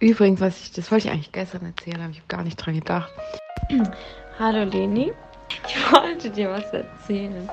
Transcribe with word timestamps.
Übrigens, 0.00 0.40
was 0.40 0.60
ich, 0.60 0.72
das 0.72 0.90
wollte 0.92 1.08
ich 1.08 1.12
eigentlich 1.12 1.32
gestern 1.32 1.64
erzählen, 1.64 2.00
aber 2.00 2.10
ich 2.10 2.18
habe 2.18 2.28
gar 2.28 2.42
nicht 2.44 2.56
dran 2.56 2.74
gedacht. 2.74 3.10
Hallo 4.38 4.62
Leni, 4.62 5.12
ich 5.66 5.92
wollte 5.92 6.30
dir 6.30 6.50
was 6.50 6.72
erzählen. 6.72 7.50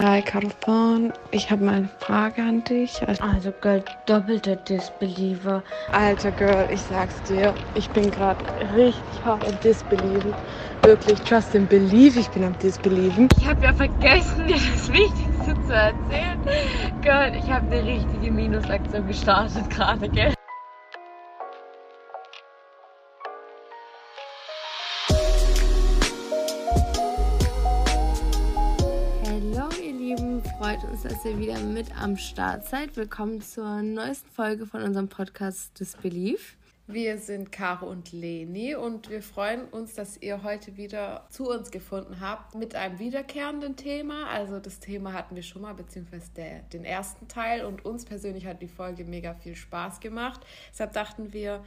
Hi 0.00 0.22
Carlton, 0.22 1.12
ich 1.30 1.50
habe 1.50 1.64
mal 1.64 1.74
eine 1.74 1.88
Frage 1.98 2.42
an 2.42 2.62
dich. 2.64 3.00
Also 3.20 3.52
Girl, 3.60 3.82
doppelter 4.06 4.56
Disbeliever. 4.56 5.62
Alter 5.92 6.30
Girl, 6.32 6.68
ich 6.70 6.80
sag's 6.82 7.22
dir, 7.22 7.54
ich 7.74 7.88
bin 7.90 8.10
gerade 8.10 8.44
richtig 8.74 9.24
hart 9.24 9.44
am 9.44 9.58
Disbelieben. 9.60 10.34
Wirklich, 10.82 11.20
trust 11.20 11.56
and 11.56 11.68
believe, 11.68 12.18
ich 12.18 12.28
bin 12.28 12.44
am 12.44 12.58
Disbelieben. 12.58 13.28
Ich 13.38 13.46
habe 13.48 13.64
ja 13.64 13.72
vergessen, 13.72 14.46
dir 14.46 14.54
das 14.54 14.92
Wichtigste 14.92 15.54
zu 15.66 15.72
erzählen. 15.72 16.38
Girl, 17.02 17.32
ich 17.36 17.50
habe 17.50 17.66
eine 17.66 17.84
richtige 17.84 18.30
Minusaktion 18.30 19.06
gestartet 19.06 19.70
gerade, 19.70 20.08
gell? 20.08 20.33
Uns, 30.94 31.02
dass 31.02 31.24
ihr 31.24 31.36
wieder 31.40 31.58
mit 31.58 31.90
am 32.00 32.16
Start 32.16 32.66
seid. 32.66 32.96
Willkommen 32.96 33.40
zur 33.40 33.82
neuesten 33.82 34.30
Folge 34.30 34.64
von 34.64 34.80
unserem 34.80 35.08
Podcast 35.08 35.80
Disbelief. 35.80 36.56
Wir 36.86 37.18
sind 37.18 37.50
Caro 37.50 37.86
und 37.86 38.12
Leni 38.12 38.76
und 38.76 39.10
wir 39.10 39.20
freuen 39.20 39.64
uns, 39.70 39.94
dass 39.94 40.22
ihr 40.22 40.44
heute 40.44 40.76
wieder 40.76 41.26
zu 41.30 41.50
uns 41.50 41.72
gefunden 41.72 42.20
habt 42.20 42.54
mit 42.54 42.76
einem 42.76 43.00
wiederkehrenden 43.00 43.74
Thema. 43.74 44.28
Also 44.28 44.60
das 44.60 44.78
Thema 44.78 45.12
hatten 45.14 45.34
wir 45.34 45.42
schon 45.42 45.62
mal, 45.62 45.74
beziehungsweise 45.74 46.30
der, 46.36 46.60
den 46.60 46.84
ersten 46.84 47.26
Teil 47.26 47.64
und 47.64 47.84
uns 47.84 48.04
persönlich 48.04 48.46
hat 48.46 48.62
die 48.62 48.68
Folge 48.68 49.04
mega 49.04 49.34
viel 49.34 49.56
Spaß 49.56 49.98
gemacht. 49.98 50.42
Deshalb 50.70 50.92
dachten 50.92 51.32
wir, 51.32 51.64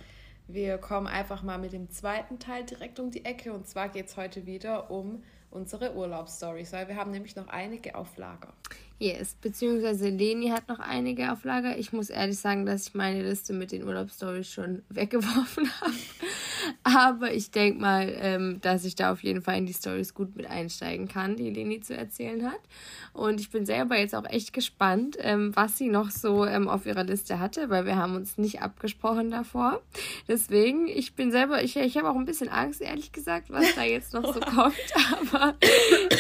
wir 0.47 0.77
kommen 0.77 1.07
einfach 1.07 1.43
mal 1.43 1.57
mit 1.57 1.73
dem 1.73 1.89
zweiten 1.89 2.39
Teil 2.39 2.63
direkt 2.63 2.97
um 2.97 3.11
die 3.11 3.25
Ecke 3.25 3.51
und 3.51 3.67
zwar 3.67 3.89
geht 3.89 4.07
es 4.07 4.15
heute 4.15 4.45
wieder 4.45 4.89
um 4.89 5.21
unsere 5.51 5.95
Urlaubsstories, 5.95 6.71
weil 6.71 6.87
wir 6.87 6.95
haben 6.95 7.11
nämlich 7.11 7.35
noch 7.35 7.49
einige 7.49 7.95
auf 7.95 8.15
Lager. 8.15 8.53
Yes, 8.99 9.35
beziehungsweise 9.39 10.09
Leni 10.09 10.49
hat 10.49 10.67
noch 10.67 10.79
einige 10.79 11.31
auf 11.31 11.43
Lager. 11.43 11.77
Ich 11.77 11.93
muss 11.93 12.09
ehrlich 12.09 12.39
sagen, 12.39 12.65
dass 12.65 12.87
ich 12.87 12.95
meine 12.95 13.21
Liste 13.21 13.53
mit 13.53 13.71
den 13.71 13.83
Urlaubsstories 13.83 14.51
schon 14.51 14.81
weggeworfen 14.89 15.69
habe. 15.81 15.93
Aber 16.83 17.31
ich 17.31 17.51
denke 17.51 17.79
mal, 17.79 18.11
ähm, 18.19 18.59
dass 18.61 18.85
ich 18.85 18.95
da 18.95 19.11
auf 19.11 19.21
jeden 19.21 19.43
Fall 19.43 19.59
in 19.59 19.67
die 19.67 19.73
Stories 19.73 20.15
gut 20.15 20.35
mit 20.35 20.49
einsteigen 20.49 21.07
kann, 21.07 21.35
die 21.35 21.51
Leni 21.51 21.79
zu 21.79 21.95
erzählen 21.95 22.43
hat. 22.43 22.59
Und 23.13 23.39
ich 23.39 23.51
bin 23.51 23.67
selber 23.67 23.97
jetzt 23.97 24.15
auch 24.15 24.25
echt 24.25 24.51
gespannt, 24.51 25.15
ähm, 25.19 25.55
was 25.55 25.77
sie 25.77 25.89
noch 25.89 26.09
so 26.09 26.45
ähm, 26.45 26.67
auf 26.67 26.87
ihrer 26.87 27.03
Liste 27.03 27.39
hatte, 27.39 27.69
weil 27.69 27.85
wir 27.85 27.97
haben 27.97 28.15
uns 28.15 28.39
nicht 28.39 28.63
abgesprochen 28.63 29.29
davor. 29.29 29.81
Deswegen, 30.27 30.87
ich 30.87 31.13
bin 31.13 31.31
selber, 31.31 31.63
ich, 31.63 31.75
ich 31.77 31.97
habe 31.97 32.09
auch 32.09 32.15
ein 32.15 32.25
bisschen 32.25 32.49
Angst, 32.49 32.81
ehrlich 32.81 33.11
gesagt, 33.11 33.51
was 33.51 33.75
da 33.75 33.83
jetzt 33.83 34.13
noch 34.13 34.33
so 34.33 34.39
kommt. 34.55 34.75
Aber 35.21 35.55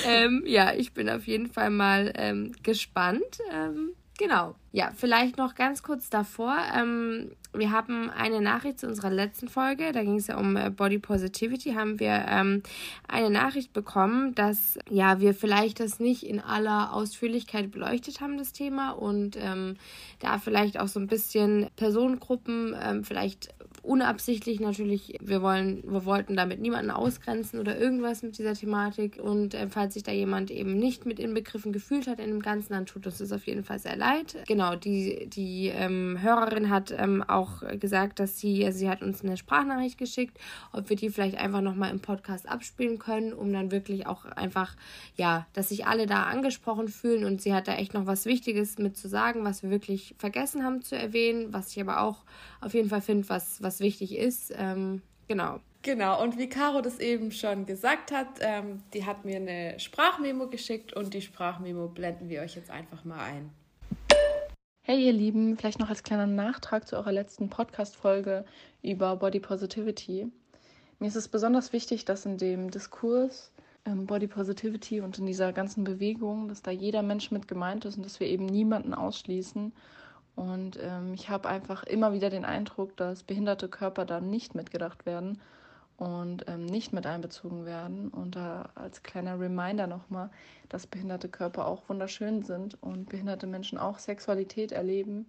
ähm, 0.05 0.43
ja, 0.45 0.73
ich 0.73 0.93
bin 0.93 1.09
auf 1.09 1.25
jeden 1.25 1.47
Fall 1.47 1.71
mal 1.71 2.13
ähm, 2.15 2.53
gespannt. 2.67 3.39
Ähm, 3.49 3.93
genau. 4.19 4.53
Ja, 4.73 4.91
vielleicht 4.93 5.37
noch 5.37 5.55
ganz 5.55 5.81
kurz 5.81 6.09
davor. 6.09 6.57
Ähm, 6.75 7.31
wir 7.53 7.71
haben 7.71 8.09
eine 8.09 8.41
Nachricht 8.41 8.81
zu 8.81 8.87
unserer 8.87 9.09
letzten 9.09 9.47
Folge, 9.47 9.93
da 9.93 10.03
ging 10.03 10.17
es 10.17 10.27
ja 10.27 10.37
um 10.37 10.57
äh, 10.57 10.69
Body 10.69 10.99
Positivity, 10.99 11.75
haben 11.75 11.99
wir 12.01 12.25
ähm, 12.27 12.61
eine 13.07 13.29
Nachricht 13.29 13.71
bekommen, 13.71 14.35
dass 14.35 14.77
ja 14.89 15.21
wir 15.21 15.33
vielleicht 15.33 15.79
das 15.79 16.01
nicht 16.01 16.23
in 16.23 16.41
aller 16.41 16.93
Ausführlichkeit 16.93 17.71
beleuchtet 17.71 18.19
haben, 18.19 18.37
das 18.37 18.51
Thema, 18.51 18.91
und 18.91 19.37
ähm, 19.39 19.77
da 20.19 20.39
vielleicht 20.39 20.77
auch 20.77 20.89
so 20.89 20.99
ein 20.99 21.07
bisschen 21.07 21.69
Personengruppen 21.77 22.75
ähm, 22.79 23.05
vielleicht 23.05 23.55
unabsichtlich 23.87 24.59
natürlich, 24.59 25.17
wir 25.21 25.41
wollen, 25.41 25.83
wir 25.85 26.05
wollten 26.05 26.35
damit 26.35 26.59
niemanden 26.59 26.91
ausgrenzen 26.91 27.59
oder 27.59 27.77
irgendwas 27.79 28.21
mit 28.21 28.37
dieser 28.37 28.53
Thematik. 28.53 29.19
Und 29.21 29.53
äh, 29.53 29.67
falls 29.69 29.93
sich 29.93 30.03
da 30.03 30.11
jemand 30.11 30.51
eben 30.51 30.77
nicht 30.77 31.05
mit 31.05 31.19
inbegriffen 31.19 31.71
gefühlt 31.71 32.07
hat 32.07 32.19
in 32.19 32.27
dem 32.27 32.41
Ganzen, 32.41 32.73
dann 32.73 32.85
tut 32.85 33.05
uns 33.05 33.19
das 33.19 33.31
auf 33.31 33.47
jeden 33.47 33.63
Fall 33.63 33.79
sehr 33.79 33.95
leid. 33.95 34.37
Genau, 34.47 34.75
die, 34.75 35.27
die 35.27 35.67
ähm, 35.67 36.17
Hörerin 36.21 36.69
hat 36.69 36.93
ähm, 36.97 37.23
auch 37.23 37.61
gesagt, 37.79 38.19
dass 38.19 38.39
sie, 38.39 38.65
also 38.65 38.77
sie 38.77 38.89
hat 38.89 39.01
uns 39.01 39.23
eine 39.23 39.37
Sprachnachricht 39.37 39.97
geschickt, 39.97 40.37
ob 40.73 40.89
wir 40.89 40.97
die 40.97 41.09
vielleicht 41.09 41.37
einfach 41.37 41.61
nochmal 41.61 41.91
im 41.91 42.01
Podcast 42.01 42.47
abspielen 42.49 42.99
können, 42.99 43.33
um 43.33 43.53
dann 43.53 43.71
wirklich 43.71 44.05
auch 44.05 44.25
einfach, 44.25 44.75
ja, 45.15 45.47
dass 45.53 45.69
sich 45.69 45.85
alle 45.87 46.05
da 46.05 46.23
angesprochen 46.23 46.89
fühlen 46.89 47.23
und 47.23 47.41
sie 47.41 47.53
hat 47.53 47.67
da 47.67 47.75
echt 47.75 47.93
noch 47.93 48.05
was 48.05 48.25
Wichtiges 48.25 48.77
mit 48.77 48.97
zu 48.97 49.07
sagen, 49.07 49.45
was 49.45 49.63
wir 49.63 49.69
wirklich 49.69 50.15
vergessen 50.17 50.63
haben 50.63 50.81
zu 50.81 50.97
erwähnen, 50.97 51.53
was 51.53 51.71
ich 51.71 51.79
aber 51.79 52.01
auch 52.01 52.23
auf 52.59 52.73
jeden 52.73 52.89
Fall 52.89 53.01
finde, 53.01 53.29
was, 53.29 53.61
was 53.61 53.76
wichtig 53.79 54.15
ist. 54.17 54.53
Ähm, 54.55 55.01
genau. 55.27 55.59
Genau, 55.83 56.21
und 56.21 56.37
wie 56.37 56.49
Caro 56.49 56.81
das 56.81 56.99
eben 56.99 57.31
schon 57.31 57.65
gesagt 57.65 58.11
hat, 58.11 58.27
ähm, 58.41 58.83
die 58.93 59.05
hat 59.05 59.23
mir 59.23 59.37
eine 59.37 59.79
Sprachmemo 59.79 60.47
geschickt 60.47 60.91
und 60.93 61.13
die 61.13 61.21
Sprachmemo 61.21 61.87
blenden 61.87 62.29
wir 62.29 62.41
euch 62.41 62.55
jetzt 62.55 62.69
einfach 62.69 63.05
mal 63.05 63.19
ein. 63.19 63.51
Hey 64.81 65.05
ihr 65.05 65.13
Lieben, 65.13 65.57
vielleicht 65.57 65.79
noch 65.79 65.89
als 65.89 66.03
kleiner 66.03 66.27
Nachtrag 66.27 66.87
zu 66.87 66.95
eurer 66.95 67.11
letzten 67.11 67.49
Podcast-Folge 67.49 68.45
über 68.81 69.15
Body 69.17 69.39
Positivity. 69.39 70.31
Mir 70.99 71.07
ist 71.07 71.15
es 71.15 71.27
besonders 71.27 71.73
wichtig, 71.73 72.05
dass 72.05 72.25
in 72.25 72.37
dem 72.37 72.71
Diskurs 72.71 73.51
ähm, 73.85 74.05
Body 74.05 74.27
Positivity 74.27 75.01
und 75.01 75.19
in 75.19 75.25
dieser 75.25 75.53
ganzen 75.53 75.83
Bewegung, 75.83 76.47
dass 76.47 76.61
da 76.61 76.71
jeder 76.71 77.03
Mensch 77.03 77.31
mit 77.31 77.47
gemeint 77.47 77.85
ist 77.85 77.97
und 77.97 78.05
dass 78.05 78.19
wir 78.19 78.27
eben 78.27 78.45
niemanden 78.45 78.93
ausschließen 78.93 79.73
und 80.37 80.77
ähm, 80.79 81.15
ich 81.15 81.29
habe 81.29 81.49
einfach 81.49 81.83
immer 81.83 82.13
wieder 82.13 82.29
den 82.29 82.45
Eindruck, 82.45 82.95
dass 82.95 83.23
behinderte 83.23 83.67
Körper 83.67 84.05
da 84.05 84.21
nicht 84.21 84.53
mitgedacht 84.53 85.07
werden 85.07 85.41
und 85.97 86.45
ähm, 86.47 86.67
nicht 86.67 86.93
mit 86.93 87.07
einbezogen 87.07 87.65
werden. 87.65 88.09
Und 88.09 88.35
da 88.35 88.69
als 88.75 89.01
kleiner 89.01 89.39
Reminder 89.39 89.87
nochmal, 89.87 90.29
dass 90.69 90.85
behinderte 90.85 91.27
Körper 91.27 91.65
auch 91.65 91.89
wunderschön 91.89 92.43
sind 92.43 92.77
und 92.83 93.09
behinderte 93.09 93.47
Menschen 93.47 93.79
auch 93.79 93.97
Sexualität 93.97 94.71
erleben 94.71 95.25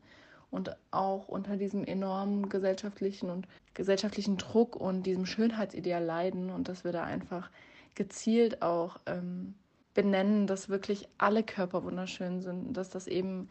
und 0.50 0.76
auch 0.90 1.26
unter 1.26 1.56
diesem 1.56 1.84
enormen 1.84 2.50
gesellschaftlichen 2.50 3.30
und 3.30 3.48
gesellschaftlichen 3.72 4.36
Druck 4.36 4.76
und 4.76 5.04
diesem 5.04 5.24
Schönheitsideal 5.24 6.04
leiden 6.04 6.50
und 6.50 6.68
dass 6.68 6.84
wir 6.84 6.92
da 6.92 7.04
einfach 7.04 7.50
gezielt 7.94 8.60
auch 8.60 8.98
ähm, 9.06 9.54
benennen, 9.94 10.46
dass 10.46 10.68
wirklich 10.68 11.08
alle 11.16 11.42
Körper 11.42 11.82
wunderschön 11.82 12.42
sind, 12.42 12.74
dass 12.76 12.90
das 12.90 13.06
eben 13.06 13.48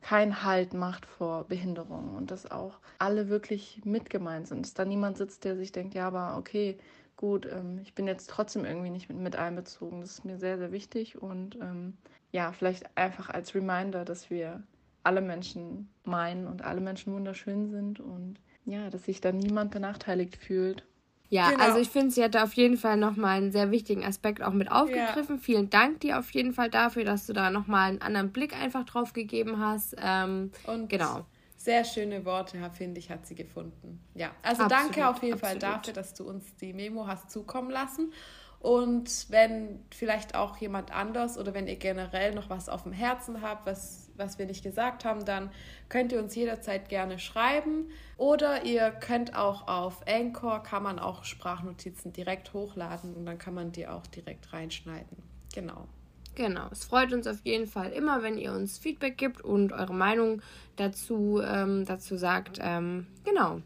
kein 0.00 0.44
Halt 0.44 0.74
macht 0.74 1.06
vor 1.06 1.44
Behinderung 1.44 2.16
und 2.16 2.30
dass 2.30 2.50
auch 2.50 2.80
alle 2.98 3.28
wirklich 3.28 3.80
mitgemeint 3.84 4.48
sind. 4.48 4.64
Dass 4.64 4.74
da 4.74 4.84
niemand 4.84 5.16
sitzt, 5.16 5.44
der 5.44 5.56
sich 5.56 5.72
denkt, 5.72 5.94
ja, 5.94 6.06
aber 6.06 6.36
okay, 6.38 6.78
gut, 7.16 7.46
ähm, 7.46 7.78
ich 7.82 7.94
bin 7.94 8.06
jetzt 8.06 8.30
trotzdem 8.30 8.64
irgendwie 8.64 8.90
nicht 8.90 9.08
mit, 9.08 9.18
mit 9.18 9.36
einbezogen. 9.36 10.00
Das 10.00 10.10
ist 10.10 10.24
mir 10.24 10.38
sehr, 10.38 10.58
sehr 10.58 10.72
wichtig 10.72 11.20
und 11.20 11.56
ähm, 11.56 11.96
ja, 12.32 12.52
vielleicht 12.52 12.96
einfach 12.96 13.28
als 13.28 13.54
Reminder, 13.54 14.04
dass 14.04 14.30
wir 14.30 14.62
alle 15.02 15.20
Menschen 15.20 15.90
meinen 16.04 16.46
und 16.46 16.62
alle 16.62 16.80
Menschen 16.80 17.12
wunderschön 17.12 17.68
sind 17.68 18.00
und 18.00 18.40
ja, 18.64 18.90
dass 18.90 19.04
sich 19.04 19.20
da 19.20 19.32
niemand 19.32 19.70
benachteiligt 19.70 20.36
fühlt 20.36 20.84
ja, 21.30 21.50
genau. 21.50 21.62
also 21.62 21.78
ich 21.78 21.88
finde, 21.88 22.10
sie 22.10 22.24
hat 22.24 22.34
da 22.34 22.42
auf 22.42 22.54
jeden 22.54 22.76
Fall 22.76 22.96
nochmal 22.96 23.36
einen 23.36 23.52
sehr 23.52 23.70
wichtigen 23.70 24.04
Aspekt 24.04 24.42
auch 24.42 24.52
mit 24.52 24.70
aufgegriffen. 24.70 25.36
Ja. 25.36 25.42
Vielen 25.42 25.70
Dank 25.70 26.00
dir 26.00 26.18
auf 26.18 26.30
jeden 26.32 26.52
Fall 26.52 26.68
dafür, 26.68 27.04
dass 27.04 27.26
du 27.26 27.32
da 27.32 27.50
nochmal 27.50 27.90
einen 27.90 28.02
anderen 28.02 28.32
Blick 28.32 28.52
einfach 28.60 28.84
drauf 28.84 29.12
gegeben 29.12 29.60
hast. 29.60 29.94
Ähm, 30.02 30.50
Und 30.66 30.88
genau. 30.88 31.24
Sehr 31.56 31.84
schöne 31.84 32.24
Worte, 32.24 32.58
finde 32.72 32.98
ich, 32.98 33.10
hat 33.10 33.26
sie 33.26 33.34
gefunden. 33.36 34.00
Ja, 34.14 34.30
also 34.42 34.64
absolut, 34.64 34.72
danke 34.72 35.08
auf 35.08 35.22
jeden 35.22 35.34
absolut. 35.34 35.62
Fall 35.62 35.70
dafür, 35.70 35.92
dass 35.92 36.14
du 36.14 36.24
uns 36.28 36.56
die 36.56 36.72
Memo 36.72 37.06
hast 37.06 37.30
zukommen 37.30 37.70
lassen. 37.70 38.12
Und 38.60 39.30
wenn 39.30 39.80
vielleicht 39.90 40.34
auch 40.34 40.58
jemand 40.58 40.94
anders 40.94 41.38
oder 41.38 41.54
wenn 41.54 41.66
ihr 41.66 41.76
generell 41.76 42.34
noch 42.34 42.50
was 42.50 42.68
auf 42.68 42.82
dem 42.82 42.92
Herzen 42.92 43.40
habt, 43.40 43.66
was, 43.66 44.10
was 44.16 44.38
wir 44.38 44.44
nicht 44.44 44.62
gesagt 44.62 45.06
haben, 45.06 45.24
dann 45.24 45.50
könnt 45.88 46.12
ihr 46.12 46.22
uns 46.22 46.34
jederzeit 46.34 46.90
gerne 46.90 47.18
schreiben. 47.18 47.88
Oder 48.18 48.66
ihr 48.66 48.90
könnt 48.90 49.34
auch 49.34 49.66
auf 49.66 50.06
Anchor, 50.06 50.62
kann 50.62 50.82
man 50.82 50.98
auch 50.98 51.24
Sprachnotizen 51.24 52.12
direkt 52.12 52.52
hochladen 52.52 53.14
und 53.14 53.24
dann 53.24 53.38
kann 53.38 53.54
man 53.54 53.72
die 53.72 53.88
auch 53.88 54.06
direkt 54.06 54.52
reinschneiden. 54.52 55.16
Genau. 55.54 55.88
Genau, 56.34 56.68
es 56.70 56.84
freut 56.84 57.14
uns 57.14 57.26
auf 57.26 57.40
jeden 57.44 57.66
Fall 57.66 57.90
immer, 57.92 58.22
wenn 58.22 58.36
ihr 58.36 58.52
uns 58.52 58.78
Feedback 58.78 59.16
gibt 59.16 59.40
und 59.40 59.72
eure 59.72 59.94
Meinung 59.94 60.42
dazu, 60.76 61.40
ähm, 61.42 61.86
dazu 61.86 62.18
sagt. 62.18 62.58
Ähm, 62.62 63.06
genau. 63.24 63.62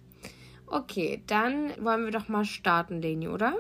Okay, 0.69 1.23
dann 1.27 1.73
wollen 1.85 2.05
wir 2.05 2.13
doch 2.13 2.29
mal 2.29 2.45
starten, 2.45 3.03
Leni, 3.03 3.29
oder? 3.29 3.55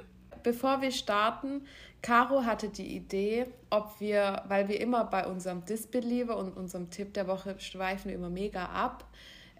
Bevor 0.45 0.81
wir 0.81 0.93
starten, 0.93 1.67
Caro 2.05 2.45
hatte 2.45 2.69
die 2.69 2.95
Idee, 2.95 3.47
ob 3.71 3.99
wir, 3.99 4.43
weil 4.47 4.69
wir 4.69 4.79
immer 4.79 5.05
bei 5.05 5.27
unserem 5.27 5.65
Disbeliever 5.65 6.37
und 6.37 6.57
unserem 6.57 6.91
Tipp 6.91 7.15
der 7.15 7.27
Woche 7.27 7.59
schweifen 7.59 8.11
immer 8.11 8.29
mega 8.29 8.67
ab, 8.67 9.05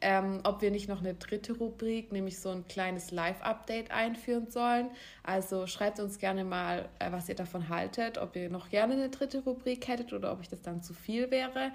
ähm, 0.03 0.41
ob 0.45 0.61
wir 0.61 0.71
nicht 0.71 0.87
noch 0.87 1.01
eine 1.01 1.15
dritte 1.15 1.55
Rubrik, 1.55 2.13
nämlich 2.13 2.39
so 2.39 2.51
ein 2.51 2.69
kleines 2.69 3.11
Live-Update 3.11 3.91
einführen 3.91 4.51
sollen. 4.51 4.91
Also 5.23 5.67
schreibt 5.67 5.99
uns 6.01 6.19
gerne 6.19 6.45
mal, 6.45 6.91
äh, 6.99 7.11
was 7.11 7.31
ihr 7.31 7.35
davon 7.35 7.71
haltet, 7.71 8.19
ob 8.19 8.37
ihr 8.37 8.51
noch 8.51 8.69
gerne 8.69 8.93
eine 8.93 9.09
dritte 9.09 9.43
Rubrik 9.43 9.89
hättet 9.89 10.13
oder 10.13 10.31
ob 10.31 10.43
ich 10.43 10.49
das 10.51 10.61
dann 10.61 10.83
zu 10.83 10.93
viel 10.93 11.31
wäre. 11.31 11.73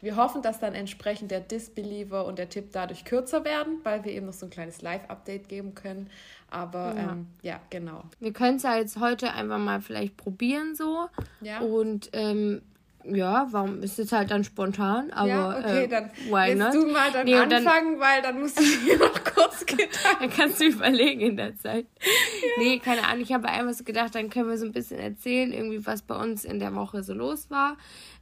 wir 0.00 0.16
hoffen, 0.16 0.42
dass 0.42 0.58
dann 0.58 0.74
entsprechend 0.74 1.30
der 1.30 1.40
Disbeliever 1.40 2.24
und 2.24 2.38
der 2.38 2.48
Tipp 2.48 2.70
dadurch 2.72 3.04
kürzer 3.04 3.44
werden, 3.44 3.78
weil 3.84 4.04
wir 4.04 4.12
eben 4.12 4.26
noch 4.26 4.32
so 4.32 4.46
ein 4.46 4.50
kleines 4.50 4.82
Live-Update 4.82 5.48
geben 5.48 5.74
können. 5.74 6.10
Aber 6.50 6.94
ja, 6.96 7.12
ähm, 7.12 7.26
ja 7.42 7.60
genau. 7.70 8.04
Wir 8.20 8.32
können 8.32 8.56
es 8.56 8.62
ja 8.62 8.76
jetzt 8.76 8.98
heute 8.98 9.32
einfach 9.32 9.58
mal 9.58 9.80
vielleicht 9.80 10.16
probieren 10.16 10.74
so. 10.74 11.08
Ja. 11.40 11.60
Und 11.60 12.10
ähm, 12.12 12.62
ja, 13.04 13.46
warum 13.50 13.82
ist 13.82 13.98
es 13.98 14.12
halt 14.12 14.30
dann 14.30 14.44
spontan? 14.44 15.10
Aber 15.10 15.28
ja, 15.28 15.58
okay, 15.58 15.84
äh, 15.84 15.88
dann 15.88 16.10
not? 16.58 16.74
du 16.74 16.86
mal 16.86 17.10
dann 17.12 17.24
nee, 17.24 17.34
anfangen, 17.34 17.92
dann, 17.92 18.00
weil 18.00 18.22
dann 18.22 18.40
musst 18.40 18.58
du 18.58 18.62
dir 18.84 18.98
noch 18.98 19.24
kurz 19.24 19.64
Gedanken. 19.64 19.90
dann 20.20 20.30
kannst 20.30 20.60
du 20.60 20.64
überlegen 20.64 21.20
in 21.20 21.36
der 21.36 21.56
Zeit. 21.56 21.86
Ja. 22.00 22.62
Nee, 22.62 22.78
keine 22.78 23.04
Ahnung. 23.04 23.22
Ich 23.22 23.32
habe 23.32 23.48
einfach 23.48 23.74
so 23.74 23.84
gedacht, 23.84 24.14
dann 24.14 24.30
können 24.30 24.48
wir 24.48 24.58
so 24.58 24.66
ein 24.66 24.72
bisschen 24.72 24.98
erzählen, 24.98 25.52
irgendwie 25.52 25.86
was 25.86 26.02
bei 26.02 26.16
uns 26.16 26.44
in 26.44 26.58
der 26.58 26.74
Woche 26.74 27.02
so 27.02 27.14
los 27.14 27.50
war. 27.50 27.76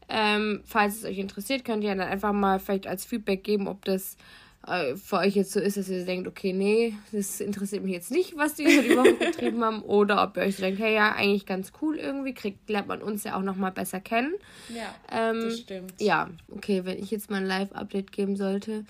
Ähm, 0.08 0.62
falls 0.64 0.96
es 0.96 1.04
euch 1.04 1.18
interessiert, 1.18 1.64
könnt 1.64 1.82
ihr 1.82 1.94
dann 1.94 2.06
einfach 2.06 2.32
mal 2.32 2.60
vielleicht 2.60 2.86
als 2.86 3.04
Feedback 3.04 3.42
geben, 3.42 3.66
ob 3.66 3.84
das 3.84 4.16
äh, 4.66 4.96
für 4.96 5.18
euch 5.18 5.34
jetzt 5.34 5.52
so 5.52 5.60
ist, 5.60 5.76
dass 5.76 5.88
ihr 5.88 6.04
denkt, 6.04 6.26
okay, 6.26 6.52
nee, 6.52 6.94
das 7.12 7.40
interessiert 7.40 7.84
mich 7.84 7.92
jetzt 7.92 8.10
nicht, 8.10 8.36
was 8.36 8.54
die 8.54 8.64
über 8.64 8.82
die 8.82 8.96
Woche 8.96 9.14
getrieben 9.14 9.64
haben. 9.64 9.82
Oder 9.82 10.22
ob 10.22 10.36
ihr 10.36 10.42
euch 10.42 10.56
denkt, 10.56 10.80
hey, 10.80 10.94
ja, 10.94 11.12
eigentlich 11.12 11.46
ganz 11.46 11.72
cool 11.80 11.96
irgendwie, 11.96 12.34
kriegt, 12.34 12.68
lernt 12.68 12.88
man 12.88 13.02
uns 13.02 13.24
ja 13.24 13.36
auch 13.36 13.42
nochmal 13.42 13.72
besser 13.72 14.00
kennen. 14.00 14.34
Ja, 14.68 14.94
ähm, 15.10 15.42
das 15.42 15.58
stimmt. 15.58 16.00
Ja, 16.00 16.30
okay, 16.50 16.84
wenn 16.84 16.98
ich 16.98 17.10
jetzt 17.10 17.30
mal 17.30 17.38
ein 17.38 17.46
Live-Update 17.46 18.12
geben 18.12 18.36
sollte. 18.36 18.84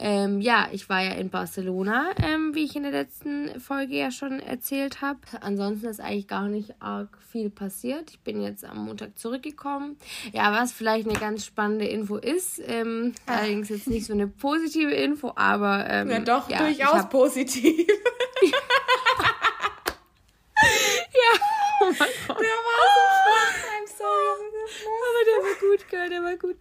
Ähm, 0.00 0.40
ja, 0.40 0.68
ich 0.70 0.88
war 0.88 1.02
ja 1.02 1.12
in 1.12 1.28
Barcelona, 1.28 2.10
ähm, 2.22 2.54
wie 2.54 2.64
ich 2.64 2.76
in 2.76 2.84
der 2.84 2.92
letzten 2.92 3.60
Folge 3.60 3.96
ja 3.96 4.12
schon 4.12 4.38
erzählt 4.38 5.00
habe. 5.00 5.18
Ansonsten 5.40 5.86
ist 5.86 6.00
eigentlich 6.00 6.28
gar 6.28 6.48
nicht 6.48 6.80
arg 6.80 7.18
viel 7.32 7.50
passiert. 7.50 8.10
Ich 8.10 8.20
bin 8.20 8.40
jetzt 8.40 8.64
am 8.64 8.84
Montag 8.84 9.18
zurückgekommen. 9.18 9.96
Ja, 10.32 10.52
was 10.52 10.72
vielleicht 10.72 11.08
eine 11.08 11.18
ganz 11.18 11.44
spannende 11.44 11.86
Info 11.86 12.16
ist, 12.16 12.62
ähm, 12.64 13.12
ah. 13.26 13.38
allerdings 13.38 13.70
jetzt 13.70 13.88
nicht 13.88 14.06
so 14.06 14.12
eine 14.12 14.28
positive 14.28 14.92
Info, 14.92 15.32
aber. 15.34 15.86
Ähm, 15.88 16.10
ja, 16.10 16.20
doch, 16.20 16.48
ja, 16.48 16.58
durchaus 16.58 16.94
hab... 16.94 17.10
positiv. 17.10 17.76
ja, 20.62 21.40
oh 21.80 21.86
mein 21.86 22.08
Gott. 22.28 22.38
Der 22.38 22.46
war 22.46 22.84
so 22.94 23.67
sorry. 23.98 24.38
Aber 24.86 25.24
der 25.26 25.44
war 25.44 25.60
gut, 25.60 25.88
Girl, 25.88 26.08
der 26.08 26.22
war 26.22 26.36
gut. 26.36 26.56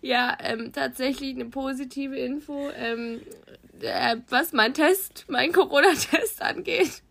Ja, 0.00 0.36
ähm, 0.40 0.72
tatsächlich 0.72 1.34
eine 1.34 1.46
positive 1.46 2.16
Info, 2.16 2.70
ähm, 2.76 3.20
äh, 3.80 4.16
was 4.28 4.52
mein 4.52 4.74
Test, 4.74 5.24
mein 5.28 5.52
Corona-Test 5.52 6.42
angeht. 6.42 7.02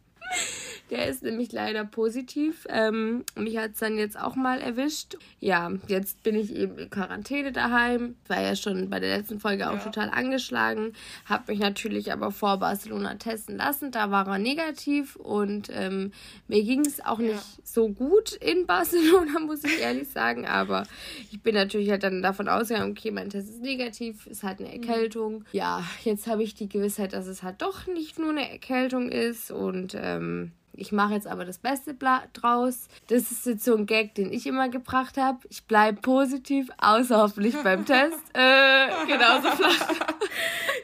Der 0.91 1.07
ist 1.07 1.23
nämlich 1.23 1.51
leider 1.51 1.83
positiv. 1.83 2.67
Ähm, 2.69 3.23
mich 3.35 3.57
hat 3.57 3.71
es 3.71 3.79
dann 3.79 3.97
jetzt 3.97 4.19
auch 4.19 4.35
mal 4.35 4.61
erwischt. 4.61 5.17
Ja, 5.39 5.71
jetzt 5.87 6.21
bin 6.21 6.35
ich 6.35 6.55
eben 6.55 6.77
in 6.77 6.89
Quarantäne 6.89 7.51
daheim. 7.51 8.15
War 8.27 8.41
ja 8.41 8.55
schon 8.55 8.89
bei 8.89 8.99
der 8.99 9.17
letzten 9.17 9.39
Folge 9.39 9.69
auch 9.69 9.77
ja. 9.77 9.79
total 9.79 10.09
angeschlagen. 10.11 10.93
Habe 11.25 11.51
mich 11.51 11.59
natürlich 11.59 12.11
aber 12.11 12.31
vor 12.31 12.57
Barcelona 12.57 13.15
testen 13.15 13.57
lassen. 13.57 13.89
Da 13.91 14.11
war 14.11 14.27
er 14.27 14.37
negativ 14.37 15.15
und 15.15 15.69
ähm, 15.73 16.11
mir 16.47 16.63
ging 16.63 16.81
es 16.81 17.03
auch 17.03 17.19
ja. 17.19 17.33
nicht 17.33 17.67
so 17.67 17.89
gut 17.89 18.33
in 18.33 18.67
Barcelona, 18.67 19.39
muss 19.45 19.63
ich 19.63 19.79
ehrlich 19.79 20.09
sagen. 20.09 20.45
Aber 20.45 20.83
ich 21.31 21.41
bin 21.41 21.55
natürlich 21.55 21.89
halt 21.89 22.03
dann 22.03 22.21
davon 22.21 22.47
ausgegangen, 22.47 22.91
okay, 22.91 23.09
mein 23.09 23.31
Test 23.31 23.49
ist 23.49 23.61
negativ, 23.61 24.27
ist 24.27 24.43
halt 24.43 24.59
eine 24.59 24.69
mhm. 24.69 24.75
Erkältung. 24.75 25.33
Mhm. 25.39 25.45
Ja, 25.51 25.83
jetzt 26.03 26.27
habe 26.27 26.43
ich 26.43 26.53
die 26.53 26.69
Gewissheit, 26.69 27.13
dass 27.13 27.25
es 27.25 27.41
halt 27.41 27.63
doch 27.63 27.87
nicht 27.87 28.19
nur 28.19 28.29
eine 28.29 28.51
Erkältung 28.51 29.09
ist 29.09 29.49
und 29.49 29.95
ähm, 29.99 30.51
ich 30.77 30.91
mache 30.91 31.13
jetzt 31.13 31.27
aber 31.27 31.45
das 31.45 31.57
Beste 31.57 31.95
draus. 32.33 32.87
Das 33.07 33.31
ist 33.31 33.45
jetzt 33.45 33.65
so 33.65 33.75
ein 33.75 33.85
Gag, 33.85 34.15
den 34.15 34.31
ich 34.31 34.45
immer 34.47 34.69
gebracht 34.69 35.17
habe. 35.17 35.39
Ich 35.49 35.65
bleibe 35.65 36.01
positiv, 36.01 36.69
außer 36.77 37.17
hoffentlich 37.17 37.55
beim 37.63 37.85
Test. 37.85 38.19
Äh, 38.33 38.87
genauso 39.07 39.49
flach. 39.51 39.87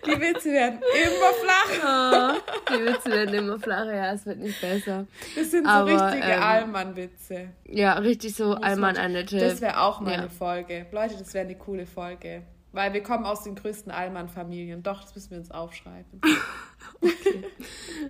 Die 0.05 0.19
Witze 0.19 0.51
werden 0.51 0.79
immer 0.79 1.33
flach. 1.41 1.61
Oh, 1.83 2.73
die 2.73 2.85
Witze 2.85 3.11
werden 3.11 3.33
immer 3.35 3.59
flacher, 3.59 3.93
ja, 3.93 4.13
es 4.13 4.25
wird 4.25 4.39
nicht 4.39 4.59
besser. 4.59 5.05
Das 5.35 5.51
sind 5.51 5.65
so 5.65 5.69
aber, 5.69 6.11
richtige 6.11 6.33
ähm, 6.33 6.41
Allmann-Witze. 6.41 7.49
Ja, 7.65 7.93
richtig 7.93 8.35
so 8.35 8.53
Allmann-Annette. 8.53 9.39
Das 9.39 9.61
wäre 9.61 9.81
auch 9.81 9.99
mal 9.99 10.11
ja. 10.11 10.17
eine 10.19 10.29
Folge. 10.29 10.85
Leute, 10.91 11.15
das 11.17 11.33
wäre 11.33 11.45
eine 11.45 11.55
coole 11.55 11.85
Folge. 11.85 12.43
Weil 12.73 12.93
wir 12.93 13.03
kommen 13.03 13.25
aus 13.25 13.43
den 13.43 13.55
größten 13.55 13.91
Allmann-Familien. 13.91 14.81
Doch, 14.81 15.01
das 15.01 15.13
müssen 15.13 15.31
wir 15.31 15.37
uns 15.39 15.51
aufschreiben. 15.51 16.21
okay. 17.01 17.43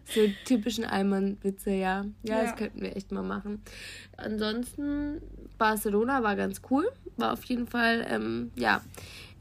So 0.05 0.21
typischen 0.45 0.85
Allmann-Witze, 0.85 1.71
ja. 1.71 2.05
ja. 2.23 2.35
Ja, 2.35 2.43
das 2.43 2.55
könnten 2.55 2.81
wir 2.81 2.95
echt 2.95 3.11
mal 3.11 3.23
machen. 3.23 3.63
Ansonsten, 4.17 5.21
Barcelona 5.57 6.21
war 6.21 6.35
ganz 6.35 6.61
cool. 6.69 6.91
War 7.17 7.33
auf 7.33 7.43
jeden 7.45 7.67
Fall, 7.67 8.05
ähm, 8.07 8.51
ja. 8.55 8.81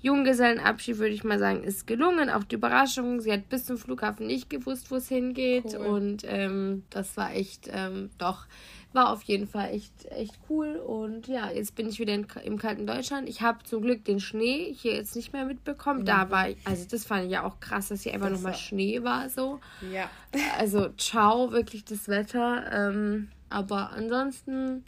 Junggesellenabschied, 0.03 0.97
würde 0.97 1.15
ich 1.15 1.25
mal 1.25 1.39
sagen, 1.39 1.63
ist 1.63 1.87
gelungen. 1.87 2.31
Auch 2.31 2.45
die 2.45 2.55
Überraschung. 2.55 3.21
Sie 3.21 3.31
hat 3.31 3.51
bis 3.51 3.67
zum 3.67 3.77
Flughafen 3.77 4.27
nicht 4.27 4.49
gewusst, 4.49 4.91
wo 4.91 4.97
es 4.97 5.09
hingeht. 5.09 5.77
Cool. 5.79 5.87
Und 5.87 6.25
ähm, 6.27 6.85
das 6.89 7.19
war 7.19 7.35
echt, 7.35 7.69
ähm, 7.71 8.09
doch 8.17 8.47
war 8.93 9.11
auf 9.13 9.23
jeden 9.23 9.47
Fall 9.47 9.71
echt, 9.71 10.07
echt 10.11 10.39
cool. 10.49 10.77
Und 10.77 11.29
ja, 11.29 11.51
jetzt 11.51 11.75
bin 11.75 11.89
ich 11.89 11.99
wieder 11.99 12.15
in, 12.15 12.27
im 12.45 12.59
kalten 12.59 12.87
Deutschland. 12.87 13.29
Ich 13.29 13.41
habe 13.41 13.63
zum 13.65 13.83
Glück 13.83 14.05
den 14.05 14.21
Schnee 14.21 14.75
hier 14.77 14.95
jetzt 14.95 15.15
nicht 15.15 15.33
mehr 15.33 15.45
mitbekommen. 15.45 16.01
Mhm. 16.01 16.05
Da 16.07 16.31
war 16.31 16.49
ich, 16.49 16.57
also 16.65 16.85
das 16.91 17.05
fand 17.05 17.27
ich 17.27 17.31
ja 17.31 17.45
auch 17.45 17.61
krass, 17.61 17.89
dass 17.89 18.03
hier 18.03 18.15
einfach 18.15 18.31
nochmal 18.31 18.55
Schnee 18.55 19.03
war 19.03 19.29
so. 19.29 19.61
Ja. 19.93 20.11
Also 20.59 20.89
ciao, 20.91 21.51
wirklich 21.53 21.85
das 21.85 22.07
Wetter. 22.09 22.65
Ähm, 22.73 23.29
aber 23.49 23.91
ansonsten 23.91 24.85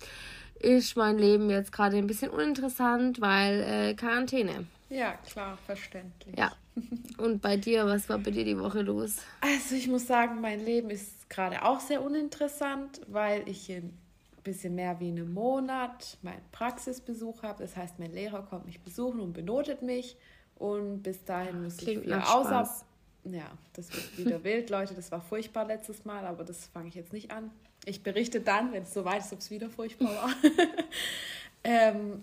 ist 0.60 0.96
mein 0.96 1.18
Leben 1.18 1.50
jetzt 1.50 1.72
gerade 1.72 1.96
ein 1.96 2.06
bisschen 2.06 2.30
uninteressant, 2.30 3.20
weil 3.20 3.60
äh, 3.60 3.94
Quarantäne. 3.94 4.66
Ja, 4.92 5.14
klar, 5.26 5.56
verständlich. 5.64 6.36
Ja. 6.38 6.52
Und 7.16 7.40
bei 7.40 7.56
dir, 7.56 7.86
was 7.86 8.08
war 8.10 8.18
bei 8.18 8.30
dir 8.30 8.44
die 8.44 8.58
Woche 8.58 8.82
los? 8.82 9.16
Also 9.40 9.74
ich 9.74 9.88
muss 9.88 10.06
sagen, 10.06 10.40
mein 10.40 10.62
Leben 10.62 10.90
ist 10.90 11.30
gerade 11.30 11.64
auch 11.64 11.80
sehr 11.80 12.02
uninteressant, 12.02 13.00
weil 13.06 13.48
ich 13.48 13.70
in 13.70 13.84
ein 13.84 13.98
bisschen 14.44 14.74
mehr 14.74 15.00
wie 15.00 15.08
einem 15.08 15.32
Monat 15.32 16.18
meinen 16.20 16.42
Praxisbesuch 16.52 17.42
habe. 17.42 17.62
Das 17.62 17.74
heißt, 17.74 17.98
mein 17.98 18.12
Lehrer 18.12 18.42
kommt 18.42 18.66
mich 18.66 18.80
besuchen 18.80 19.20
und 19.20 19.32
benotet 19.32 19.80
mich. 19.80 20.16
Und 20.56 21.02
bis 21.02 21.24
dahin 21.24 21.62
muss 21.62 21.78
Klingt 21.78 22.02
ich 22.02 22.06
wieder 22.08 22.34
außer. 22.34 22.70
Ja, 23.24 23.50
das 23.72 23.90
wird 23.94 24.18
wieder 24.18 24.44
wild, 24.44 24.68
Leute. 24.68 24.92
Das 24.92 25.10
war 25.10 25.22
furchtbar 25.22 25.64
letztes 25.64 26.04
Mal, 26.04 26.26
aber 26.26 26.44
das 26.44 26.66
fange 26.66 26.88
ich 26.88 26.94
jetzt 26.94 27.14
nicht 27.14 27.30
an. 27.30 27.50
Ich 27.86 28.02
berichte 28.02 28.40
dann, 28.40 28.72
wenn 28.72 28.82
es 28.82 28.92
soweit 28.92 29.22
ist, 29.22 29.32
ob 29.32 29.38
es 29.38 29.50
wieder 29.50 29.70
furchtbar 29.70 30.14
war. 30.14 30.30
ähm, 31.64 32.22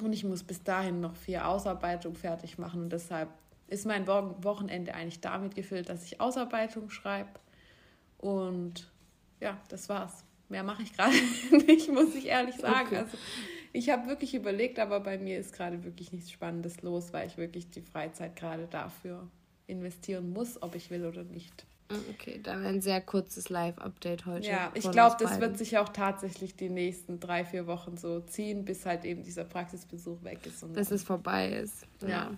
und 0.00 0.12
ich 0.12 0.24
muss 0.24 0.42
bis 0.42 0.62
dahin 0.62 1.00
noch 1.00 1.16
vier 1.16 1.46
Ausarbeitungen 1.46 2.16
fertig 2.16 2.58
machen 2.58 2.82
und 2.82 2.92
deshalb 2.92 3.28
ist 3.68 3.86
mein 3.86 4.06
Wochenende 4.06 4.94
eigentlich 4.94 5.20
damit 5.20 5.54
gefüllt, 5.54 5.88
dass 5.88 6.04
ich 6.04 6.20
Ausarbeitung 6.20 6.90
schreibe. 6.90 7.30
Und 8.16 8.90
ja, 9.40 9.58
das 9.68 9.88
war's. 9.88 10.24
Mehr 10.48 10.62
mache 10.62 10.82
ich 10.82 10.94
gerade 10.94 11.14
nicht, 11.66 11.92
muss 11.92 12.14
ich 12.14 12.26
ehrlich 12.26 12.56
sagen. 12.56 12.86
Okay. 12.86 12.96
Also 12.96 13.18
ich 13.72 13.90
habe 13.90 14.08
wirklich 14.08 14.34
überlegt, 14.34 14.78
aber 14.78 15.00
bei 15.00 15.18
mir 15.18 15.38
ist 15.38 15.52
gerade 15.52 15.84
wirklich 15.84 16.12
nichts 16.12 16.30
Spannendes 16.30 16.82
los, 16.82 17.12
weil 17.12 17.26
ich 17.26 17.36
wirklich 17.36 17.70
die 17.70 17.82
Freizeit 17.82 18.34
gerade 18.36 18.66
dafür 18.66 19.28
investieren 19.66 20.32
muss, 20.32 20.62
ob 20.62 20.74
ich 20.74 20.90
will 20.90 21.04
oder 21.04 21.24
nicht. 21.24 21.66
Okay, 21.90 22.40
dann 22.42 22.64
ein 22.66 22.82
sehr 22.82 23.00
kurzes 23.00 23.48
Live-Update 23.48 24.26
heute. 24.26 24.46
Ja, 24.46 24.70
ich 24.74 24.90
glaube, 24.90 25.16
das 25.18 25.40
wird 25.40 25.56
sich 25.56 25.78
auch 25.78 25.88
tatsächlich 25.88 26.54
die 26.54 26.68
nächsten 26.68 27.18
drei, 27.18 27.44
vier 27.44 27.66
Wochen 27.66 27.96
so 27.96 28.20
ziehen, 28.20 28.64
bis 28.66 28.84
halt 28.84 29.04
eben 29.04 29.22
dieser 29.22 29.44
Praxisbesuch 29.44 30.22
weg 30.22 30.40
ist. 30.44 30.62
Und 30.62 30.74
Bis 30.74 30.90
es 30.90 31.02
vorbei 31.02 31.48
ist. 31.48 31.86
Ja. 32.02 32.08
ja. 32.08 32.30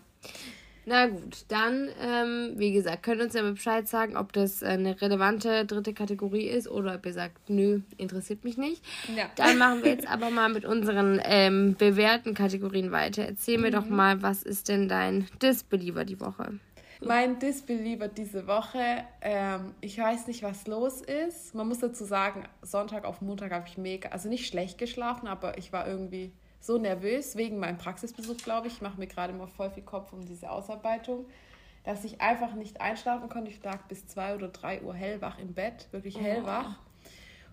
Na 0.87 1.09
gut, 1.09 1.45
dann, 1.49 1.89
ähm, 2.01 2.53
wie 2.57 2.73
gesagt, 2.73 3.03
könnt 3.03 3.21
ihr 3.21 3.25
uns 3.25 3.35
ja 3.35 3.43
mal 3.43 3.53
Bescheid 3.53 3.87
sagen, 3.87 4.17
ob 4.17 4.33
das 4.33 4.63
eine 4.63 5.01
relevante 5.01 5.67
dritte 5.67 5.93
Kategorie 5.93 6.47
ist 6.47 6.69
oder 6.69 6.95
ob 6.95 7.05
ihr 7.05 7.13
sagt, 7.13 7.51
nö, 7.51 7.81
interessiert 7.99 8.45
mich 8.45 8.57
nicht. 8.57 8.83
Ja. 9.15 9.27
Dann 9.37 9.59
machen 9.59 9.85
wir 9.85 9.91
jetzt 9.91 10.09
aber 10.09 10.31
mal 10.31 10.49
mit 10.49 10.65
unseren 10.65 11.21
ähm, 11.25 11.77
bewährten 11.77 12.35
Kategorien 12.35 12.93
weiter. 12.93 13.25
Erzähl 13.25 13.59
mhm. 13.59 13.65
mir 13.65 13.71
doch 13.73 13.87
mal, 13.89 14.23
was 14.23 14.43
ist 14.43 14.69
denn 14.69 14.89
dein 14.89 15.27
Disbeliever 15.43 16.05
die 16.05 16.21
Woche? 16.21 16.59
Mein 17.07 17.39
Disbeliever 17.39 18.09
diese 18.09 18.47
Woche, 18.47 19.05
ähm, 19.23 19.75
ich 19.81 19.99
weiß 19.99 20.27
nicht, 20.27 20.43
was 20.43 20.67
los 20.67 21.01
ist. 21.01 21.55
Man 21.55 21.67
muss 21.69 21.79
dazu 21.79 22.05
sagen, 22.05 22.45
Sonntag 22.61 23.05
auf 23.05 23.23
Montag 23.23 23.53
habe 23.53 23.67
ich 23.67 23.79
mega, 23.79 24.11
also 24.11 24.29
nicht 24.29 24.47
schlecht 24.47 24.77
geschlafen, 24.77 25.27
aber 25.27 25.57
ich 25.57 25.73
war 25.73 25.87
irgendwie 25.87 26.33
so 26.61 26.77
nervös 26.77 27.37
wegen 27.37 27.59
meinem 27.59 27.79
Praxisbesuch, 27.79 28.37
glaube 28.39 28.67
ich. 28.67 28.75
Ich 28.75 28.83
mache 28.83 28.99
mir 28.99 29.07
gerade 29.07 29.33
immer 29.33 29.49
voll 29.49 29.71
viel 29.71 29.83
Kopf 29.83 30.13
um 30.13 30.27
diese 30.27 30.51
Ausarbeitung, 30.51 31.25
dass 31.85 32.05
ich 32.05 32.21
einfach 32.21 32.55
nicht 32.55 32.83
einschlafen 32.83 33.31
konnte. 33.31 33.51
Ich 33.51 33.63
lag 33.63 33.83
bis 33.89 34.07
zwei 34.07 34.35
oder 34.35 34.49
drei 34.49 34.83
Uhr 34.83 34.95
hellwach 34.95 35.39
im 35.39 35.55
Bett, 35.55 35.89
wirklich 35.93 36.17
oh. 36.17 36.21
hellwach. 36.21 36.79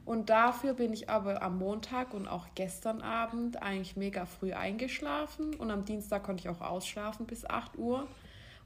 Und 0.03 0.29
dafür 0.29 0.73
bin 0.73 0.93
ich 0.93 1.09
aber 1.09 1.41
am 1.41 1.57
Montag 1.57 2.13
und 2.13 2.27
auch 2.27 2.47
gestern 2.55 3.01
Abend 3.01 3.61
eigentlich 3.61 3.97
mega 3.97 4.25
früh 4.25 4.53
eingeschlafen. 4.53 5.53
Und 5.55 5.69
am 5.69 5.83
Dienstag 5.83 6.23
konnte 6.23 6.41
ich 6.41 6.49
auch 6.49 6.61
ausschlafen 6.61 7.25
bis 7.25 7.45
8 7.45 7.77
Uhr. 7.77 8.07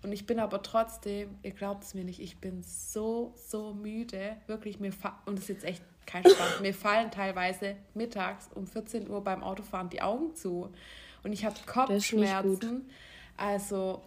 Und 0.03 0.12
ich 0.12 0.25
bin 0.25 0.39
aber 0.39 0.63
trotzdem, 0.63 1.38
ihr 1.43 1.51
glaubt 1.51 1.84
es 1.84 1.93
mir 1.93 2.03
nicht, 2.03 2.20
ich 2.20 2.39
bin 2.39 2.63
so, 2.63 3.36
so 3.36 3.74
müde. 3.74 4.38
Wirklich, 4.48 4.79
mir 4.79 4.91
und 5.25 5.38
das 5.38 5.43
ist 5.43 5.50
jetzt 5.50 5.63
echt 5.63 5.84
kein 6.08 6.24
Spaß. 6.24 6.60
mir 6.62 6.74
fallen 6.74 7.12
teilweise 7.12 7.75
mittags 7.93 8.50
um 8.55 8.65
14 8.65 9.10
Uhr 9.10 9.24
beim 9.24 9.43
Autofahren 9.43 9.89
die 9.89 10.01
Augen 10.01 10.36
zu. 10.36 10.72
Und 11.24 11.34
ich 11.34 11.46
habe 11.46 11.55
Kopfschmerzen. 11.67 12.89
Also, 13.38 14.01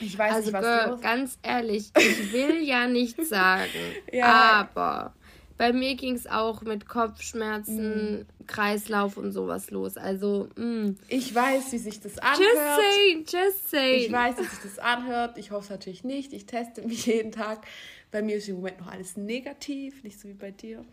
ich 0.00 0.16
weiß 0.16 0.34
also, 0.34 0.46
nicht, 0.46 0.52
was 0.52 0.62
Girl, 0.62 0.90
los 0.90 1.00
ganz 1.00 1.38
ehrlich, 1.42 1.90
ich 1.96 2.32
will 2.32 2.62
ja 2.62 2.86
nichts 2.86 3.28
sagen, 3.28 3.70
ja. 4.12 4.68
aber 4.74 5.14
bei 5.56 5.72
mir 5.72 5.94
ging 5.94 6.14
es 6.14 6.26
auch 6.26 6.62
mit 6.62 6.88
Kopfschmerzen, 6.88 8.20
mm. 8.20 8.46
Kreislauf 8.46 9.16
und 9.16 9.32
sowas 9.32 9.70
los. 9.70 9.96
Also, 9.96 10.48
mm. 10.56 10.96
ich 11.08 11.34
weiß, 11.34 11.72
wie 11.72 11.78
sich 11.78 12.00
das 12.00 12.18
anhört. 12.18 12.40
Just 12.40 12.76
saying, 12.76 13.24
just 13.26 13.70
saying. 13.70 14.04
Ich 14.04 14.12
weiß, 14.12 14.38
wie 14.38 14.44
sich 14.44 14.58
das 14.62 14.78
anhört. 14.78 15.38
Ich 15.38 15.50
hoffe 15.50 15.64
es 15.64 15.70
natürlich 15.70 16.04
nicht. 16.04 16.32
Ich 16.32 16.46
teste 16.46 16.82
mich 16.82 17.06
jeden 17.06 17.32
Tag. 17.32 17.66
Bei 18.10 18.22
mir 18.22 18.36
ist 18.36 18.48
im 18.48 18.56
Moment 18.56 18.80
noch 18.80 18.88
alles 18.88 19.16
negativ, 19.16 20.02
nicht 20.02 20.20
so 20.20 20.28
wie 20.28 20.34
bei 20.34 20.50
dir. 20.50 20.84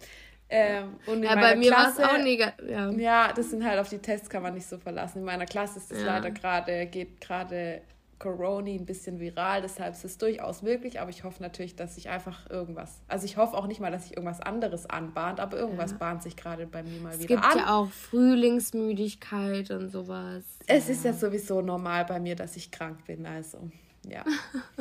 Ähm, 0.50 0.98
und 1.08 1.24
ja, 1.24 1.36
bei 1.36 1.56
mir 1.56 1.72
war 1.72 1.90
es 1.90 2.00
auch 2.00 2.18
negativ. 2.18 2.70
Ja. 2.70 2.92
ja, 2.92 3.34
das 3.34 3.50
sind 3.50 3.66
halt 3.66 3.80
auf 3.80 3.90
die 3.90 3.98
Tests 3.98 4.30
kann 4.30 4.44
man 4.44 4.54
nicht 4.54 4.68
so 4.68 4.78
verlassen. 4.78 5.20
In 5.20 5.26
meiner 5.26 5.46
Klasse 5.46 5.80
ist 5.80 5.92
das 5.92 6.00
ja. 6.00 6.06
leider 6.06 6.32
gerade, 6.32 6.86
geht 6.88 7.20
gerade 7.22 7.82
Corona 8.24 8.72
ein 8.72 8.86
bisschen 8.86 9.20
viral, 9.20 9.62
deshalb 9.62 9.94
ist 9.94 10.06
es 10.06 10.18
durchaus 10.18 10.62
möglich, 10.62 11.02
aber 11.02 11.10
ich 11.10 11.26
hoffe 11.26 11.44
natürlich, 11.44 11.76
dass 11.76 11.96
sich 11.96 12.08
einfach 12.08 12.50
irgendwas, 12.50 13.02
also 13.10 13.26
ich 13.26 13.36
hoffe 13.36 13.58
auch 13.58 13.68
nicht 13.68 13.82
mal, 13.82 13.92
dass 13.92 14.04
sich 14.04 14.16
irgendwas 14.16 14.40
anderes 14.40 14.86
anbahnt, 14.86 15.42
aber 15.42 15.58
irgendwas 15.58 15.92
ja. 15.92 15.98
bahnt 15.98 16.24
sich 16.24 16.38
gerade 16.38 16.66
bei 16.66 16.84
mir 16.84 17.02
mal 17.02 17.14
es 17.14 17.20
wieder 17.20 17.38
an. 17.38 17.44
Es 17.44 17.54
gibt 17.54 17.66
ja 17.66 17.76
auch 17.76 17.92
Frühlingsmüdigkeit 17.92 19.72
und 19.72 19.90
sowas. 19.90 20.44
Es 20.68 20.88
ja. 20.88 20.94
ist 20.94 21.04
ja 21.04 21.14
sowieso 21.14 21.62
normal 21.62 22.06
bei 22.06 22.22
mir, 22.22 22.38
dass 22.38 22.56
ich 22.56 22.72
krank 22.72 23.04
bin, 23.06 23.26
also 23.26 23.70
ja. 24.10 24.24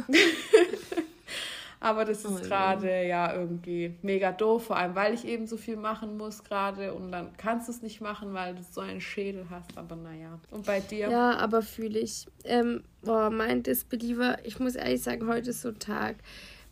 Aber 1.83 2.05
das 2.05 2.25
ist 2.25 2.31
oh, 2.31 2.47
gerade 2.47 3.05
ja 3.09 3.35
irgendwie 3.35 3.97
mega 4.03 4.31
doof, 4.31 4.67
vor 4.67 4.77
allem 4.77 4.95
weil 4.95 5.15
ich 5.15 5.27
eben 5.27 5.49
so 5.49 5.57
viel 5.57 5.77
machen 5.77 6.17
muss 6.17 6.45
gerade 6.45 6.95
und 6.95 7.11
dann 7.11 7.37
kannst 7.37 7.67
du 7.67 7.73
es 7.73 7.83
nicht 7.83 8.01
machen, 8.01 8.33
weil 8.35 8.55
du 8.55 8.63
so 8.63 8.81
einen 8.81 9.01
Schädel 9.01 9.47
hast. 9.51 9.77
Aber 9.77 9.97
naja. 9.97 10.39
Und 10.53 10.65
bei 10.65 10.79
dir? 10.79 11.11
Ja, 11.11 11.37
aber 11.39 11.61
fühle 11.61 11.99
ich. 11.99 12.27
Ähm, 12.45 12.85
boah, 13.03 13.31
mein 13.31 13.65
Disbeliever, 13.65 14.39
ich 14.45 14.61
muss 14.61 14.77
ehrlich 14.77 15.03
sagen, 15.03 15.27
heute 15.27 15.51
ist 15.51 15.63
so 15.63 15.71
ein 15.71 15.81
Tag, 15.81 16.19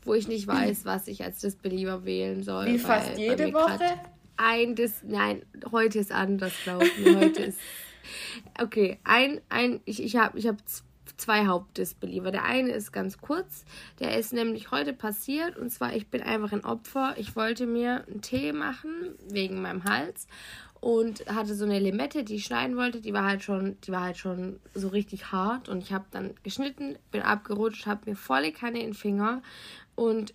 wo 0.04 0.14
ich 0.14 0.28
nicht 0.28 0.46
weiß, 0.46 0.84
was 0.84 1.08
ich 1.08 1.24
als 1.24 1.40
Disbeliever 1.40 2.04
wählen 2.04 2.44
soll. 2.44 2.66
Wie 2.66 2.78
fast 2.78 3.18
jede 3.18 3.52
Woche? 3.52 3.98
Ein 4.36 4.76
Dis, 4.76 5.02
nein, 5.02 5.42
heute 5.72 5.98
ist 5.98 6.12
anders, 6.12 6.52
glaube 6.62 6.86
ich. 6.86 7.16
Heute 7.16 7.42
ist. 7.46 7.58
Okay, 8.62 9.00
ein, 9.02 9.40
ein, 9.48 9.80
ich, 9.86 10.00
ich 10.00 10.14
habe 10.14 10.38
ich 10.38 10.46
hab 10.46 10.56
zwei 11.20 11.46
Hauptdisbeliever. 11.46 12.30
Der 12.30 12.44
eine 12.44 12.72
ist 12.72 12.92
ganz 12.92 13.18
kurz, 13.18 13.64
der 13.98 14.18
ist 14.18 14.32
nämlich 14.32 14.70
heute 14.70 14.92
passiert 14.92 15.56
und 15.56 15.70
zwar, 15.70 15.94
ich 15.94 16.08
bin 16.08 16.22
einfach 16.22 16.52
ein 16.52 16.64
Opfer. 16.64 17.14
Ich 17.16 17.36
wollte 17.36 17.66
mir 17.66 18.04
einen 18.08 18.22
Tee 18.22 18.52
machen 18.52 19.14
wegen 19.28 19.62
meinem 19.62 19.84
Hals 19.84 20.26
und 20.80 21.26
hatte 21.26 21.54
so 21.54 21.64
eine 21.64 21.78
Limette, 21.78 22.24
die 22.24 22.36
ich 22.36 22.44
schneiden 22.44 22.76
wollte, 22.76 23.00
die 23.00 23.12
war 23.12 23.24
halt 23.24 23.42
schon, 23.42 23.76
die 23.82 23.92
war 23.92 24.02
halt 24.02 24.16
schon 24.16 24.58
so 24.74 24.88
richtig 24.88 25.30
hart 25.30 25.68
und 25.68 25.82
ich 25.82 25.92
habe 25.92 26.06
dann 26.10 26.34
geschnitten, 26.42 26.96
bin 27.10 27.22
abgerutscht, 27.22 27.86
habe 27.86 28.08
mir 28.10 28.16
volle 28.16 28.50
Kanne 28.50 28.80
in 28.80 28.88
den 28.88 28.94
Finger 28.94 29.42
und 29.94 30.32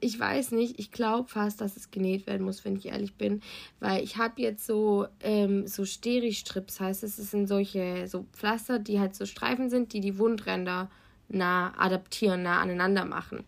ich 0.00 0.18
weiß 0.18 0.52
nicht, 0.52 0.78
ich 0.78 0.90
glaube 0.90 1.28
fast, 1.28 1.60
dass 1.60 1.76
es 1.76 1.90
genäht 1.90 2.26
werden 2.26 2.44
muss, 2.44 2.64
wenn 2.64 2.76
ich 2.76 2.86
ehrlich 2.86 3.14
bin, 3.14 3.42
weil 3.80 4.02
ich 4.02 4.16
habe 4.16 4.40
jetzt 4.42 4.66
so 4.66 5.06
ähm, 5.20 5.66
so 5.66 5.84
Steri-Strips, 5.84 6.80
heißt 6.80 7.02
es, 7.02 7.18
es 7.18 7.30
sind 7.30 7.46
solche 7.46 8.06
so 8.08 8.26
Pflaster, 8.32 8.78
die 8.78 9.00
halt 9.00 9.14
so 9.14 9.26
Streifen 9.26 9.70
sind, 9.70 9.92
die 9.92 10.00
die 10.00 10.18
Wundränder 10.18 10.90
nah 11.28 11.72
adaptieren, 11.76 12.42
nah 12.42 12.60
aneinander 12.60 13.04
machen. 13.04 13.44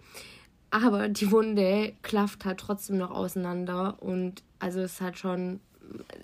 Aber 0.71 1.09
die 1.09 1.31
Wunde 1.31 1.95
klafft 2.03 2.45
halt 2.45 2.61
trotzdem 2.61 2.99
noch 2.99 3.11
auseinander 3.11 4.03
und 4.03 4.43
also 4.59 4.81
es 4.81 4.95
ist 4.95 5.01
halt 5.01 5.19
schon 5.19 5.61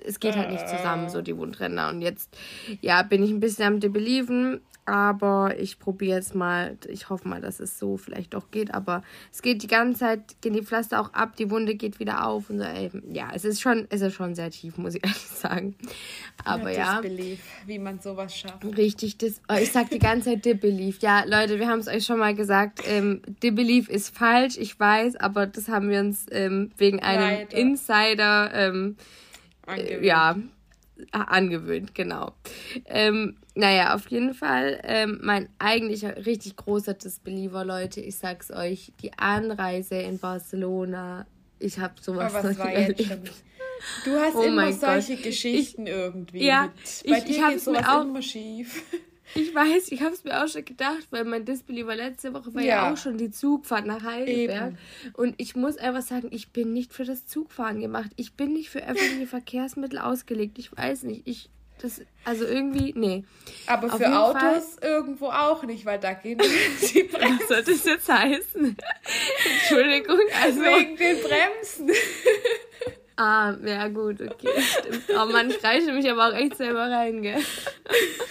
es 0.04 0.20
geht 0.20 0.36
halt 0.36 0.50
nicht 0.50 0.68
zusammen, 0.68 1.08
so 1.08 1.22
die 1.22 1.36
Wundränder. 1.36 1.88
Und 1.88 2.00
jetzt, 2.00 2.36
ja, 2.80 3.02
bin 3.02 3.22
ich 3.22 3.30
ein 3.30 3.40
bisschen 3.40 3.66
am 3.66 3.80
Debelieven, 3.80 4.60
aber 4.86 5.58
ich 5.58 5.78
probiere 5.78 6.16
jetzt 6.16 6.34
mal. 6.34 6.76
Ich 6.88 7.08
hoffe 7.08 7.26
mal, 7.26 7.40
dass 7.40 7.58
es 7.58 7.78
so 7.78 7.96
vielleicht 7.96 8.34
doch 8.34 8.50
geht. 8.50 8.74
Aber 8.74 9.02
es 9.32 9.40
geht 9.40 9.62
die 9.62 9.66
ganze 9.66 10.00
Zeit, 10.00 10.20
gehen 10.42 10.52
die 10.52 10.62
Pflaster 10.62 11.00
auch 11.00 11.12
ab, 11.14 11.36
die 11.36 11.50
Wunde 11.50 11.74
geht 11.74 12.00
wieder 12.00 12.26
auf 12.26 12.50
und 12.50 12.58
so. 12.58 12.64
Ey, 12.64 12.90
ja, 13.10 13.30
es 13.34 13.44
ist 13.46 13.62
schon, 13.62 13.86
es 13.88 14.02
ist 14.02 14.14
schon 14.14 14.34
sehr 14.34 14.50
tief, 14.50 14.76
muss 14.76 14.94
ich 14.94 15.02
ehrlich 15.04 15.16
sagen. 15.16 15.74
Aber 16.44 16.70
ja. 16.70 17.00
Disbelief, 17.00 17.40
wie 17.66 17.78
man 17.78 17.98
sowas 18.00 18.36
schafft. 18.36 18.64
Richtig, 18.76 19.16
das, 19.16 19.40
oh, 19.48 19.54
ich 19.54 19.72
sag 19.72 19.88
die 19.88 19.98
ganze 19.98 20.30
Zeit 20.30 20.44
Disbelief. 20.44 21.00
Ja, 21.00 21.24
Leute, 21.24 21.58
wir 21.58 21.68
haben 21.68 21.80
es 21.80 21.88
euch 21.88 22.04
schon 22.04 22.18
mal 22.18 22.34
gesagt. 22.34 22.80
Ähm, 22.86 23.22
Disbelief 23.42 23.88
ist 23.88 24.14
falsch, 24.14 24.58
ich 24.58 24.78
weiß, 24.78 25.16
aber 25.16 25.46
das 25.46 25.68
haben 25.68 25.88
wir 25.88 26.00
uns 26.00 26.26
ähm, 26.30 26.72
wegen 26.76 27.00
einem 27.00 27.22
Leider. 27.22 27.56
Insider. 27.56 28.50
Ähm, 28.52 28.96
Angewöhnt. 29.66 30.04
ja, 30.04 30.36
angewöhnt, 31.12 31.94
genau. 31.94 32.32
Ähm, 32.86 33.36
naja, 33.54 33.94
auf 33.94 34.08
jeden 34.08 34.34
Fall, 34.34 34.80
ähm, 34.84 35.20
mein 35.22 35.48
eigentlicher 35.58 36.24
richtig 36.26 36.56
großer 36.56 36.94
Disbeliever, 36.94 37.64
Leute, 37.64 38.00
ich 38.00 38.16
sag's 38.16 38.50
euch, 38.50 38.92
die 39.02 39.12
Anreise 39.16 39.96
in 39.96 40.18
Barcelona. 40.18 41.26
Ich 41.58 41.78
habe 41.78 41.94
sowas 42.00 42.34
Aber 42.34 42.48
was 42.48 42.56
noch 42.56 42.64
war 42.64 42.72
erlebt. 42.72 43.00
Jetzt 43.00 43.08
schon? 43.08 43.22
Du 44.04 44.18
hast 44.18 44.34
oh 44.34 44.42
immer 44.42 44.72
solche 44.72 45.16
Gott. 45.16 45.24
Geschichten 45.24 45.86
ich, 45.86 45.92
irgendwie. 45.92 46.44
Ja, 46.44 46.64
mit, 46.64 47.10
bei 47.10 47.18
ich, 47.18 47.24
dir 47.24 47.30
ich 47.30 47.48
geht 47.48 47.60
sowas 47.60 47.86
auch, 47.86 48.02
immer 48.02 48.22
schief. 48.22 48.82
Ich 49.34 49.54
weiß, 49.54 49.90
ich 49.90 50.02
habe 50.02 50.14
es 50.14 50.24
mir 50.24 50.42
auch 50.42 50.48
schon 50.48 50.64
gedacht, 50.64 51.06
weil 51.10 51.24
mein 51.24 51.44
Disbeliever 51.44 51.96
letzte 51.96 52.34
Woche 52.34 52.54
war 52.54 52.62
ja. 52.62 52.68
ja, 52.68 52.92
auch 52.92 52.96
schon 52.96 53.18
die 53.18 53.30
Zugfahrt 53.30 53.86
nach 53.86 54.02
Heidelberg. 54.02 54.74
Eben. 55.02 55.14
Und 55.14 55.34
ich 55.38 55.56
muss 55.56 55.76
einfach 55.76 56.02
sagen, 56.02 56.28
ich 56.30 56.50
bin 56.50 56.72
nicht 56.72 56.92
für 56.92 57.04
das 57.04 57.26
Zugfahren 57.26 57.80
gemacht. 57.80 58.10
Ich 58.16 58.34
bin 58.34 58.52
nicht 58.52 58.70
für 58.70 58.86
öffentliche 58.86 59.26
Verkehrsmittel 59.26 59.98
ausgelegt. 59.98 60.58
Ich 60.58 60.76
weiß 60.76 61.02
nicht, 61.04 61.26
ich 61.26 61.50
das, 61.78 62.00
also 62.24 62.44
irgendwie, 62.44 62.94
nee. 62.96 63.24
Aber 63.66 63.92
Auf 63.92 63.98
für 63.98 64.16
Autos 64.16 64.76
Fall, 64.76 64.88
irgendwo 64.88 65.26
auch 65.26 65.64
nicht, 65.64 65.84
weil 65.84 65.98
da 65.98 66.12
gehen 66.12 66.38
die 66.38 67.02
Bremsen. 67.02 67.40
Was 67.40 67.48
soll 67.48 67.62
das 67.64 67.84
jetzt 67.84 68.08
heißen? 68.08 68.76
Entschuldigung, 69.60 70.20
also. 70.42 70.60
Wegen 70.60 70.96
den 70.96 71.16
Bremsen. 71.20 71.90
Ah, 73.16 73.54
ja 73.64 73.88
gut, 73.88 74.20
okay, 74.20 74.48
stimmt. 74.60 75.04
Oh 75.10 75.26
Mann, 75.26 75.50
ich 75.50 75.62
reiche 75.62 75.92
mich 75.92 76.10
aber 76.10 76.28
auch 76.28 76.34
echt 76.34 76.56
selber 76.56 76.90
rein, 76.90 77.22
gell? 77.22 77.40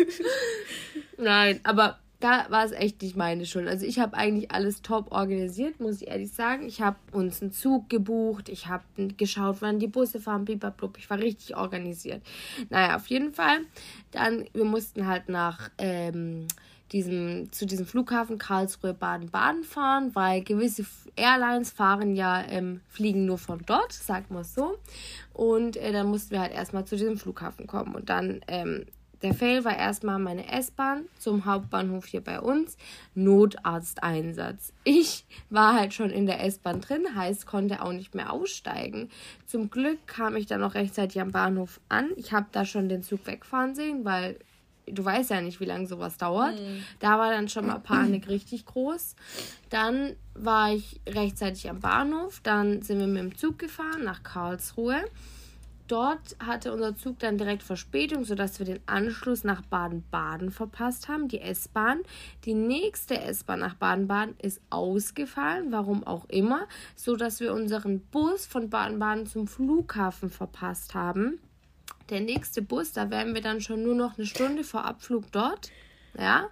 Nein, 1.18 1.60
aber 1.64 2.00
da 2.20 2.46
war 2.50 2.64
es 2.66 2.72
echt 2.72 3.02
nicht 3.02 3.18
meine 3.18 3.46
Schuld. 3.46 3.68
Also 3.68 3.86
ich 3.86 4.00
habe 4.00 4.16
eigentlich 4.16 4.52
alles 4.52 4.82
top 4.82 5.12
organisiert, 5.12 5.82
muss 5.82 6.02
ich 6.02 6.08
ehrlich 6.08 6.32
sagen. 6.32 6.66
Ich 6.66 6.82
habe 6.82 6.96
uns 7.12 7.42
einen 7.42 7.52
Zug 7.52 7.90
gebucht, 7.90 8.48
ich 8.48 8.68
habe 8.68 8.84
geschaut, 9.18 9.58
wann 9.60 9.80
die 9.80 9.88
Busse 9.88 10.22
fahren, 10.22 10.46
blablabla. 10.46 10.90
Ich 10.98 11.10
war 11.10 11.20
richtig 11.20 11.58
organisiert. 11.58 12.22
Naja, 12.70 12.96
auf 12.96 13.08
jeden 13.08 13.34
Fall. 13.34 13.60
Dann, 14.12 14.46
wir 14.54 14.64
mussten 14.64 15.06
halt 15.06 15.28
nach 15.28 15.70
ähm, 15.78 16.48
diesem, 16.94 17.52
zu 17.52 17.66
diesem 17.66 17.86
Flughafen 17.86 18.38
Karlsruhe 18.38 18.94
Baden-Baden 18.94 19.64
fahren, 19.64 20.12
weil 20.14 20.44
gewisse 20.44 20.86
Airlines 21.16 21.72
fahren 21.72 22.16
ja, 22.16 22.44
ähm, 22.48 22.82
fliegen 22.88 23.26
nur 23.26 23.40
von 23.40 23.62
dort, 23.66 23.92
sagt 23.92 24.32
man 24.32 24.44
so. 24.44 24.78
Und 25.34 25.76
äh, 25.78 25.92
dann 25.92 26.08
mussten 26.08 26.32
wir 26.32 26.42
halt 26.42 26.54
erstmal 26.54 26.86
zu 26.86 26.96
diesem 26.96 27.18
Flughafen 27.18 27.68
kommen. 27.68 27.96
Und 27.96 28.10
dann, 28.10 28.42
ähm, 28.48 28.86
der 29.24 29.34
Fail 29.34 29.64
war 29.64 29.76
erstmal 29.76 30.20
meine 30.20 30.52
S-Bahn 30.52 31.06
zum 31.18 31.46
Hauptbahnhof 31.46 32.06
hier 32.06 32.22
bei 32.22 32.42
uns, 32.42 32.78
Notarzteinsatz. 33.16 34.74
Ich 34.84 35.26
war 35.50 35.76
halt 35.76 35.94
schon 35.94 36.10
in 36.10 36.26
der 36.26 36.44
S-Bahn 36.44 36.82
drin, 36.82 37.16
heißt, 37.16 37.48
konnte 37.48 37.82
auch 37.82 37.94
nicht 37.94 38.16
mehr 38.16 38.34
aussteigen. 38.34 39.10
Zum 39.48 39.70
Glück 39.70 40.06
kam 40.08 40.36
ich 40.36 40.46
dann 40.46 40.60
noch 40.60 40.76
rechtzeitig 40.76 41.22
am 41.22 41.32
Bahnhof 41.32 41.80
an. 41.90 42.10
Ich 42.18 42.34
habe 42.34 42.48
da 42.52 42.66
schon 42.66 42.90
den 42.90 43.02
Zug 43.02 43.26
wegfahren 43.26 43.76
sehen, 43.76 44.04
weil 44.04 44.38
du 44.88 45.04
weißt 45.04 45.30
ja 45.30 45.42
nicht, 45.42 45.60
wie 45.60 45.66
lange 45.66 45.88
sowas 45.88 46.18
dauert. 46.18 46.60
Mhm. 46.60 46.84
Da 47.00 47.18
war 47.18 47.32
dann 47.32 47.50
schon 47.50 47.68
mal 47.68 47.80
Panik 47.80 48.28
richtig 48.28 48.66
groß. 48.66 49.16
Dann 49.70 50.16
war 50.34 50.74
ich 50.74 51.00
rechtzeitig 51.08 51.70
am 51.70 51.80
Bahnhof. 51.80 52.42
Dann 52.44 52.82
sind 52.82 53.00
wir 53.00 53.08
mit 53.08 53.22
dem 53.22 53.38
Zug 53.38 53.60
gefahren 53.60 54.04
nach 54.04 54.24
Karlsruhe. 54.24 55.04
Dort 55.88 56.38
hatte 56.40 56.72
unser 56.74 56.96
Zug 56.96 57.20
dann 57.20 57.38
direkt 57.38 57.62
Verspätung, 57.62 58.24
sodass 58.24 58.58
wir 58.58 58.66
den 58.66 58.80
Anschluss 58.86 59.44
nach 59.44 59.62
Baden-Baden 59.64 60.50
verpasst 60.50 61.10
haben, 61.10 61.28
die 61.28 61.42
S-Bahn. 61.42 62.00
Die 62.46 62.54
nächste 62.54 63.20
S-Bahn 63.20 63.60
nach 63.60 63.76
Baden-Baden 63.76 64.36
ist 64.42 64.62
ausgefallen, 64.70 65.72
warum 65.72 66.06
auch 66.06 66.26
immer, 66.30 66.68
sodass 66.96 67.42
wir 67.42 67.54
unseren 67.54 68.00
Bus 68.00 68.46
von 68.46 68.70
Baden-Baden 68.70 69.28
zum 69.28 69.46
Flughafen 69.46 70.30
verpasst 70.30 70.94
haben 70.96 71.40
der 72.14 72.22
nächste 72.22 72.62
Bus, 72.62 72.94
da 72.94 73.10
wären 73.10 73.34
wir 73.34 73.42
dann 73.42 73.60
schon 73.60 73.84
nur 73.84 73.96
noch 73.96 74.18
eine 74.18 74.28
Stunde 74.28 74.64
vor 74.64 74.86
Abflug 74.86 75.32
dort. 75.32 75.72
Ja. 76.18 76.50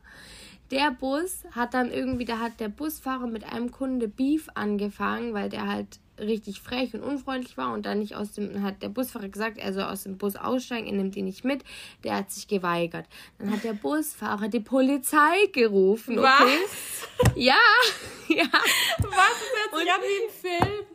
Der 0.71 0.89
Bus 0.91 1.43
hat 1.51 1.73
dann 1.73 1.91
irgendwie, 1.91 2.25
da 2.25 2.39
hat 2.39 2.59
der 2.59 2.69
Busfahrer 2.69 3.27
mit 3.27 3.43
einem 3.43 3.71
Kunde 3.71 4.07
Beef 4.07 4.47
angefangen, 4.55 5.33
weil 5.33 5.49
der 5.49 5.67
halt 5.67 5.99
richtig 6.17 6.61
frech 6.61 6.93
und 6.93 7.03
unfreundlich 7.03 7.57
war 7.57 7.73
und 7.73 7.85
dann 7.85 7.99
nicht 7.99 8.15
aus 8.15 8.31
dem, 8.31 8.63
hat 8.63 8.81
der 8.81 8.89
Busfahrer 8.89 9.29
gesagt, 9.29 9.57
er 9.57 9.73
soll 9.73 9.83
aus 9.83 10.03
dem 10.03 10.17
Bus 10.17 10.35
aussteigen, 10.35 10.87
er 10.87 10.93
nimmt 10.93 11.15
ihn 11.15 11.25
nicht 11.25 11.43
mit, 11.43 11.63
der 12.03 12.15
hat 12.15 12.31
sich 12.31 12.47
geweigert. 12.47 13.05
Dann 13.37 13.51
hat 13.51 13.63
der 13.63 13.73
Busfahrer 13.73 14.47
die 14.47 14.59
Polizei 14.59 15.47
gerufen, 15.51 16.19
okay? 16.19 16.27
Was? 16.27 17.35
Ja, 17.35 17.55
ja. 18.29 18.45
Was 18.51 19.37
ist 19.37 19.53
jetzt? 19.65 19.83
Ich 19.83 19.91
habe 19.91 20.03
wie 20.03 20.47
Film. 20.47 20.90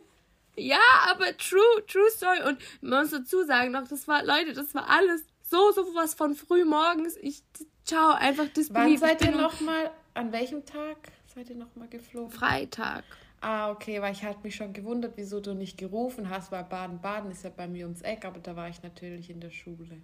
Ja, 0.57 0.79
aber 1.07 1.37
true, 1.37 1.85
true 1.87 2.09
story. 2.09 2.41
Und 2.47 2.59
man 2.81 3.01
muss 3.01 3.11
dazu 3.11 3.45
sagen 3.45 3.71
noch, 3.71 3.87
das 3.87 4.07
war, 4.07 4.23
Leute, 4.23 4.53
das 4.53 4.73
war 4.73 4.89
alles 4.89 5.23
so, 5.43 5.71
so 5.71 5.81
was 5.93 6.13
von 6.13 6.35
früh 6.35 6.65
morgens. 6.65 7.15
Ich, 7.17 7.43
ciao, 7.85 8.13
einfach 8.13 8.47
Disbelief. 8.47 9.01
Wann 9.01 9.09
seid 9.09 9.21
ihr 9.23 9.31
nochmal, 9.31 9.91
an 10.13 10.31
welchem 10.31 10.65
Tag 10.65 10.97
seid 11.33 11.49
ihr 11.49 11.55
nochmal 11.55 11.87
geflogen? 11.87 12.31
Freitag. 12.31 13.03
Ah, 13.39 13.69
okay, 13.69 14.01
weil 14.01 14.13
ich 14.13 14.23
hatte 14.23 14.39
mich 14.41 14.55
schon 14.55 14.73
gewundert, 14.73 15.13
wieso 15.15 15.39
du 15.39 15.53
nicht 15.53 15.77
gerufen 15.77 16.29
hast, 16.29 16.51
weil 16.51 16.63
Baden-Baden 16.63 17.29
ist 17.29 17.43
ja 17.43 17.51
bei 17.55 17.67
mir 17.67 17.85
ums 17.85 18.01
Eck, 18.01 18.25
aber 18.25 18.39
da 18.39 18.55
war 18.55 18.67
ich 18.67 18.81
natürlich 18.81 19.29
in 19.29 19.39
der 19.39 19.51
Schule. 19.51 20.01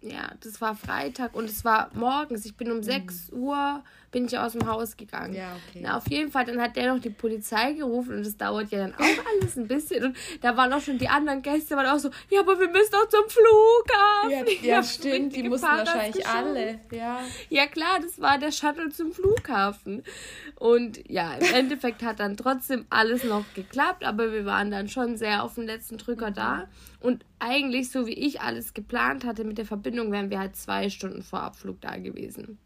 Ja, 0.00 0.32
das 0.40 0.60
war 0.60 0.76
Freitag 0.76 1.34
und 1.34 1.46
es 1.46 1.64
war 1.64 1.90
morgens. 1.94 2.44
Ich 2.44 2.56
bin 2.56 2.70
um 2.70 2.78
mhm. 2.78 2.82
6 2.82 3.30
Uhr 3.32 3.82
bin 4.10 4.26
ich 4.26 4.38
aus 4.38 4.52
dem 4.52 4.66
Haus 4.66 4.96
gegangen. 4.96 5.34
Ja, 5.34 5.56
okay. 5.68 5.80
Na, 5.82 5.96
auf 5.96 6.08
jeden 6.10 6.30
Fall, 6.30 6.44
dann 6.44 6.60
hat 6.60 6.76
der 6.76 6.94
noch 6.94 7.00
die 7.00 7.10
Polizei 7.10 7.72
gerufen 7.72 8.16
und 8.16 8.26
das 8.26 8.36
dauert 8.36 8.70
ja 8.70 8.78
dann 8.78 8.94
auch 8.94 9.24
alles 9.32 9.56
ein 9.56 9.68
bisschen. 9.68 10.04
Und 10.04 10.16
da 10.40 10.56
waren 10.56 10.72
auch 10.72 10.80
schon 10.80 10.98
die 10.98 11.08
anderen 11.08 11.42
Gäste, 11.42 11.76
waren 11.76 11.86
auch 11.86 11.98
so, 11.98 12.10
ja, 12.30 12.40
aber 12.40 12.58
wir 12.58 12.68
müssen 12.68 12.92
doch 12.92 13.08
zum 13.08 13.28
Flughafen. 13.28 14.62
Ja, 14.62 14.62
ja 14.76 14.82
stimmt, 14.82 15.36
die 15.36 15.48
mussten 15.48 15.66
wahrscheinlich 15.66 16.26
alle. 16.26 16.80
Ja. 16.90 17.20
ja, 17.50 17.66
klar, 17.66 17.98
das 18.00 18.20
war 18.20 18.38
der 18.38 18.52
Shuttle 18.52 18.88
zum 18.90 19.12
Flughafen. 19.12 20.02
Und 20.56 21.08
ja, 21.08 21.34
im 21.34 21.54
Endeffekt 21.54 22.02
hat 22.02 22.20
dann 22.20 22.36
trotzdem 22.36 22.86
alles 22.90 23.24
noch 23.24 23.44
geklappt, 23.54 24.04
aber 24.04 24.32
wir 24.32 24.44
waren 24.44 24.70
dann 24.70 24.88
schon 24.88 25.16
sehr 25.16 25.44
auf 25.44 25.54
den 25.54 25.66
letzten 25.66 25.98
Drücker 25.98 26.30
da. 26.30 26.68
Und 27.00 27.24
eigentlich, 27.38 27.90
so 27.90 28.06
wie 28.06 28.14
ich 28.14 28.40
alles 28.40 28.74
geplant 28.74 29.24
hatte 29.24 29.44
mit 29.44 29.58
der 29.58 29.66
Verbindung, 29.66 30.10
wären 30.10 30.30
wir 30.30 30.40
halt 30.40 30.56
zwei 30.56 30.90
Stunden 30.90 31.22
vor 31.22 31.42
Abflug 31.42 31.80
da 31.80 31.96
gewesen. 31.96 32.58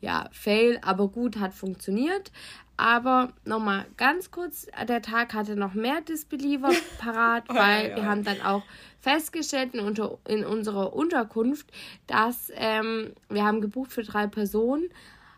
Ja, 0.00 0.28
Fail, 0.30 0.78
aber 0.88 1.08
gut, 1.08 1.38
hat 1.38 1.52
funktioniert. 1.52 2.32
Aber 2.78 3.32
nochmal 3.44 3.86
ganz 3.96 4.30
kurz, 4.30 4.68
der 4.88 5.02
Tag 5.02 5.34
hatte 5.34 5.56
noch 5.56 5.74
mehr 5.74 6.00
Disbeliever 6.00 6.70
parat, 6.98 7.44
oh, 7.48 7.54
weil 7.54 7.90
ja, 7.90 7.96
wir 7.96 8.06
haben 8.06 8.24
dann 8.24 8.40
auch 8.40 8.62
festgestellt 9.00 9.74
in, 9.74 9.80
unter, 9.80 10.18
in 10.26 10.44
unserer 10.44 10.94
Unterkunft, 10.94 11.66
dass 12.06 12.52
ähm, 12.54 13.12
wir 13.28 13.44
haben 13.44 13.60
gebucht 13.60 13.92
für 13.92 14.04
drei 14.04 14.28
Personen, 14.28 14.88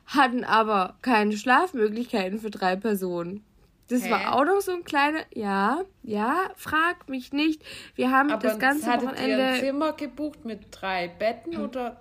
hatten 0.07 0.45
aber 0.45 0.97
keine 1.02 1.37
Schlafmöglichkeiten 1.37 2.38
für 2.38 2.50
drei 2.50 2.76
Personen. 2.76 3.42
Das 3.88 4.04
Hä? 4.04 4.11
war 4.11 4.35
auch 4.35 4.45
noch 4.45 4.61
so 4.61 4.73
ein 4.73 4.85
kleiner, 4.85 5.21
ja, 5.35 5.80
ja, 6.02 6.50
frag 6.57 7.09
mich 7.09 7.33
nicht. 7.33 7.62
Wir 7.97 8.12
haben 8.12 8.30
aber 8.30 8.49
das 8.49 8.59
ganze 8.59 8.87
hattet 8.87 9.09
Wochenende. 9.09 9.37
Ihr 9.37 9.47
ein 9.47 9.61
Zimmer 9.61 9.92
gebucht 9.95 10.45
mit 10.45 10.66
drei 10.71 11.09
Betten 11.09 11.57
oder 11.64 12.00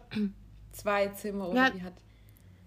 zwei 0.74 1.08
Zimmer 1.08 1.50
oder 1.50 1.74
wie 1.74 1.82
hat 1.82 1.94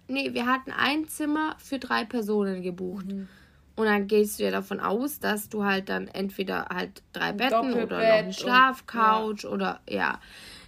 Nee, 0.07 0.33
wir 0.33 0.45
hatten 0.45 0.71
ein 0.71 1.07
Zimmer 1.07 1.55
für 1.59 1.79
drei 1.79 2.05
Personen 2.05 2.61
gebucht. 2.61 3.07
Mhm. 3.07 3.27
Und 3.75 3.85
dann 3.85 4.07
gehst 4.07 4.39
du 4.39 4.43
ja 4.43 4.51
davon 4.51 4.79
aus, 4.79 5.19
dass 5.19 5.49
du 5.49 5.63
halt 5.63 5.89
dann 5.89 6.07
entweder 6.07 6.67
halt 6.71 7.01
drei 7.11 7.31
Betten 7.31 7.73
oder 7.73 7.97
noch 7.97 8.05
eine 8.05 8.33
Schlafcouch 8.33 9.43
ja. 9.43 9.49
oder 9.49 9.79
ja. 9.89 10.19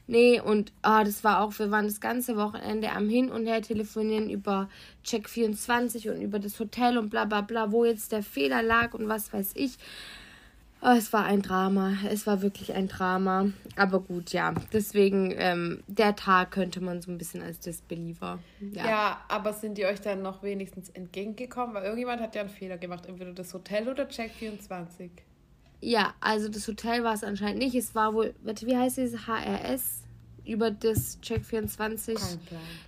Nee, 0.07 0.39
und 0.39 0.71
oh, 0.83 1.01
das 1.03 1.23
war 1.23 1.41
auch, 1.41 1.57
wir 1.57 1.71
waren 1.71 1.85
das 1.85 1.99
ganze 1.99 2.35
Wochenende 2.37 2.91
am 2.91 3.09
Hin 3.09 3.31
und 3.31 3.47
Her 3.47 3.61
telefonieren 3.61 4.29
über 4.29 4.69
Check24 5.03 6.11
und 6.11 6.21
über 6.21 6.39
das 6.39 6.59
Hotel 6.59 6.97
und 6.97 7.09
bla 7.09 7.25
bla 7.25 7.41
bla, 7.41 7.71
wo 7.71 7.85
jetzt 7.85 8.11
der 8.11 8.21
Fehler 8.21 8.61
lag 8.61 8.93
und 8.93 9.07
was 9.07 9.33
weiß 9.33 9.53
ich. 9.55 9.77
Oh, 10.87 10.91
es 10.95 11.11
war 11.13 11.25
ein 11.25 11.41
Drama. 11.41 11.93
Es 12.11 12.27
war 12.27 12.43
wirklich 12.43 12.73
ein 12.73 12.87
Drama. 12.87 13.49
Aber 13.75 14.01
gut, 14.01 14.33
ja. 14.33 14.53
Deswegen, 14.71 15.33
ähm, 15.35 15.83
der 15.87 16.15
Tag 16.15 16.51
könnte 16.51 16.79
man 16.79 17.01
so 17.01 17.09
ein 17.09 17.17
bisschen 17.17 17.41
als 17.41 17.57
Disbeliever. 17.57 18.37
Ja. 18.59 18.85
ja, 18.87 19.21
aber 19.27 19.53
sind 19.53 19.79
die 19.79 19.85
euch 19.85 19.99
dann 19.99 20.21
noch 20.21 20.43
wenigstens 20.43 20.89
entgegengekommen? 20.89 21.73
Weil 21.73 21.85
irgendjemand 21.85 22.21
hat 22.21 22.35
ja 22.35 22.41
einen 22.41 22.51
Fehler 22.51 22.77
gemacht. 22.77 23.07
Entweder 23.07 23.33
das 23.33 23.51
Hotel 23.55 23.89
oder 23.89 24.03
Check24. 24.03 25.09
Ja, 25.81 26.13
also 26.19 26.49
das 26.49 26.67
Hotel 26.67 27.03
war 27.03 27.15
es 27.15 27.23
anscheinend 27.23 27.57
nicht. 27.57 27.73
Es 27.73 27.95
war 27.95 28.13
wohl, 28.13 28.35
wie 28.43 28.77
heißt 28.77 28.99
es? 28.99 29.25
HRS? 29.25 30.04
Über 30.45 30.71
das 30.71 31.19
Check24 31.21 32.19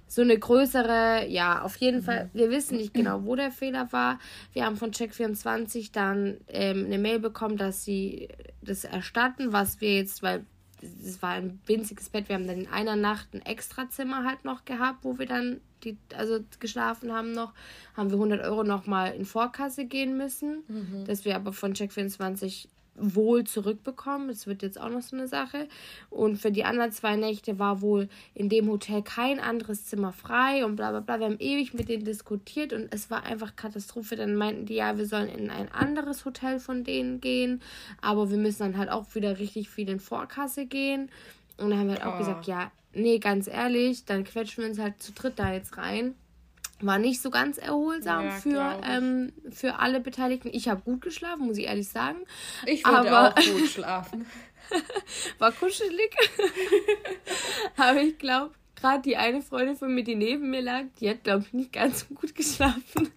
so 0.07 0.21
eine 0.21 0.37
größere, 0.37 1.27
ja, 1.27 1.61
auf 1.61 1.75
jeden 1.77 1.99
mhm. 1.99 2.03
Fall, 2.03 2.29
wir 2.33 2.49
wissen 2.49 2.77
nicht 2.77 2.93
genau, 2.93 3.25
wo 3.25 3.35
der 3.35 3.51
Fehler 3.51 3.91
war. 3.91 4.19
Wir 4.53 4.65
haben 4.65 4.77
von 4.77 4.91
Check24 4.91 5.91
dann 5.91 6.37
ähm, 6.47 6.85
eine 6.85 6.97
Mail 6.97 7.19
bekommen, 7.19 7.57
dass 7.57 7.83
sie 7.83 8.29
das 8.61 8.85
erstatten, 8.85 9.51
was 9.51 9.81
wir 9.81 9.95
jetzt, 9.95 10.23
weil 10.23 10.45
es 10.81 11.21
war 11.21 11.31
ein 11.31 11.59
winziges 11.65 12.09
Bett, 12.09 12.29
wir 12.29 12.35
haben 12.35 12.47
dann 12.47 12.61
in 12.61 12.67
einer 12.67 12.95
Nacht 12.95 13.33
ein 13.33 13.45
Extrazimmer 13.45 14.23
halt 14.23 14.45
noch 14.45 14.63
gehabt, 14.63 15.03
wo 15.03 15.17
wir 15.17 15.25
dann 15.25 15.59
die, 15.83 15.97
also 16.15 16.39
geschlafen 16.59 17.11
haben 17.11 17.33
noch, 17.33 17.53
haben 17.95 18.09
wir 18.09 18.17
100 18.17 18.41
Euro 18.45 18.63
nochmal 18.63 19.13
in 19.13 19.25
Vorkasse 19.25 19.85
gehen 19.85 20.17
müssen, 20.17 20.63
mhm. 20.67 21.05
dass 21.05 21.25
wir 21.25 21.35
aber 21.35 21.53
von 21.53 21.73
Check24 21.73 22.67
wohl 22.97 23.43
zurückbekommen. 23.43 24.27
Das 24.27 24.47
wird 24.47 24.61
jetzt 24.61 24.79
auch 24.79 24.89
noch 24.89 25.01
so 25.01 25.15
eine 25.15 25.27
Sache. 25.27 25.67
Und 26.09 26.37
für 26.37 26.51
die 26.51 26.63
anderen 26.63 26.91
zwei 26.91 27.15
Nächte 27.15 27.59
war 27.59 27.81
wohl 27.81 28.09
in 28.33 28.49
dem 28.49 28.69
Hotel 28.69 29.01
kein 29.01 29.39
anderes 29.39 29.85
Zimmer 29.85 30.11
frei 30.11 30.65
und 30.65 30.75
bla 30.75 30.91
bla 30.91 30.99
bla. 30.99 31.19
Wir 31.19 31.27
haben 31.27 31.39
ewig 31.39 31.73
mit 31.73 31.89
denen 31.89 32.05
diskutiert 32.05 32.73
und 32.73 32.93
es 32.93 33.09
war 33.09 33.23
einfach 33.23 33.55
Katastrophe. 33.55 34.15
Dann 34.15 34.35
meinten 34.35 34.65
die, 34.65 34.75
ja, 34.75 34.97
wir 34.97 35.05
sollen 35.05 35.29
in 35.29 35.49
ein 35.49 35.71
anderes 35.71 36.25
Hotel 36.25 36.59
von 36.59 36.83
denen 36.83 37.21
gehen, 37.21 37.61
aber 38.01 38.29
wir 38.29 38.37
müssen 38.37 38.63
dann 38.63 38.77
halt 38.77 38.89
auch 38.89 39.15
wieder 39.15 39.39
richtig 39.39 39.69
viel 39.69 39.89
in 39.89 39.99
Vorkasse 39.99 40.65
gehen. 40.65 41.09
Und 41.57 41.69
dann 41.69 41.79
haben 41.79 41.87
wir 41.87 41.95
halt 41.95 42.05
auch 42.05 42.15
oh. 42.15 42.19
gesagt, 42.19 42.45
ja, 42.47 42.71
nee, 42.93 43.19
ganz 43.19 43.47
ehrlich, 43.47 44.05
dann 44.05 44.23
quetschen 44.23 44.63
wir 44.63 44.69
uns 44.69 44.79
halt 44.79 45.01
zu 45.01 45.11
dritt 45.11 45.39
da 45.39 45.53
jetzt 45.53 45.77
rein 45.77 46.15
war 46.79 46.99
nicht 46.99 47.21
so 47.21 47.29
ganz 47.29 47.57
erholsam 47.57 48.25
ja, 48.25 48.31
für, 48.31 48.81
ähm, 48.83 49.33
für 49.49 49.79
alle 49.79 49.99
Beteiligten. 49.99 50.49
Ich 50.51 50.67
habe 50.67 50.81
gut 50.81 51.01
geschlafen, 51.01 51.47
muss 51.47 51.57
ich 51.57 51.65
ehrlich 51.65 51.89
sagen. 51.89 52.19
Ich 52.65 52.85
würde 52.85 53.09
Aber, 53.09 53.29
auch 53.29 53.35
gut 53.35 53.69
schlafen. 53.69 54.25
war 55.39 55.51
kuschelig. 55.51 56.15
Aber 57.77 58.01
ich 58.01 58.17
glaube, 58.17 58.53
gerade 58.75 59.01
die 59.01 59.17
eine 59.17 59.41
Freundin 59.41 59.75
von 59.75 59.93
mir, 59.93 60.03
die 60.03 60.15
neben 60.15 60.49
mir 60.49 60.61
lag, 60.61 60.83
die 60.99 61.09
hat, 61.09 61.23
glaube 61.23 61.45
ich, 61.47 61.53
nicht 61.53 61.73
ganz 61.73 62.01
so 62.01 62.13
gut 62.13 62.35
geschlafen. 62.35 63.11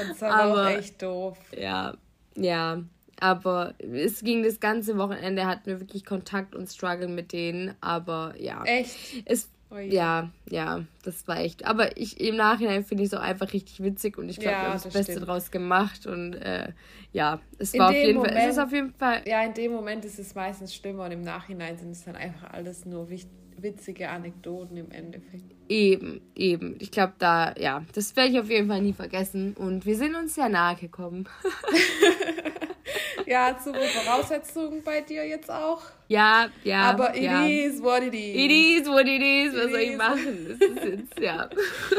Und 0.00 0.10
das 0.10 0.20
war 0.20 0.46
auch 0.46 0.68
echt 0.68 1.02
doof. 1.02 1.38
Ja, 1.56 1.94
ja. 2.36 2.82
Aber 3.20 3.74
es 3.78 4.20
ging 4.20 4.42
das 4.42 4.58
ganze 4.58 4.98
Wochenende, 4.98 5.46
hatten 5.46 5.66
wir 5.66 5.80
wirklich 5.80 6.04
Kontakt 6.04 6.54
und 6.54 6.68
Struggle 6.68 7.08
mit 7.08 7.32
denen. 7.32 7.74
Aber 7.80 8.34
ja. 8.38 8.62
Echt? 8.64 8.96
Es, 9.24 9.48
ja, 9.82 10.30
ja, 10.48 10.84
das 11.02 11.26
war 11.28 11.40
echt. 11.40 11.64
Aber 11.64 11.96
ich 11.96 12.20
im 12.20 12.36
Nachhinein 12.36 12.84
finde 12.84 13.04
ich 13.04 13.12
es 13.12 13.14
auch 13.14 13.22
einfach 13.22 13.52
richtig 13.52 13.82
witzig 13.82 14.18
und 14.18 14.28
ich 14.28 14.36
glaube, 14.36 14.52
ja, 14.52 14.60
wir 14.62 14.66
haben 14.66 14.72
das, 14.74 14.84
das 14.84 14.92
Beste 14.92 15.12
stimmt. 15.12 15.28
draus 15.28 15.50
gemacht 15.50 16.06
und 16.06 16.34
äh, 16.34 16.72
ja, 17.12 17.40
es 17.58 17.76
war 17.78 17.90
auf 17.90 17.94
jeden 17.94 18.16
Moment, 18.16 18.34
Fall. 18.34 18.42
Es 18.44 18.52
ist 18.52 18.58
auf 18.58 18.72
jeden 18.72 18.92
Fall. 18.94 19.22
Ja, 19.26 19.42
in 19.44 19.54
dem 19.54 19.72
Moment 19.72 20.04
ist 20.04 20.18
es 20.18 20.34
meistens 20.34 20.74
schlimmer 20.74 21.04
und 21.04 21.12
im 21.12 21.22
Nachhinein 21.22 21.76
sind 21.78 21.90
es 21.90 22.04
dann 22.04 22.16
einfach 22.16 22.52
alles 22.52 22.84
nur 22.84 23.08
witzige 23.56 24.08
Anekdoten 24.08 24.76
im 24.76 24.90
Endeffekt. 24.90 25.54
Eben, 25.68 26.20
eben. 26.34 26.76
Ich 26.80 26.90
glaube, 26.90 27.14
da, 27.18 27.54
ja, 27.56 27.84
das 27.94 28.14
werde 28.16 28.30
ich 28.30 28.40
auf 28.40 28.50
jeden 28.50 28.68
Fall 28.68 28.82
nie 28.82 28.92
vergessen 28.92 29.54
und 29.54 29.86
wir 29.86 29.96
sind 29.96 30.14
uns 30.14 30.34
sehr 30.34 30.48
nahe 30.48 30.76
gekommen. 30.76 31.28
ja, 33.26 33.58
super 33.62 33.80
Voraussetzungen 33.80 34.82
bei 34.82 35.00
dir 35.00 35.26
jetzt 35.26 35.50
auch. 35.50 35.82
Ja, 36.08 36.48
ja. 36.64 36.82
Aber 36.90 37.14
it 37.14 37.22
ja. 37.22 37.46
is 37.46 37.82
what 37.82 38.02
it 38.02 38.14
is. 38.14 38.36
It 38.36 38.50
is 38.50 38.88
what 38.88 39.06
it 39.06 39.22
is. 39.22 39.54
Was 39.54 39.64
it 39.64 39.70
soll 39.70 39.80
ich 39.80 39.96
machen? 39.96 40.58
Das 40.58 40.68
ist 40.68 40.84
jetzt, 40.84 41.20
ja. 41.20 41.48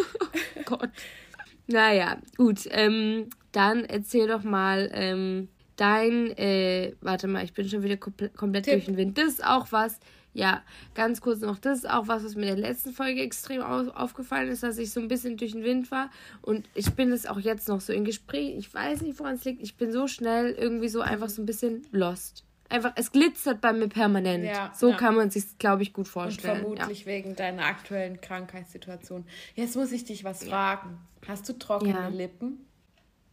Gott. 0.65 0.89
Naja, 1.67 2.17
gut. 2.37 2.67
Ähm, 2.69 3.29
dann 3.51 3.85
erzähl 3.85 4.27
doch 4.27 4.43
mal 4.43 4.91
ähm, 4.93 5.49
dein, 5.75 6.31
äh, 6.37 6.93
warte 7.01 7.27
mal, 7.27 7.43
ich 7.43 7.53
bin 7.53 7.67
schon 7.67 7.83
wieder 7.83 7.97
komplett 7.97 8.65
Tipp. 8.65 8.73
durch 8.73 8.85
den 8.85 8.97
Wind. 8.97 9.17
Das 9.17 9.25
ist 9.25 9.45
auch 9.45 9.71
was, 9.71 9.99
ja, 10.33 10.61
ganz 10.93 11.21
kurz 11.21 11.39
noch, 11.39 11.57
das 11.57 11.79
ist 11.79 11.89
auch 11.89 12.07
was, 12.07 12.23
was 12.23 12.35
mir 12.35 12.49
in 12.49 12.61
der 12.61 12.69
letzten 12.69 12.91
Folge 12.91 13.21
extrem 13.21 13.61
aufgefallen 13.61 14.49
ist, 14.49 14.63
dass 14.63 14.77
ich 14.77 14.91
so 14.91 14.99
ein 14.99 15.07
bisschen 15.07 15.37
durch 15.37 15.53
den 15.53 15.63
Wind 15.63 15.91
war. 15.91 16.09
Und 16.41 16.67
ich 16.75 16.93
bin 16.93 17.11
es 17.11 17.25
auch 17.25 17.39
jetzt 17.39 17.69
noch 17.69 17.81
so 17.81 17.93
in 17.93 18.03
Gespräch. 18.03 18.55
Ich 18.57 18.73
weiß 18.73 19.01
nicht, 19.01 19.17
woran 19.19 19.35
es 19.35 19.45
liegt. 19.45 19.61
Ich 19.63 19.77
bin 19.77 19.91
so 19.91 20.07
schnell 20.07 20.51
irgendwie 20.51 20.89
so 20.89 21.01
einfach 21.01 21.29
so 21.29 21.41
ein 21.41 21.45
bisschen 21.45 21.87
lost. 21.91 22.43
Einfach, 22.67 22.93
es 22.95 23.11
glitzert 23.11 23.61
bei 23.61 23.71
mir 23.73 23.87
permanent. 23.87 24.43
Ja, 24.43 24.73
so 24.75 24.89
ja. 24.89 24.97
kann 24.97 25.15
man 25.15 25.29
sich, 25.29 25.57
glaube 25.57 25.83
ich, 25.83 25.93
gut 25.93 26.07
vorstellen. 26.07 26.65
Und 26.65 26.77
vermutlich 26.77 27.01
ja. 27.01 27.05
wegen 27.05 27.35
deiner 27.35 27.63
aktuellen 27.65 28.19
Krankheitssituation. 28.19 29.25
Jetzt 29.53 29.75
muss 29.75 29.91
ich 29.91 30.03
dich 30.03 30.23
was 30.23 30.45
fragen. 30.45 30.97
Hast 31.27 31.47
du 31.47 31.53
trockene 31.53 32.09
Lippen? 32.09 32.65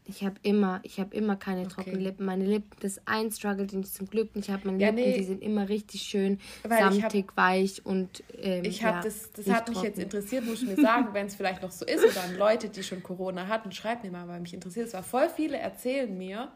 Ich 0.04 0.24
habe 0.24 0.34
immer, 0.42 0.80
ich 0.82 0.98
habe 0.98 1.14
immer 1.14 1.36
keine 1.36 1.60
okay. 1.60 1.70
trockenen 1.70 2.00
Lippen. 2.00 2.26
Meine 2.26 2.44
Lippen, 2.44 2.70
das 2.80 2.96
ist 2.96 3.02
ein 3.06 3.30
Struggle, 3.30 3.66
den 3.66 3.80
ich 3.80 3.92
zum 3.92 4.08
Glück 4.08 4.34
nicht 4.34 4.50
habe. 4.50 4.66
Meine 4.66 4.82
ja, 4.82 4.90
Lippen, 4.90 5.10
nee. 5.10 5.18
die 5.18 5.24
sind 5.24 5.42
immer 5.42 5.68
richtig 5.68 6.02
schön 6.02 6.40
samtig, 6.68 7.28
hab, 7.28 7.36
weich 7.36 7.86
und 7.86 8.24
ähm, 8.38 8.64
ich 8.64 8.82
habe 8.82 8.96
ja, 8.96 9.02
das, 9.02 9.30
das 9.32 9.48
hat 9.48 9.68
mich 9.68 9.80
jetzt 9.82 9.98
interessiert, 9.98 10.44
muss 10.44 10.62
ich 10.62 10.68
mir 10.68 10.76
sagen, 10.76 11.08
wenn 11.12 11.26
es 11.26 11.36
vielleicht 11.36 11.62
noch 11.62 11.70
so 11.70 11.84
ist 11.84 12.04
oder 12.04 12.24
an 12.24 12.36
Leute, 12.36 12.68
die 12.68 12.82
schon 12.82 13.02
Corona 13.02 13.46
hatten, 13.46 13.70
schreibt 13.70 14.02
mir 14.02 14.10
mal, 14.10 14.26
weil 14.26 14.40
mich 14.40 14.54
interessiert. 14.54 14.88
Es 14.88 14.94
war 14.94 15.04
voll 15.04 15.28
viele 15.28 15.56
erzählen 15.58 16.16
mir, 16.16 16.50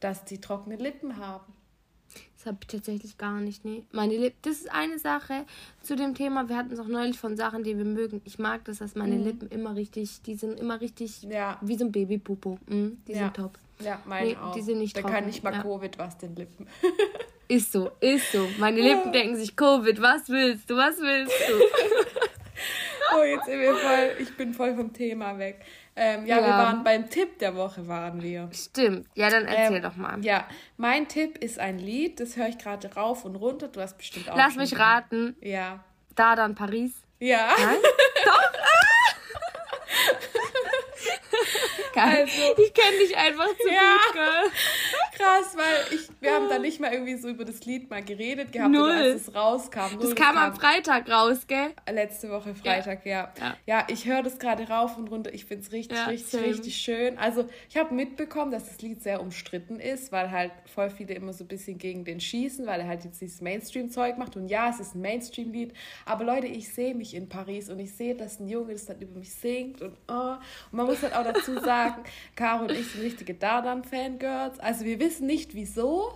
dass 0.00 0.24
die 0.24 0.40
trockene 0.40 0.76
Lippen 0.76 1.18
haben. 1.18 1.52
Das 2.36 2.46
habe 2.46 2.58
ich 2.62 2.68
tatsächlich 2.68 3.18
gar 3.18 3.40
nicht. 3.40 3.66
Nee. 3.66 3.84
Meine 3.92 4.16
Lippen, 4.16 4.38
das 4.42 4.60
ist 4.60 4.72
eine 4.72 4.98
Sache 4.98 5.44
zu 5.82 5.94
dem 5.94 6.14
Thema. 6.14 6.48
Wir 6.48 6.56
hatten 6.56 6.72
es 6.72 6.80
auch 6.80 6.88
neulich 6.88 7.18
von 7.18 7.36
Sachen, 7.36 7.64
die 7.64 7.76
wir 7.76 7.84
mögen. 7.84 8.22
Ich 8.24 8.38
mag 8.38 8.64
das, 8.64 8.78
dass 8.78 8.94
meine 8.94 9.16
mhm. 9.16 9.24
Lippen 9.24 9.48
immer 9.48 9.76
richtig, 9.76 10.22
die 10.22 10.34
sind 10.34 10.58
immer 10.58 10.80
richtig 10.80 11.22
ja. 11.24 11.58
wie 11.60 11.76
so 11.76 11.84
ein 11.84 11.92
Babypupo. 11.92 12.58
Mhm, 12.66 13.02
die 13.06 13.12
ja. 13.12 13.18
sind 13.18 13.34
top. 13.34 13.58
Ja, 13.80 14.00
meine 14.06 14.28
nee, 14.28 14.36
auch. 14.36 14.54
Die 14.54 14.62
sind 14.62 14.78
nicht 14.78 14.96
Da 14.96 15.02
kann 15.02 15.26
nicht 15.26 15.42
mal 15.42 15.52
ja. 15.52 15.62
Covid 15.62 15.98
was 15.98 16.16
den 16.18 16.34
Lippen. 16.34 16.66
ist 17.48 17.72
so, 17.72 17.90
ist 18.00 18.32
so. 18.32 18.48
Meine 18.58 18.80
Lippen 18.80 19.12
denken 19.12 19.36
sich, 19.36 19.56
Covid, 19.56 20.00
was 20.00 20.28
willst 20.28 20.70
du, 20.70 20.76
was 20.76 20.98
willst 20.98 21.34
du? 21.48 21.54
oh, 23.18 23.22
jetzt 23.22 23.46
sind 23.46 23.60
wir 23.60 23.74
voll, 23.74 24.10
ich 24.18 24.36
bin 24.36 24.54
voll 24.54 24.74
vom 24.74 24.92
Thema 24.92 25.38
weg. 25.38 25.60
Ähm, 25.96 26.26
ja, 26.26 26.38
ja, 26.38 26.46
wir 26.46 26.52
waren 26.52 26.84
beim 26.84 27.10
Tipp 27.10 27.38
der 27.38 27.56
Woche 27.56 27.86
waren 27.88 28.22
wir. 28.22 28.48
Stimmt. 28.52 29.06
Ja, 29.14 29.28
dann 29.28 29.46
erzähl 29.46 29.76
ähm, 29.76 29.82
doch 29.82 29.96
mal. 29.96 30.24
Ja, 30.24 30.46
mein 30.76 31.08
Tipp 31.08 31.38
ist 31.38 31.58
ein 31.58 31.78
Lied, 31.78 32.20
das 32.20 32.36
höre 32.36 32.48
ich 32.48 32.58
gerade 32.58 32.94
rauf 32.94 33.24
und 33.24 33.36
runter. 33.36 33.68
Du 33.68 33.80
hast 33.80 33.98
bestimmt 33.98 34.30
auch. 34.30 34.36
Lass 34.36 34.56
mich 34.56 34.78
raten. 34.78 35.36
Ja. 35.40 35.84
Da 36.14 36.36
dann 36.36 36.54
Paris. 36.54 36.92
Ja. 37.18 37.48
Nein? 37.58 37.78
doch. 38.24 38.40
Also, 41.92 42.54
ich 42.56 42.72
kenne 42.72 42.96
dich 42.98 43.14
einfach 43.14 43.48
zu 43.60 43.68
ja, 43.68 43.96
gut, 44.06 44.12
Girl. 44.14 44.50
Krass, 45.20 45.54
weil 45.56 45.94
ich, 45.98 46.08
wir 46.20 46.32
haben 46.32 46.48
da 46.48 46.58
nicht 46.58 46.80
mal 46.80 46.92
irgendwie 46.92 47.16
so 47.16 47.28
über 47.28 47.44
das 47.44 47.64
Lied 47.66 47.90
mal 47.90 48.02
geredet 48.02 48.52
gehabt, 48.52 48.72
Null. 48.72 48.90
als 48.90 49.28
es 49.28 49.34
rauskam. 49.34 49.92
Null, 49.92 50.00
das 50.00 50.14
kam, 50.14 50.34
kam 50.34 50.52
am 50.52 50.54
Freitag 50.54 51.10
raus, 51.10 51.46
gell? 51.46 51.74
Letzte 51.90 52.30
Woche 52.30 52.54
Freitag, 52.54 53.04
ja. 53.04 53.30
Ja, 53.38 53.56
ja 53.66 53.86
ich 53.88 54.06
höre 54.06 54.22
das 54.22 54.38
gerade 54.38 54.66
rauf 54.68 54.96
und 54.96 55.08
runter. 55.10 55.34
Ich 55.34 55.44
finde 55.44 55.64
es 55.64 55.72
richtig, 55.72 55.98
ja, 55.98 56.06
richtig, 56.06 56.30
same. 56.30 56.46
richtig 56.46 56.76
schön. 56.76 57.18
Also 57.18 57.46
ich 57.68 57.76
habe 57.76 57.94
mitbekommen, 57.94 58.50
dass 58.50 58.66
das 58.66 58.80
Lied 58.80 59.02
sehr 59.02 59.20
umstritten 59.20 59.78
ist, 59.78 60.10
weil 60.10 60.30
halt 60.30 60.52
voll 60.66 60.88
viele 60.88 61.14
immer 61.14 61.34
so 61.34 61.44
ein 61.44 61.48
bisschen 61.48 61.76
gegen 61.76 62.04
den 62.04 62.20
schießen, 62.20 62.66
weil 62.66 62.80
er 62.80 62.88
halt 62.88 63.04
jetzt 63.04 63.20
dieses 63.20 63.42
Mainstream-Zeug 63.42 64.16
macht. 64.16 64.36
Und 64.36 64.48
ja, 64.48 64.70
es 64.70 64.80
ist 64.80 64.94
ein 64.94 65.02
Mainstream-Lied. 65.02 65.74
Aber 66.06 66.24
Leute, 66.24 66.46
ich 66.46 66.72
sehe 66.72 66.94
mich 66.94 67.14
in 67.14 67.28
Paris 67.28 67.68
und 67.68 67.78
ich 67.78 67.92
sehe, 67.92 68.14
dass 68.14 68.40
ein 68.40 68.48
Junge 68.48 68.72
das 68.72 68.86
dann 68.86 69.00
über 69.00 69.18
mich 69.18 69.34
singt 69.34 69.82
und 69.82 69.96
oh. 70.08 70.36
Und 70.70 70.76
man 70.78 70.86
muss 70.86 71.02
halt 71.02 71.14
auch 71.14 71.24
dazu 71.24 71.58
sagen, 71.60 72.04
Caro 72.36 72.62
und 72.62 72.72
ich 72.72 72.86
sind 72.86 73.02
richtige 73.02 73.34
Dardan-Fangirls. 73.34 74.58
Also 74.60 74.84
wir 74.84 74.98
wissen 74.98 75.09
nicht 75.18 75.54
wieso, 75.54 76.12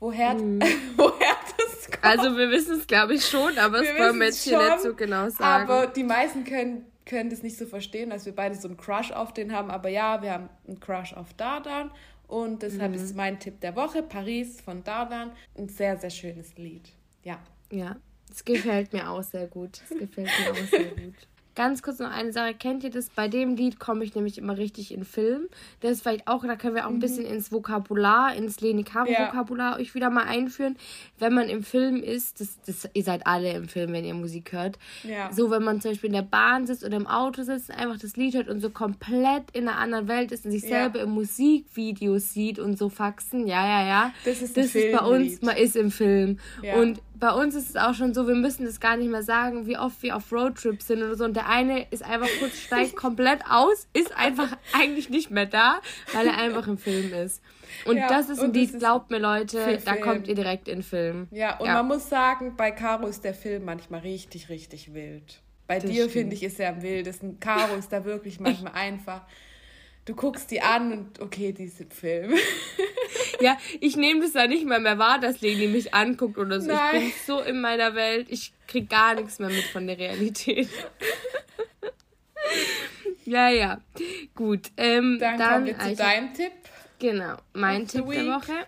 woher, 0.00 0.32
hm. 0.32 0.60
woher 0.96 1.36
das 1.58 1.90
kommt. 1.90 2.04
Also 2.04 2.36
wir 2.36 2.50
wissen 2.50 2.78
es, 2.78 2.86
glaube 2.86 3.14
ich, 3.14 3.26
schon, 3.26 3.58
aber 3.58 3.82
wir 3.82 3.92
das 3.92 4.00
wollen 4.00 4.18
wir 4.18 4.26
jetzt 4.26 4.44
hier 4.44 4.58
nicht 4.58 4.80
so 4.80 4.94
genau 4.94 5.28
sagen. 5.28 5.70
Aber 5.70 5.86
die 5.88 6.04
meisten 6.04 6.44
können, 6.44 6.86
können 7.04 7.28
das 7.28 7.42
nicht 7.42 7.58
so 7.58 7.66
verstehen, 7.66 8.10
dass 8.10 8.24
wir 8.24 8.34
beide 8.34 8.54
so 8.54 8.68
einen 8.68 8.76
Crush 8.78 9.12
auf 9.12 9.34
den 9.34 9.52
haben. 9.52 9.70
Aber 9.70 9.90
ja, 9.90 10.22
wir 10.22 10.32
haben 10.32 10.48
einen 10.66 10.80
Crush 10.80 11.12
auf 11.12 11.34
Dardan. 11.34 11.90
Und 12.26 12.62
deshalb 12.62 12.92
mhm. 12.92 12.98
ist 12.98 13.14
mein 13.14 13.38
Tipp 13.38 13.60
der 13.60 13.76
Woche 13.76 14.02
Paris 14.02 14.62
von 14.62 14.82
Dardan. 14.84 15.32
Ein 15.54 15.68
sehr, 15.68 15.98
sehr 15.98 16.08
schönes 16.08 16.56
Lied. 16.56 16.88
Ja. 17.24 17.38
Ja, 17.70 17.96
es 18.30 18.44
gefällt 18.44 18.92
mir 18.92 19.10
auch 19.10 19.22
sehr 19.22 19.46
gut. 19.46 19.80
Es 19.82 19.98
gefällt 19.98 20.30
mir 20.40 20.52
auch 20.52 20.68
sehr 20.68 20.84
gut. 20.96 21.14
Ganz 21.54 21.82
kurz 21.82 21.98
noch 21.98 22.10
eine 22.10 22.32
Sache, 22.32 22.54
kennt 22.54 22.82
ihr 22.82 22.90
das? 22.90 23.10
Bei 23.10 23.28
dem 23.28 23.56
Lied 23.56 23.78
komme 23.78 24.04
ich 24.04 24.14
nämlich 24.14 24.38
immer 24.38 24.56
richtig 24.56 24.92
in 24.92 25.04
Film. 25.04 25.48
Das 25.80 25.92
ist 25.92 26.02
vielleicht 26.02 26.26
auch, 26.26 26.44
da 26.44 26.56
können 26.56 26.74
wir 26.74 26.86
auch 26.86 26.90
ein 26.90 26.96
mhm. 26.96 27.00
bisschen 27.00 27.26
ins 27.26 27.52
Vokabular, 27.52 28.34
ins 28.34 28.60
Leni 28.60 28.84
Caro-Vokabular 28.84 29.72
ja. 29.72 29.78
euch 29.78 29.94
wieder 29.94 30.08
mal 30.08 30.24
einführen. 30.24 30.76
Wenn 31.18 31.34
man 31.34 31.48
im 31.48 31.62
Film 31.62 32.02
ist, 32.02 32.40
das, 32.40 32.58
das, 32.66 32.88
ihr 32.94 33.04
seid 33.04 33.26
alle 33.26 33.52
im 33.52 33.68
Film, 33.68 33.92
wenn 33.92 34.04
ihr 34.04 34.14
Musik 34.14 34.52
hört. 34.52 34.78
Ja. 35.02 35.30
So, 35.32 35.50
wenn 35.50 35.62
man 35.62 35.80
zum 35.82 35.90
Beispiel 35.90 36.08
in 36.08 36.16
der 36.16 36.22
Bahn 36.22 36.66
sitzt 36.66 36.84
oder 36.84 36.96
im 36.96 37.06
Auto 37.06 37.42
sitzt, 37.42 37.70
einfach 37.70 37.98
das 37.98 38.16
Lied 38.16 38.34
hört 38.34 38.48
und 38.48 38.60
so 38.60 38.70
komplett 38.70 39.44
in 39.52 39.68
einer 39.68 39.78
anderen 39.78 40.08
Welt 40.08 40.32
ist 40.32 40.46
und 40.46 40.52
sich 40.52 40.62
selber 40.62 40.98
ja. 40.98 41.04
im 41.04 41.10
Musikvideo 41.10 42.18
sieht 42.18 42.58
und 42.58 42.78
so 42.78 42.88
faxen. 42.88 43.46
Ja, 43.46 43.66
ja, 43.66 43.86
ja. 43.86 44.14
Das 44.24 44.40
ist, 44.40 44.56
das 44.56 44.74
ist 44.74 44.92
bei 44.92 45.04
uns, 45.04 45.42
man 45.42 45.56
ist 45.56 45.76
im 45.76 45.90
Film. 45.90 46.38
Und 46.76 47.00
bei 47.22 47.30
uns 47.30 47.54
ist 47.54 47.70
es 47.70 47.76
auch 47.76 47.94
schon 47.94 48.14
so, 48.14 48.26
wir 48.26 48.34
müssen 48.34 48.64
das 48.64 48.80
gar 48.80 48.96
nicht 48.96 49.08
mehr 49.08 49.22
sagen, 49.22 49.68
wie 49.68 49.78
oft 49.78 50.02
wir 50.02 50.16
auf 50.16 50.32
Roadtrips 50.32 50.88
sind 50.88 51.04
oder 51.04 51.14
so. 51.14 51.24
Und 51.24 51.36
der 51.36 51.48
eine 51.48 51.86
ist 51.92 52.04
einfach 52.04 52.26
kurz, 52.40 52.58
steigt 52.58 52.96
komplett 52.96 53.42
aus, 53.48 53.86
ist 53.92 54.12
einfach 54.16 54.48
eigentlich 54.72 55.08
nicht 55.08 55.30
mehr 55.30 55.46
da, 55.46 55.76
weil 56.12 56.26
er 56.26 56.36
einfach 56.36 56.66
im 56.66 56.78
Film 56.78 57.14
ist. 57.14 57.40
Und 57.84 57.98
ja, 57.98 58.08
das 58.08 58.28
ist 58.28 58.40
ein 58.40 58.52
Lied, 58.52 58.76
glaubt 58.76 59.12
mir 59.12 59.20
Leute, 59.20 59.78
da 59.84 59.94
kommt 59.94 60.26
ihr 60.26 60.34
direkt 60.34 60.66
in 60.66 60.78
den 60.78 60.82
Film. 60.82 61.28
Ja, 61.30 61.60
und 61.60 61.66
ja. 61.66 61.74
man 61.74 61.86
muss 61.86 62.08
sagen, 62.08 62.56
bei 62.56 62.72
Caro 62.72 63.06
ist 63.06 63.22
der 63.22 63.34
Film 63.34 63.66
manchmal 63.66 64.00
richtig, 64.00 64.48
richtig 64.48 64.92
wild. 64.92 65.42
Bei 65.68 65.78
das 65.78 65.88
dir, 65.88 66.08
finde 66.10 66.34
ich, 66.34 66.42
ist 66.42 66.58
er 66.58 66.70
am 66.70 66.82
wildesten. 66.82 67.38
Caro 67.38 67.76
ist 67.76 67.92
da 67.92 68.04
wirklich 68.04 68.40
manchmal 68.40 68.72
einfach 68.74 69.20
du 70.04 70.14
guckst 70.14 70.50
die 70.50 70.60
an 70.60 70.92
und 70.92 71.20
okay, 71.20 71.52
die 71.52 71.64
ist 71.64 71.80
im 71.80 71.90
Film. 71.90 72.34
ja, 73.40 73.56
ich 73.80 73.96
nehme 73.96 74.20
das 74.20 74.32
da 74.32 74.46
nicht 74.46 74.66
mal 74.66 74.80
mehr 74.80 74.98
wahr, 74.98 75.18
dass 75.18 75.40
Leni 75.40 75.68
mich 75.68 75.94
anguckt 75.94 76.38
oder 76.38 76.60
so. 76.60 76.68
Nein. 76.68 76.96
Ich 76.96 77.02
bin 77.02 77.12
so 77.26 77.40
in 77.40 77.60
meiner 77.60 77.94
Welt, 77.94 78.26
ich 78.30 78.52
krieg 78.66 78.88
gar 78.88 79.14
nichts 79.14 79.38
mehr 79.38 79.50
mit 79.50 79.64
von 79.64 79.86
der 79.86 79.98
Realität. 79.98 80.68
ja, 83.24 83.48
ja. 83.48 83.80
Gut. 84.34 84.70
Ähm, 84.76 85.18
dann, 85.20 85.38
dann 85.38 85.52
kommen 85.52 85.66
wir 85.66 85.78
zu 85.78 85.96
deinem 85.96 86.34
Tipp. 86.34 86.52
Genau, 86.98 87.36
mein 87.52 87.86
Tipp 87.86 88.08
der 88.10 88.26
Woche. 88.26 88.66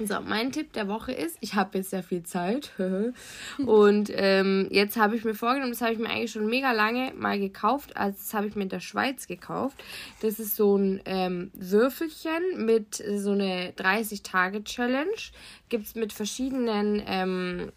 So, 0.00 0.20
mein 0.20 0.50
Tipp 0.50 0.72
der 0.72 0.88
Woche 0.88 1.12
ist, 1.12 1.36
ich 1.40 1.54
habe 1.54 1.78
jetzt 1.78 1.90
sehr 1.90 2.02
viel 2.02 2.24
Zeit 2.24 2.72
und 3.64 4.10
ähm, 4.12 4.66
jetzt 4.72 4.96
habe 4.96 5.14
ich 5.14 5.24
mir 5.24 5.34
vorgenommen, 5.34 5.70
das 5.70 5.82
habe 5.82 5.92
ich 5.92 6.00
mir 6.00 6.08
eigentlich 6.10 6.32
schon 6.32 6.48
mega 6.48 6.72
lange 6.72 7.12
mal 7.14 7.38
gekauft, 7.38 7.96
also 7.96 8.18
das 8.18 8.34
habe 8.34 8.48
ich 8.48 8.56
mir 8.56 8.64
in 8.64 8.70
der 8.70 8.80
Schweiz 8.80 9.28
gekauft. 9.28 9.76
Das 10.20 10.40
ist 10.40 10.56
so 10.56 10.76
ein 10.76 11.00
ähm, 11.04 11.52
Würfelchen 11.54 12.66
mit 12.66 12.96
so 12.96 13.30
eine 13.30 13.70
30-Tage-Challenge. 13.70 15.30
Gibt 15.68 15.86
es 15.86 15.94
mit 15.94 16.12
verschiedenen, 16.12 17.02
ähm, 17.06 17.72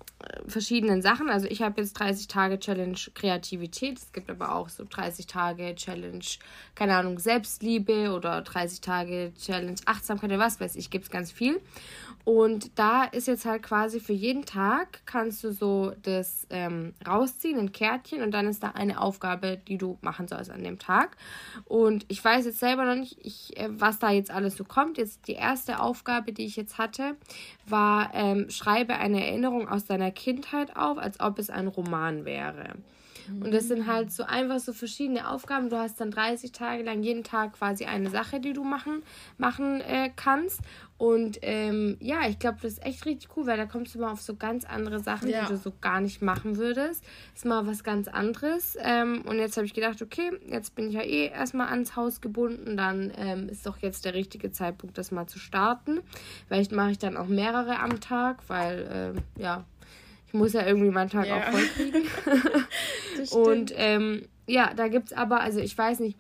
verschiedenen 0.48 1.02
Sachen. 1.02 1.30
Also 1.30 1.48
ich 1.48 1.62
habe 1.62 1.82
jetzt 1.82 1.94
30 1.94 2.28
Tage 2.28 2.60
Challenge 2.60 2.98
Kreativität. 3.14 3.98
Es 3.98 4.12
gibt 4.12 4.30
aber 4.30 4.56
auch 4.56 4.70
so 4.70 4.84
30 4.88 5.28
Tage 5.28 5.74
Challenge, 5.76 6.26
keine 6.76 6.96
Ahnung, 6.96 7.20
Selbstliebe 7.20 8.12
oder 8.14 8.42
30 8.42 8.82
Tage 8.82 9.32
Challenge 9.40 9.80
Achtsamkeit 9.86 10.32
oder 10.32 10.40
was 10.40 10.60
weiß 10.60 10.76
ich, 10.76 10.90
gibt 10.90 11.06
es 11.06 11.12
ganz 11.12 11.32
viel. 11.32 11.62
Und 12.28 12.78
da 12.78 13.06
ist 13.06 13.30
jetzt 13.30 13.46
halt 13.46 13.64
quasi 13.64 14.02
für 14.02 14.12
jeden 14.12 14.44
Tag 14.44 15.00
kannst 15.06 15.46
du 15.46 15.54
so 15.54 15.94
das 16.02 16.46
ähm, 16.50 16.94
rausziehen, 17.08 17.58
ein 17.58 17.72
Kärtchen, 17.72 18.22
und 18.22 18.32
dann 18.32 18.48
ist 18.48 18.62
da 18.64 18.72
eine 18.72 19.00
Aufgabe, 19.00 19.58
die 19.66 19.78
du 19.78 19.98
machen 20.02 20.28
sollst 20.28 20.52
an 20.52 20.62
dem 20.62 20.78
Tag. 20.78 21.16
Und 21.64 22.06
ich 22.10 22.22
weiß 22.22 22.46
jetzt 22.46 22.60
selber 22.60 22.84
noch 22.84 22.96
nicht, 22.96 23.18
ich, 23.22 23.56
äh, 23.56 23.70
was 23.70 24.00
da 24.00 24.12
jetzt 24.12 24.30
alles 24.30 24.58
so 24.58 24.66
kommt. 24.66 24.98
Jetzt 24.98 25.30
die 25.30 25.36
erste 25.36 25.80
Aufgabe, 25.80 26.34
die 26.34 26.46
ich 26.46 26.58
jetzt 26.58 26.78
hatte, 26.78 27.16
war, 27.66 27.87
ähm, 28.14 28.50
schreibe 28.50 28.96
eine 28.96 29.26
Erinnerung 29.26 29.68
aus 29.68 29.86
deiner 29.86 30.12
Kindheit 30.12 30.76
auf, 30.76 30.98
als 30.98 31.20
ob 31.20 31.40
es 31.40 31.50
ein 31.50 31.68
Roman 31.68 32.26
wäre. 32.26 32.74
Und 33.30 33.54
das 33.54 33.68
sind 33.68 33.88
halt 33.88 34.12
so 34.12 34.24
einfach 34.24 34.60
so 34.60 34.74
verschiedene 34.74 35.30
Aufgaben. 35.30 35.70
Du 35.70 35.78
hast 35.78 36.00
dann 36.00 36.12
30 36.12 36.52
Tage 36.52 36.84
lang 36.84 37.04
jeden 37.04 37.24
Tag 37.24 37.54
quasi 37.54 37.86
eine 37.86 38.10
Sache, 38.10 38.40
die 38.40 38.54
du 38.54 38.64
machen, 38.64 39.04
machen 39.38 39.82
äh, 39.82 40.10
kannst. 40.16 40.62
Und 40.98 41.38
ähm, 41.44 41.98
ja, 42.00 42.28
ich 42.28 42.40
glaube, 42.40 42.58
das 42.62 42.74
ist 42.74 42.86
echt 42.86 43.06
richtig 43.06 43.30
cool, 43.38 43.46
weil 43.46 43.58
da 43.58 43.66
kommst 43.66 43.94
du 43.94 44.00
mal 44.00 44.12
auf 44.12 44.22
so 44.22 44.36
ganz 44.36 44.66
andere 44.66 45.00
Sachen, 45.00 45.30
ja. 45.30 45.44
die 45.44 45.54
du 45.54 45.58
so 45.58 45.72
gar 45.80 46.02
nicht 46.02 46.24
machen 46.24 46.58
würdest. 46.58 47.04
Ist 47.36 47.46
mal 47.46 47.68
was 47.68 47.84
ganz 47.84 48.08
anderes. 48.08 48.76
Ähm, 48.82 49.22
und 49.26 49.38
jetzt 49.38 49.58
habe 49.58 49.68
ich 49.68 49.76
gedacht, 49.76 50.02
okay, 50.02 50.32
jetzt 50.50 50.74
bin 50.74 50.88
ich 50.88 50.96
ja 50.96 51.04
eh 51.04 51.28
erstmal 51.28 51.68
ans 51.68 51.96
Haus 51.96 52.20
gebunden. 52.20 52.78
Dann 52.78 53.12
ähm, 53.16 53.48
ist 53.48 53.66
doch 53.68 53.78
jetzt 53.78 54.06
der 54.06 54.16
richtige 54.16 54.52
Zeitpunkt, 54.52 54.98
das 54.98 55.12
mal 55.12 55.28
zu 55.28 55.38
starten. 55.38 56.00
Vielleicht 56.48 56.72
mache 56.72 56.92
ich 56.92 56.98
dann 56.98 57.16
auch 57.16 57.28
mehrere 57.28 57.80
am 57.80 58.00
Tag, 58.00 58.42
weil, 58.48 58.90
ähm, 58.92 59.42
ja, 59.42 59.66
ich 60.26 60.34
muss 60.34 60.54
ja 60.54 60.66
irgendwie 60.66 60.90
meinen 60.90 61.12
Tag 61.12 61.28
ja. 61.28 61.38
auch 61.38 61.52
voll 61.52 61.68
kriegen. 61.76 62.08
und 63.32 63.72
ähm, 63.76 64.28
ja, 64.48 64.74
da 64.74 64.88
gibt 64.88 65.12
es 65.12 65.14
aber, 65.14 65.42
also 65.42 65.60
ich 65.60 65.78
weiß 65.78 66.00
nicht, 66.00 66.18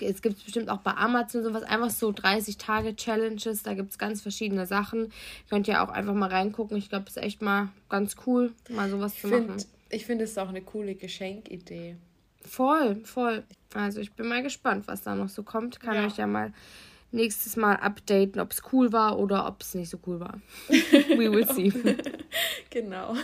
es 0.00 0.22
gibt 0.22 0.44
bestimmt 0.44 0.68
auch 0.68 0.78
bei 0.78 0.92
Amazon 0.92 1.42
sowas, 1.42 1.62
einfach 1.62 1.90
so 1.90 2.10
30-Tage-Challenges, 2.10 3.62
da 3.62 3.74
gibt 3.74 3.90
es 3.90 3.98
ganz 3.98 4.20
verschiedene 4.22 4.66
Sachen. 4.66 5.12
Könnt 5.48 5.68
ihr 5.68 5.82
auch 5.82 5.88
einfach 5.88 6.14
mal 6.14 6.28
reingucken. 6.28 6.76
Ich 6.76 6.88
glaube, 6.88 7.06
es 7.08 7.16
ist 7.16 7.22
echt 7.22 7.42
mal 7.42 7.68
ganz 7.88 8.16
cool, 8.26 8.52
mal 8.68 8.88
sowas 8.90 9.14
ich 9.14 9.20
zu 9.20 9.28
find, 9.28 9.48
machen. 9.48 9.64
Ich 9.90 10.06
finde 10.06 10.24
es 10.24 10.36
auch 10.38 10.48
eine 10.48 10.62
coole 10.62 10.94
Geschenkidee. 10.94 11.96
Voll, 12.44 12.96
voll. 13.04 13.44
Also 13.74 14.00
ich 14.00 14.12
bin 14.12 14.28
mal 14.28 14.42
gespannt, 14.42 14.86
was 14.86 15.02
da 15.02 15.14
noch 15.14 15.28
so 15.28 15.42
kommt. 15.42 15.80
Kann 15.80 15.96
ja. 15.96 16.06
euch 16.06 16.16
ja 16.16 16.26
mal 16.26 16.52
nächstes 17.10 17.56
Mal 17.56 17.76
updaten, 17.76 18.40
ob 18.40 18.52
es 18.52 18.62
cool 18.72 18.92
war 18.92 19.18
oder 19.18 19.46
ob 19.46 19.62
es 19.62 19.74
nicht 19.74 19.90
so 19.90 19.98
cool 20.06 20.20
war. 20.20 20.40
We 20.68 21.30
will 21.30 21.46
see. 21.54 21.72
genau. 22.70 23.14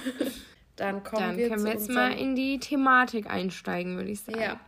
Dann 0.76 1.04
kommen 1.04 1.22
Dann 1.22 1.36
wir 1.36 1.48
können 1.48 1.64
wir 1.64 1.72
jetzt 1.72 1.90
mal 1.90 2.12
in 2.12 2.34
die 2.34 2.58
Thematik 2.58 3.30
einsteigen, 3.30 3.96
würde 3.96 4.10
ich 4.10 4.20
sagen. 4.20 4.40
Ja. 4.40 4.60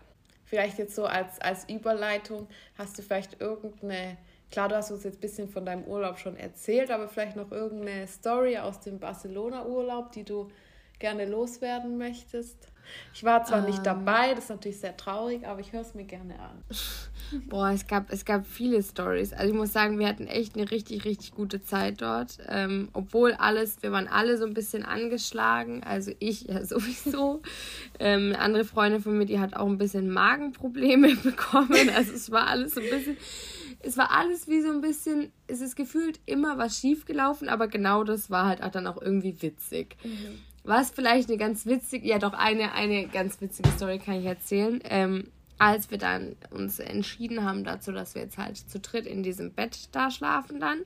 Vielleicht 0.47 0.79
jetzt 0.79 0.95
so 0.95 1.05
als, 1.05 1.41
als 1.41 1.69
Überleitung, 1.69 2.47
hast 2.79 2.97
du 2.97 3.03
vielleicht 3.03 3.41
irgendeine, 3.41 4.17
klar, 4.51 4.69
du 4.69 4.77
hast 4.77 4.93
uns 4.93 5.03
jetzt 5.05 5.19
ein 5.19 5.21
bisschen 5.21 5.49
von 5.49 5.67
deinem 5.67 5.85
Urlaub 5.85 6.19
schon 6.19 6.37
erzählt, 6.37 6.91
aber 6.91 7.09
vielleicht 7.09 7.37
noch 7.37 7.51
irgendeine 7.51 8.07
Story 8.07 8.57
aus 8.57 8.81
dem 8.81 9.01
Barcelona-Urlaub, 9.01 10.13
die 10.13 10.25
du 10.25 10.49
gerne 11.01 11.27
loswerden 11.27 11.99
möchtest? 11.99 12.69
Ich 13.13 13.25
war 13.25 13.45
zwar 13.45 13.61
ähm, 13.61 13.67
nicht 13.67 13.85
dabei, 13.85 14.35
das 14.35 14.45
ist 14.45 14.51
natürlich 14.51 14.79
sehr 14.79 14.97
traurig, 14.97 15.47
aber 15.47 15.61
ich 15.61 15.73
höre 15.73 15.81
es 15.81 15.95
mir 15.95 16.05
gerne 16.05 16.39
an. 16.39 16.63
Boah, 17.49 17.71
es 17.71 17.87
gab, 17.87 18.13
es 18.13 18.25
gab 18.25 18.47
viele 18.47 18.83
Stories. 18.83 19.33
Also 19.33 19.53
ich 19.53 19.55
muss 19.55 19.73
sagen, 19.73 19.99
wir 19.99 20.07
hatten 20.07 20.27
echt 20.27 20.55
eine 20.55 20.71
richtig, 20.71 21.05
richtig 21.05 21.33
gute 21.33 21.63
Zeit 21.63 22.01
dort. 22.01 22.39
Ähm, 22.47 22.89
obwohl 22.93 23.33
alles, 23.33 23.83
wir 23.83 23.91
waren 23.91 24.07
alle 24.07 24.39
so 24.39 24.47
ein 24.47 24.55
bisschen 24.55 24.85
angeschlagen. 24.85 25.83
Also 25.83 26.13
ich 26.19 26.43
ja 26.43 26.65
sowieso. 26.65 27.43
ähm, 27.99 28.29
eine 28.29 28.39
andere 28.39 28.65
Freundin 28.65 29.03
von 29.03 29.19
mir, 29.19 29.27
die 29.27 29.41
hat 29.41 29.55
auch 29.55 29.67
ein 29.67 29.79
bisschen 29.79 30.11
Magenprobleme 30.11 31.17
bekommen. 31.23 31.91
Also 31.95 32.13
es 32.13 32.31
war 32.31 32.47
alles 32.47 32.75
so 32.75 32.81
ein 32.81 32.91
bisschen 32.91 33.17
es 33.87 33.97
war 33.97 34.11
alles 34.11 34.49
wie 34.49 34.61
so 34.63 34.71
ein 34.71 34.81
bisschen, 34.81 35.33
es 35.47 35.61
ist 35.61 35.77
gefühlt 35.77 36.19
immer 36.27 36.59
was 36.59 36.79
schief 36.79 37.05
gelaufen, 37.05 37.49
aber 37.49 37.69
genau 37.69 38.05
das 38.05 38.31
war 38.31 38.47
halt 38.47 38.63
auch 38.63 38.71
dann 38.71 38.87
auch 38.87 39.01
irgendwie 39.01 39.41
witzig. 39.41 39.97
Mhm. 40.03 40.41
Was 40.67 40.91
vielleicht 40.91 41.29
eine 41.29 41.39
ganz 41.39 41.67
witzige, 41.67 42.07
ja 42.07 42.19
doch 42.19 42.33
eine, 42.33 42.73
eine 42.73 43.07
ganz 43.07 43.41
witzige 43.41 43.71
Story 43.71 43.99
kann 43.99 44.21
ich 44.21 44.27
erzählen. 44.27 44.81
Ähm, 44.85 45.29
als 45.59 45.91
wir 45.91 45.99
dann 45.99 46.37
uns 46.51 46.79
entschieden 46.79 47.45
haben 47.45 47.65
dazu, 47.65 47.93
dass 47.93 48.15
wir 48.15 48.23
jetzt 48.23 48.37
halt 48.37 48.57
zu 48.57 48.79
dritt 48.79 49.07
in 49.07 49.23
diesem 49.23 49.53
Bett 49.53 49.89
da 49.93 50.11
schlafen 50.11 50.61
dann, 50.61 50.81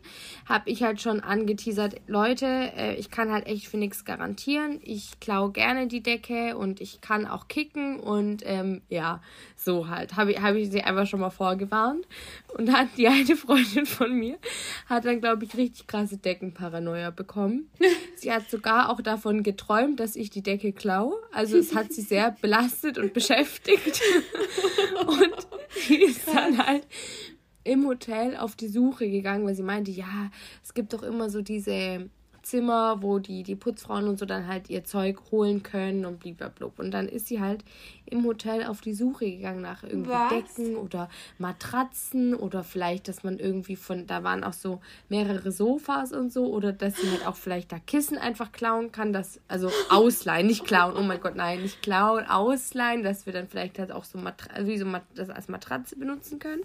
habe 0.46 0.70
ich 0.70 0.82
halt 0.82 1.00
schon 1.00 1.20
angeteasert, 1.20 1.96
Leute, 2.06 2.46
äh, 2.46 2.94
ich 2.94 3.10
kann 3.10 3.32
halt 3.32 3.46
echt 3.46 3.66
für 3.66 3.78
nichts 3.78 4.04
garantieren. 4.04 4.80
Ich 4.82 5.18
klaue 5.20 5.50
gerne 5.50 5.88
die 5.88 6.02
Decke 6.02 6.56
und 6.56 6.80
ich 6.80 7.00
kann 7.00 7.26
auch 7.26 7.48
kicken 7.48 7.98
und 7.98 8.42
ähm, 8.46 8.82
ja, 8.88 9.20
so 9.56 9.88
halt. 9.88 10.16
Habe 10.16 10.32
ich, 10.32 10.40
hab 10.40 10.54
ich 10.54 10.70
sie 10.70 10.82
einfach 10.82 11.06
schon 11.06 11.20
mal 11.20 11.30
vorgewarnt. 11.30 12.06
Und 12.56 12.66
dann 12.66 12.88
die 12.96 13.08
eine 13.08 13.36
Freundin 13.36 13.86
von 13.86 14.12
mir 14.12 14.38
hat 14.86 15.04
dann, 15.04 15.20
glaube 15.20 15.44
ich, 15.44 15.56
richtig 15.56 15.86
krasse 15.86 16.16
Deckenparanoia 16.16 17.10
bekommen. 17.10 17.70
sie 18.16 18.32
hat 18.32 18.50
sogar 18.50 18.90
auch 18.90 19.00
davon 19.00 19.42
geträumt, 19.42 20.00
dass 20.00 20.16
ich 20.16 20.30
die 20.30 20.42
Decke 20.42 20.72
klaue. 20.72 21.16
Also 21.32 21.58
es 21.58 21.74
hat 21.74 21.92
sie 21.92 22.02
sehr 22.02 22.36
belastet 22.40 22.98
und 22.98 23.12
beschäftigt. 23.12 24.00
Und 25.06 25.46
sie 25.70 25.96
ist 26.04 26.26
dann 26.28 26.64
halt 26.64 26.86
im 27.64 27.86
Hotel 27.86 28.36
auf 28.36 28.56
die 28.56 28.68
Suche 28.68 29.10
gegangen, 29.10 29.46
weil 29.46 29.54
sie 29.54 29.62
meinte, 29.62 29.90
ja, 29.90 30.30
es 30.62 30.74
gibt 30.74 30.92
doch 30.92 31.02
immer 31.02 31.30
so 31.30 31.42
diese 31.42 32.08
Zimmer, 32.42 33.02
wo 33.02 33.18
die, 33.18 33.42
die 33.42 33.56
Putzfrauen 33.56 34.08
und 34.08 34.18
so 34.18 34.26
dann 34.26 34.46
halt 34.46 34.70
ihr 34.70 34.84
Zeug 34.84 35.18
holen 35.30 35.62
können 35.62 36.04
und 36.04 36.20
blablabla. 36.20 36.70
Und 36.76 36.90
dann 36.92 37.08
ist 37.08 37.26
sie 37.26 37.40
halt 37.40 37.64
im 38.06 38.24
Hotel 38.24 38.64
auf 38.64 38.80
die 38.80 38.92
Suche 38.92 39.30
gegangen 39.30 39.62
nach 39.62 39.82
irgendwie 39.82 40.10
Was? 40.10 40.30
Decken 40.30 40.76
oder 40.76 41.08
Matratzen 41.38 42.34
oder 42.34 42.64
vielleicht, 42.64 43.08
dass 43.08 43.22
man 43.22 43.38
irgendwie 43.38 43.76
von, 43.76 44.06
da 44.06 44.24
waren 44.24 44.44
auch 44.44 44.52
so 44.52 44.80
mehrere 45.08 45.52
Sofas 45.52 46.12
und 46.12 46.32
so 46.32 46.46
oder 46.46 46.72
dass 46.72 46.96
sie 46.96 47.10
halt 47.10 47.26
auch 47.26 47.36
vielleicht 47.36 47.72
da 47.72 47.78
Kissen 47.78 48.18
einfach 48.18 48.52
klauen 48.52 48.92
kann, 48.92 49.12
das, 49.12 49.40
also 49.48 49.70
ausleihen, 49.90 50.46
nicht 50.46 50.64
klauen, 50.64 50.96
oh 50.96 51.02
mein 51.02 51.20
Gott, 51.20 51.36
nein, 51.36 51.62
nicht 51.62 51.82
klauen, 51.82 52.26
ausleihen, 52.26 53.02
dass 53.02 53.26
wir 53.26 53.32
dann 53.32 53.48
vielleicht 53.48 53.78
halt 53.78 53.92
auch 53.92 54.04
so, 54.04 54.18
Matra 54.18 54.66
wie 54.66 54.78
so 54.78 54.86
Mat 54.86 55.04
das 55.14 55.30
als 55.30 55.48
Matratze 55.48 55.96
benutzen 55.96 56.38
können. 56.38 56.62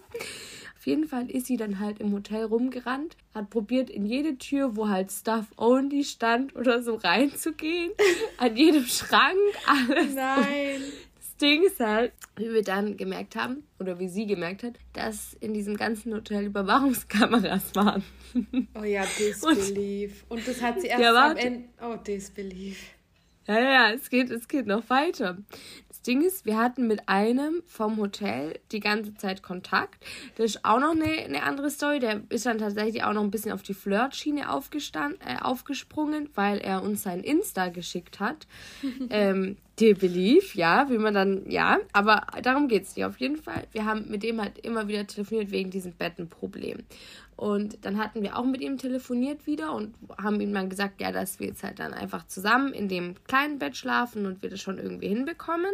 Auf 0.86 0.88
jeden 0.88 1.08
Fall 1.08 1.32
ist 1.32 1.48
sie 1.48 1.58
dann 1.58 1.80
halt 1.80 2.00
im 2.00 2.12
Hotel 2.14 2.44
rumgerannt, 2.44 3.18
hat 3.34 3.50
probiert, 3.50 3.90
in 3.90 4.06
jede 4.06 4.38
Tür, 4.38 4.76
wo 4.76 4.88
halt 4.88 5.12
Stuff 5.12 5.48
Only 5.58 6.04
stand 6.04 6.56
oder 6.56 6.84
so 6.84 6.94
reinzugehen. 6.94 7.92
An 8.38 8.56
jedem 8.56 8.86
Schrank, 8.86 9.36
alles. 9.66 10.14
Nein. 10.14 10.84
das 11.16 11.38
Ding 11.42 11.64
ist 11.64 11.80
halt, 11.80 12.14
wie 12.36 12.54
wir 12.54 12.62
dann 12.62 12.98
gemerkt 12.98 13.36
haben, 13.36 13.64
oder 13.80 13.98
wie 13.98 14.08
sie 14.08 14.28
gemerkt 14.28 14.62
hat, 14.62 14.76
dass 14.94 15.34
in 15.40 15.56
diesem 15.56 15.76
ganzen 15.76 16.14
Hotel 16.14 16.46
Überwachungskameras 16.46 17.74
waren. 17.74 18.04
Oh 18.80 18.84
ja, 18.84 19.06
Disbelief. 19.18 20.24
Und, 20.30 20.38
Und 20.38 20.48
das 20.48 20.62
hat 20.62 20.82
sie 20.82 20.86
erst 20.90 21.02
ja, 21.02 21.32
am 21.32 21.36
Ende. 21.36 21.68
Oh, 21.82 21.96
Disbelief. 21.96 22.92
Ja, 23.48 23.60
ja, 23.60 23.92
es 23.92 24.12
geht, 24.12 24.30
es 24.30 24.48
geht 24.48 24.68
noch 24.68 24.88
weiter. 24.92 25.40
Ding 26.06 26.22
ist, 26.22 26.46
wir 26.46 26.58
hatten 26.58 26.88
mit 26.88 27.08
einem 27.08 27.64
vom 27.66 27.98
Hotel 27.98 28.60
die 28.72 28.80
ganze 28.80 29.16
Zeit 29.16 29.44
Kontakt. 29.44 30.04
Das 30.36 30.46
ist 30.46 30.66
auch 30.66 30.80
noch 30.80 30.92
eine, 30.92 31.24
eine 31.24 31.44
andere 31.44 31.70
Story. 31.70 32.00
Der 32.00 32.22
ist 32.30 32.46
dann 32.46 32.58
tatsächlich 32.58 33.04
auch 33.04 33.14
noch 33.14 33.24
ein 33.24 33.32
bisschen 33.32 33.52
auf 33.52 33.64
die 33.64 33.74
Flirtschiene 33.74 34.42
äh, 34.42 35.42
aufgesprungen, 35.42 36.30
weil 36.36 36.60
er 36.60 36.84
uns 36.84 37.04
sein 37.04 37.22
Insta 37.22 37.70
geschickt 37.70 38.20
hat. 38.20 38.48
ähm, 39.10 39.58
der 39.80 39.94
Belief, 39.96 40.56
ja, 40.56 40.90
wie 40.90 40.98
man 40.98 41.14
dann, 41.14 41.50
ja, 41.50 41.80
aber 41.92 42.26
darum 42.42 42.70
geht 42.70 42.84
es 42.84 42.96
nicht 42.96 43.06
auf 43.06 43.20
jeden 43.20 43.36
Fall. 43.36 43.68
Wir 43.74 43.86
haben 43.86 44.10
mit 44.10 44.24
dem 44.24 44.40
halt 44.40 44.58
immer 44.60 44.88
wieder 44.88 45.06
telefoniert 45.06 45.52
wegen 45.52 45.70
diesem 45.70 45.92
Bettenproblem. 45.92 46.84
Und 47.36 47.84
dann 47.84 47.98
hatten 47.98 48.24
wir 48.24 48.38
auch 48.38 48.46
mit 48.46 48.62
ihm 48.62 48.78
telefoniert 48.78 49.46
wieder 49.46 49.74
und 49.74 49.94
haben 50.18 50.40
ihm 50.40 50.54
dann 50.54 50.70
gesagt, 50.70 51.02
ja, 51.02 51.12
dass 51.12 51.40
wir 51.40 51.48
jetzt 51.48 51.64
halt 51.64 51.80
dann 51.80 51.94
einfach 51.94 52.26
zusammen 52.28 52.74
in 52.74 52.88
dem 52.88 53.16
kleinen 53.26 53.60
Bett 53.60 53.76
schlafen 53.76 54.26
und 54.26 54.42
wir 54.42 54.50
das 54.50 54.62
schon 54.62 54.78
irgendwie 54.78 55.10
hinbekommen. 55.10 55.72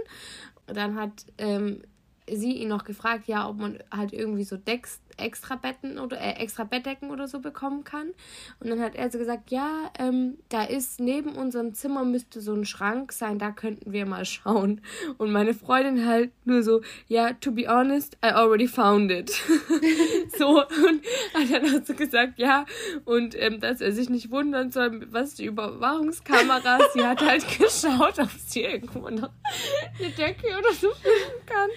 Und 0.67 0.76
dann 0.76 0.95
hat 0.95 1.26
ähm, 1.38 1.82
sie 2.30 2.54
ihn 2.54 2.69
noch 2.69 2.84
gefragt, 2.84 3.28
ja, 3.28 3.47
ob 3.47 3.58
man 3.58 3.80
halt 3.91 4.13
irgendwie 4.13 4.43
so 4.43 4.58
Decks, 4.58 5.02
extra 5.21 5.55
Betten 5.55 5.99
oder 5.99 6.19
äh, 6.19 6.34
extra 6.41 6.63
Bettdecken 6.63 7.12
oder 7.12 7.27
so 7.27 7.39
bekommen 7.39 7.84
kann. 7.84 8.12
Und 8.60 8.69
dann 8.69 8.81
hat 8.81 8.95
er 8.95 9.12
so 9.12 9.17
gesagt, 9.17 9.51
ja, 9.51 9.91
ähm, 9.99 10.38
da 10.49 10.63
ist 10.63 10.99
neben 10.99 11.31
unserem 11.36 11.73
Zimmer 11.73 12.03
müsste 12.03 12.41
so 12.41 12.53
ein 12.53 12.65
Schrank 12.65 13.12
sein, 13.12 13.39
da 13.39 13.51
könnten 13.51 13.91
wir 13.91 14.05
mal 14.05 14.25
schauen. 14.25 14.81
Und 15.17 15.31
meine 15.31 15.53
Freundin 15.53 16.05
halt 16.05 16.31
nur 16.45 16.63
so, 16.63 16.81
ja, 17.07 17.34
to 17.34 17.51
be 17.51 17.67
honest, 17.67 18.17
I 18.23 18.29
already 18.29 18.67
found 18.67 19.12
it. 19.12 19.29
so, 20.38 20.62
und 20.62 21.01
hat 21.34 21.51
dann 21.51 21.65
auch 21.65 21.86
so 21.86 21.93
gesagt, 21.93 22.39
ja, 22.39 22.65
und 23.05 23.36
ähm, 23.39 23.60
dass 23.60 23.81
er 23.81 23.91
sich 23.91 24.10
nicht 24.10 24.31
wundern 24.31 24.71
soll, 24.71 25.07
was 25.12 25.36
die 25.36 25.45
Überwachungskamera, 25.45 26.79
sie 26.93 27.05
hat 27.05 27.21
halt 27.21 27.45
geschaut, 27.57 28.19
ob 28.19 28.29
sie 28.45 28.62
irgendwo 28.62 29.10
noch 29.10 29.31
eine 29.99 30.10
Decke 30.12 30.47
oder 30.57 30.73
so 30.73 30.89
finden 30.91 31.45
kann. 31.45 31.69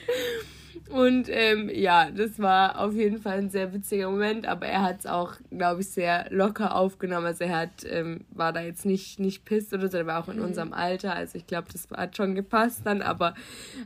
Und 0.90 1.28
ähm, 1.30 1.70
ja, 1.72 2.10
das 2.10 2.38
war 2.38 2.78
auf 2.80 2.94
jeden 2.94 3.20
Fall 3.20 3.38
ein 3.38 3.50
sehr 3.50 3.72
witziger 3.72 4.10
Moment, 4.10 4.46
aber 4.46 4.66
er 4.66 4.82
hat 4.82 5.00
es 5.00 5.06
auch, 5.06 5.34
glaube 5.50 5.80
ich, 5.80 5.88
sehr 5.88 6.26
locker 6.30 6.76
aufgenommen. 6.76 7.26
Also 7.26 7.44
er 7.44 7.58
hat, 7.58 7.84
ähm, 7.88 8.24
war 8.30 8.52
da 8.52 8.60
jetzt 8.60 8.84
nicht, 8.84 9.18
nicht 9.18 9.44
pisst 9.44 9.72
oder 9.72 9.88
so, 9.88 9.96
er 9.98 10.06
war 10.06 10.22
auch 10.22 10.28
in 10.28 10.38
mhm. 10.38 10.44
unserem 10.44 10.72
Alter. 10.72 11.14
Also 11.14 11.38
ich 11.38 11.46
glaube, 11.46 11.68
das 11.72 11.88
hat 11.94 12.16
schon 12.16 12.34
gepasst 12.34 12.82
dann, 12.84 13.02
aber 13.02 13.34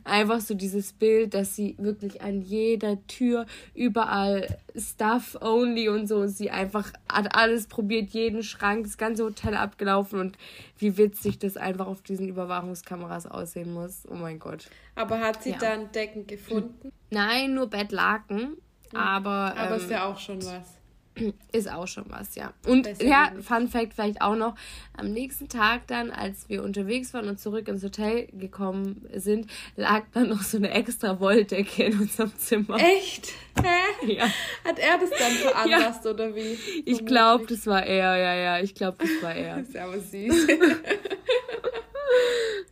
einfach 0.04 0.40
so 0.40 0.54
dieses 0.54 0.92
Bild, 0.92 1.34
dass 1.34 1.56
sie 1.56 1.74
wirklich 1.78 2.22
an 2.22 2.42
jeder 2.42 2.98
Tür 3.06 3.46
überall 3.74 4.58
Stuff 4.76 5.36
only 5.40 5.88
und 5.88 6.06
so, 6.06 6.26
sie 6.26 6.50
einfach 6.50 6.92
hat 7.08 7.34
alles 7.34 7.66
probiert, 7.66 8.10
jeden 8.10 8.42
Schrank, 8.42 8.84
das 8.84 8.98
ganze 8.98 9.24
Hotel 9.24 9.54
abgelaufen 9.54 10.20
und 10.20 10.38
wie 10.78 10.96
witzig 10.96 11.38
das 11.38 11.56
einfach 11.56 11.86
auf 11.86 12.02
diesen 12.02 12.28
Überwachungskameras 12.28 13.26
aussehen 13.26 13.72
muss. 13.72 14.04
Oh 14.10 14.14
mein 14.14 14.38
Gott. 14.38 14.68
Aber 14.94 15.20
hat 15.20 15.42
sie 15.42 15.50
ja. 15.50 15.58
dann 15.58 15.92
Decken 15.92 16.26
gefunden? 16.26 16.74
Nein, 17.10 17.54
nur 17.54 17.68
Bettlaken. 17.68 18.56
Aber. 18.92 19.54
Aber 19.56 19.76
ähm, 19.76 19.80
ist 19.80 19.90
ja 19.90 20.04
auch 20.04 20.18
schon 20.18 20.42
was. 20.44 20.78
Ist 21.52 21.70
auch 21.70 21.86
schon 21.86 22.04
was, 22.08 22.34
ja. 22.34 22.52
Und 22.66 22.82
Besser 22.82 23.04
ja, 23.04 23.32
Fun 23.40 23.68
Fact 23.68 23.94
vielleicht 23.94 24.20
auch 24.20 24.36
noch: 24.36 24.54
Am 24.96 25.10
nächsten 25.10 25.48
Tag 25.48 25.86
dann, 25.86 26.10
als 26.10 26.48
wir 26.48 26.62
unterwegs 26.62 27.14
waren 27.14 27.28
und 27.28 27.40
zurück 27.40 27.68
ins 27.68 27.82
Hotel 27.82 28.26
gekommen 28.32 29.06
sind, 29.14 29.50
lag 29.76 30.04
dann 30.12 30.28
noch 30.28 30.42
so 30.42 30.56
eine 30.56 30.70
extra 30.70 31.20
Wolldecke 31.20 31.84
in 31.84 31.98
unserem 32.00 32.36
Zimmer. 32.36 32.76
Echt? 32.76 33.32
Hä? 33.62 33.78
Ja. 34.18 34.24
Hat 34.64 34.78
er 34.78 34.98
das 34.98 35.10
dann 35.10 35.32
veranlasst 35.32 36.04
ja. 36.04 36.10
oder 36.12 36.34
wie? 36.34 36.56
Ich 36.86 37.04
glaube, 37.04 37.46
das 37.46 37.66
war 37.66 37.84
er, 37.84 38.16
ja, 38.16 38.34
ja. 38.34 38.60
Ich 38.60 38.74
glaube, 38.74 38.98
das 38.98 39.10
war 39.22 39.34
er. 39.34 39.58
ist 39.62 39.76
aber 39.76 39.98
süß. 39.98 40.46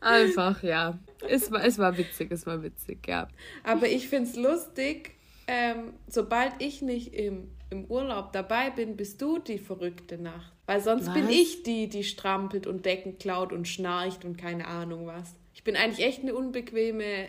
Einfach, 0.06 0.62
ja. 0.62 0.98
Es 1.28 1.50
war, 1.50 1.64
es 1.64 1.78
war 1.78 1.96
witzig, 1.98 2.30
es 2.30 2.46
war 2.46 2.62
witzig, 2.62 3.06
ja. 3.08 3.28
Aber 3.64 3.88
ich 3.88 4.08
finde 4.08 4.30
es 4.30 4.36
lustig, 4.36 5.12
ähm, 5.46 5.94
sobald 6.08 6.52
ich 6.60 6.82
nicht 6.82 7.14
im, 7.14 7.50
im 7.70 7.84
Urlaub 7.86 8.32
dabei 8.32 8.70
bin, 8.70 8.96
bist 8.96 9.20
du 9.20 9.38
die 9.38 9.58
verrückte 9.58 10.18
Nacht. 10.18 10.52
Weil 10.66 10.80
sonst 10.80 11.06
was? 11.06 11.14
bin 11.14 11.28
ich 11.28 11.62
die, 11.62 11.88
die 11.88 12.04
strampelt 12.04 12.66
und 12.66 12.84
Decken 12.84 13.18
klaut 13.18 13.52
und 13.52 13.66
schnarcht 13.66 14.24
und 14.24 14.36
keine 14.36 14.66
Ahnung 14.66 15.06
was. 15.06 15.34
Ich 15.54 15.64
bin 15.64 15.76
eigentlich 15.76 16.06
echt 16.06 16.22
eine 16.22 16.34
unbequeme 16.34 17.28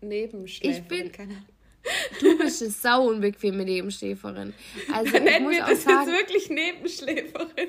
Nebenschläferin. 0.00 0.82
Ich 0.82 0.88
bin, 0.88 1.12
keine 1.12 1.44
Du 2.20 2.38
bist 2.38 2.62
eine 2.62 2.70
sau 2.70 3.08
unbequeme 3.08 3.64
Nebenschläferin. 3.64 4.54
Also 4.92 5.12
Nennen 5.12 5.28
ich 5.28 5.40
muss 5.40 5.52
wir 5.52 5.66
das 5.66 5.84
sagen, 5.84 6.08
jetzt 6.10 6.18
wirklich 6.18 6.50
Nebenschläferin? 6.50 7.68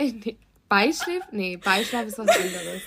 Nee, 0.00 0.38
Beischlaf? 0.70 1.24
Nee, 1.32 1.56
Beischlaf 1.56 2.06
ist 2.06 2.16
was 2.16 2.28
anderes. 2.28 2.82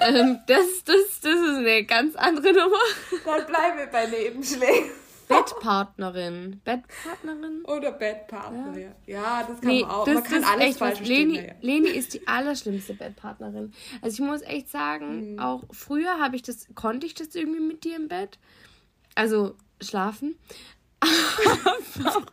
ähm, 0.00 0.38
das, 0.46 0.84
das, 0.84 1.20
das 1.22 1.32
ist 1.32 1.56
eine 1.56 1.84
ganz 1.84 2.14
andere 2.14 2.52
Nummer. 2.52 2.76
Dann 3.24 3.46
bleiben 3.46 3.78
wir 3.78 3.86
bei 3.86 4.06
Nebenschlägen. 4.06 4.90
Bettpartnerin. 5.28 6.60
Bettpartnerin? 6.62 7.64
Oder 7.64 7.92
Bettpartner, 7.92 8.78
ja. 8.78 8.88
Ja, 9.06 9.46
das 9.48 9.60
kann 9.62 9.70
nee, 9.70 9.80
man 9.80 9.90
auch. 9.90 10.04
Das, 10.04 10.14
man 10.14 10.24
kann 10.24 10.44
alles 10.44 10.66
echt 10.66 10.78
falsch 10.78 11.00
Leni, 11.00 11.38
ja. 11.38 11.54
Leni 11.62 11.88
ist 11.88 12.12
die 12.12 12.28
allerschlimmste 12.28 12.92
Bettpartnerin. 12.92 13.72
Also 14.02 14.22
ich 14.22 14.28
muss 14.28 14.42
echt 14.42 14.68
sagen, 14.68 15.32
mhm. 15.32 15.38
auch 15.38 15.62
früher 15.70 16.20
habe 16.20 16.36
ich 16.36 16.42
das, 16.42 16.66
konnte 16.74 17.06
ich 17.06 17.14
das 17.14 17.34
irgendwie 17.34 17.60
mit 17.60 17.84
dir 17.84 17.96
im 17.96 18.08
Bett. 18.08 18.38
Also 19.14 19.56
schlafen. 19.80 20.38
Aber 22.04 22.26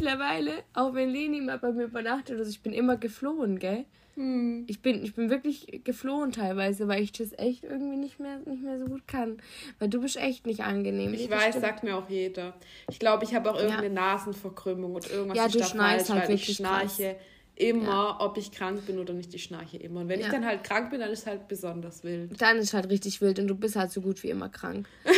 mittlerweile, 0.00 0.52
auch 0.74 0.94
wenn 0.94 1.10
Leni 1.10 1.40
mal 1.40 1.58
bei 1.58 1.72
mir 1.72 1.84
übernachtet, 1.84 2.38
also 2.38 2.50
ich 2.50 2.62
bin 2.62 2.72
immer 2.72 2.96
geflohen, 2.96 3.58
gell? 3.58 3.84
Hm. 4.16 4.64
Ich, 4.66 4.82
bin, 4.82 5.04
ich 5.04 5.14
bin 5.14 5.30
wirklich 5.30 5.82
geflohen 5.84 6.32
teilweise, 6.32 6.88
weil 6.88 7.02
ich 7.02 7.12
das 7.12 7.32
echt 7.38 7.64
irgendwie 7.64 7.96
nicht 7.96 8.18
mehr, 8.18 8.38
nicht 8.44 8.62
mehr 8.62 8.78
so 8.78 8.86
gut 8.86 9.06
kann. 9.06 9.38
Weil 9.78 9.88
du 9.88 10.00
bist 10.00 10.16
echt 10.16 10.46
nicht 10.46 10.60
angenehm. 10.60 11.14
Ich 11.14 11.30
weiß, 11.30 11.50
stimmt. 11.50 11.64
sagt 11.64 11.84
mir 11.84 11.96
auch 11.96 12.08
jeder. 12.08 12.54
Ich 12.90 12.98
glaube, 12.98 13.24
ich 13.24 13.34
habe 13.34 13.50
auch 13.50 13.56
irgendeine 13.56 13.86
ja. 13.86 13.92
Nasenverkrümmung 13.92 14.94
und 14.94 15.10
irgendwas 15.10 15.36
ja, 15.36 15.48
da 15.48 15.64
falsch, 15.64 16.08
halt 16.08 16.28
weil 16.28 16.34
ich 16.34 16.56
schnarche 16.56 17.14
krass. 17.14 17.16
immer, 17.54 17.86
ja. 17.86 18.16
ob 18.20 18.36
ich 18.36 18.50
krank 18.50 18.84
bin 18.84 18.98
oder 18.98 19.14
nicht, 19.14 19.32
ich 19.32 19.44
schnarche 19.44 19.76
immer. 19.76 20.00
Und 20.00 20.08
wenn 20.08 20.20
ja. 20.20 20.26
ich 20.26 20.32
dann 20.32 20.44
halt 20.44 20.64
krank 20.64 20.90
bin, 20.90 21.00
dann 21.00 21.10
ist 21.10 21.26
halt 21.26 21.46
besonders 21.46 22.02
wild. 22.02 22.40
Dann 22.42 22.58
ist 22.58 22.74
halt 22.74 22.90
richtig 22.90 23.20
wild 23.20 23.38
und 23.38 23.46
du 23.46 23.54
bist 23.54 23.76
halt 23.76 23.92
so 23.92 24.00
gut 24.00 24.22
wie 24.24 24.30
immer 24.30 24.48
krank. 24.48 24.88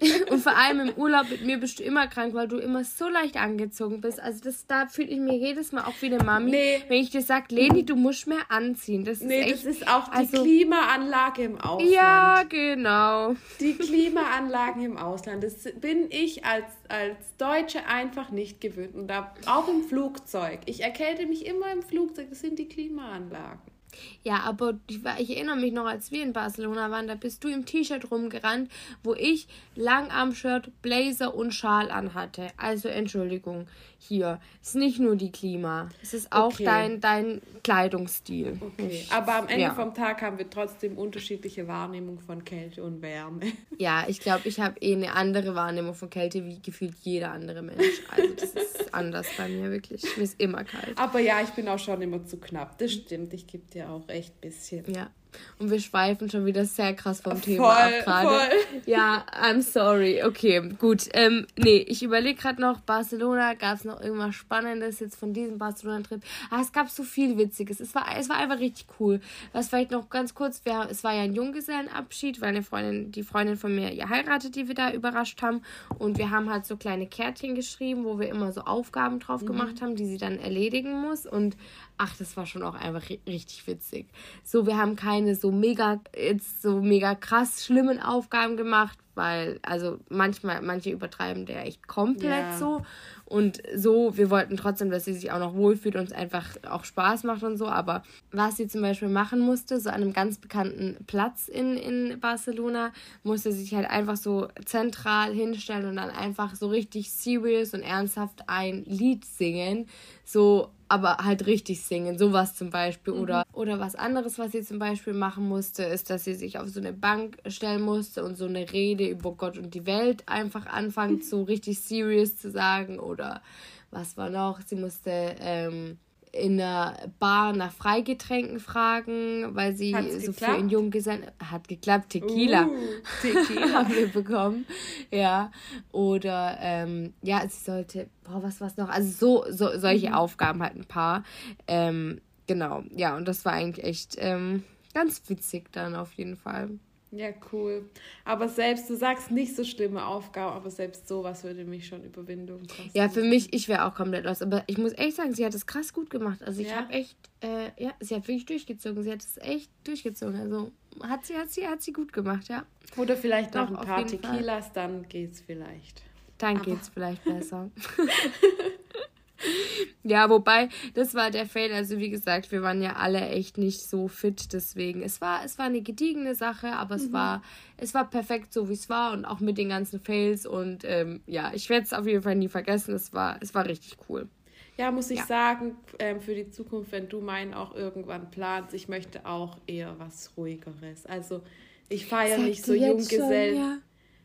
und 0.30 0.40
vor 0.40 0.56
allem 0.56 0.80
im 0.80 0.94
Urlaub 0.94 1.30
mit 1.30 1.44
mir 1.44 1.58
bist 1.58 1.78
du 1.78 1.84
immer 1.84 2.06
krank, 2.06 2.34
weil 2.34 2.48
du 2.48 2.58
immer 2.58 2.84
so 2.84 3.08
leicht 3.08 3.36
angezogen 3.36 4.00
bist. 4.00 4.20
Also 4.20 4.40
das, 4.42 4.66
da 4.66 4.86
fühle 4.86 5.08
ich 5.08 5.18
mir 5.18 5.36
jedes 5.36 5.72
Mal 5.72 5.84
auch 5.84 5.94
wie 6.00 6.06
eine 6.06 6.22
Mami, 6.22 6.50
nee. 6.50 6.82
wenn 6.88 6.98
ich 6.98 7.10
dir 7.10 7.22
sage, 7.22 7.54
Leni, 7.54 7.84
du 7.84 7.96
musst 7.96 8.26
mehr 8.26 8.50
anziehen. 8.50 9.04
Das 9.04 9.20
nee, 9.20 9.40
ist 9.40 9.46
echt, 9.46 9.66
das 9.66 9.76
ist 9.76 9.88
auch 9.88 10.08
die 10.08 10.16
also, 10.16 10.42
Klimaanlage 10.42 11.42
im 11.44 11.60
Ausland. 11.60 11.90
Ja, 11.90 12.42
genau. 12.48 13.34
Die 13.60 13.74
Klimaanlagen 13.74 14.84
im 14.84 14.96
Ausland. 14.96 15.42
Das 15.42 15.64
bin 15.80 16.06
ich 16.10 16.44
als, 16.44 16.66
als 16.88 17.36
Deutsche 17.38 17.86
einfach 17.86 18.30
nicht 18.30 18.60
gewöhnt. 18.60 18.94
Und 18.94 19.08
da, 19.08 19.34
auch 19.46 19.68
im 19.68 19.82
Flugzeug. 19.82 20.60
Ich 20.66 20.82
erkälte 20.82 21.26
mich 21.26 21.46
immer 21.46 21.72
im 21.72 21.82
Flugzeug. 21.82 22.28
Das 22.30 22.40
sind 22.40 22.58
die 22.58 22.68
Klimaanlagen. 22.68 23.75
Ja, 24.22 24.40
aber 24.40 24.74
ich, 24.88 25.00
ich, 25.18 25.36
erinnere 25.36 25.56
mich 25.56 25.72
noch, 25.72 25.86
als 25.86 26.10
wir 26.10 26.22
in 26.22 26.32
Barcelona 26.32 26.90
waren, 26.90 27.06
da 27.06 27.14
bist 27.14 27.44
du 27.44 27.48
im 27.48 27.64
T-Shirt 27.64 28.10
rumgerannt, 28.10 28.70
wo 29.02 29.14
ich 29.14 29.48
Langarm-Shirt, 29.74 30.70
Blazer 30.82 31.34
und 31.34 31.52
Schal 31.52 31.90
anhatte. 31.90 32.48
Also 32.56 32.88
Entschuldigung, 32.88 33.68
hier 33.98 34.40
ist 34.62 34.76
nicht 34.76 34.98
nur 34.98 35.16
die 35.16 35.32
Klima, 35.32 35.88
es 36.02 36.14
ist 36.14 36.32
auch 36.32 36.52
okay. 36.52 36.64
dein, 36.64 37.00
dein 37.00 37.40
Kleidungsstil. 37.62 38.58
Okay, 38.60 39.04
aber 39.10 39.36
am 39.36 39.48
Ende 39.48 39.62
ja. 39.62 39.74
vom 39.74 39.94
Tag 39.94 40.22
haben 40.22 40.38
wir 40.38 40.48
trotzdem 40.48 40.98
unterschiedliche 40.98 41.66
Wahrnehmung 41.66 42.20
von 42.20 42.44
Kälte 42.44 42.82
und 42.82 43.02
Wärme. 43.02 43.40
Ja, 43.78 44.06
ich 44.08 44.20
glaube, 44.20 44.48
ich 44.48 44.58
habe 44.58 44.78
eh 44.80 44.94
eine 44.94 45.12
andere 45.12 45.54
Wahrnehmung 45.54 45.92
von 45.92 46.08
Kälte 46.08 46.46
wie 46.46 46.60
gefühlt 46.60 46.94
jeder 47.02 47.32
andere 47.32 47.60
Mensch. 47.62 47.84
Also 48.08 48.32
das 48.32 48.50
ist 48.50 48.94
anders 48.94 49.26
bei 49.36 49.48
mir 49.48 49.70
wirklich. 49.70 50.02
Mir 50.16 50.22
ist 50.24 50.40
immer 50.40 50.64
kalt. 50.64 50.96
Aber 50.96 51.20
ja, 51.20 51.42
ich 51.42 51.50
bin 51.50 51.68
auch 51.68 51.78
schon 51.78 52.00
immer 52.00 52.24
zu 52.24 52.38
knapp. 52.38 52.78
Das 52.78 52.92
stimmt, 52.92 53.34
ich 53.34 53.46
gebe 53.46 53.64
dir 53.70 53.90
auch 53.90 54.08
echt 54.08 54.34
ein 54.34 54.40
bisschen. 54.40 54.84
Ja. 54.94 55.10
Und 55.58 55.70
wir 55.70 55.80
schweifen 55.80 56.30
schon 56.30 56.44
wieder 56.46 56.64
sehr 56.64 56.94
krass 56.94 57.20
vom 57.20 57.40
Thema 57.40 57.74
voll, 57.74 57.94
ab 57.94 58.04
gerade. 58.04 58.50
Ja, 58.86 59.24
I'm 59.32 59.62
sorry. 59.62 60.22
Okay, 60.22 60.68
gut. 60.78 61.08
Ähm, 61.14 61.46
nee, 61.56 61.78
ich 61.78 62.02
überlege 62.02 62.40
gerade 62.40 62.60
noch, 62.60 62.80
Barcelona, 62.80 63.54
gab 63.54 63.76
es 63.76 63.84
noch 63.84 64.00
irgendwas 64.00 64.34
Spannendes 64.34 65.00
jetzt 65.00 65.16
von 65.16 65.32
diesem 65.32 65.58
Barcelona-Trip? 65.58 66.22
Ah, 66.50 66.60
es 66.60 66.72
gab 66.72 66.90
so 66.90 67.02
viel 67.02 67.38
Witziges. 67.38 67.80
Es 67.80 67.94
war, 67.94 68.06
es 68.18 68.28
war 68.28 68.36
einfach 68.36 68.58
richtig 68.58 68.86
cool. 69.00 69.20
Was 69.52 69.68
vielleicht 69.68 69.90
noch 69.90 70.08
ganz 70.10 70.34
kurz, 70.34 70.64
wir, 70.64 70.88
es 70.90 71.04
war 71.04 71.14
ja 71.14 71.22
ein 71.22 71.34
Junggesellenabschied, 71.34 72.40
weil 72.40 72.50
eine 72.50 72.62
Freundin, 72.62 73.10
die 73.12 73.22
Freundin 73.22 73.56
von 73.56 73.74
mir 73.74 73.92
ja 73.92 74.08
heiratet, 74.08 74.56
die 74.56 74.68
wir 74.68 74.74
da 74.74 74.92
überrascht 74.92 75.42
haben. 75.42 75.62
Und 75.98 76.18
wir 76.18 76.30
haben 76.30 76.50
halt 76.50 76.66
so 76.66 76.76
kleine 76.76 77.06
Kärtchen 77.06 77.54
geschrieben, 77.54 78.04
wo 78.04 78.18
wir 78.18 78.28
immer 78.28 78.52
so 78.52 78.62
Aufgaben 78.62 79.20
drauf 79.20 79.42
mhm. 79.42 79.46
gemacht 79.46 79.82
haben, 79.82 79.96
die 79.96 80.06
sie 80.06 80.18
dann 80.18 80.38
erledigen 80.38 81.00
muss. 81.00 81.26
Und 81.26 81.56
ach, 81.98 82.16
das 82.16 82.36
war 82.36 82.46
schon 82.46 82.62
auch 82.62 82.74
einfach 82.74 83.08
richtig 83.26 83.66
witzig. 83.66 84.06
So, 84.44 84.66
wir 84.66 84.76
haben 84.76 84.96
keine 84.96 85.34
so 85.34 85.50
mega, 85.50 86.00
jetzt 86.16 86.62
so 86.62 86.80
mega 86.80 87.14
krass 87.14 87.64
schlimmen 87.64 88.00
Aufgaben 88.00 88.56
gemacht, 88.56 88.98
weil, 89.14 89.58
also 89.62 89.98
manchmal, 90.10 90.60
manche 90.60 90.90
übertreiben 90.90 91.46
der 91.46 91.64
echt 91.64 91.88
komplett 91.88 92.52
ja. 92.52 92.58
so. 92.58 92.82
Und 93.24 93.60
so, 93.74 94.16
wir 94.16 94.30
wollten 94.30 94.56
trotzdem, 94.56 94.90
dass 94.90 95.06
sie 95.06 95.14
sich 95.14 95.32
auch 95.32 95.38
noch 95.38 95.54
wohlfühlt 95.54 95.96
und 95.96 96.04
es 96.04 96.12
einfach 96.12 96.46
auch 96.68 96.84
Spaß 96.84 97.24
macht 97.24 97.42
und 97.42 97.56
so. 97.56 97.66
Aber 97.66 98.02
was 98.30 98.58
sie 98.58 98.68
zum 98.68 98.82
Beispiel 98.82 99.08
machen 99.08 99.40
musste, 99.40 99.80
so 99.80 99.88
an 99.88 99.96
einem 99.96 100.12
ganz 100.12 100.38
bekannten 100.38 100.96
Platz 101.06 101.48
in, 101.48 101.76
in 101.76 102.20
Barcelona, 102.20 102.92
musste 103.24 103.52
sie 103.52 103.62
sich 103.62 103.74
halt 103.74 103.88
einfach 103.88 104.16
so 104.16 104.48
zentral 104.64 105.32
hinstellen 105.32 105.86
und 105.86 105.96
dann 105.96 106.10
einfach 106.10 106.54
so 106.54 106.68
richtig 106.68 107.10
serious 107.10 107.74
und 107.74 107.82
ernsthaft 107.82 108.44
ein 108.46 108.84
Lied 108.84 109.24
singen. 109.24 109.88
So 110.24 110.70
aber 110.88 111.18
halt 111.18 111.46
richtig 111.46 111.82
singen, 111.82 112.18
sowas 112.18 112.54
zum 112.54 112.70
Beispiel. 112.70 113.14
Mhm. 113.14 113.20
Oder, 113.20 113.46
oder 113.52 113.78
was 113.78 113.94
anderes, 113.94 114.38
was 114.38 114.52
sie 114.52 114.62
zum 114.62 114.78
Beispiel 114.78 115.14
machen 115.14 115.48
musste, 115.48 115.84
ist, 115.84 116.10
dass 116.10 116.24
sie 116.24 116.34
sich 116.34 116.58
auf 116.58 116.68
so 116.68 116.80
eine 116.80 116.92
Bank 116.92 117.38
stellen 117.48 117.82
musste 117.82 118.24
und 118.24 118.36
so 118.36 118.46
eine 118.46 118.72
Rede 118.72 119.08
über 119.08 119.32
Gott 119.32 119.58
und 119.58 119.74
die 119.74 119.86
Welt 119.86 120.22
einfach 120.26 120.66
anfangen, 120.66 121.22
so 121.22 121.42
richtig 121.42 121.80
serious 121.80 122.36
zu 122.36 122.50
sagen. 122.50 122.98
Oder 122.98 123.42
was 123.90 124.16
war 124.16 124.30
noch? 124.30 124.60
Sie 124.60 124.76
musste 124.76 125.36
ähm, 125.40 125.98
in 126.40 126.56
der 126.58 127.10
Bar 127.18 127.52
nach 127.52 127.72
Freigetränken 127.72 128.60
fragen, 128.60 129.54
weil 129.54 129.74
sie 129.74 129.94
Hat's 129.94 130.12
so 130.12 130.32
geklappt? 130.32 130.38
für 130.38 130.58
ihren 130.58 130.68
Junggesellen 130.68 131.26
hat 131.38 131.68
geklappt 131.68 132.10
Tequila, 132.10 132.66
uh, 132.66 132.76
Tequila. 133.22 133.68
haben 133.72 133.94
wir 133.94 134.08
bekommen, 134.08 134.66
ja 135.10 135.50
oder 135.92 136.58
ähm, 136.60 137.14
ja 137.22 137.46
sie 137.48 137.64
sollte 137.64 138.08
boah 138.24 138.42
was 138.42 138.60
was 138.60 138.76
noch 138.76 138.88
also 138.88 139.10
so, 139.10 139.44
so 139.50 139.78
solche 139.78 140.08
mhm. 140.08 140.14
Aufgaben 140.14 140.62
halt 140.62 140.76
ein 140.76 140.84
paar 140.84 141.24
ähm, 141.66 142.20
genau 142.46 142.84
ja 142.94 143.16
und 143.16 143.26
das 143.26 143.44
war 143.44 143.52
eigentlich 143.52 143.84
echt 143.84 144.16
ähm, 144.18 144.64
ganz 144.94 145.22
witzig 145.28 145.70
dann 145.72 145.94
auf 145.94 146.12
jeden 146.14 146.36
Fall. 146.36 146.70
Ja, 147.12 147.28
cool. 147.52 147.88
Aber 148.24 148.48
selbst, 148.48 148.90
du 148.90 148.96
sagst 148.96 149.30
nicht 149.30 149.54
so 149.54 149.64
schlimme 149.64 150.04
Aufgaben, 150.04 150.56
aber 150.56 150.70
selbst 150.70 151.06
sowas 151.06 151.44
würde 151.44 151.64
mich 151.64 151.86
schon 151.86 152.02
Überwindung 152.04 152.60
kosten. 152.66 152.90
Ja, 152.94 153.08
für 153.08 153.22
mich, 153.22 153.52
ich 153.52 153.68
wäre 153.68 153.84
auch 153.84 153.94
komplett 153.94 154.24
los. 154.24 154.42
Aber 154.42 154.64
ich 154.66 154.76
muss 154.76 154.92
echt 154.94 155.16
sagen, 155.16 155.32
sie 155.32 155.44
hat 155.44 155.54
es 155.54 155.66
krass 155.66 155.92
gut 155.92 156.10
gemacht. 156.10 156.42
Also 156.42 156.60
ich 156.60 156.68
ja. 156.68 156.76
habe 156.76 156.92
echt, 156.92 157.16
äh, 157.42 157.70
ja, 157.82 157.92
sie 158.00 158.16
hat 158.16 158.26
wirklich 158.26 158.46
durchgezogen. 158.46 159.02
Sie 159.02 159.12
hat 159.12 159.20
es 159.20 159.38
echt 159.38 159.70
durchgezogen. 159.84 160.36
Also 160.36 160.72
hat 161.02 161.24
sie, 161.26 161.36
hat 161.36 161.50
sie, 161.50 161.66
hat 161.66 161.80
sie 161.80 161.92
gut 161.92 162.12
gemacht, 162.12 162.48
ja. 162.48 162.66
Oder 162.96 163.16
vielleicht 163.16 163.54
noch 163.54 163.68
ein 163.68 163.86
paar 163.86 164.06
Tequilas, 164.06 164.66
Fall. 164.66 164.74
dann 164.74 165.08
geht's 165.08 165.40
vielleicht. 165.40 166.02
Dann 166.38 166.56
aber. 166.56 166.64
geht's 166.64 166.88
vielleicht 166.88 167.24
besser. 167.24 167.70
Ja, 170.02 170.30
wobei, 170.30 170.68
das 170.94 171.14
war 171.14 171.32
der 171.32 171.46
Fail. 171.46 171.72
Also, 171.72 171.98
wie 171.98 172.10
gesagt, 172.10 172.52
wir 172.52 172.62
waren 172.62 172.80
ja 172.80 172.94
alle 172.94 173.28
echt 173.28 173.58
nicht 173.58 173.80
so 173.82 174.06
fit. 174.06 174.52
Deswegen, 174.52 175.02
es 175.02 175.20
war, 175.20 175.44
es 175.44 175.58
war 175.58 175.66
eine 175.66 175.82
gediegene 175.82 176.36
Sache, 176.36 176.74
aber 176.74 176.94
es, 176.94 177.08
mhm. 177.08 177.12
war, 177.12 177.42
es 177.76 177.92
war 177.92 178.08
perfekt 178.08 178.52
so, 178.52 178.68
wie 178.68 178.74
es 178.74 178.88
war 178.88 179.12
und 179.12 179.24
auch 179.24 179.40
mit 179.40 179.58
den 179.58 179.68
ganzen 179.68 179.98
Fails. 179.98 180.46
Und 180.46 180.84
ähm, 180.84 181.22
ja, 181.26 181.50
ich 181.54 181.68
werde 181.70 181.86
es 181.86 181.92
auf 181.92 182.06
jeden 182.06 182.22
Fall 182.22 182.36
nie 182.36 182.48
vergessen. 182.48 182.94
Es 182.94 183.12
war, 183.12 183.38
es 183.40 183.52
war 183.52 183.66
richtig 183.66 183.96
cool. 184.08 184.28
Ja, 184.76 184.92
muss 184.92 185.10
ich 185.10 185.18
ja. 185.18 185.26
sagen, 185.26 185.76
ähm, 185.98 186.20
für 186.20 186.36
die 186.36 186.50
Zukunft, 186.50 186.92
wenn 186.92 187.08
du 187.08 187.20
meinen 187.20 187.52
auch 187.52 187.74
irgendwann 187.74 188.30
planst, 188.30 188.74
ich 188.74 188.88
möchte 188.88 189.26
auch 189.26 189.58
eher 189.66 189.98
was 189.98 190.32
Ruhigeres. 190.36 191.06
Also, 191.06 191.42
ich 191.88 192.06
feiere 192.06 192.38
nicht 192.38 192.64
so 192.64 192.74
Junggesellen. 192.74 193.56
Ja? 193.56 193.78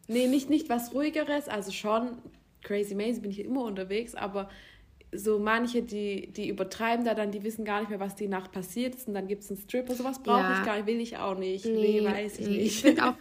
Nee, 0.08 0.28
nicht, 0.28 0.50
nicht 0.50 0.70
was 0.70 0.94
Ruhigeres, 0.94 1.48
also 1.48 1.72
schon 1.72 2.18
Crazy 2.64 2.96
Maze 2.96 3.22
bin 3.22 3.32
ich 3.32 3.40
immer 3.40 3.64
unterwegs, 3.64 4.16
aber 4.16 4.50
so 5.14 5.40
manche, 5.40 5.84
die, 5.84 6.32
die 6.32 6.48
übertreiben 6.48 7.04
da 7.04 7.14
dann, 7.14 7.32
die 7.32 7.44
wissen 7.44 7.66
gar 7.66 7.82
nicht 7.82 7.90
mehr, 7.90 8.00
was 8.00 8.16
die 8.16 8.28
Nacht 8.28 8.52
passiert 8.52 8.96
ist 8.96 9.08
und 9.08 9.14
dann 9.14 9.28
gibt 9.28 9.44
es 9.44 9.50
einen 9.50 9.60
Stripper, 9.60 9.94
sowas 9.94 10.24
brauche 10.24 10.40
ja. 10.40 10.60
ich 10.60 10.66
gar 10.66 10.76
nicht, 10.78 10.88
will 10.88 11.02
ich 11.02 11.18
auch 11.18 11.38
nicht, 11.38 11.66
nee, 11.66 12.00
nee 12.02 12.06
weiß 12.06 12.40
ich 12.40 12.48
nee. 12.48 12.58
nicht. 12.58 12.66
Ich 12.68 12.82
finde 12.82 13.06
auch, 13.10 13.16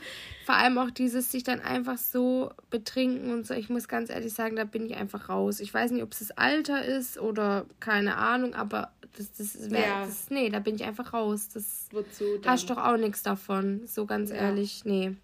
vor 0.45 0.55
allem 0.55 0.79
auch 0.79 0.91
dieses 0.91 1.33
sich 1.33 1.43
dann 1.43 1.61
einfach 1.61 1.99
so 1.99 2.51
betrinken 2.71 3.33
und 3.33 3.47
so, 3.47 3.55
ich 3.55 3.69
muss 3.69 3.89
ganz 3.89 4.11
ehrlich 4.11 4.33
sagen, 4.33 4.57
da 4.57 4.65
bin 4.65 4.87
ich 4.87 4.95
einfach 4.95 5.29
raus. 5.29 5.59
Ich 5.61 5.75
weiß 5.75 5.91
nicht, 5.91 6.03
ob 6.03 6.13
es 6.13 6.21
das 6.21 6.31
Alter 6.33 6.85
ist 6.85 7.19
oder 7.19 7.67
keine 7.81 8.17
Ahnung, 8.17 8.55
aber 8.55 8.93
das, 9.17 9.33
das 9.33 9.71
wäre, 9.71 9.83
ja. 9.83 10.09
nee, 10.29 10.49
da 10.49 10.61
bin 10.61 10.77
ich 10.77 10.85
einfach 10.85 11.13
raus. 11.13 11.49
Das 11.53 11.89
Wozu 11.91 12.39
denn? 12.39 12.51
hast 12.51 12.71
doch 12.71 12.79
auch 12.79 12.97
nichts 12.97 13.25
davon, 13.25 13.83
so 13.87 14.07
ganz 14.07 14.31
ja. 14.31 14.37
ehrlich, 14.37 14.85
nee. 14.85 15.17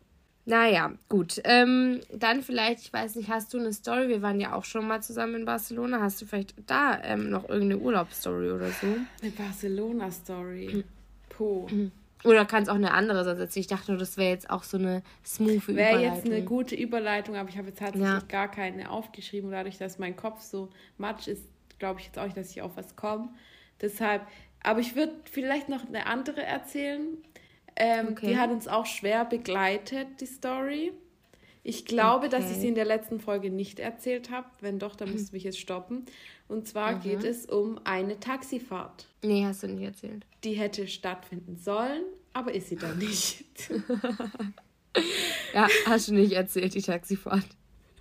Naja, 0.48 0.92
gut. 1.08 1.40
Ähm, 1.42 2.00
dann 2.12 2.40
vielleicht, 2.40 2.80
ich 2.80 2.92
weiß 2.92 3.16
nicht, 3.16 3.28
hast 3.28 3.52
du 3.52 3.58
eine 3.58 3.72
Story? 3.72 4.08
Wir 4.08 4.22
waren 4.22 4.38
ja 4.38 4.54
auch 4.54 4.64
schon 4.64 4.86
mal 4.86 5.02
zusammen 5.02 5.34
in 5.34 5.44
Barcelona. 5.44 6.00
Hast 6.00 6.22
du 6.22 6.26
vielleicht 6.26 6.54
da 6.66 7.02
ähm, 7.02 7.30
noch 7.30 7.48
irgendeine 7.48 7.82
Urlaubsstory 7.82 8.52
oder 8.52 8.70
so? 8.70 8.86
Eine 9.20 9.32
Barcelona-Story. 9.32 10.68
Hm. 10.70 10.84
Po. 11.28 11.66
Hm. 11.68 11.90
Oder 12.22 12.44
kannst 12.44 12.70
auch 12.70 12.76
eine 12.76 12.92
andere 12.92 13.24
setzen. 13.36 13.58
Ich 13.58 13.66
dachte 13.66 13.90
nur, 13.90 13.98
das 13.98 14.16
wäre 14.16 14.30
jetzt 14.30 14.48
auch 14.48 14.62
so 14.62 14.78
eine 14.78 15.02
smooth 15.24 15.68
Überleitung. 15.68 16.00
Wäre 16.00 16.14
jetzt 16.14 16.26
eine 16.26 16.42
gute 16.42 16.76
Überleitung, 16.76 17.36
aber 17.36 17.48
ich 17.48 17.58
habe 17.58 17.68
jetzt 17.68 17.80
tatsächlich 17.80 18.08
ja. 18.08 18.22
gar 18.28 18.50
keine 18.50 18.90
aufgeschrieben. 18.90 19.50
Dadurch, 19.50 19.78
dass 19.78 19.98
mein 19.98 20.14
Kopf 20.14 20.42
so 20.42 20.70
matsch 20.96 21.26
ist, 21.26 21.42
glaube 21.78 22.00
ich 22.00 22.06
jetzt 22.06 22.18
auch 22.18 22.24
nicht, 22.24 22.36
dass 22.36 22.50
ich 22.50 22.62
auf 22.62 22.76
was 22.76 22.94
komme. 22.94 23.28
Deshalb, 23.80 24.22
aber 24.62 24.78
ich 24.80 24.94
würde 24.94 25.12
vielleicht 25.24 25.68
noch 25.68 25.86
eine 25.86 26.06
andere 26.06 26.42
erzählen. 26.42 27.18
Ähm, 27.76 28.08
okay. 28.12 28.28
Die 28.28 28.36
hat 28.38 28.50
uns 28.50 28.68
auch 28.68 28.86
schwer 28.86 29.24
begleitet, 29.24 30.20
die 30.20 30.26
Story. 30.26 30.92
Ich 31.62 31.84
glaube, 31.84 32.26
okay. 32.26 32.36
dass 32.36 32.50
ich 32.50 32.58
sie 32.58 32.68
in 32.68 32.74
der 32.74 32.84
letzten 32.84 33.18
Folge 33.18 33.50
nicht 33.50 33.80
erzählt 33.80 34.30
habe. 34.30 34.46
Wenn 34.60 34.78
doch, 34.78 34.94
dann 34.94 35.12
müsste 35.12 35.36
ich 35.36 35.44
jetzt 35.44 35.58
stoppen. 35.58 36.06
Und 36.48 36.68
zwar 36.68 36.92
mhm. 36.92 37.00
geht 37.00 37.24
es 37.24 37.46
um 37.46 37.80
eine 37.84 38.20
Taxifahrt. 38.20 39.08
Nee, 39.22 39.44
hast 39.44 39.64
du 39.64 39.68
nicht 39.68 39.82
erzählt. 39.82 40.24
Die 40.44 40.52
hätte 40.52 40.86
stattfinden 40.86 41.56
sollen, 41.56 42.04
aber 42.32 42.54
ist 42.54 42.68
sie 42.68 42.76
dann 42.76 42.98
nicht. 42.98 43.44
ja, 45.54 45.66
hast 45.86 46.08
du 46.08 46.14
nicht 46.14 46.32
erzählt, 46.32 46.74
die 46.74 46.82
Taxifahrt. 46.82 47.46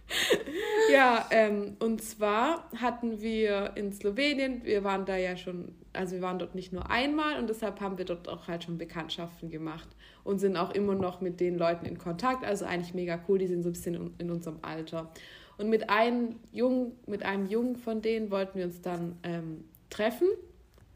ja, 0.92 1.28
ähm, 1.32 1.78
und 1.80 2.02
zwar 2.02 2.70
hatten 2.80 3.22
wir 3.22 3.72
in 3.76 3.92
Slowenien, 3.92 4.64
wir 4.64 4.84
waren 4.84 5.06
da 5.06 5.18
ja 5.18 5.36
schon, 5.36 5.74
also 5.94 6.16
wir 6.16 6.22
waren 6.22 6.40
dort 6.40 6.56
nicht 6.56 6.72
nur 6.74 6.90
einmal 6.90 7.40
und 7.40 7.50
deshalb 7.50 7.82
haben 7.82 7.98
wir 7.98 8.06
dort 8.06 8.28
auch 8.28 8.48
halt 8.48 8.64
schon 8.64 8.78
Bekanntschaften 8.78 9.50
gemacht 9.50 9.88
und 10.24 10.40
sind 10.40 10.58
auch 10.58 10.72
immer 10.72 10.96
noch 10.96 11.22
mit 11.22 11.40
den 11.40 11.58
Leuten 11.58 11.86
in 11.86 11.98
Kontakt. 11.98 12.46
Also 12.46 12.66
eigentlich 12.66 12.94
mega 12.94 13.20
cool, 13.28 13.40
die 13.40 13.48
sind 13.48 13.64
so 13.64 13.70
ein 13.70 13.74
bisschen 13.74 14.14
in, 14.18 14.32
unserem 14.32 14.60
Alter. 14.62 15.12
Und 15.58 15.70
mit 15.70 15.90
einem 15.90 16.36
Jungen, 16.52 16.94
mit 17.08 17.24
einem 17.24 17.48
Jungen 17.48 17.76
von 17.76 18.02
denen 18.02 18.30
wollten 18.30 18.58
wir 18.58 18.66
uns 18.66 18.82
dann 18.82 19.18
ähm, 19.24 19.64
treffen 19.90 20.28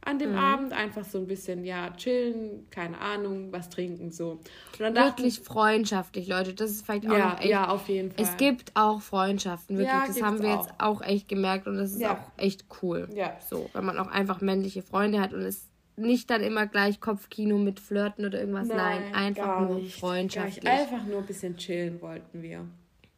an 0.01 0.19
dem 0.19 0.31
mhm. 0.31 0.37
Abend. 0.37 0.73
Einfach 0.73 1.03
so 1.03 1.19
ein 1.19 1.27
bisschen, 1.27 1.65
ja, 1.65 1.91
chillen, 1.91 2.67
keine 2.71 2.99
Ahnung, 2.99 3.51
was 3.51 3.69
trinken, 3.69 4.11
so. 4.11 4.39
Wirklich 4.77 5.39
freundschaftlich, 5.39 6.27
Leute. 6.27 6.53
Das 6.53 6.71
ist 6.71 6.85
vielleicht 6.85 7.07
auch 7.07 7.17
ja, 7.17 7.29
noch 7.29 7.39
echt. 7.39 7.49
Ja, 7.49 7.67
auf 7.69 7.87
jeden 7.89 8.11
Fall. 8.11 8.23
Es 8.23 8.37
gibt 8.37 8.71
auch 8.75 9.01
Freundschaften, 9.01 9.77
wirklich. 9.77 9.93
Ja, 9.93 10.07
das 10.07 10.21
haben 10.21 10.41
wir 10.41 10.49
auch. 10.49 10.65
jetzt 10.65 10.73
auch 10.79 11.01
echt 11.01 11.27
gemerkt 11.27 11.67
und 11.67 11.77
das 11.77 11.91
ist 11.91 12.01
ja. 12.01 12.13
auch 12.13 12.41
echt 12.41 12.65
cool. 12.81 13.09
Ja. 13.13 13.37
So, 13.49 13.69
wenn 13.73 13.85
man 13.85 13.97
auch 13.97 14.07
einfach 14.07 14.41
männliche 14.41 14.81
Freunde 14.81 15.19
hat 15.19 15.33
und 15.33 15.41
es 15.41 15.69
nicht 15.99 16.29
dann 16.29 16.41
immer 16.41 16.65
gleich 16.65 17.01
Kopfkino 17.01 17.57
mit 17.57 17.79
Flirten 17.79 18.25
oder 18.25 18.39
irgendwas. 18.39 18.69
Nein, 18.69 19.01
Nein 19.11 19.15
einfach 19.15 19.59
nur 19.67 19.85
freundschaftlich. 19.85 20.67
Einfach 20.67 21.03
nur 21.05 21.19
ein 21.19 21.25
bisschen 21.25 21.57
chillen 21.57 22.01
wollten 22.01 22.41
wir. 22.41 22.65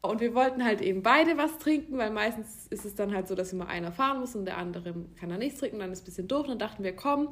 Und 0.01 0.19
wir 0.19 0.33
wollten 0.33 0.63
halt 0.63 0.81
eben 0.81 1.03
beide 1.03 1.37
was 1.37 1.59
trinken, 1.59 1.97
weil 1.97 2.09
meistens 2.09 2.67
ist 2.67 2.85
es 2.85 2.95
dann 2.95 3.13
halt 3.13 3.27
so, 3.27 3.35
dass 3.35 3.53
immer 3.53 3.67
einer 3.67 3.91
fahren 3.91 4.19
muss 4.19 4.35
und 4.35 4.45
der 4.45 4.57
andere 4.57 4.95
kann 5.19 5.29
da 5.29 5.37
nichts 5.37 5.59
trinken. 5.59 5.77
Dann 5.77 5.91
ist 5.91 5.99
es 5.99 6.03
ein 6.03 6.05
bisschen 6.05 6.27
doof. 6.27 6.41
Und 6.43 6.49
dann 6.49 6.59
dachten 6.59 6.83
wir, 6.83 6.95
komm, 6.95 7.29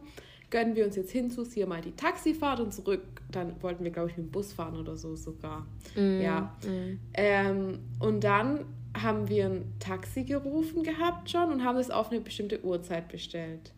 gönnen 0.52 0.76
wir 0.76 0.86
uns 0.86 0.96
jetzt 0.96 1.12
hinzus 1.12 1.54
hier 1.54 1.66
mal 1.66 1.82
die 1.82 1.96
Taxifahrt 1.96 2.60
und 2.60 2.72
zurück. 2.74 3.04
Dann 3.32 3.62
wollten 3.62 3.84
wir, 3.84 3.92
glaube 3.92 4.10
ich, 4.10 4.18
mit 4.18 4.28
dem 4.28 4.32
Bus 4.32 4.54
fahren 4.54 4.78
oder 4.78 4.98
so 4.98 5.16
sogar. 5.16 5.66
Mm, 5.96 6.22
ja. 6.22 6.56
Mm. 6.64 7.00
Ähm, 7.16 7.80
und 8.00 8.24
dann 8.24 8.66
haben 8.96 9.30
wir 9.30 9.46
ein 9.46 9.74
Taxi 9.80 10.24
gerufen 10.24 10.84
gehabt 10.84 11.30
schon 11.30 11.52
und 11.52 11.64
haben 11.64 11.78
es 11.78 11.90
auf 11.90 12.12
eine 12.12 12.20
bestimmte 12.20 12.64
Uhrzeit 12.64 13.08
bestellt. 13.08 13.72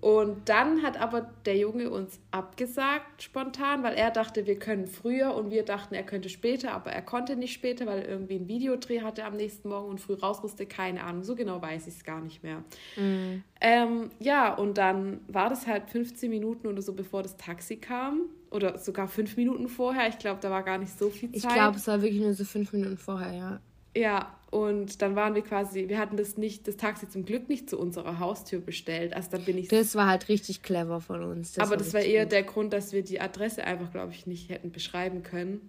Und 0.00 0.48
dann 0.48 0.82
hat 0.82 1.00
aber 1.00 1.22
der 1.46 1.56
Junge 1.56 1.90
uns 1.90 2.20
abgesagt 2.30 3.22
spontan, 3.22 3.82
weil 3.82 3.94
er 3.94 4.10
dachte, 4.10 4.46
wir 4.46 4.58
können 4.58 4.86
früher 4.86 5.34
und 5.34 5.50
wir 5.50 5.64
dachten, 5.64 5.94
er 5.94 6.02
könnte 6.02 6.28
später, 6.28 6.72
aber 6.72 6.92
er 6.92 7.02
konnte 7.02 7.34
nicht 7.34 7.54
später, 7.54 7.86
weil 7.86 8.00
er 8.00 8.08
irgendwie 8.08 8.36
einen 8.36 8.46
Videodreh 8.46 9.00
hatte 9.00 9.24
am 9.24 9.36
nächsten 9.36 9.68
Morgen 9.68 9.88
und 9.88 10.00
früh 10.00 10.14
raus 10.14 10.42
musste. 10.42 10.66
Keine 10.66 11.02
Ahnung, 11.02 11.24
so 11.24 11.34
genau 11.34 11.62
weiß 11.62 11.86
ich 11.86 11.94
es 11.94 12.04
gar 12.04 12.20
nicht 12.20 12.42
mehr. 12.42 12.62
Mhm. 12.96 13.42
Ähm, 13.60 14.10
ja, 14.20 14.54
und 14.54 14.76
dann 14.76 15.20
war 15.28 15.48
das 15.48 15.66
halt 15.66 15.88
15 15.88 16.30
Minuten 16.30 16.66
oder 16.66 16.82
so, 16.82 16.92
bevor 16.92 17.22
das 17.22 17.36
Taxi 17.36 17.76
kam. 17.76 18.22
Oder 18.50 18.78
sogar 18.78 19.08
fünf 19.08 19.36
Minuten 19.36 19.68
vorher. 19.68 20.08
Ich 20.08 20.18
glaube, 20.18 20.38
da 20.40 20.50
war 20.50 20.62
gar 20.62 20.78
nicht 20.78 20.96
so 20.96 21.10
viel 21.10 21.32
Zeit. 21.32 21.36
Ich 21.36 21.48
glaube, 21.48 21.76
es 21.76 21.86
war 21.88 22.00
wirklich 22.00 22.20
nur 22.20 22.32
so 22.32 22.44
fünf 22.44 22.72
Minuten 22.72 22.96
vorher, 22.96 23.32
ja. 23.32 23.60
Ja, 23.96 24.36
und 24.50 25.02
dann 25.02 25.16
waren 25.16 25.34
wir 25.34 25.42
quasi, 25.42 25.88
wir 25.88 25.98
hatten 25.98 26.16
das 26.16 26.36
nicht, 26.36 26.68
das 26.68 26.76
Taxi 26.76 27.08
zum 27.08 27.24
Glück 27.24 27.48
nicht 27.48 27.68
zu 27.68 27.78
unserer 27.78 28.18
Haustür 28.20 28.60
bestellt. 28.60 29.14
Also 29.14 29.30
dann 29.32 29.44
bin 29.44 29.58
ich. 29.58 29.68
Das 29.68 29.94
war 29.94 30.06
halt 30.06 30.28
richtig 30.28 30.62
clever 30.62 31.00
von 31.00 31.22
uns. 31.22 31.54
Das 31.54 31.62
aber 31.62 31.72
war 31.72 31.76
das 31.78 31.94
war 31.94 32.00
eher 32.00 32.24
gut. 32.24 32.32
der 32.32 32.42
Grund, 32.44 32.72
dass 32.72 32.92
wir 32.92 33.02
die 33.02 33.20
Adresse 33.20 33.64
einfach, 33.64 33.90
glaube 33.90 34.12
ich, 34.12 34.26
nicht 34.26 34.50
hätten 34.50 34.70
beschreiben 34.70 35.22
können. 35.22 35.68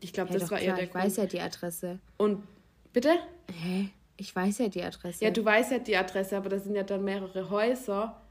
Ich 0.00 0.12
glaube, 0.12 0.32
ja, 0.32 0.38
das 0.38 0.50
war 0.50 0.58
klar, 0.58 0.70
eher 0.70 0.74
der 0.76 0.84
ich 0.84 0.90
Grund. 0.90 1.04
Ich 1.04 1.10
weiß 1.10 1.16
ja 1.16 1.26
die 1.26 1.40
Adresse. 1.40 1.98
Und 2.18 2.42
bitte? 2.92 3.10
Hä? 3.52 3.88
Ich 4.16 4.34
weiß 4.34 4.58
ja 4.58 4.68
die 4.68 4.82
Adresse. 4.82 5.24
Ja, 5.24 5.30
du 5.30 5.44
weißt 5.44 5.72
ja 5.72 5.78
die 5.78 5.96
Adresse, 5.96 6.36
aber 6.36 6.48
da 6.48 6.58
sind 6.58 6.74
ja 6.74 6.84
dann 6.84 7.04
mehrere 7.04 7.50
Häuser. 7.50 8.21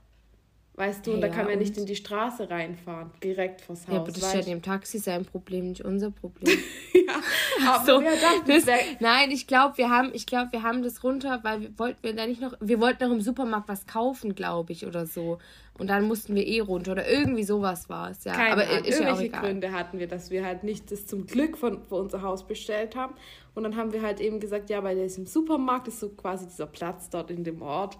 Weißt 0.75 1.05
du, 1.05 1.11
und 1.11 1.19
ja, 1.19 1.27
da 1.27 1.33
kann 1.33 1.43
man 1.45 1.55
ja 1.55 1.59
nicht 1.59 1.77
in 1.77 1.85
die 1.85 1.97
Straße 1.97 2.49
reinfahren, 2.49 3.11
direkt 3.21 3.59
vors 3.59 3.81
Haus. 3.87 3.93
Ja, 3.93 3.99
aber 3.99 4.11
das 4.11 4.23
ist 4.23 4.33
ja 4.33 4.41
dem 4.41 4.61
Taxi 4.61 4.99
sein 4.99 5.25
Problem, 5.25 5.69
nicht 5.69 5.83
unser 5.83 6.11
Problem. 6.11 6.57
ja, 6.93 7.21
aber 7.67 7.85
so, 7.85 8.01
wir 8.01 8.11
dachten, 8.11 8.47
das, 8.47 8.65
Nein, 9.01 9.31
ich 9.31 9.47
glaube, 9.47 9.77
wir 9.77 9.89
haben, 9.89 10.11
ich 10.13 10.25
glaube, 10.25 10.53
wir 10.53 10.63
haben 10.63 10.81
das 10.81 11.03
runter, 11.03 11.41
weil 11.43 11.61
wir 11.61 11.77
wollten 11.77 12.01
wir 12.03 12.15
da 12.15 12.25
nicht 12.25 12.39
noch, 12.39 12.53
wir 12.61 12.79
wollten 12.79 13.03
noch 13.03 13.11
im 13.11 13.19
Supermarkt 13.19 13.67
was 13.67 13.85
kaufen, 13.85 14.33
glaube 14.33 14.71
ich, 14.71 14.85
oder 14.85 15.05
so. 15.05 15.39
Und 15.77 15.87
dann 15.87 16.07
mussten 16.07 16.35
wir 16.35 16.45
eh 16.47 16.59
runter 16.61 16.93
oder 16.93 17.09
irgendwie 17.09 17.43
sowas 17.43 17.89
war 17.89 18.11
es, 18.11 18.23
ja. 18.23 18.33
Keine 18.33 18.53
aber 18.53 18.69
Ahnung, 18.69 18.85
ist 18.85 18.99
irgendwelche 18.99 19.31
ja 19.31 19.41
Gründe 19.41 19.71
hatten 19.73 19.99
wir, 19.99 20.07
dass 20.07 20.31
wir 20.31 20.45
halt 20.45 20.63
nicht 20.63 20.91
das 20.91 21.05
zum 21.05 21.25
Glück 21.25 21.57
von, 21.57 21.81
von 21.87 22.01
unser 22.01 22.21
Haus 22.21 22.47
bestellt 22.47 22.95
haben. 22.95 23.15
Und 23.55 23.63
dann 23.63 23.75
haben 23.75 23.91
wir 23.91 24.01
halt 24.01 24.21
eben 24.21 24.39
gesagt, 24.39 24.69
ja, 24.69 24.83
weil 24.83 24.95
diesem 24.95 25.25
Supermarkt 25.25 25.87
ist 25.89 25.99
so 25.99 26.09
quasi 26.09 26.45
dieser 26.45 26.67
Platz 26.67 27.09
dort 27.09 27.29
in 27.29 27.43
dem 27.43 27.61
Ort. 27.61 27.97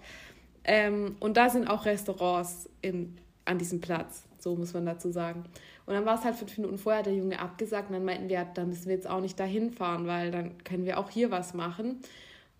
Ähm, 0.64 1.16
und 1.20 1.36
da 1.36 1.48
sind 1.48 1.68
auch 1.68 1.84
Restaurants 1.84 2.68
in, 2.82 3.16
an 3.44 3.58
diesem 3.58 3.80
Platz, 3.80 4.24
so 4.38 4.54
muss 4.54 4.74
man 4.74 4.86
dazu 4.86 5.10
sagen. 5.10 5.44
Und 5.86 5.94
dann 5.94 6.06
war 6.06 6.18
es 6.18 6.24
halt 6.24 6.36
fünf 6.36 6.56
Minuten 6.58 6.78
vorher 6.78 7.02
der 7.02 7.14
Junge 7.14 7.40
abgesagt 7.40 7.88
und 7.88 7.94
dann 7.94 8.04
meinten 8.04 8.28
wir, 8.28 8.44
dann 8.54 8.68
müssen 8.68 8.86
wir 8.86 8.94
jetzt 8.94 9.08
auch 9.08 9.20
nicht 9.20 9.38
dahin 9.38 9.72
fahren, 9.72 10.06
weil 10.06 10.30
dann 10.30 10.62
können 10.64 10.84
wir 10.84 10.98
auch 10.98 11.10
hier 11.10 11.30
was 11.30 11.54
machen. 11.54 12.00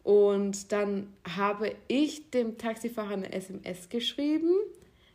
Und 0.03 0.72
dann 0.72 1.12
habe 1.36 1.74
ich 1.86 2.30
dem 2.30 2.59
Taxifahrer 2.59 3.12
eine 3.12 3.32
SMS 3.32 3.88
geschrieben 3.88 4.50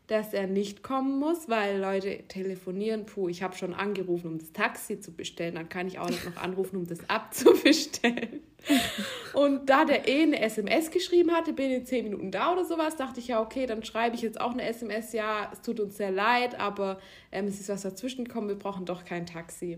dass 0.07 0.33
er 0.33 0.47
nicht 0.47 0.83
kommen 0.83 1.19
muss, 1.19 1.49
weil 1.49 1.79
Leute 1.79 2.23
telefonieren, 2.29 3.05
puh, 3.05 3.27
ich 3.27 3.43
habe 3.43 3.55
schon 3.57 3.73
angerufen, 3.73 4.27
um 4.27 4.37
das 4.39 4.53
Taxi 4.53 4.99
zu 5.01 5.11
bestellen, 5.11 5.55
dann 5.55 5.67
kann 5.67 5.87
ich 5.87 5.99
auch 5.99 6.09
nicht 6.09 6.25
noch 6.25 6.41
anrufen, 6.41 6.77
um 6.77 6.87
das 6.87 7.09
abzubestellen. 7.09 8.41
Und 9.33 9.69
da 9.69 9.83
der 9.85 10.07
eh 10.07 10.23
eine 10.23 10.41
SMS 10.41 10.91
geschrieben 10.91 11.31
hatte, 11.31 11.51
bin 11.51 11.71
in 11.71 11.85
zehn 11.85 12.05
Minuten 12.05 12.31
da 12.31 12.53
oder 12.53 12.63
sowas, 12.63 12.95
dachte 12.95 13.19
ich 13.19 13.27
ja, 13.27 13.41
okay, 13.41 13.65
dann 13.65 13.83
schreibe 13.83 14.15
ich 14.15 14.21
jetzt 14.21 14.39
auch 14.39 14.53
eine 14.53 14.63
SMS, 14.63 15.11
ja, 15.11 15.49
es 15.51 15.61
tut 15.61 15.79
uns 15.79 15.97
sehr 15.97 16.11
leid, 16.11 16.59
aber 16.59 16.99
ähm, 17.31 17.45
es 17.45 17.59
ist 17.59 17.69
was 17.69 17.81
dazwischen 17.81 18.25
gekommen, 18.25 18.47
wir 18.47 18.57
brauchen 18.57 18.85
doch 18.85 19.03
kein 19.03 19.25
Taxi. 19.25 19.77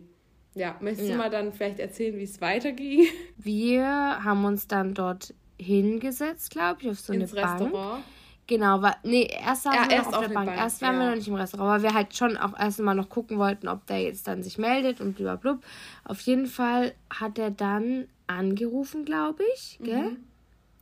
Ja, 0.53 0.75
möchtest 0.79 1.09
ja. 1.09 1.15
du 1.15 1.21
mal 1.21 1.29
dann 1.29 1.53
vielleicht 1.53 1.79
erzählen, 1.79 2.17
wie 2.17 2.23
es 2.23 2.39
weiterging? 2.41 3.05
Wir 3.37 3.85
haben 4.23 4.45
uns 4.45 4.67
dann 4.67 4.93
dort 4.93 5.33
hingesetzt, 5.59 6.51
glaube 6.51 6.81
ich, 6.81 6.89
auf 6.89 6.99
so 6.99 7.13
Ins 7.13 7.35
eine 7.35 7.43
Restaurant. 7.43 8.03
Genau, 8.49 8.81
war, 8.81 8.97
nee, 9.03 9.29
erst 9.29 9.65
waren 9.65 9.75
ja, 9.75 9.89
wir 9.89 9.95
erst 9.97 10.11
auf, 10.15 10.25
der 10.25 10.33
Bank. 10.33 10.47
Bank. 10.47 10.59
Erst 10.59 10.81
waren 10.81 10.95
ja. 10.95 11.01
wir 11.01 11.09
noch 11.09 11.15
nicht 11.17 11.27
im 11.27 11.35
Restaurant, 11.35 11.69
weil 11.69 11.83
wir 11.83 11.93
halt 11.95 12.15
schon 12.15 12.35
auch 12.35 12.57
erstmal 12.57 12.95
noch 12.95 13.07
gucken 13.07 13.37
wollten, 13.37 13.67
ob 13.67 13.85
der 13.85 14.01
jetzt 14.01 14.27
dann 14.27 14.41
sich 14.41 14.57
meldet 14.57 15.01
und 15.01 15.13
blablabla. 15.13 15.59
Auf 16.03 16.19
jeden 16.21 16.47
Fall 16.47 16.95
hat 17.13 17.37
er 17.37 17.51
dann 17.51 18.07
angerufen, 18.25 19.05
glaube 19.05 19.43
ich, 19.53 19.77
gell? 19.83 20.01
Mhm. 20.01 20.23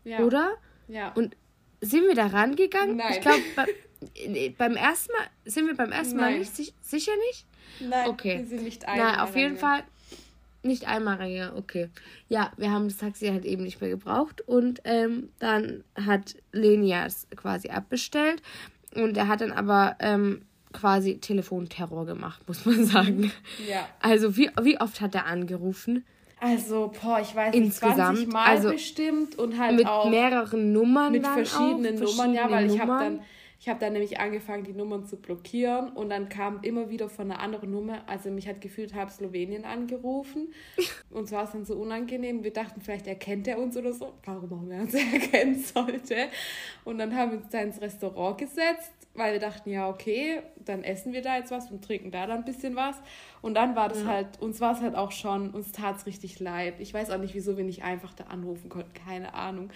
Ja. 0.05 0.19
Oder? 0.19 0.51
Ja. 0.87 1.11
Und 1.15 1.35
sind 1.81 2.07
wir 2.07 2.15
da 2.15 2.27
rangegangen? 2.27 2.95
Nein. 2.95 3.11
Ich 3.11 3.19
glaube, 3.19 3.41
bei, 3.57 4.53
beim 4.57 4.77
ersten 4.77 5.11
Mal, 5.11 5.27
sind 5.43 5.67
wir 5.67 5.75
beim 5.75 5.91
ersten 5.91 6.15
Nein. 6.15 6.35
Mal 6.35 6.39
nicht, 6.39 6.55
sicher 6.55 7.11
nicht? 7.27 7.45
Nein, 7.81 8.07
okay. 8.07 8.37
wir 8.37 8.45
sind 8.45 8.63
nicht 8.63 8.87
einmal. 8.87 9.17
Na, 9.17 9.23
auf 9.25 9.35
jeden 9.35 9.57
Fall 9.57 9.83
nicht 10.67 10.87
einmal 10.87 11.25
ja, 11.27 11.53
okay. 11.55 11.89
Ja, 12.29 12.51
wir 12.57 12.71
haben 12.71 12.87
das 12.87 12.97
Taxi 12.97 13.27
halt 13.27 13.45
eben 13.45 13.63
nicht 13.63 13.81
mehr 13.81 13.89
gebraucht 13.89 14.41
und 14.41 14.81
ähm, 14.83 15.29
dann 15.39 15.83
hat 15.95 16.35
Lenia 16.51 17.05
es 17.05 17.27
quasi 17.35 17.69
abbestellt 17.69 18.41
und 18.95 19.17
er 19.17 19.27
hat 19.27 19.41
dann 19.41 19.51
aber 19.51 19.95
ähm, 19.99 20.41
quasi 20.73 21.17
Telefonterror 21.17 22.05
gemacht, 22.05 22.47
muss 22.47 22.65
man 22.65 22.85
sagen. 22.85 23.31
Ja. 23.67 23.87
Also 24.01 24.37
wie, 24.37 24.49
wie 24.61 24.79
oft 24.79 25.01
hat 25.01 25.15
er 25.15 25.25
angerufen? 25.25 26.05
Also, 26.39 26.93
boah, 27.01 27.19
ich 27.19 27.35
weiß 27.35 27.53
nicht, 27.53 27.63
Insgesamt, 27.63 28.17
20 28.19 28.27
Mal 28.27 28.45
also 28.45 28.69
bestimmt 28.69 29.39
und 29.39 29.57
halt 29.57 29.75
mit 29.75 29.87
auch 29.87 30.07
mehreren 30.07 30.71
Nummern 30.71 31.11
mit 31.11 31.25
verschiedenen 31.25 31.97
auch, 31.97 32.11
Nummern, 32.11 32.33
ja, 32.33 32.51
weil 32.51 32.67
Nummern. 32.67 32.75
ich 32.75 32.81
habe 32.81 33.03
dann 33.03 33.19
ich 33.59 33.69
habe 33.69 33.79
dann 33.79 33.93
nämlich 33.93 34.19
angefangen, 34.19 34.63
die 34.63 34.73
Nummern 34.73 35.05
zu 35.05 35.17
blockieren 35.17 35.89
und 35.89 36.09
dann 36.09 36.29
kam 36.29 36.59
immer 36.61 36.89
wieder 36.89 37.09
von 37.09 37.31
einer 37.31 37.39
anderen 37.41 37.71
Nummer, 37.71 38.03
also 38.07 38.29
mich 38.29 38.47
hat 38.47 38.61
gefühlt 38.61 38.93
halb 38.93 39.09
Slowenien 39.09 39.65
angerufen. 39.65 40.53
Uns 41.09 41.31
war 41.31 41.45
es 41.45 41.51
dann 41.51 41.65
so 41.65 41.75
unangenehm. 41.75 42.43
Wir 42.43 42.53
dachten, 42.53 42.81
vielleicht 42.81 43.07
erkennt 43.07 43.47
er 43.47 43.57
uns 43.57 43.75
oder 43.75 43.93
so, 43.93 44.13
warum 44.25 44.53
auch 44.53 44.61
immer 44.61 44.75
er 44.75 44.81
uns 44.81 44.93
erkennen 45.13 45.59
sollte. 45.59 46.27
Und 46.83 46.99
dann 46.99 47.15
haben 47.15 47.31
wir 47.31 47.37
uns 47.39 47.49
da 47.49 47.59
ins 47.59 47.81
Restaurant 47.81 48.37
gesetzt, 48.37 48.93
weil 49.15 49.33
wir 49.33 49.39
dachten, 49.39 49.71
ja, 49.71 49.89
okay, 49.89 50.41
dann 50.63 50.83
essen 50.83 51.11
wir 51.11 51.23
da 51.23 51.37
jetzt 51.37 51.49
was 51.49 51.71
und 51.71 51.83
trinken 51.83 52.11
da 52.11 52.27
dann 52.27 52.39
ein 52.39 52.45
bisschen 52.45 52.75
was. 52.75 52.95
Und 53.41 53.55
dann 53.55 53.75
war 53.75 53.89
das 53.89 54.01
ja. 54.01 54.07
halt, 54.07 54.39
uns 54.39 54.61
war 54.61 54.73
es 54.73 54.81
halt 54.81 54.95
auch 54.95 55.11
schon, 55.11 55.49
uns 55.49 55.71
tat 55.71 55.97
es 55.97 56.05
richtig 56.05 56.39
leid. 56.39 56.75
Ich 56.79 56.93
weiß 56.93 57.09
auch 57.09 57.17
nicht, 57.17 57.33
wieso 57.33 57.57
wir 57.57 57.63
nicht 57.63 57.83
einfach 57.83 58.13
da 58.13 58.25
anrufen 58.25 58.69
konnten, 58.69 58.93
keine 58.93 59.33
Ahnung. 59.33 59.71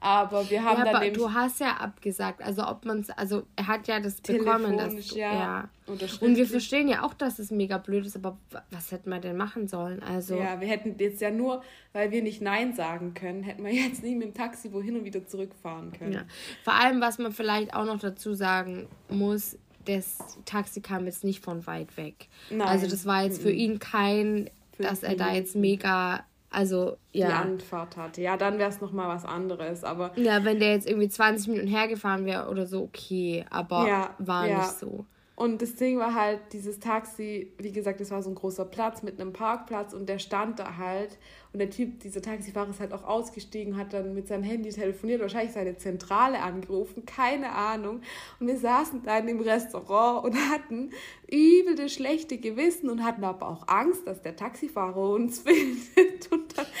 Aber 0.00 0.48
wir 0.50 0.62
haben 0.62 0.78
ja, 0.78 0.84
dann 0.84 0.96
aber 0.96 1.10
du 1.10 1.32
hast 1.32 1.60
ja 1.60 1.76
abgesagt, 1.78 2.42
also 2.42 2.66
ob 2.66 2.84
man 2.84 3.00
es, 3.00 3.10
also 3.10 3.44
er 3.56 3.66
hat 3.66 3.88
ja 3.88 3.98
das 3.98 4.20
bekommen, 4.20 4.76
dass 4.76 5.14
ja, 5.14 5.32
ja. 5.32 5.68
Und 5.86 6.36
wir 6.36 6.46
verstehen 6.46 6.88
ja 6.88 7.02
auch, 7.02 7.14
dass 7.14 7.38
es 7.38 7.50
mega 7.50 7.78
blöd 7.78 8.04
ist, 8.04 8.16
aber 8.16 8.36
was 8.70 8.92
hätten 8.92 9.10
wir 9.10 9.20
denn 9.20 9.36
machen 9.36 9.68
sollen? 9.68 10.02
Also 10.02 10.36
ja, 10.36 10.60
wir 10.60 10.68
hätten 10.68 10.96
jetzt 10.98 11.20
ja 11.20 11.30
nur, 11.30 11.62
weil 11.92 12.10
wir 12.10 12.22
nicht 12.22 12.42
Nein 12.42 12.74
sagen 12.74 13.14
können, 13.14 13.42
hätten 13.42 13.64
wir 13.64 13.72
jetzt 13.72 14.02
nicht 14.02 14.16
mit 14.16 14.28
dem 14.28 14.34
Taxi 14.34 14.72
wohin 14.72 14.96
und 14.96 15.04
wieder 15.04 15.26
zurückfahren 15.26 15.92
können. 15.92 16.12
Ja. 16.12 16.24
Vor 16.62 16.74
allem, 16.74 17.00
was 17.00 17.18
man 17.18 17.32
vielleicht 17.32 17.72
auch 17.74 17.84
noch 17.84 17.98
dazu 17.98 18.34
sagen 18.34 18.88
muss, 19.08 19.56
das 19.86 20.18
Taxi 20.44 20.80
kam 20.80 21.06
jetzt 21.06 21.24
nicht 21.24 21.42
von 21.42 21.66
weit 21.66 21.96
weg. 21.96 22.28
Nein. 22.50 22.66
Also 22.68 22.86
das 22.86 23.06
war 23.06 23.22
jetzt 23.22 23.40
für 23.40 23.52
ihn 23.52 23.78
kein, 23.78 24.50
dass 24.78 25.02
er 25.02 25.16
da 25.16 25.32
jetzt 25.32 25.56
mega 25.56 26.24
also, 26.56 26.96
ja. 27.12 27.26
Die 27.26 27.32
Anfahrt 27.34 27.98
hatte. 27.98 28.22
Ja, 28.22 28.38
dann 28.38 28.58
wäre 28.58 28.70
es 28.70 28.80
nochmal 28.80 29.14
was 29.14 29.26
anderes. 29.26 29.84
Aber. 29.84 30.12
Ja, 30.16 30.42
wenn 30.42 30.58
der 30.58 30.70
jetzt 30.70 30.88
irgendwie 30.88 31.10
20 31.10 31.48
Minuten 31.48 31.68
hergefahren 31.68 32.24
wäre 32.24 32.48
oder 32.48 32.66
so, 32.66 32.84
okay. 32.84 33.44
Aber 33.50 33.86
ja, 33.86 34.14
war 34.16 34.46
ja. 34.46 34.60
nicht 34.60 34.78
so. 34.78 35.04
Und 35.36 35.60
das 35.60 35.74
Ding 35.74 35.98
war 35.98 36.14
halt, 36.14 36.40
dieses 36.54 36.80
Taxi, 36.80 37.52
wie 37.58 37.70
gesagt, 37.70 38.00
das 38.00 38.10
war 38.10 38.22
so 38.22 38.30
ein 38.30 38.34
großer 38.34 38.64
Platz 38.64 39.02
mit 39.02 39.20
einem 39.20 39.34
Parkplatz 39.34 39.92
und 39.92 40.08
der 40.08 40.18
stand 40.18 40.58
da 40.58 40.78
halt. 40.78 41.18
Und 41.52 41.58
der 41.58 41.68
Typ, 41.68 42.00
dieser 42.00 42.22
Taxifahrer 42.22 42.70
ist 42.70 42.80
halt 42.80 42.94
auch 42.94 43.04
ausgestiegen, 43.04 43.76
hat 43.76 43.92
dann 43.92 44.14
mit 44.14 44.28
seinem 44.28 44.44
Handy 44.44 44.70
telefoniert, 44.70 45.20
wahrscheinlich 45.20 45.52
seine 45.52 45.76
Zentrale 45.76 46.40
angerufen, 46.40 47.04
keine 47.04 47.52
Ahnung. 47.52 48.00
Und 48.40 48.46
wir 48.46 48.56
saßen 48.56 49.02
dann 49.02 49.28
im 49.28 49.40
Restaurant 49.40 50.24
und 50.24 50.34
hatten 50.50 50.90
übel 51.30 51.74
das 51.74 51.92
schlechte 51.92 52.38
Gewissen 52.38 52.88
und 52.88 53.04
hatten 53.04 53.22
aber 53.22 53.46
auch 53.46 53.68
Angst, 53.68 54.06
dass 54.06 54.22
der 54.22 54.36
Taxifahrer 54.36 55.10
uns 55.10 55.40
findet. 55.40 56.30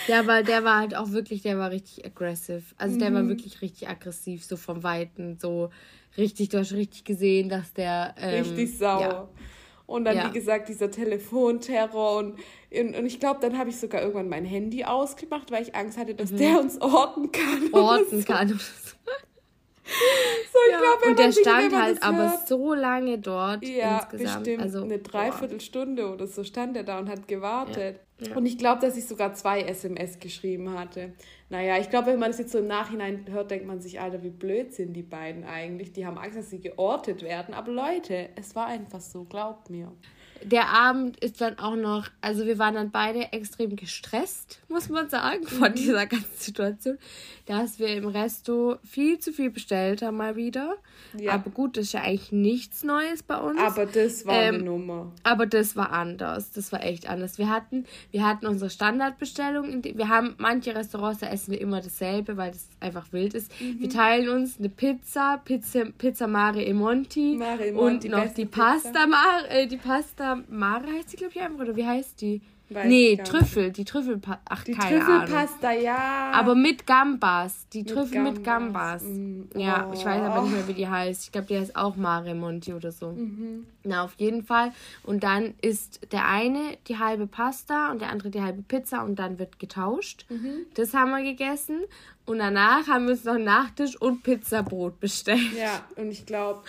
ja, 0.06 0.26
weil 0.26 0.44
der 0.44 0.64
war 0.64 0.78
halt 0.78 0.96
auch 0.96 1.10
wirklich, 1.10 1.42
der 1.42 1.58
war 1.58 1.70
richtig 1.70 2.06
aggressive. 2.06 2.62
Also 2.78 2.98
der 2.98 3.10
mhm. 3.10 3.14
war 3.14 3.28
wirklich 3.28 3.60
richtig 3.60 3.86
aggressiv, 3.90 4.46
so 4.46 4.56
vom 4.56 4.82
Weiten, 4.82 5.36
so 5.38 5.68
richtig, 6.18 6.48
du 6.50 6.58
hast 6.58 6.72
richtig 6.72 7.04
gesehen, 7.04 7.48
dass 7.48 7.72
der... 7.72 8.14
Ähm, 8.18 8.42
richtig 8.42 8.78
sauer. 8.78 9.00
Ja. 9.00 9.28
Und 9.86 10.04
dann, 10.04 10.16
ja. 10.16 10.28
wie 10.28 10.32
gesagt, 10.32 10.68
dieser 10.68 10.90
Telefonterror 10.90 12.18
und, 12.18 12.38
und, 12.72 13.06
ich 13.06 13.20
glaube, 13.20 13.38
dann 13.40 13.56
habe 13.56 13.70
ich 13.70 13.78
sogar 13.78 14.02
irgendwann 14.02 14.28
mein 14.28 14.44
Handy 14.44 14.84
ausgemacht, 14.84 15.52
weil 15.52 15.62
ich 15.62 15.76
Angst 15.76 15.96
hatte, 15.96 16.14
dass 16.14 16.32
mhm. 16.32 16.38
der 16.38 16.60
uns 16.60 16.80
orten 16.80 17.30
kann. 17.30 17.72
Orten 17.72 18.20
so. 18.20 18.26
kann. 18.26 18.60
So, 20.52 20.58
ich 20.66 20.72
ja. 20.72 20.80
glaube, 20.80 21.10
und 21.10 21.18
der 21.18 21.32
stand 21.32 21.80
halt 21.80 22.02
aber 22.02 22.30
hört. 22.30 22.48
so 22.48 22.74
lange 22.74 23.18
dort 23.18 23.64
ja, 23.64 24.00
insgesamt. 24.00 24.44
Bestimmt 24.44 24.62
also 24.62 24.82
eine 24.82 24.98
Dreiviertelstunde 24.98 26.12
oder 26.12 26.26
so 26.26 26.42
stand 26.42 26.76
er 26.76 26.82
da 26.82 26.98
und 26.98 27.08
hat 27.08 27.28
gewartet. 27.28 28.00
Und 28.34 28.46
ich 28.46 28.56
glaube, 28.56 28.80
dass 28.80 28.96
ich 28.96 29.06
sogar 29.06 29.34
zwei 29.34 29.60
SMS 29.60 30.18
geschrieben 30.18 30.72
hatte. 30.78 31.12
Naja, 31.50 31.78
ich 31.78 31.90
glaube, 31.90 32.08
wenn 32.08 32.18
man 32.18 32.30
es 32.30 32.38
jetzt 32.38 32.52
so 32.52 32.58
im 32.58 32.66
Nachhinein 32.66 33.26
hört, 33.28 33.50
denkt 33.50 33.66
man 33.66 33.80
sich, 33.80 34.00
Alter, 34.00 34.22
wie 34.22 34.30
blöd 34.30 34.72
sind 34.72 34.94
die 34.94 35.02
beiden 35.02 35.44
eigentlich. 35.44 35.92
Die 35.92 36.06
haben 36.06 36.16
Angst, 36.16 36.38
dass 36.38 36.48
sie 36.48 36.60
geortet 36.60 37.22
werden. 37.22 37.54
Aber 37.54 37.70
Leute, 37.70 38.30
es 38.36 38.56
war 38.56 38.66
einfach 38.68 39.00
so, 39.00 39.24
glaubt 39.24 39.68
mir 39.68 39.92
der 40.42 40.68
Abend 40.68 41.18
ist 41.22 41.40
dann 41.40 41.58
auch 41.58 41.76
noch, 41.76 42.08
also 42.20 42.46
wir 42.46 42.58
waren 42.58 42.74
dann 42.74 42.90
beide 42.90 43.32
extrem 43.32 43.76
gestresst, 43.76 44.60
muss 44.68 44.88
man 44.88 45.08
sagen, 45.08 45.42
von 45.46 45.70
mhm. 45.70 45.74
dieser 45.74 46.06
ganzen 46.06 46.36
Situation, 46.36 46.98
dass 47.46 47.78
wir 47.78 47.88
im 47.88 48.06
Resto 48.06 48.76
viel 48.84 49.18
zu 49.18 49.32
viel 49.32 49.50
bestellt 49.50 50.02
haben 50.02 50.16
mal 50.16 50.36
wieder. 50.36 50.76
Ja. 51.18 51.32
Aber 51.32 51.50
gut, 51.50 51.76
das 51.76 51.86
ist 51.86 51.92
ja 51.92 52.02
eigentlich 52.02 52.32
nichts 52.32 52.82
Neues 52.82 53.22
bei 53.22 53.36
uns. 53.36 53.60
Aber 53.60 53.86
das 53.86 54.26
war 54.26 54.34
ähm, 54.34 54.56
eine 54.56 54.64
Nummer. 54.64 55.12
Aber 55.22 55.46
das 55.46 55.76
war 55.76 55.92
anders. 55.92 56.52
Das 56.52 56.72
war 56.72 56.82
echt 56.82 57.08
anders. 57.08 57.38
Wir 57.38 57.48
hatten, 57.48 57.84
wir 58.10 58.26
hatten 58.26 58.46
unsere 58.46 58.70
Standardbestellung. 58.70 59.82
Wir 59.84 60.08
haben 60.08 60.34
manche 60.38 60.74
Restaurants, 60.74 61.20
da 61.20 61.28
essen 61.28 61.52
wir 61.52 61.60
immer 61.60 61.80
dasselbe, 61.80 62.36
weil 62.36 62.50
das 62.50 62.68
einfach 62.80 63.12
wild 63.12 63.34
ist. 63.34 63.52
Mhm. 63.60 63.80
Wir 63.80 63.90
teilen 63.90 64.28
uns 64.28 64.58
eine 64.58 64.68
Pizza, 64.68 65.40
Pizza, 65.44 65.84
Pizza 65.96 66.26
Mare 66.26 66.62
e 66.62 66.72
Monti, 66.72 67.36
Mare 67.38 67.68
e 67.68 67.72
Monti 67.72 68.12
und 68.12 68.18
noch 68.18 68.34
die 68.34 68.46
Pasta, 68.46 69.06
Mare, 69.06 69.48
äh, 69.50 69.66
die 69.66 69.76
Pasta 69.76 70.25
Mare 70.48 70.86
heißt 70.86 71.10
sie, 71.10 71.16
glaube 71.16 71.32
ich, 71.34 71.40
einfach. 71.40 71.60
Oder 71.60 71.76
wie 71.76 71.86
heißt 71.86 72.20
die? 72.20 72.42
Weiß 72.68 72.88
nee, 72.88 73.16
Trüffel, 73.16 73.70
die 73.70 73.84
Trüffelpasta. 73.84 74.40
Ach, 74.44 74.64
die 74.64 74.72
keine 74.72 74.98
Trüffelpasta, 74.98 75.68
Ahnung. 75.68 75.84
ja. 75.84 76.32
Aber 76.32 76.56
mit 76.56 76.84
Gambas. 76.84 77.68
Die 77.72 77.84
mit 77.84 77.90
Trüffel 77.90 78.14
Gambas. 78.14 78.34
mit 78.34 78.44
Gambas. 78.44 79.02
Mm, 79.04 79.42
oh. 79.54 79.58
Ja, 79.58 79.90
ich 79.94 80.04
weiß 80.04 80.22
aber 80.22 80.42
nicht 80.42 80.52
mehr, 80.52 80.66
wie 80.66 80.74
die 80.74 80.88
heißt. 80.88 81.24
Ich 81.24 81.30
glaube, 81.30 81.46
die 81.46 81.56
heißt 81.58 81.76
auch 81.76 81.94
Mare 81.94 82.34
Monti 82.34 82.74
oder 82.74 82.90
so. 82.90 83.12
Mhm. 83.12 83.66
Na, 83.84 84.02
auf 84.02 84.14
jeden 84.18 84.42
Fall. 84.42 84.72
Und 85.04 85.22
dann 85.22 85.54
ist 85.62 86.10
der 86.10 86.26
eine 86.26 86.76
die 86.88 86.98
halbe 86.98 87.28
Pasta 87.28 87.92
und 87.92 88.00
der 88.00 88.10
andere 88.10 88.30
die 88.30 88.42
halbe 88.42 88.62
Pizza 88.62 89.04
und 89.04 89.16
dann 89.16 89.38
wird 89.38 89.60
getauscht. 89.60 90.26
Mhm. 90.28 90.66
Das 90.74 90.92
haben 90.92 91.12
wir 91.12 91.22
gegessen. 91.22 91.82
Und 92.24 92.38
danach 92.38 92.88
haben 92.88 93.04
wir 93.04 93.12
uns 93.12 93.22
noch 93.22 93.38
Nachtisch 93.38 93.94
und 94.00 94.24
Pizzabrot 94.24 94.98
bestellt. 94.98 95.52
Ja, 95.56 95.84
und 95.94 96.10
ich 96.10 96.26
glaube 96.26 96.64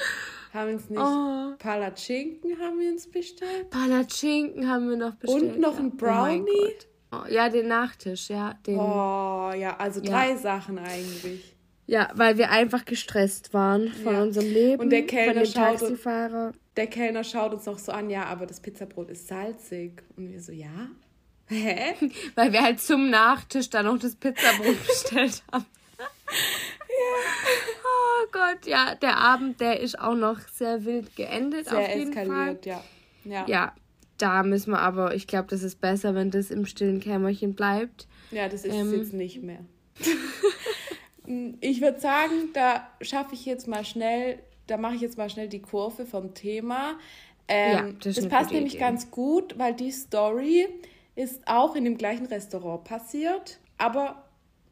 haben 0.54 0.74
uns 0.74 0.89
nicht 0.89 1.00
oh. 1.00 1.54
Palatschinken 1.58 2.60
haben 2.60 2.80
wir 2.80 2.91
uns 2.91 3.10
bestellt? 3.10 3.70
Palatschinken 3.70 4.70
haben 4.70 4.89
wir 4.89 4.98
noch 4.98 5.16
bestellt. 5.16 5.56
Und 5.56 5.60
noch 5.60 5.74
ja. 5.74 5.80
ein 5.80 5.91
oh 5.93 5.98
Brownie? 5.98 6.76
Oh 7.12 7.26
ja, 7.30 7.50
den 7.50 7.68
Nachtisch, 7.68 8.30
ja. 8.30 8.54
Den, 8.66 8.78
oh, 8.78 9.52
ja, 9.56 9.78
also 9.78 10.02
drei 10.02 10.32
ja. 10.32 10.38
Sachen 10.38 10.78
eigentlich. 10.78 11.56
Ja, 11.86 12.10
weil 12.16 12.38
wir 12.38 12.52
einfach 12.52 12.84
gestresst 12.84 13.54
waren 13.54 13.88
von 14.04 14.14
ja. 14.14 14.22
unserem 14.24 14.52
Leben. 14.52 14.84
Und 14.84 14.89
der 14.89 15.06
Kellner 15.06 15.45
schaut 15.45 15.80
Taxifahrer. 15.80 16.52
der 16.76 16.88
Kellner 16.88 17.24
schaut 17.24 17.54
uns 17.54 17.66
noch 17.66 17.80
so 17.80 17.93
an, 17.93 18.10
ja, 18.10 18.26
aber 18.26 18.45
das 18.45 18.60
Pizzabrot 18.60 19.10
ist 19.10 19.28
salzig. 19.28 20.04
Und 20.18 20.30
wir 20.30 20.41
so, 20.41 20.52
ja? 20.52 20.89
Hä? 21.48 21.95
weil 22.36 22.52
wir 22.52 22.62
halt 22.62 22.82
zum 22.82 23.10
Nachtisch 23.10 23.70
dann 23.70 23.86
noch 23.86 23.98
das 23.98 24.16
Pizzabrot 24.16 24.86
bestellt 24.88 25.43
haben. 25.52 25.66
Oh 27.84 28.28
Gott, 28.32 28.66
ja, 28.66 28.95
der 28.95 29.18
Abend, 29.18 29.62
der 29.62 29.80
ist 29.80 30.00
auch 30.00 30.16
noch 30.16 30.39
sehr 30.54 30.86
wild 30.86 31.16
geendet. 31.16 31.70
Sehr 31.70 31.80
auf 31.80 31.89
jeden 31.89 32.10
eskaliert, 32.10 32.66
Fall. 32.66 32.74
ja. 32.74 32.82
ja. 33.24 33.45
Ja, 33.48 33.74
da 34.18 34.43
müssen 34.43 34.72
wir 34.72 34.80
aber, 34.80 35.16
ich 35.16 35.28
glaube, 35.28 35.48
das 35.50 35.64
ist 35.64 35.80
besser, 35.80 36.16
wenn 36.16 36.32
das 36.32 36.52
im 36.52 36.66
stillen 36.66 37.00
Kämmerchen 37.00 37.54
bleibt. 37.54 38.08
Ja, 38.32 38.50
das 38.50 38.66
ist 38.66 38.74
ähm, 38.74 38.93
jetzt 38.93 39.14
nicht 39.14 39.41
mehr. 39.43 39.64
ich 41.62 41.82
würde 41.82 42.00
sagen, 42.00 42.50
da 42.54 42.88
schaffe 43.02 43.36
ich 43.36 43.45
jetzt 43.45 43.68
mal 43.68 43.86
schnell, 43.86 44.39
da 44.68 44.78
mache 44.78 44.95
ich 44.95 45.02
jetzt 45.02 45.18
mal 45.18 45.30
schnell 45.30 45.48
die 45.48 45.62
Kurve 45.62 46.06
vom 46.06 46.34
Thema. 46.34 46.98
Ähm, 47.48 47.74
ja, 47.74 47.91
das, 48.04 48.16
das 48.16 48.28
passt 48.28 48.52
nämlich 48.52 48.74
Idee. 48.74 48.84
ganz 48.84 49.12
gut, 49.12 49.58
weil 49.58 49.74
die 49.74 49.91
Story 49.91 50.68
ist 51.16 51.41
auch 51.48 51.76
in 51.76 51.84
dem 51.86 51.98
gleichen 51.98 52.26
Restaurant 52.26 52.84
passiert, 52.84 53.60
aber 53.78 54.27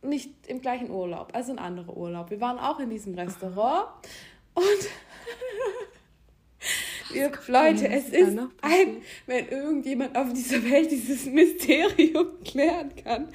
nicht 0.10 0.47
im 0.47 0.62
gleichen 0.62 0.89
Urlaub, 0.89 1.30
also 1.34 1.51
ein 1.51 1.60
anderer 1.60 1.95
Urlaub. 1.95 2.30
Wir 2.30 2.41
waren 2.41 2.60
auch 2.60 2.80
in 2.80 2.89
diesem 2.89 3.16
Restaurant 3.16 3.88
und 4.53 4.66
ihr, 7.14 7.32
Leute, 7.47 7.88
es 7.88 8.10
ist 8.10 8.38
ein, 8.62 9.01
wenn 9.26 9.47
irgendjemand 9.47 10.18
auf 10.18 10.32
dieser 10.34 10.64
Welt 10.70 10.91
dieses 10.91 11.26
Mysterium 11.26 12.28
klären 12.45 12.91
kann, 13.03 13.28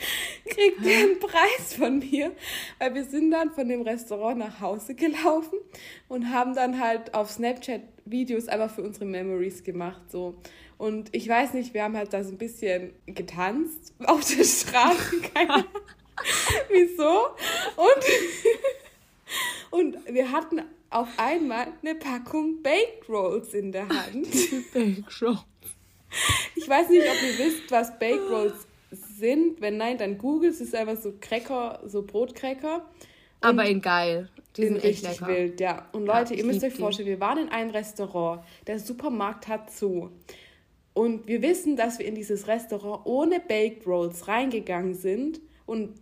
kriegt 0.47 0.85
ihr 0.85 0.99
einen 0.99 1.19
Preis 1.19 1.75
von 1.77 1.99
mir, 1.99 2.33
weil 2.79 2.95
wir 2.95 3.05
sind 3.05 3.31
dann 3.31 3.51
von 3.51 3.69
dem 3.69 3.83
Restaurant 3.83 4.39
nach 4.39 4.61
Hause 4.61 4.95
gelaufen 4.95 5.59
und 6.09 6.31
haben 6.31 6.55
dann 6.55 6.81
halt 6.81 7.15
auf 7.15 7.31
Snapchat 7.31 7.83
Videos 8.05 8.49
einfach 8.49 8.75
für 8.75 8.83
unsere 8.83 9.05
Memories 9.05 9.63
gemacht, 9.63 10.11
so. 10.11 10.37
Und 10.79 11.15
ich 11.15 11.29
weiß 11.29 11.53
nicht, 11.53 11.75
wir 11.75 11.85
haben 11.85 11.95
halt 11.95 12.15
da 12.15 12.25
so 12.25 12.31
ein 12.31 12.39
bisschen 12.39 12.95
getanzt 13.05 13.93
auf 14.03 14.27
der 14.35 14.45
Straße, 14.45 15.21
keine 15.35 15.67
Wieso? 16.69 17.29
Und, 17.77 17.97
und 20.05 20.15
wir 20.15 20.31
hatten 20.31 20.63
auf 20.91 21.09
einmal 21.17 21.69
eine 21.83 21.95
Packung 21.95 22.63
Baked 22.63 23.09
Rolls 23.09 23.55
in 23.55 23.73
der 23.73 23.89
Hand. 23.89 24.29
Baked 24.75 25.23
Rolls. 25.23 25.41
Ich 26.57 26.69
weiß 26.69 26.89
nicht, 26.91 27.07
ob 27.07 27.23
ihr 27.23 27.47
wisst, 27.47 27.71
was 27.71 27.99
Baked 27.99 28.29
Rolls 28.31 28.67
sind. 28.91 29.61
Wenn 29.61 29.77
nein, 29.77 29.99
dann 29.99 30.19
googelt 30.19 30.55
es. 30.55 30.61
ist 30.61 30.75
einfach 30.75 31.01
so 31.01 31.13
Cracker, 31.21 31.81
so 31.87 32.03
Brotcracker. 32.03 32.85
Aber 33.41 33.65
in 33.65 33.81
geil. 33.81 34.29
Die 34.57 34.67
sind 34.67 34.83
richtig 34.83 35.21
lecker. 35.21 35.29
wild, 35.29 35.61
ja. 35.61 35.89
Und 35.93 36.07
Leute, 36.07 36.35
ja, 36.35 36.41
ihr 36.41 36.45
müsst 36.45 36.65
euch 36.65 36.75
vorstellen, 36.75 37.09
wir 37.09 37.21
waren 37.21 37.39
in 37.39 37.49
einem 37.51 37.71
Restaurant. 37.71 38.43
Der 38.67 38.79
Supermarkt 38.81 39.47
hat 39.49 39.73
zu. 39.73 40.11
Und 40.93 41.29
wir 41.29 41.41
wissen, 41.41 41.77
dass 41.77 41.99
wir 41.99 42.07
in 42.07 42.17
dieses 42.17 42.49
Restaurant 42.49 43.07
ohne 43.07 43.39
Baked 43.39 43.87
Rolls 43.87 44.27
reingegangen 44.27 44.95
sind 44.95 45.41
und 45.67 45.95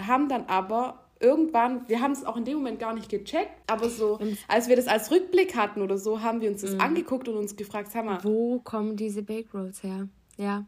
haben 0.00 0.28
dann 0.28 0.46
aber 0.46 1.06
irgendwann, 1.20 1.88
wir 1.88 2.00
haben 2.00 2.12
es 2.12 2.24
auch 2.24 2.36
in 2.36 2.44
dem 2.44 2.58
Moment 2.58 2.78
gar 2.78 2.94
nicht 2.94 3.08
gecheckt, 3.08 3.50
aber 3.66 3.88
so, 3.88 4.18
als 4.48 4.68
wir 4.68 4.76
das 4.76 4.86
als 4.86 5.10
Rückblick 5.10 5.56
hatten 5.56 5.82
oder 5.82 5.98
so, 5.98 6.20
haben 6.20 6.40
wir 6.40 6.50
uns 6.50 6.62
das 6.62 6.74
mhm. 6.74 6.80
angeguckt 6.80 7.28
und 7.28 7.36
uns 7.36 7.56
gefragt, 7.56 7.90
sag 7.90 8.04
mal. 8.04 8.22
Wo 8.22 8.60
kommen 8.60 8.96
diese 8.96 9.22
Bake 9.22 9.48
Rolls 9.54 9.82
her? 9.82 10.08
Ja. 10.36 10.66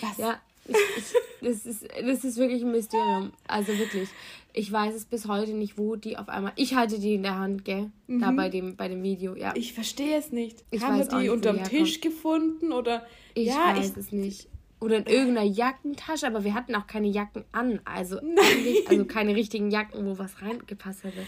Was? 0.00 0.18
Ja, 0.18 0.40
ich, 0.66 0.74
ich, 0.96 1.14
das, 1.40 1.66
ist, 1.66 1.88
das 2.02 2.24
ist 2.24 2.36
wirklich 2.36 2.62
ein 2.62 2.72
Mysterium. 2.72 3.32
Also 3.46 3.76
wirklich. 3.78 4.08
Ich 4.52 4.72
weiß 4.72 4.94
es 4.94 5.04
bis 5.04 5.28
heute 5.28 5.52
nicht, 5.52 5.78
wo 5.78 5.94
die 5.94 6.16
auf 6.16 6.28
einmal. 6.28 6.52
Ich 6.56 6.74
hatte 6.74 6.98
die 6.98 7.14
in 7.14 7.22
der 7.22 7.38
Hand, 7.38 7.64
gell? 7.64 7.90
Mhm. 8.06 8.20
Da 8.20 8.30
bei 8.32 8.48
dem, 8.48 8.76
bei 8.76 8.88
dem 8.88 9.02
Video, 9.02 9.36
ja. 9.36 9.52
Ich 9.54 9.72
verstehe 9.72 10.18
es 10.18 10.32
nicht. 10.32 10.64
Ich 10.70 10.82
haben 10.82 10.98
wir 10.98 11.06
die 11.06 11.28
unterm 11.28 11.62
Tisch 11.64 12.00
gefunden 12.00 12.72
oder. 12.72 13.06
Ich 13.34 13.48
ja, 13.48 13.76
weiß 13.76 13.90
ich, 13.90 13.96
es 13.96 14.12
nicht. 14.12 14.48
Oder 14.80 14.98
in 14.98 15.06
irgendeiner 15.06 15.46
Jackentasche, 15.46 16.26
aber 16.26 16.44
wir 16.44 16.54
hatten 16.54 16.74
auch 16.74 16.86
keine 16.86 17.08
Jacken 17.08 17.44
an. 17.52 17.80
Also 17.84 18.20
also 18.88 19.04
keine 19.06 19.34
richtigen 19.34 19.70
Jacken, 19.70 20.06
wo 20.06 20.18
was 20.18 20.40
reingepasst 20.40 21.04
hätte. 21.04 21.22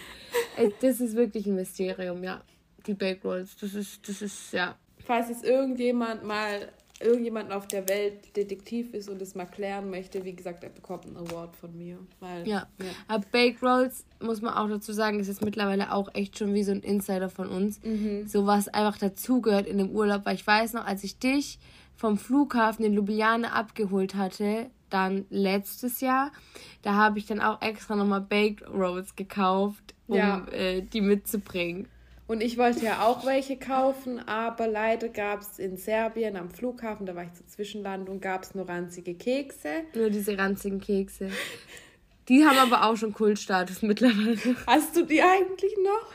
Äh, 0.56 0.70
das 0.80 1.00
ist 1.00 1.16
wirklich 1.16 1.46
ein 1.46 1.56
Mysterium, 1.56 2.22
ja. 2.22 2.42
Die 2.86 2.94
Bake 2.94 3.20
Rolls. 3.22 3.56
Das 3.56 3.74
ist, 3.74 4.08
das 4.08 4.22
ist, 4.22 4.52
ja. 4.52 4.76
Falls 5.04 5.30
es 5.30 5.42
irgendjemand 5.42 6.24
mal, 6.24 6.68
irgendjemand 7.00 7.52
auf 7.52 7.66
der 7.66 7.88
Welt 7.88 8.36
Detektiv 8.36 8.94
ist 8.94 9.08
und 9.08 9.20
es 9.20 9.34
mal 9.34 9.46
klären 9.46 9.90
möchte, 9.90 10.24
wie 10.24 10.34
gesagt, 10.34 10.62
er 10.62 10.70
bekommt 10.70 11.06
einen 11.06 11.16
Award 11.16 11.56
von 11.56 11.76
mir. 11.76 11.98
Weil, 12.20 12.46
ja. 12.46 12.68
ja. 12.78 12.86
Aber 13.08 13.24
Bake 13.32 13.58
Rolls, 13.60 14.04
muss 14.20 14.40
man 14.40 14.54
auch 14.54 14.68
dazu 14.68 14.92
sagen, 14.92 15.18
ist 15.18 15.28
jetzt 15.28 15.44
mittlerweile 15.44 15.92
auch 15.92 16.08
echt 16.14 16.38
schon 16.38 16.54
wie 16.54 16.62
so 16.62 16.72
ein 16.72 16.80
Insider 16.80 17.28
von 17.28 17.48
uns. 17.48 17.82
Mhm. 17.82 18.28
So 18.28 18.46
was 18.46 18.68
einfach 18.68 18.98
dazugehört 18.98 19.66
in 19.66 19.78
dem 19.78 19.90
Urlaub, 19.90 20.24
weil 20.24 20.36
ich 20.36 20.46
weiß 20.46 20.74
noch, 20.74 20.86
als 20.86 21.02
ich 21.02 21.18
dich 21.18 21.58
vom 22.00 22.16
Flughafen 22.16 22.82
in 22.82 22.94
Ljubljana 22.94 23.52
abgeholt 23.52 24.14
hatte, 24.14 24.70
dann 24.88 25.26
letztes 25.28 26.00
Jahr, 26.00 26.32
da 26.80 26.94
habe 26.94 27.18
ich 27.18 27.26
dann 27.26 27.40
auch 27.40 27.60
extra 27.60 27.94
nochmal 27.94 28.22
Baked 28.22 28.66
Rolls 28.66 29.16
gekauft, 29.16 29.94
um 30.06 30.16
ja. 30.16 30.46
äh, 30.50 30.80
die 30.80 31.02
mitzubringen. 31.02 31.88
Und 32.26 32.40
ich 32.40 32.56
wollte 32.56 32.86
ja 32.86 33.04
auch 33.04 33.26
welche 33.26 33.58
kaufen, 33.58 34.18
aber 34.26 34.66
leider 34.66 35.10
gab 35.10 35.42
es 35.42 35.58
in 35.58 35.76
Serbien 35.76 36.36
am 36.36 36.48
Flughafen, 36.48 37.04
da 37.04 37.14
war 37.14 37.24
ich 37.24 37.34
zur 37.34 37.46
Zwischenlandung, 37.46 38.18
gab 38.20 38.44
es 38.44 38.54
nur 38.54 38.66
ranzige 38.66 39.14
Kekse. 39.14 39.82
Nur 39.94 40.08
diese 40.08 40.38
ranzigen 40.38 40.80
Kekse. 40.80 41.28
Die 42.30 42.46
haben 42.46 42.56
aber 42.56 42.86
auch 42.86 42.96
schon 42.96 43.12
Kultstatus 43.12 43.82
mittlerweile. 43.82 44.56
Hast 44.66 44.96
du 44.96 45.04
die 45.04 45.20
eigentlich 45.20 45.76
noch? 45.84 46.10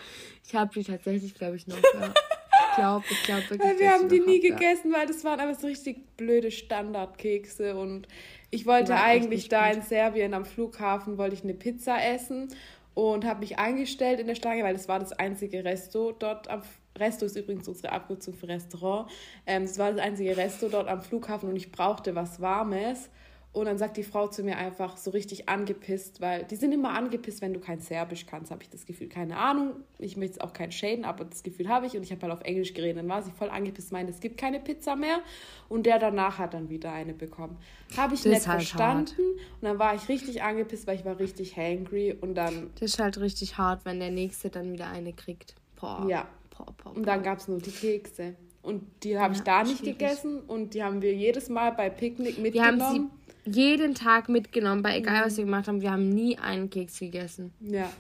Ich 0.48 0.56
habe 0.56 0.74
die 0.74 0.84
tatsächlich, 0.84 1.36
glaube 1.36 1.58
ich, 1.58 1.68
noch. 1.68 1.78
Ja. 1.78 2.12
Glaube, 2.76 3.06
ich 3.10 3.24
glaube 3.24 3.42
wirklich. 3.50 3.62
Weil 3.62 3.80
wir 3.80 3.92
haben 3.92 4.10
die 4.10 4.20
nie 4.20 4.40
gegessen, 4.40 4.92
ja. 4.92 5.00
weil 5.00 5.08
das 5.08 5.24
waren 5.24 5.40
aber 5.40 5.56
so 5.56 5.68
richtig 5.68 6.18
blöde 6.18 6.52
Standardkekse 6.52 7.76
und 7.76 8.08
ich 8.52 8.66
wollte 8.66 8.96
eigentlich 8.96 9.50
da 9.50 9.68
gut. 9.68 9.78
in 9.78 9.82
Serbien 9.82 10.34
am 10.34 10.46
Flughafen 10.46 11.18
wollte 11.18 11.36
ich 11.36 11.44
eine 11.44 11.54
Pizza 11.54 11.98
essen 12.04 12.50
und 12.94 13.26
habe 13.26 13.42
mich 13.42 13.60
eingestellt 13.60 14.20
in 14.20 14.28
der 14.28 14.36
Schlange, 14.36 14.64
weil 14.64 14.74
das 14.74 14.88
war 14.88 15.00
das 15.00 15.12
einzige 15.12 15.64
Resto 15.66 16.12
dort 16.12 16.48
am 16.50 16.62
Resto 16.98 17.26
ist 17.26 17.36
übrigens 17.36 17.68
unsere 17.68 17.92
Abkürzung 17.92 18.34
für 18.34 18.48
Restaurant. 18.48 19.10
Ähm, 19.46 19.64
das 19.64 19.78
war 19.78 19.92
das 19.92 20.02
einzige 20.02 20.38
Resto 20.38 20.70
dort 20.70 20.88
am 20.88 21.02
Flughafen 21.02 21.50
und 21.50 21.56
ich 21.56 21.72
brauchte 21.72 22.16
was 22.16 22.40
Warmes. 22.40 23.10
Und 23.56 23.68
dann 23.68 23.78
sagt 23.78 23.96
die 23.96 24.04
Frau 24.04 24.28
zu 24.28 24.44
mir 24.44 24.58
einfach 24.58 24.98
so 24.98 25.12
richtig 25.12 25.48
angepisst, 25.48 26.20
weil 26.20 26.44
die 26.44 26.58
sind 26.58 26.74
immer 26.74 26.90
angepisst, 26.90 27.42
wenn 27.42 27.54
du 27.54 27.62
kein 27.62 27.80
Serbisch 27.80 28.26
kannst, 28.26 28.52
habe 28.52 28.62
ich 28.64 28.70
das 28.70 28.86
Gefühl. 28.86 29.08
Keine 29.08 29.38
Ahnung, 29.38 29.78
ich 29.98 30.18
möchte 30.18 30.34
es 30.34 30.42
auch 30.42 30.52
kein 30.52 30.74
Shaden, 30.74 31.06
aber 31.06 31.24
das 31.24 31.42
Gefühl 31.42 31.70
habe 31.70 31.86
ich 31.86 31.96
und 31.96 32.04
ich 32.04 32.12
habe 32.12 32.22
halt 32.24 32.34
auf 32.34 32.42
Englisch 32.42 32.74
geredet. 32.74 32.98
Dann 32.98 33.08
war 33.08 33.22
sie 33.22 33.32
voll 33.32 33.50
angepisst, 33.50 33.94
meinte, 33.94 34.12
es 34.12 34.20
gibt 34.20 34.38
keine 34.38 34.60
Pizza 34.60 34.98
mehr 34.98 35.22
und 35.70 35.86
der 35.86 36.00
danach 36.00 36.38
hat 36.38 36.54
dann 36.54 36.68
wieder 36.70 36.92
eine 36.92 37.14
bekommen. 37.14 37.58
Habe 37.96 38.16
ich 38.16 38.24
das 38.24 38.34
nicht 38.34 38.48
halt 38.48 38.64
verstanden 38.64 39.12
hart. 39.12 39.20
und 39.20 39.62
dann 39.62 39.80
war 39.80 39.96
ich 39.96 40.10
richtig 40.10 40.44
angepisst, 40.44 40.86
weil 40.86 41.00
ich 41.00 41.06
war 41.06 41.18
richtig 41.18 41.56
hangry 41.56 42.12
und 42.12 42.36
dann... 42.36 42.72
Das 42.78 42.92
ist 42.92 43.00
halt 43.00 43.18
richtig 43.22 43.58
hart, 43.58 43.86
wenn 43.86 44.02
der 44.02 44.12
Nächste 44.12 44.50
dann 44.50 44.74
wieder 44.74 44.90
eine 44.90 45.14
kriegt. 45.14 45.56
Boah. 45.80 46.06
Ja. 46.10 46.28
Boah, 46.58 46.66
boah, 46.66 46.76
boah. 46.84 46.96
Und 46.98 47.08
dann 47.08 47.24
gab 47.24 47.38
es 47.38 47.48
nur 47.48 47.60
die 47.60 47.72
Kekse. 47.72 48.36
Und 48.66 48.84
die 49.04 49.18
habe 49.18 49.34
ja, 49.34 49.40
ich 49.40 49.44
da 49.44 49.64
nicht 49.64 49.80
schwierig. 49.80 50.00
gegessen 50.00 50.42
und 50.42 50.74
die 50.74 50.84
haben 50.84 51.02
wir 51.02 51.14
jedes 51.14 51.50
Mal 51.50 51.72
bei 51.72 51.90
Picknick 51.90 52.40
mitgenommen. 52.40 52.80
Wir 52.80 52.86
haben 52.88 53.12
sie 53.46 53.52
jeden 53.52 53.94
Tag 53.94 54.28
mitgenommen, 54.28 54.82
bei 54.82 54.98
egal 54.98 55.26
was 55.26 55.38
wir 55.38 55.46
gemacht 55.46 55.68
haben. 55.68 55.82
Wir 55.82 55.92
haben 55.92 56.10
nie 56.10 56.38
einen 56.40 56.70
Keks 56.70 57.00
gegessen. 57.00 57.54
Ja. 57.60 57.90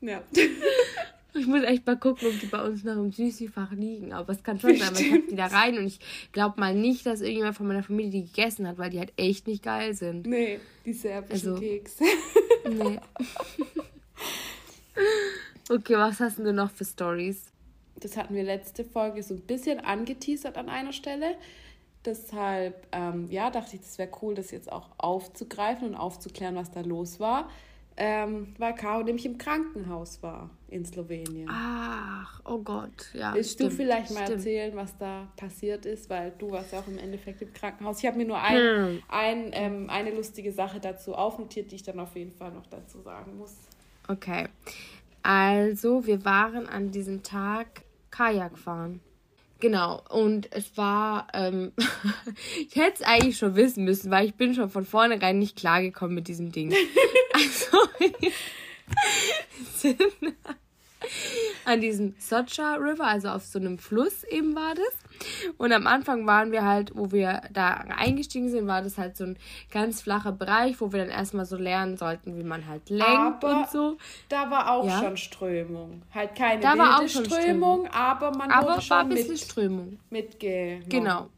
Ja. 0.00 0.22
Ich 1.34 1.46
muss 1.46 1.62
echt 1.62 1.86
mal 1.86 1.96
gucken, 1.96 2.28
ob 2.28 2.40
die 2.40 2.46
bei 2.46 2.62
uns 2.64 2.84
noch 2.84 2.96
im 2.96 3.12
Süßifach 3.12 3.72
liegen. 3.72 4.12
Aber 4.12 4.32
es 4.32 4.42
kann 4.42 4.58
schon 4.58 4.76
sein, 4.76 4.94
weil 4.94 5.02
ich 5.02 5.12
hab 5.12 5.28
die 5.28 5.36
da 5.36 5.46
rein 5.46 5.78
und 5.78 5.86
ich 5.86 6.00
glaube 6.32 6.58
mal 6.58 6.74
nicht, 6.74 7.06
dass 7.06 7.20
irgendjemand 7.20 7.56
von 7.56 7.68
meiner 7.68 7.82
Familie 7.82 8.10
die 8.10 8.24
gegessen 8.24 8.66
hat, 8.66 8.78
weil 8.78 8.90
die 8.90 8.98
halt 8.98 9.12
echt 9.16 9.46
nicht 9.46 9.62
geil 9.62 9.94
sind. 9.94 10.26
Nee, 10.26 10.58
die 10.84 10.94
serbischen 10.94 11.50
also, 11.50 11.60
Kekse. 11.60 12.04
Nee. 12.68 12.98
okay, 15.70 15.94
was 15.96 16.18
hast 16.18 16.38
du 16.38 16.52
noch 16.52 16.70
für 16.70 16.84
Stories? 16.84 17.52
Das 18.00 18.16
hatten 18.16 18.34
wir 18.34 18.44
letzte 18.44 18.84
Folge 18.84 19.22
so 19.22 19.34
ein 19.34 19.40
bisschen 19.40 19.80
angeteasert 19.80 20.56
an 20.56 20.68
einer 20.68 20.92
Stelle. 20.92 21.36
Deshalb, 22.04 22.86
ähm, 22.92 23.28
ja, 23.30 23.50
dachte 23.50 23.76
ich, 23.76 23.82
das 23.82 23.98
wäre 23.98 24.10
cool, 24.22 24.34
das 24.34 24.50
jetzt 24.50 24.70
auch 24.70 24.88
aufzugreifen 24.98 25.88
und 25.88 25.94
aufzuklären, 25.94 26.54
was 26.54 26.70
da 26.70 26.80
los 26.80 27.18
war. 27.20 27.48
Ähm, 28.00 28.54
weil 28.58 28.76
Caro 28.76 29.02
nämlich 29.02 29.26
im 29.26 29.38
Krankenhaus 29.38 30.22
war 30.22 30.50
in 30.68 30.84
Slowenien. 30.84 31.48
Ach, 31.50 32.40
oh 32.44 32.58
Gott, 32.58 33.10
ja. 33.12 33.34
Willst 33.34 33.54
stimmt, 33.54 33.72
du 33.72 33.76
vielleicht 33.76 34.12
mal 34.12 34.22
stimmt. 34.22 34.38
erzählen, 34.38 34.76
was 34.76 34.96
da 34.98 35.26
passiert 35.36 35.84
ist? 35.84 36.08
Weil 36.08 36.32
du 36.38 36.52
warst 36.52 36.72
ja 36.72 36.78
auch 36.78 36.86
im 36.86 36.98
Endeffekt 36.98 37.42
im 37.42 37.52
Krankenhaus. 37.52 37.98
Ich 37.98 38.06
habe 38.06 38.16
mir 38.16 38.26
nur 38.26 38.40
ein, 38.40 38.56
hm. 38.56 39.02
ein, 39.08 39.50
ähm, 39.52 39.90
eine 39.90 40.12
lustige 40.12 40.52
Sache 40.52 40.78
dazu 40.78 41.16
aufnotiert, 41.16 41.72
die 41.72 41.74
ich 41.74 41.82
dann 41.82 41.98
auf 41.98 42.14
jeden 42.14 42.30
Fall 42.30 42.52
noch 42.52 42.66
dazu 42.66 43.00
sagen 43.00 43.36
muss. 43.36 43.56
Okay. 44.06 44.46
Also, 45.24 46.06
wir 46.06 46.24
waren 46.24 46.68
an 46.68 46.92
diesem 46.92 47.24
Tag 47.24 47.82
Kajak 48.10 48.58
fahren. 48.58 49.00
Genau, 49.60 50.04
und 50.08 50.52
es 50.52 50.76
war, 50.76 51.26
ähm, 51.34 51.72
ich 52.60 52.76
hätte 52.76 52.94
es 52.94 53.02
eigentlich 53.02 53.38
schon 53.38 53.56
wissen 53.56 53.84
müssen, 53.84 54.10
weil 54.10 54.26
ich 54.26 54.34
bin 54.34 54.54
schon 54.54 54.70
von 54.70 54.84
vornherein 54.84 55.38
nicht 55.38 55.56
klargekommen 55.56 56.14
mit 56.14 56.28
diesem 56.28 56.52
Ding. 56.52 56.72
also, 57.32 57.78
sind 59.74 60.00
an 61.68 61.80
diesem 61.80 62.14
Socha 62.18 62.76
River, 62.76 63.04
also 63.04 63.28
auf 63.28 63.44
so 63.44 63.58
einem 63.58 63.78
Fluss 63.78 64.24
eben 64.24 64.56
war 64.56 64.74
das. 64.74 65.52
Und 65.58 65.72
am 65.72 65.86
Anfang 65.86 66.26
waren 66.26 66.50
wir 66.50 66.64
halt, 66.64 66.92
wo 66.94 67.12
wir 67.12 67.42
da 67.52 67.74
eingestiegen 67.96 68.48
sind, 68.48 68.66
war 68.66 68.82
das 68.82 68.96
halt 68.96 69.16
so 69.16 69.24
ein 69.24 69.36
ganz 69.70 70.00
flacher 70.00 70.32
Bereich, 70.32 70.80
wo 70.80 70.92
wir 70.92 71.00
dann 71.00 71.10
erstmal 71.10 71.44
so 71.44 71.56
lernen 71.56 71.96
sollten, 71.96 72.38
wie 72.38 72.42
man 72.42 72.66
halt 72.66 72.88
lenkt 72.88 73.44
aber 73.44 73.58
und 73.58 73.70
so. 73.70 73.98
Da 74.28 74.50
war 74.50 74.70
auch 74.70 74.86
ja. 74.86 74.98
schon 75.00 75.16
Strömung. 75.16 76.02
Halt 76.14 76.34
keine 76.34 76.62
da 76.62 76.78
war 76.78 77.00
auch 77.00 77.08
schon 77.08 77.26
Strömung, 77.26 77.42
Strömung, 77.42 77.86
aber 77.88 78.30
man 78.30 78.50
aber 78.50 78.68
wurde 78.68 78.80
schon 78.80 78.90
war 78.90 79.00
ein 79.00 79.08
bisschen 79.10 79.30
mit, 79.32 79.40
Strömung. 79.40 79.98
Mitgenommen. 80.10 80.88
Genau. 80.88 81.28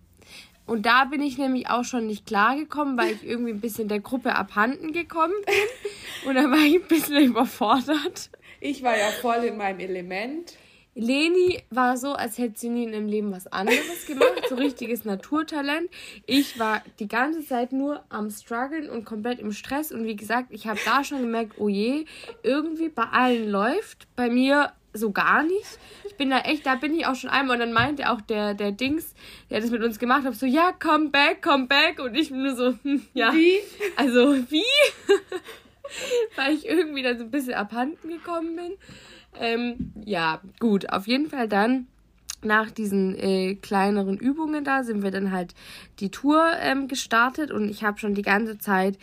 Und 0.66 0.86
da 0.86 1.04
bin 1.06 1.20
ich 1.20 1.36
nämlich 1.36 1.68
auch 1.68 1.82
schon 1.82 2.06
nicht 2.06 2.26
klargekommen, 2.26 2.96
weil 2.96 3.14
ich 3.14 3.26
irgendwie 3.26 3.50
ein 3.50 3.60
bisschen 3.60 3.88
der 3.88 3.98
Gruppe 3.98 4.36
abhanden 4.36 4.92
gekommen 4.92 5.34
bin. 5.44 5.54
Und 6.28 6.36
da 6.36 6.42
war 6.48 6.58
ich 6.58 6.76
ein 6.76 6.86
bisschen 6.86 7.24
überfordert. 7.24 8.30
Ich 8.60 8.82
war 8.82 8.96
ja 8.96 9.08
voll 9.08 9.44
in 9.44 9.56
meinem 9.56 9.80
Element. 9.80 10.56
Leni 10.94 11.62
war 11.70 11.96
so, 11.96 12.12
als 12.12 12.36
hätte 12.36 12.58
sie 12.58 12.68
nie 12.68 12.84
in 12.84 12.92
ihrem 12.92 13.06
Leben 13.06 13.32
was 13.32 13.46
anderes 13.46 14.06
gemacht, 14.06 14.42
so 14.48 14.56
richtiges 14.56 15.04
Naturtalent. 15.04 15.88
Ich 16.26 16.58
war 16.58 16.82
die 16.98 17.08
ganze 17.08 17.44
Zeit 17.44 17.72
nur 17.72 18.04
am 18.10 18.28
struggeln 18.30 18.90
und 18.90 19.04
komplett 19.04 19.38
im 19.38 19.52
Stress 19.52 19.92
und 19.92 20.04
wie 20.04 20.16
gesagt, 20.16 20.48
ich 20.50 20.66
habe 20.66 20.80
da 20.84 21.02
schon 21.04 21.20
gemerkt, 21.20 21.54
oh 21.58 21.68
je, 21.68 22.04
irgendwie 22.42 22.88
bei 22.88 23.04
allen 23.04 23.48
läuft, 23.48 24.08
bei 24.16 24.28
mir 24.28 24.72
so 24.92 25.12
gar 25.12 25.44
nicht. 25.44 25.78
Ich 26.04 26.16
bin 26.16 26.30
da 26.30 26.40
echt, 26.40 26.66
da 26.66 26.74
bin 26.74 26.94
ich 26.94 27.06
auch 27.06 27.14
schon 27.14 27.30
einmal 27.30 27.56
und 27.56 27.60
dann 27.60 27.72
meinte 27.72 28.10
auch 28.10 28.20
der, 28.20 28.54
der 28.54 28.72
Dings, 28.72 29.14
der 29.48 29.60
das 29.60 29.70
mit 29.70 29.82
uns 29.82 30.00
gemacht 30.00 30.24
hat, 30.24 30.34
so, 30.34 30.44
ja, 30.44 30.72
come 30.72 31.10
back, 31.10 31.40
come 31.40 31.66
back 31.66 32.00
und 32.00 32.16
ich 32.16 32.30
bin 32.30 32.42
nur 32.42 32.56
so, 32.56 32.74
hm, 32.82 33.06
ja. 33.14 33.32
Wie? 33.32 33.60
Also, 33.96 34.36
wie? 34.50 34.64
Weil 36.36 36.54
ich 36.54 36.66
irgendwie 36.66 37.02
dann 37.02 37.18
so 37.18 37.24
ein 37.24 37.30
bisschen 37.30 37.54
abhanden 37.54 38.08
gekommen 38.08 38.56
bin. 38.56 38.72
Ähm, 39.38 39.92
ja, 40.04 40.40
gut, 40.58 40.92
auf 40.92 41.06
jeden 41.06 41.28
Fall 41.28 41.48
dann 41.48 41.86
nach 42.42 42.70
diesen 42.70 43.18
äh, 43.18 43.54
kleineren 43.56 44.16
Übungen 44.16 44.64
da 44.64 44.82
sind 44.82 45.02
wir 45.02 45.10
dann 45.10 45.30
halt 45.30 45.54
die 45.98 46.10
Tour 46.10 46.52
ähm, 46.60 46.88
gestartet 46.88 47.50
und 47.50 47.68
ich 47.68 47.84
habe 47.84 47.98
schon 47.98 48.14
die 48.14 48.22
ganze 48.22 48.58
Zeit 48.58 48.98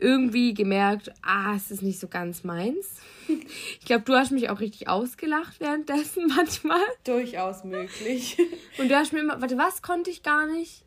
irgendwie 0.00 0.54
gemerkt, 0.54 1.12
ah, 1.22 1.54
es 1.54 1.70
ist 1.70 1.82
nicht 1.82 2.00
so 2.00 2.08
ganz 2.08 2.44
meins. 2.44 2.96
Ich 3.78 3.86
glaube, 3.86 4.02
du 4.02 4.14
hast 4.14 4.32
mich 4.32 4.50
auch 4.50 4.58
richtig 4.58 4.88
ausgelacht 4.88 5.60
währenddessen 5.60 6.26
manchmal. 6.36 6.80
Durchaus 7.04 7.62
möglich. 7.62 8.36
Und 8.76 8.90
du 8.90 8.96
hast 8.96 9.12
mir 9.12 9.20
immer, 9.20 9.40
warte, 9.40 9.56
was 9.56 9.82
konnte 9.82 10.10
ich 10.10 10.24
gar 10.24 10.46
nicht? 10.46 10.82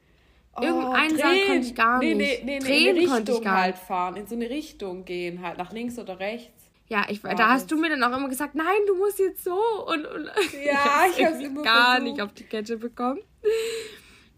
Irgendeinen 0.61 1.15
oh, 1.15 1.17
Saal 1.17 1.39
konnte 1.47 1.67
ich 1.67 1.75
gar 1.75 1.99
nicht. 1.99 2.17
Nee, 2.17 2.41
nee, 2.43 2.43
nee, 2.43 2.59
Drehen 2.59 2.95
in 2.95 3.09
eine 3.09 3.27
Richtung 3.27 3.49
halt 3.49 3.77
fahren, 3.77 4.15
in 4.17 4.27
so 4.27 4.35
eine 4.35 4.49
Richtung 4.49 5.03
gehen 5.03 5.41
halt, 5.41 5.57
nach 5.57 5.71
links 5.71 5.97
oder 5.97 6.19
rechts. 6.19 6.69
Ja, 6.89 7.05
ich, 7.09 7.21
da 7.21 7.49
hast 7.49 7.71
du 7.71 7.77
mir 7.77 7.89
dann 7.89 8.03
auch 8.03 8.15
immer 8.15 8.29
gesagt, 8.29 8.53
nein, 8.53 8.81
du 8.85 8.95
musst 8.95 9.17
jetzt 9.17 9.43
so. 9.43 9.57
Und, 9.87 10.05
und 10.05 10.25
ja, 10.63 11.05
ich, 11.09 11.25
habe 11.25 11.41
immer 11.41 11.63
gar 11.63 11.95
versucht. 11.95 12.03
nicht 12.03 12.21
auf 12.21 12.33
die 12.33 12.43
Kette 12.43 12.77
bekommen. 12.77 13.21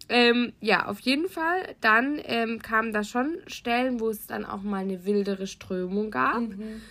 Ähm, 0.07 0.53
ja, 0.61 0.86
auf 0.86 0.99
jeden 0.99 1.28
Fall. 1.28 1.76
Dann 1.82 2.22
ähm, 2.24 2.61
kamen 2.61 2.93
da 2.93 3.03
schon 3.03 3.39
Stellen, 3.47 3.99
wo 3.99 4.09
es 4.09 4.28
dann 4.28 4.45
auch 4.45 4.61
mal 4.61 4.84
eine 4.84 5.05
wildere 5.05 5.47
Strömung 5.47 6.11
gab. 6.11 6.41
Mhm. 6.41 6.82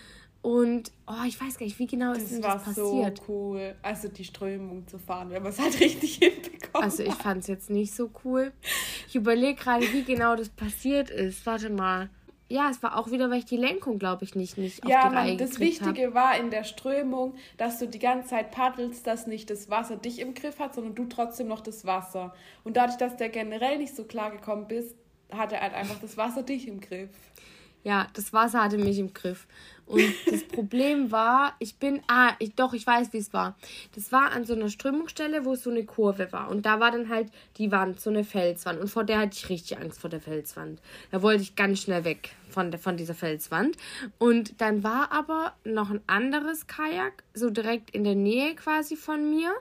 Und 0.42 0.92
oh, 1.06 1.24
ich 1.26 1.40
weiß 1.40 1.56
gar 1.56 1.64
nicht, 1.64 1.78
wie 1.78 1.86
genau 1.86 2.12
das 2.12 2.24
ist 2.24 2.44
das 2.44 2.62
passiert. 2.62 2.76
Das 2.76 2.76
war 2.76 3.16
so 3.16 3.22
cool, 3.28 3.74
also 3.80 4.08
die 4.08 4.24
Strömung 4.24 4.86
zu 4.86 4.98
fahren, 4.98 5.30
wenn 5.30 5.42
man 5.42 5.52
es 5.52 5.58
halt 5.58 5.80
richtig 5.80 6.16
hinbekommt. 6.16 6.84
Also 6.84 7.02
ich 7.02 7.14
fand 7.14 7.40
es 7.40 7.46
jetzt 7.46 7.70
nicht 7.70 7.94
so 7.94 8.10
cool. 8.24 8.52
Ich 9.14 9.20
überlege 9.20 9.54
gerade, 9.54 9.92
wie 9.92 10.02
genau 10.02 10.34
das 10.34 10.48
passiert 10.48 11.08
ist. 11.08 11.46
Warte 11.46 11.70
mal 11.70 12.10
ja, 12.48 12.68
es 12.68 12.82
war 12.82 12.98
auch 12.98 13.10
wieder, 13.10 13.30
weil 13.30 13.38
ich 13.38 13.46
die 13.46 13.56
Lenkung, 13.56 13.98
glaube 13.98 14.24
ich, 14.24 14.34
nicht, 14.34 14.58
nicht 14.58 14.86
ja, 14.86 15.04
auf 15.04 15.08
die 15.08 15.16
Reihe 15.16 15.36
das 15.36 15.58
Wichtige 15.58 16.08
hab. 16.08 16.14
war 16.14 16.36
in 16.36 16.50
der 16.50 16.64
Strömung, 16.64 17.34
dass 17.56 17.78
du 17.78 17.88
die 17.88 17.98
ganze 17.98 18.28
Zeit 18.28 18.50
paddelst, 18.50 19.06
dass 19.06 19.26
nicht 19.26 19.48
das 19.48 19.70
Wasser 19.70 19.96
dich 19.96 20.18
im 20.18 20.34
Griff 20.34 20.58
hat, 20.58 20.74
sondern 20.74 20.94
du 20.94 21.06
trotzdem 21.06 21.48
noch 21.48 21.62
das 21.62 21.86
Wasser. 21.86 22.34
Und 22.62 22.76
dadurch, 22.76 22.98
dass 22.98 23.16
der 23.16 23.30
generell 23.30 23.78
nicht 23.78 23.96
so 23.96 24.04
klar 24.04 24.30
gekommen 24.30 24.68
bist, 24.68 24.94
hat 25.32 25.52
er 25.52 25.62
halt 25.62 25.72
einfach 25.72 25.98
das 26.00 26.18
Wasser 26.18 26.42
dich 26.42 26.68
im 26.68 26.80
Griff. 26.80 27.08
Ja, 27.84 28.08
das 28.14 28.32
Wasser 28.32 28.64
hatte 28.64 28.78
mich 28.78 28.98
im 28.98 29.12
Griff. 29.14 29.46
Und 29.86 30.02
das 30.30 30.42
Problem 30.48 31.12
war, 31.12 31.54
ich 31.58 31.76
bin, 31.76 32.00
ah, 32.08 32.32
ich, 32.38 32.54
doch, 32.54 32.72
ich 32.72 32.86
weiß, 32.86 33.12
wie 33.12 33.18
es 33.18 33.32
war. 33.32 33.56
Das 33.94 34.10
war 34.12 34.32
an 34.32 34.44
so 34.44 34.54
einer 34.54 34.70
Strömungsstelle, 34.70 35.44
wo 35.44 35.52
es 35.52 35.62
so 35.62 35.70
eine 35.70 35.84
Kurve 35.84 36.32
war. 36.32 36.50
Und 36.50 36.64
da 36.64 36.80
war 36.80 36.90
dann 36.90 37.10
halt 37.10 37.28
die 37.58 37.70
Wand, 37.70 38.00
so 38.00 38.08
eine 38.10 38.24
Felswand. 38.24 38.80
Und 38.80 38.88
vor 38.88 39.04
der 39.04 39.18
hatte 39.18 39.36
ich 39.36 39.48
richtig 39.50 39.78
Angst 39.78 40.00
vor 40.00 40.08
der 40.08 40.20
Felswand. 40.20 40.80
Da 41.10 41.20
wollte 41.20 41.42
ich 41.42 41.56
ganz 41.56 41.80
schnell 41.80 42.04
weg 42.04 42.30
von, 42.48 42.70
der, 42.70 42.80
von 42.80 42.96
dieser 42.96 43.14
Felswand. 43.14 43.76
Und 44.18 44.60
dann 44.62 44.82
war 44.82 45.12
aber 45.12 45.52
noch 45.64 45.90
ein 45.90 46.00
anderes 46.06 46.66
Kajak, 46.66 47.22
so 47.34 47.50
direkt 47.50 47.90
in 47.90 48.04
der 48.04 48.14
Nähe 48.14 48.54
quasi 48.54 48.96
von 48.96 49.28
mir. 49.28 49.52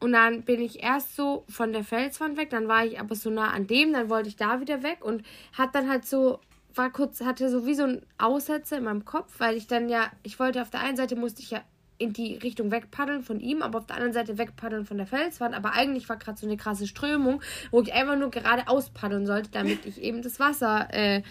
Und 0.00 0.12
dann 0.12 0.42
bin 0.42 0.62
ich 0.62 0.82
erst 0.82 1.16
so 1.16 1.44
von 1.48 1.74
der 1.74 1.84
Felswand 1.84 2.38
weg, 2.38 2.48
dann 2.50 2.68
war 2.68 2.86
ich 2.86 2.98
aber 2.98 3.14
so 3.14 3.28
nah 3.28 3.50
an 3.50 3.66
dem, 3.66 3.92
dann 3.92 4.08
wollte 4.08 4.28
ich 4.28 4.36
da 4.36 4.60
wieder 4.60 4.82
weg 4.82 5.04
und 5.04 5.22
hat 5.52 5.74
dann 5.74 5.90
halt 5.90 6.06
so 6.06 6.40
war 6.76 6.90
kurz, 6.90 7.20
hatte 7.20 7.50
so 7.50 7.66
wie 7.66 7.74
so 7.74 7.84
ein 7.84 8.02
Aussetzer 8.18 8.78
in 8.78 8.84
meinem 8.84 9.04
Kopf, 9.04 9.34
weil 9.38 9.56
ich 9.56 9.66
dann 9.66 9.88
ja, 9.88 10.10
ich 10.22 10.38
wollte 10.38 10.62
auf 10.62 10.70
der 10.70 10.80
einen 10.80 10.96
Seite 10.96 11.16
musste 11.16 11.42
ich 11.42 11.50
ja 11.50 11.62
in 11.98 12.12
die 12.12 12.34
Richtung 12.36 12.70
wegpaddeln 12.70 13.22
von 13.22 13.40
ihm, 13.40 13.62
aber 13.62 13.78
auf 13.78 13.86
der 13.86 13.96
anderen 13.96 14.12
Seite 14.12 14.38
wegpaddeln 14.38 14.84
von 14.84 14.98
der 14.98 15.06
Felswand. 15.06 15.54
Aber 15.54 15.72
eigentlich 15.72 16.08
war 16.08 16.16
gerade 16.16 16.38
so 16.38 16.46
eine 16.46 16.56
krasse 16.56 16.86
Strömung, 16.86 17.40
wo 17.70 17.80
ich 17.80 17.92
einfach 17.92 18.16
nur 18.16 18.30
geradeaus 18.30 18.90
paddeln 18.90 19.26
sollte, 19.26 19.50
damit 19.50 19.86
ich 19.86 20.02
eben 20.02 20.22
das 20.22 20.38
Wasser 20.38 20.88
äh, 20.92 21.22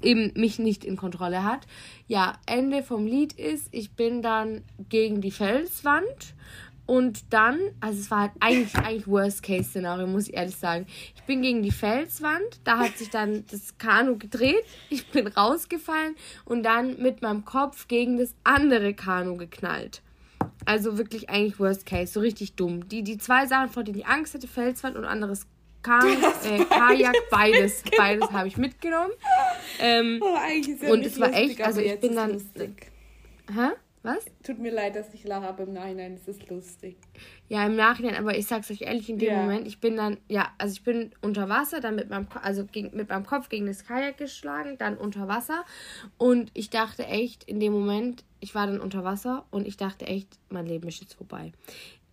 eben 0.00 0.32
mich 0.34 0.58
nicht 0.58 0.84
in 0.84 0.96
Kontrolle 0.96 1.44
hat. 1.44 1.66
Ja, 2.06 2.34
Ende 2.46 2.82
vom 2.82 3.06
Lied 3.06 3.32
ist, 3.32 3.68
ich 3.72 3.92
bin 3.92 4.22
dann 4.22 4.62
gegen 4.88 5.20
die 5.20 5.30
Felswand 5.30 6.34
und 6.92 7.32
dann, 7.32 7.58
also 7.80 7.98
es 7.98 8.10
war 8.10 8.20
halt 8.20 8.32
eigentlich, 8.40 8.76
eigentlich 8.76 9.08
Worst-Case-Szenario, 9.08 10.06
muss 10.06 10.28
ich 10.28 10.34
ehrlich 10.34 10.56
sagen. 10.56 10.86
Ich 11.16 11.22
bin 11.22 11.40
gegen 11.40 11.62
die 11.62 11.70
Felswand, 11.70 12.60
da 12.64 12.80
hat 12.80 12.98
sich 12.98 13.08
dann 13.08 13.46
das 13.50 13.78
Kanu 13.78 14.18
gedreht, 14.18 14.62
ich 14.90 15.06
bin 15.06 15.26
rausgefallen 15.26 16.16
und 16.44 16.64
dann 16.64 17.00
mit 17.00 17.22
meinem 17.22 17.46
Kopf 17.46 17.88
gegen 17.88 18.18
das 18.18 18.34
andere 18.44 18.92
Kanu 18.92 19.38
geknallt. 19.38 20.02
Also 20.66 20.98
wirklich 20.98 21.30
eigentlich 21.30 21.58
Worst 21.58 21.86
Case, 21.86 22.12
so 22.12 22.20
richtig 22.20 22.56
dumm. 22.56 22.86
Die, 22.90 23.02
die 23.02 23.16
zwei 23.16 23.46
Sachen, 23.46 23.70
vor 23.70 23.84
denen 23.84 24.00
ich 24.00 24.06
Angst 24.06 24.34
hatte, 24.34 24.46
Felswand 24.46 24.94
und 24.94 25.06
anderes 25.06 25.46
Kanu, 25.82 26.08
äh, 26.44 26.62
Kajak, 26.62 27.16
beides, 27.30 27.84
beides 27.96 28.30
habe 28.32 28.48
ich 28.48 28.58
mitgenommen. 28.58 29.12
Ähm, 29.80 30.20
oh, 30.20 30.36
ja 30.36 30.92
und 30.92 31.06
es 31.06 31.18
war 31.18 31.32
echt, 31.32 31.58
also 31.62 31.80
ich 31.80 31.98
bin 32.00 32.14
dann. 32.14 32.34
Lustig. 32.34 32.92
Hä? 33.50 33.70
Was? 34.02 34.24
Tut 34.42 34.58
mir 34.58 34.72
leid, 34.72 34.96
dass 34.96 35.14
ich 35.14 35.22
lache, 35.24 35.46
aber 35.46 35.62
im 35.62 35.74
Nachhinein 35.74 36.16
ist 36.16 36.26
es 36.26 36.48
lustig. 36.48 36.96
Ja, 37.48 37.64
im 37.64 37.76
Nachhinein, 37.76 38.16
aber 38.16 38.36
ich 38.36 38.46
sag's 38.46 38.70
euch 38.70 38.82
ehrlich, 38.82 39.08
in 39.08 39.18
dem 39.18 39.28
ja. 39.28 39.40
Moment, 39.40 39.66
ich 39.66 39.80
bin 39.80 39.96
dann, 39.96 40.18
ja, 40.28 40.48
also 40.58 40.72
ich 40.72 40.82
bin 40.82 41.12
unter 41.20 41.48
Wasser, 41.48 41.80
dann 41.80 41.94
mit 41.94 42.10
meinem, 42.10 42.26
also 42.42 42.64
gegen, 42.64 42.96
mit 42.96 43.10
meinem 43.10 43.24
Kopf 43.24 43.48
gegen 43.48 43.66
das 43.66 43.84
Kajak 43.84 44.18
geschlagen, 44.18 44.76
dann 44.76 44.96
unter 44.96 45.28
Wasser. 45.28 45.64
Und 46.18 46.50
ich 46.54 46.68
dachte 46.70 47.06
echt, 47.06 47.44
in 47.44 47.60
dem 47.60 47.72
Moment, 47.72 48.24
ich 48.40 48.56
war 48.56 48.66
dann 48.66 48.80
unter 48.80 49.04
Wasser 49.04 49.46
und 49.50 49.68
ich 49.68 49.76
dachte 49.76 50.06
echt, 50.06 50.36
mein 50.48 50.66
Leben 50.66 50.88
ist 50.88 51.00
jetzt 51.00 51.14
vorbei. 51.14 51.52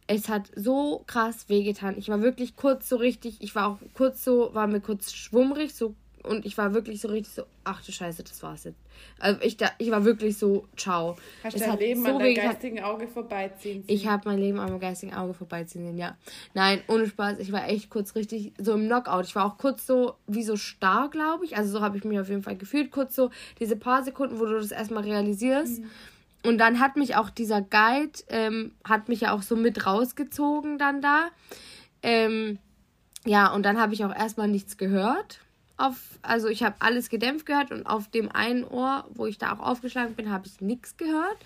Es 0.06 0.30
hat 0.30 0.52
so 0.56 1.04
krass 1.08 1.50
wehgetan. 1.50 1.98
Ich 1.98 2.10
war 2.10 2.22
wirklich 2.22 2.56
kurz 2.56 2.88
so 2.88 2.98
richtig, 2.98 3.38
ich 3.42 3.56
war 3.56 3.68
auch 3.68 3.78
kurz 3.96 4.24
so, 4.24 4.54
war 4.54 4.68
mir 4.68 4.82
kurz 4.82 5.12
schwummrig, 5.12 5.74
so 5.74 5.96
und 6.24 6.46
ich 6.46 6.58
war 6.58 6.74
wirklich 6.74 7.00
so 7.02 7.08
richtig 7.08 7.34
so, 7.34 7.44
ach 7.64 7.84
du 7.84 7.92
Scheiße, 7.92 8.24
das 8.24 8.44
war's 8.44 8.66
jetzt. 8.66 8.80
Also 9.20 9.42
ich, 9.42 9.58
da, 9.58 9.72
ich 9.78 9.90
war 9.92 10.04
wirklich 10.04 10.38
so, 10.38 10.68
ciao. 10.76 11.16
Hast 11.44 11.56
du 11.56 11.60
dein 11.60 11.78
Leben 11.78 12.04
so 12.04 12.10
an 12.10 12.20
deinem 12.20 12.36
geistigen 12.36 12.82
Auge 12.82 13.08
vorbeiziehen 13.08 13.84
sehen? 13.84 13.96
Ich 13.96 14.08
habe 14.08 14.28
mein 14.30 14.40
Leben 14.40 14.60
an 14.60 14.70
meinem 14.70 14.80
geistigen 14.80 15.14
Auge 15.14 15.34
vorbeiziehen 15.34 15.86
sehen, 15.86 15.98
ja. 15.98 16.18
Nein, 16.54 16.82
ohne 16.88 17.08
Spaß, 17.08 17.40
ich 17.40 17.52
war 17.52 17.68
echt 17.70 17.90
kurz 17.90 18.16
richtig 18.16 18.54
so 18.58 18.74
im 18.74 18.88
Knockout. 18.88 19.26
Ich 19.26 19.36
war 19.36 19.46
auch 19.46 19.58
kurz 19.58 19.88
so, 19.88 20.16
wie 20.28 20.44
so 20.44 20.58
starr, 20.58 21.10
glaube 21.10 21.46
ich. 21.46 21.56
Also 21.56 21.72
so 21.72 21.82
habe 21.82 21.98
ich 21.98 22.04
mich 22.04 22.20
auf 22.20 22.30
jeden 22.30 22.44
Fall 22.44 22.58
gefühlt. 22.58 22.92
Kurz 22.92 23.16
so 23.16 23.30
diese 23.60 23.76
paar 23.76 24.04
Sekunden, 24.04 24.40
wo 24.40 24.46
du 24.46 24.60
das 24.60 24.72
erstmal 24.72 25.04
realisierst. 25.04 25.80
Mhm. 25.80 25.90
Und 26.44 26.58
dann 26.58 26.80
hat 26.80 26.96
mich 26.96 27.16
auch 27.16 27.30
dieser 27.30 27.62
Guide, 27.62 28.20
ähm, 28.30 28.72
hat 28.84 29.10
mich 29.10 29.22
ja 29.22 29.34
auch 29.34 29.42
so 29.42 29.56
mit 29.56 29.86
rausgezogen 29.86 30.78
dann 30.78 31.02
da. 31.02 31.30
Ähm, 32.02 32.60
ja, 33.26 33.54
und 33.54 33.64
dann 33.64 33.80
habe 33.80 33.94
ich 33.94 34.06
auch 34.06 34.16
erstmal 34.16 34.48
nichts 34.48 34.78
gehört 34.78 35.42
auf, 35.80 36.20
also 36.22 36.48
ich 36.48 36.64
habe 36.64 36.76
alles 36.80 37.10
gedämpft 37.10 37.46
gehört 37.46 37.72
und 37.72 37.86
auf 37.86 38.10
dem 38.10 38.32
einen 38.32 38.64
Ohr, 38.64 39.06
wo 39.14 39.26
ich 39.26 39.38
da 39.38 39.54
auch 39.54 39.60
aufgeschlagen 39.60 40.16
bin, 40.16 40.32
habe 40.32 40.48
ich 40.48 40.62
nichts 40.62 40.98
gehört. 40.98 41.38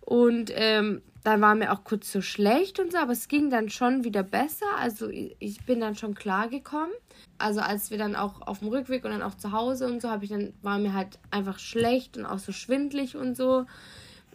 Und 0.00 0.52
ähm, 0.54 1.02
dann 1.24 1.40
war 1.40 1.56
mir 1.56 1.72
auch 1.72 1.82
kurz 1.82 2.12
so 2.12 2.22
schlecht 2.22 2.78
und 2.78 2.92
so, 2.92 2.98
aber 2.98 3.12
es 3.12 3.26
ging 3.26 3.50
dann 3.50 3.68
schon 3.68 4.04
wieder 4.04 4.22
besser. 4.22 4.66
Also 4.78 5.08
ich 5.10 5.66
bin 5.66 5.80
dann 5.80 5.96
schon 5.96 6.14
klar 6.14 6.48
gekommen. 6.48 6.92
Also 7.38 7.60
als 7.60 7.90
wir 7.90 7.98
dann 7.98 8.14
auch 8.14 8.42
auf 8.42 8.60
dem 8.60 8.68
Rückweg 8.68 9.04
und 9.04 9.10
dann 9.10 9.22
auch 9.22 9.34
zu 9.34 9.50
Hause 9.50 9.86
und 9.86 10.00
so, 10.00 10.08
habe 10.08 10.24
ich 10.24 10.30
dann 10.30 10.52
war 10.62 10.78
mir 10.78 10.94
halt 10.94 11.18
einfach 11.32 11.58
schlecht 11.58 12.16
und 12.16 12.26
auch 12.26 12.38
so 12.38 12.52
schwindlig 12.52 13.16
und 13.16 13.36
so. 13.36 13.66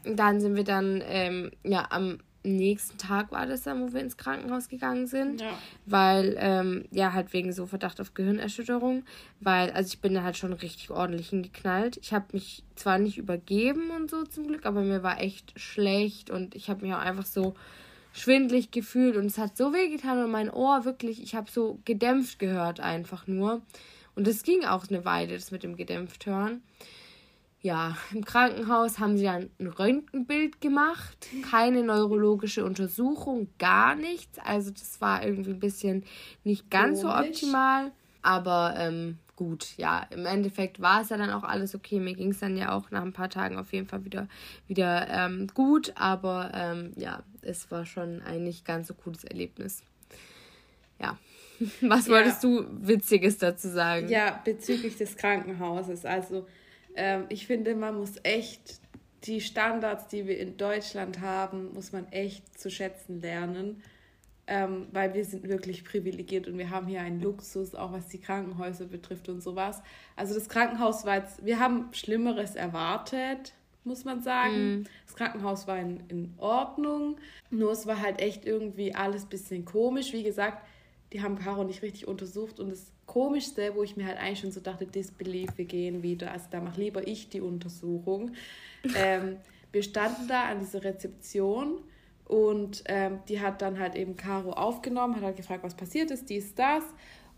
Und 0.04 0.18
dann 0.18 0.42
sind 0.42 0.56
wir 0.56 0.66
dann 0.66 1.02
ähm, 1.06 1.52
ja 1.64 1.88
am 1.90 2.20
nächsten 2.44 2.98
Tag 2.98 3.32
war 3.32 3.46
das 3.46 3.64
dann, 3.64 3.82
wo 3.82 3.94
wir 3.94 4.02
ins 4.02 4.18
Krankenhaus 4.18 4.70
gegangen 4.70 5.08
sind. 5.08 5.42
Ja. 5.42 5.58
Weil, 5.86 6.36
ähm, 6.40 6.86
ja, 6.92 7.14
halt 7.14 7.34
wegen 7.34 7.54
so 7.54 7.66
Verdacht 7.66 8.02
auf 8.02 8.14
Gehirnerschütterung. 8.14 9.04
Weil, 9.40 9.72
also 9.72 9.90
ich 9.94 10.00
bin 10.00 10.14
da 10.14 10.24
halt 10.24 10.38
schon 10.38 10.54
richtig 10.54 10.90
ordentlich 10.90 11.30
hingeknallt. 11.30 11.98
Ich 11.98 12.14
habe 12.14 12.26
mich 12.34 12.64
zwar 12.76 12.98
nicht 12.98 13.18
übergeben 13.18 13.92
und 13.92 14.10
so 14.10 14.24
zum 14.24 14.48
Glück, 14.48 14.66
aber 14.66 14.82
mir 14.82 15.04
war 15.04 15.22
echt 15.22 15.60
schlecht 15.60 16.30
und 16.30 16.56
ich 16.56 16.70
habe 16.70 16.86
mich 16.86 16.94
auch 16.94 17.00
einfach 17.00 17.26
so 17.26 17.56
schwindlig 18.14 18.72
gefühlt 18.72 19.16
und 19.16 19.26
es 19.26 19.38
hat 19.38 19.56
so 19.56 19.74
weh 19.74 19.88
getan 19.90 20.24
und 20.24 20.32
mein 20.32 20.50
Ohr 20.50 20.84
wirklich, 20.84 21.24
ich 21.24 21.36
habe 21.36 21.50
so 21.50 21.80
gedämpft 21.86 22.40
gehört 22.40 22.80
einfach 22.80 23.28
nur. 23.28 23.62
Und 24.16 24.28
das 24.28 24.44
ging 24.44 24.66
auch 24.66 24.90
eine 24.90 25.06
Weile, 25.06 25.36
das 25.36 25.52
mit 25.52 25.64
dem 25.64 25.78
gedämpft 25.78 26.26
hören 26.26 26.62
ja, 27.62 27.96
im 28.12 28.26
Krankenhaus 28.26 28.98
haben 28.98 29.18
sie 29.18 29.26
dann 29.26 29.52
ein 29.60 29.68
Röntgenbild 29.68 30.62
gemacht, 30.62 31.28
keine 31.50 31.84
neurologische 31.84 32.66
Untersuchung, 32.66 33.50
gar 33.60 33.96
nichts. 33.96 34.40
Also 34.40 34.72
das 34.72 35.00
war 35.00 35.24
irgendwie 35.24 35.52
ein 35.52 35.60
bisschen 35.60 36.04
nicht 36.44 36.72
ganz 36.72 37.02
Komisch. 37.02 37.16
so 37.16 37.28
optimal. 37.28 37.92
Aber 38.24 38.76
ähm, 38.78 39.20
gut, 39.36 39.78
ja, 39.78 40.06
im 40.10 40.26
Endeffekt 40.26 40.82
war 40.82 41.02
es 41.02 41.10
ja 41.10 41.18
dann 41.18 41.30
auch 41.30 41.44
alles 41.44 41.76
okay. 41.76 42.00
Mir 42.00 42.16
ging 42.16 42.32
es 42.32 42.40
dann 42.40 42.58
ja 42.58 42.72
auch 42.72 42.90
nach 42.90 43.04
ein 43.04 43.14
paar 43.14 43.30
Tagen 43.30 43.58
auf 43.58 43.74
jeden 43.74 43.88
Fall 43.88 44.06
wieder, 44.06 44.28
wieder 44.68 45.08
ähm, 45.10 45.48
gut. 45.54 45.94
Aber 45.96 46.52
ähm, 46.56 46.94
ja, 46.96 47.22
es 47.42 47.70
war 47.70 47.86
schon 47.86 48.22
ein 48.24 48.44
nicht 48.44 48.66
ganz 48.66 48.88
so 48.88 48.96
cooles 48.96 49.24
Erlebnis. 49.24 49.84
Ja. 51.00 51.18
Was 51.82 52.08
ja. 52.08 52.14
wolltest 52.14 52.44
du 52.44 52.66
Witziges 52.82 53.38
dazu 53.38 53.70
sagen? 53.70 54.08
Ja, 54.10 54.42
bezüglich 54.44 54.98
des 54.98 55.16
Krankenhauses. 55.16 56.06
Also 56.06 56.48
ähm, 56.96 57.26
ich 57.30 57.48
finde, 57.48 57.76
man 57.76 57.98
muss 57.98 58.14
echt 58.24 58.80
die 59.24 59.42
Standards, 59.42 60.08
die 60.08 60.28
wir 60.28 60.40
in 60.40 60.58
Deutschland 60.58 61.22
haben, 61.22 61.74
muss 61.74 61.92
man 61.92 62.12
echt 62.12 62.60
zu 62.60 62.72
schätzen 62.72 63.22
lernen, 63.22 63.84
ähm, 64.48 64.88
weil 64.92 65.14
wir 65.14 65.24
sind 65.26 65.48
wirklich 65.48 65.84
privilegiert 65.84 66.48
und 66.48 66.58
wir 66.58 66.70
haben 66.70 66.88
hier 66.88 67.02
einen 67.02 67.22
Luxus, 67.22 67.76
auch 67.76 67.92
was 67.92 68.08
die 68.08 68.20
Krankenhäuser 68.20 68.86
betrifft 68.86 69.30
und 69.30 69.42
sowas. 69.42 69.82
Also 70.16 70.34
das 70.34 70.50
Krankenhaus 70.50 71.06
war 71.06 71.18
jetzt, 71.18 71.46
wir 71.46 71.60
haben 71.60 71.90
Schlimmeres 71.94 72.56
erwartet, 72.56 73.54
muss 73.84 74.06
man 74.06 74.22
sagen. 74.22 74.82
Mm. 74.82 74.88
Das 75.06 75.16
Krankenhaus 75.16 75.68
war 75.68 75.80
in, 75.80 76.02
in 76.08 76.34
Ordnung, 76.38 77.18
nur 77.52 77.72
es 77.72 77.86
war 77.86 78.02
halt 78.02 78.20
echt 78.22 78.46
irgendwie 78.46 78.96
alles 78.96 79.24
ein 79.24 79.30
bisschen 79.30 79.66
komisch. 79.66 80.14
Wie 80.14 80.24
gesagt, 80.24 80.66
die 81.14 81.22
haben 81.22 81.38
Caro 81.38 81.64
nicht 81.64 81.82
richtig 81.82 82.08
untersucht 82.08 82.60
und 82.60 82.70
das 82.70 82.92
Komischste, 83.12 83.76
wo 83.76 83.84
ich 83.84 83.98
mir 83.98 84.06
halt 84.06 84.18
eigentlich 84.18 84.40
schon 84.40 84.52
so 84.52 84.62
dachte, 84.62 84.86
Disbelief, 84.86 85.50
wir 85.58 85.66
gehen 85.66 86.02
wieder, 86.02 86.32
also 86.32 86.46
da 86.50 86.62
mache 86.62 86.80
lieber 86.80 87.06
ich 87.06 87.28
die 87.28 87.42
Untersuchung. 87.42 88.32
ähm, 88.96 89.36
wir 89.74 89.84
standen 89.84 90.30
da 90.30 90.46
an 90.46 90.60
dieser 90.60 90.84
Rezeption 90.86 91.80
und 92.26 92.84
ähm, 92.86 93.20
die 93.28 93.42
hat 93.42 93.62
dann 93.62 93.80
halt 93.80 93.96
eben 93.96 94.16
Caro 94.16 94.52
aufgenommen, 94.52 95.18
hat 95.18 95.24
halt 95.24 95.36
gefragt, 95.36 95.64
was 95.64 95.76
passiert 95.76 96.10
ist, 96.10 96.30
dies, 96.30 96.56
das 96.56 96.84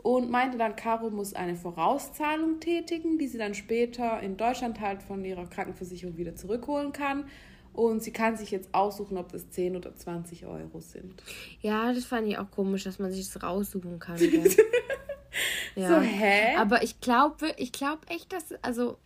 und 0.04 0.30
meinte 0.30 0.58
dann, 0.58 0.76
Caro 0.76 1.10
muss 1.10 1.34
eine 1.34 1.56
Vorauszahlung 1.56 2.60
tätigen, 2.60 3.18
die 3.18 3.28
sie 3.28 3.38
dann 3.40 3.56
später 3.56 4.20
in 4.20 4.38
Deutschland 4.38 4.80
halt 4.80 5.02
von 5.02 5.26
ihrer 5.26 5.48
Krankenversicherung 5.48 6.18
wieder 6.18 6.36
zurückholen 6.36 6.92
kann. 6.92 7.26
Und 7.74 8.04
sie 8.04 8.12
kann 8.12 8.38
sich 8.38 8.52
jetzt 8.52 8.70
aussuchen, 8.76 9.18
ob 9.18 9.32
das 9.32 9.50
10 9.50 9.76
oder 9.76 9.96
20 9.96 10.46
Euro 10.46 10.80
sind. 10.80 11.24
Ja, 11.62 11.92
das 11.92 12.06
fand 12.06 12.28
ich 12.28 12.38
auch 12.38 12.52
komisch, 12.52 12.84
dass 12.84 13.00
man 13.00 13.12
sich 13.12 13.28
das 13.28 13.42
raussuchen 13.42 13.98
kann. 13.98 14.20
ja. 15.76 15.90
So, 15.90 16.02
hä? 16.02 16.56
Aber 16.58 16.84
ich 16.84 17.00
glaube 17.02 17.54
ich 17.58 17.72
glaub 17.72 18.10
echt, 18.10 18.34
dass, 18.34 18.54
also, 18.62 18.98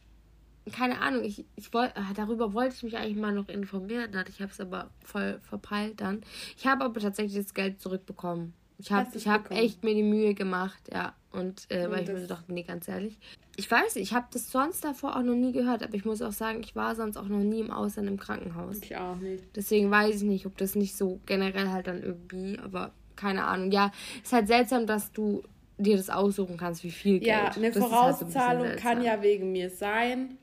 keine 0.72 1.00
Ahnung, 1.00 1.24
ich, 1.24 1.46
ich 1.56 1.74
wollt, 1.74 1.92
ah, 1.96 2.12
darüber 2.16 2.54
wollte 2.54 2.76
ich 2.76 2.84
mich 2.84 2.98
eigentlich 2.98 3.18
mal 3.18 3.34
noch 3.34 3.50
informieren. 3.50 4.12
Ich 4.28 4.42
habe 4.42 4.52
es 4.52 4.60
aber 4.60 4.90
voll 5.04 5.40
verpeilt 5.48 6.02
dann. 6.02 6.22
Ich 6.58 6.68
habe 6.68 6.84
aber 6.84 7.00
tatsächlich 7.00 7.42
das 7.42 7.54
Geld 7.54 7.82
zurückbekommen. 7.82 8.54
Ich 8.80 8.92
habe 8.92 9.10
hab 9.10 9.52
echt 9.52 9.84
mir 9.84 9.96
die 9.96 10.04
Mühe 10.04 10.34
gemacht, 10.34 10.82
ja. 10.92 11.14
Und 11.32 11.70
äh, 11.72 11.90
weil 11.90 12.04
ich 12.04 12.10
mir 12.10 12.22
so 12.22 12.28
dachte, 12.28 12.52
nee, 12.54 12.64
ganz 12.64 12.88
ehrlich. 12.88 13.18
Ich 13.56 13.70
weiß 13.70 13.96
nicht, 13.96 14.04
ich 14.04 14.14
habe 14.14 14.28
das 14.32 14.52
sonst 14.52 14.84
davor 14.84 15.16
auch 15.16 15.24
noch 15.24 15.36
nie 15.36 15.52
gehört, 15.52 15.84
aber 15.84 15.96
ich 15.96 16.06
muss 16.06 16.22
auch 16.22 16.32
sagen, 16.32 16.62
ich 16.62 16.76
war 16.76 16.96
sonst 16.96 17.18
auch 17.18 17.28
noch 17.28 17.40
nie 17.40 17.60
im 17.60 17.72
Ausland 17.72 18.08
im 18.08 18.18
Krankenhaus. 18.18 18.78
Ich 18.82 18.96
auch 18.96 19.16
nicht. 19.16 19.44
Deswegen 19.56 19.90
weiß 19.90 20.18
ich 20.18 20.24
nicht, 20.24 20.46
ob 20.46 20.58
das 20.58 20.76
nicht 20.76 20.96
so 20.96 21.20
generell 21.26 21.70
halt 21.70 21.88
dann 21.88 22.04
irgendwie, 22.04 22.60
aber 22.60 22.92
keine 23.16 23.46
Ahnung. 23.46 23.72
Ja, 23.72 23.92
ist 24.24 24.34
halt 24.34 24.48
seltsam, 24.48 24.86
dass 24.86 25.12
du 25.12 25.44
dir 25.78 25.98
das 25.98 26.10
aussuchen 26.10 26.58
kannst, 26.58 26.84
wie 26.84 26.92
viel 26.92 27.20
Geld. 27.20 27.28
Ja, 27.28 27.52
eine 27.52 27.72
das 27.72 27.84
Vorauszahlung 27.84 28.64
halt 28.64 28.80
so 28.80 28.88
ein 28.88 28.96
kann 28.96 29.04
ja 29.04 29.22
wegen 29.22 29.52
mir 29.52 29.70
sein. 29.70 30.38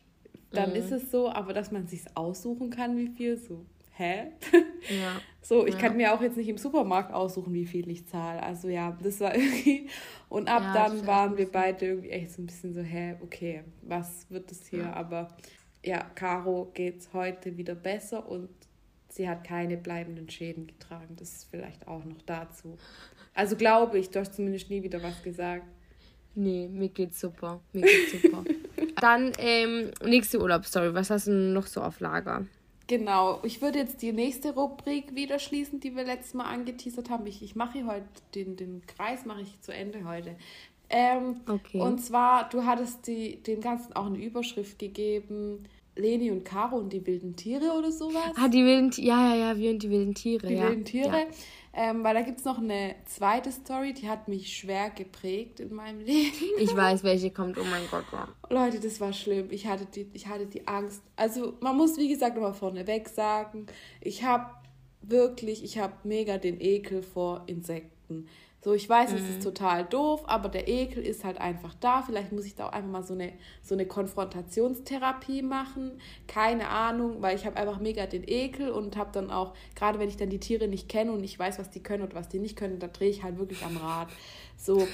Dann 0.51 0.70
mhm. 0.70 0.76
ist 0.76 0.93
es 0.93 1.11
so, 1.11 1.28
aber 1.30 1.53
dass 1.53 1.72
man 1.72 1.87
sich 1.87 2.03
aussuchen 2.14 2.70
kann, 2.70 2.97
wie 2.97 3.09
viel, 3.09 3.37
so 3.37 3.66
hä? 3.97 4.32
Ja. 4.89 5.20
so, 5.43 5.66
ich 5.66 5.74
ja. 5.74 5.80
kann 5.80 5.97
mir 5.97 6.14
auch 6.14 6.20
jetzt 6.20 6.37
nicht 6.37 6.49
im 6.49 6.59
Supermarkt 6.59 7.12
aussuchen, 7.12 7.53
wie 7.55 7.66
viel 7.66 7.89
ich 7.89 8.07
zahle. 8.07 8.43
Also 8.43 8.68
ja, 8.68 8.97
das 9.03 9.20
war 9.20 9.35
irgendwie. 9.37 9.89
Und 10.28 10.49
ab 10.49 10.62
ja, 10.62 10.74
dann 10.74 11.07
waren 11.07 11.37
wir 11.37 11.51
beide 11.51 11.87
irgendwie 11.87 12.11
echt 12.11 12.32
so 12.32 12.43
ein 12.43 12.47
bisschen 12.47 12.74
so, 12.74 12.80
hä, 12.80 13.16
okay, 13.22 13.64
was 13.82 14.26
wird 14.30 14.51
das 14.51 14.66
hier? 14.66 14.95
Aber 14.95 15.28
ja, 15.85 16.05
Caro 16.14 16.70
geht's 16.74 17.12
heute 17.12 17.57
wieder 17.57 17.74
besser 17.74 18.28
und 18.28 18.49
sie 19.09 19.28
hat 19.28 19.45
keine 19.45 19.76
bleibenden 19.76 20.28
Schäden 20.28 20.66
getragen. 20.66 21.14
Das 21.16 21.32
ist 21.32 21.51
vielleicht 21.51 21.87
auch 21.87 22.05
noch 22.05 22.22
dazu. 22.22 22.76
Also 23.35 23.57
glaube 23.57 23.99
ich, 23.99 24.11
du 24.11 24.20
hast 24.20 24.35
zumindest 24.35 24.70
nie 24.70 24.82
wieder 24.82 25.03
was 25.03 25.22
gesagt. 25.22 25.64
Nee, 26.37 26.68
mir 26.68 26.89
geht's 26.89 27.20
super. 27.20 27.61
Mir 27.72 27.82
geht's 27.82 28.22
super. 28.22 28.45
Dann 29.01 29.32
ähm, 29.39 29.91
nächste 30.05 30.41
Urlaubsstory. 30.41 30.95
Was 30.95 31.11
hast 31.11 31.26
du 31.26 31.32
noch 31.32 31.66
so 31.66 31.80
auf 31.80 32.01
Lager? 32.01 32.47
Genau, 32.87 33.41
ich 33.45 33.62
würde 33.62 33.78
jetzt 33.78 34.03
die 34.03 34.12
nächste 34.12 34.55
Rubrik 34.55 35.14
wieder 35.14 35.39
schließen, 35.39 35.80
die 35.80 35.97
wir 35.97 36.05
letztes 36.05 36.35
Mal 36.35 36.45
angeteasert 36.45 37.09
haben. 37.09 37.26
Ich, 37.26 37.43
ich 37.43 37.57
mache 37.57 37.87
heute 37.87 38.05
den, 38.35 38.57
den 38.57 38.82
Kreis 38.87 39.24
mache 39.24 39.41
ich 39.43 39.61
zu 39.61 39.72
Ende 39.72 40.05
heute. 40.05 40.37
Ähm, 40.91 41.41
okay. 41.49 41.80
Und 41.80 41.99
zwar, 41.99 42.49
du 42.51 42.64
hattest 42.64 43.07
die, 43.07 43.43
dem 43.43 43.61
Ganzen 43.61 43.95
auch 43.95 44.07
eine 44.07 44.18
Überschrift 44.18 44.78
gegeben. 44.78 45.64
Leni 45.97 46.30
und 46.30 46.45
Caro 46.45 46.76
und 46.76 46.93
die 46.93 47.07
wilden 47.07 47.37
Tiere 47.37 47.72
oder 47.72 47.93
sowas. 47.93 48.32
Ah, 48.37 48.49
die 48.49 48.64
wilden 48.64 48.91
Tiere, 48.91 49.07
ja, 49.07 49.35
ja, 49.35 49.35
ja, 49.35 49.57
wir 49.57 49.70
und 49.70 49.82
die 49.82 49.91
wilden 49.91 50.14
Tiere. 50.14 50.47
Die 50.47 50.55
ja. 50.55 50.68
wilden 50.68 50.85
Tiere. 50.85 51.18
Ja. 51.18 51.26
Ähm, 51.77 52.05
weil 52.05 52.14
da 52.14 52.22
gibt 52.22 52.39
es 52.39 52.45
noch 52.45 52.59
eine 52.59 52.95
zweite 53.05 53.51
Story, 53.51 53.95
die 53.95 54.09
hat 54.09 54.29
mich 54.29 54.57
schwer 54.57 54.91
geprägt 54.91 55.59
in 55.59 55.75
meinem 55.75 56.01
Leben. 56.05 56.33
Ich 56.59 56.75
weiß, 56.75 57.03
welche 57.03 57.31
kommt, 57.31 57.59
oh 57.59 57.64
mein 57.64 57.83
Gott, 57.91 58.05
ja. 58.12 58.29
Leute, 58.49 58.79
das 58.79 59.01
war 59.01 59.12
schlimm. 59.12 59.49
Ich 59.51 59.66
hatte 59.66 59.87
die, 59.87 60.09
ich 60.12 60.29
hatte 60.29 60.47
die 60.47 60.68
Angst. 60.68 61.03
Also 61.16 61.55
man 61.61 61.77
muss, 61.77 61.97
wie 61.97 62.09
gesagt, 62.09 62.37
nochmal 62.37 62.55
vorneweg 62.55 63.09
sagen, 63.09 63.66
ich 64.01 64.22
habe 64.22 64.51
wirklich, 65.03 65.64
ich 65.64 65.79
habe 65.79 65.95
mega 66.05 66.39
den 66.39 66.61
Ekel 66.61 67.03
vor 67.03 67.43
Insekten. 67.47 68.29
So, 68.65 68.73
ich 68.73 68.89
weiß, 68.89 69.11
mhm. 69.11 69.17
es 69.19 69.29
ist 69.29 69.39
mhm. 69.41 69.43
total 69.43 69.85
doof, 69.85 70.23
aber 70.25 70.49
der 70.49 70.69
Ekel 70.69 71.03
ist 71.03 71.23
halt 71.23 71.37
einfach 71.37 71.75
da. 71.81 72.01
Vielleicht 72.01 72.33
muss 72.33 72.47
ich 72.47 72.55
da 72.55 72.69
auch 72.69 72.73
einfach 72.73 72.91
mal 72.91 73.03
so 73.03 73.12
eine, 73.12 73.35
so 73.62 73.75
eine 73.75 73.85
Konfrontationstherapie 73.85 75.43
machen. 75.43 76.01
Keine 76.27 76.71
Ahnung, 76.71 77.21
weil 77.21 77.37
ich 77.37 77.45
habe 77.45 77.59
einfach 77.59 77.79
mega 77.79 78.07
den 78.07 78.27
Ekel 78.27 78.71
und 78.71 78.97
habe 78.97 79.11
dann 79.12 79.31
auch, 79.31 79.53
gerade 79.75 79.99
wenn 79.99 80.09
ich 80.09 80.17
dann 80.17 80.31
die 80.31 80.41
Tiere 80.41 80.67
nicht 80.67 80.89
kenne 80.89 81.12
und 81.12 81.23
ich 81.23 81.39
weiß, 81.39 81.59
was 81.59 81.69
die 81.69 81.83
können 81.83 82.05
und 82.05 82.15
was 82.15 82.31
die 82.31 82.39
nicht 82.39 82.57
können, 82.57 82.79
da 82.79 82.87
drehe 82.87 83.11
ich 83.11 83.23
halt 83.23 83.37
wirklich 83.37 83.62
am 83.67 83.77
Rad. 83.77 84.09
So. 84.57 84.87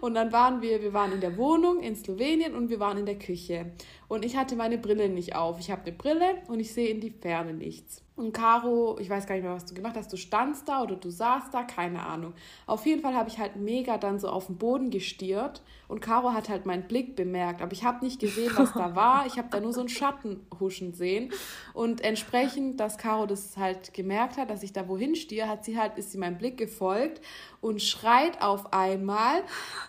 Und 0.00 0.14
dann 0.14 0.32
waren 0.32 0.62
wir, 0.62 0.82
wir 0.82 0.92
waren 0.92 1.12
in 1.12 1.20
der 1.20 1.36
Wohnung 1.36 1.80
in 1.80 1.96
Slowenien 1.96 2.54
und 2.54 2.68
wir 2.68 2.80
waren 2.80 2.98
in 2.98 3.06
der 3.06 3.18
Küche. 3.18 3.72
Und 4.06 4.24
ich 4.24 4.36
hatte 4.36 4.56
meine 4.56 4.78
Brille 4.78 5.08
nicht 5.08 5.34
auf. 5.34 5.58
Ich 5.60 5.70
habe 5.70 5.82
eine 5.82 5.92
Brille 5.92 6.42
und 6.48 6.60
ich 6.60 6.72
sehe 6.72 6.88
in 6.88 7.00
die 7.00 7.10
Ferne 7.10 7.52
nichts. 7.52 8.02
Und 8.16 8.32
Caro, 8.32 8.98
ich 8.98 9.08
weiß 9.08 9.26
gar 9.26 9.36
nicht 9.36 9.44
mehr, 9.44 9.54
was 9.54 9.66
du 9.66 9.74
gemacht 9.74 9.94
hast. 9.96 10.12
Du 10.12 10.16
standst 10.16 10.68
da 10.68 10.82
oder 10.82 10.96
du 10.96 11.08
saßt 11.08 11.54
da, 11.54 11.62
keine 11.62 12.04
Ahnung. 12.04 12.32
Auf 12.66 12.84
jeden 12.84 13.00
Fall 13.00 13.14
habe 13.14 13.28
ich 13.28 13.38
halt 13.38 13.54
mega 13.54 13.96
dann 13.96 14.18
so 14.18 14.28
auf 14.28 14.46
den 14.46 14.56
Boden 14.56 14.90
gestiert 14.90 15.62
und 15.86 16.00
Caro 16.00 16.32
hat 16.32 16.48
halt 16.48 16.66
meinen 16.66 16.88
Blick 16.88 17.14
bemerkt. 17.14 17.62
Aber 17.62 17.72
ich 17.72 17.84
habe 17.84 18.04
nicht 18.04 18.18
gesehen, 18.18 18.50
was 18.56 18.72
da 18.72 18.96
war. 18.96 19.26
Ich 19.26 19.38
habe 19.38 19.48
da 19.52 19.60
nur 19.60 19.72
so 19.72 19.80
einen 19.80 19.88
Schatten 19.88 20.44
huschen 20.58 20.94
sehen. 20.94 21.32
Und 21.74 22.00
entsprechend, 22.00 22.80
dass 22.80 22.98
Caro 22.98 23.26
das 23.26 23.56
halt 23.56 23.94
gemerkt 23.94 24.36
hat, 24.36 24.50
dass 24.50 24.64
ich 24.64 24.72
da 24.72 24.88
wohin 24.88 25.14
stiere, 25.14 25.46
hat 25.46 25.64
sie 25.64 25.78
halt, 25.78 25.96
ist 25.96 26.10
sie 26.10 26.18
meinem 26.18 26.38
Blick 26.38 26.56
gefolgt 26.56 27.20
und 27.60 27.82
schreit 27.82 28.40
auf 28.42 28.72
einmal, 28.72 29.42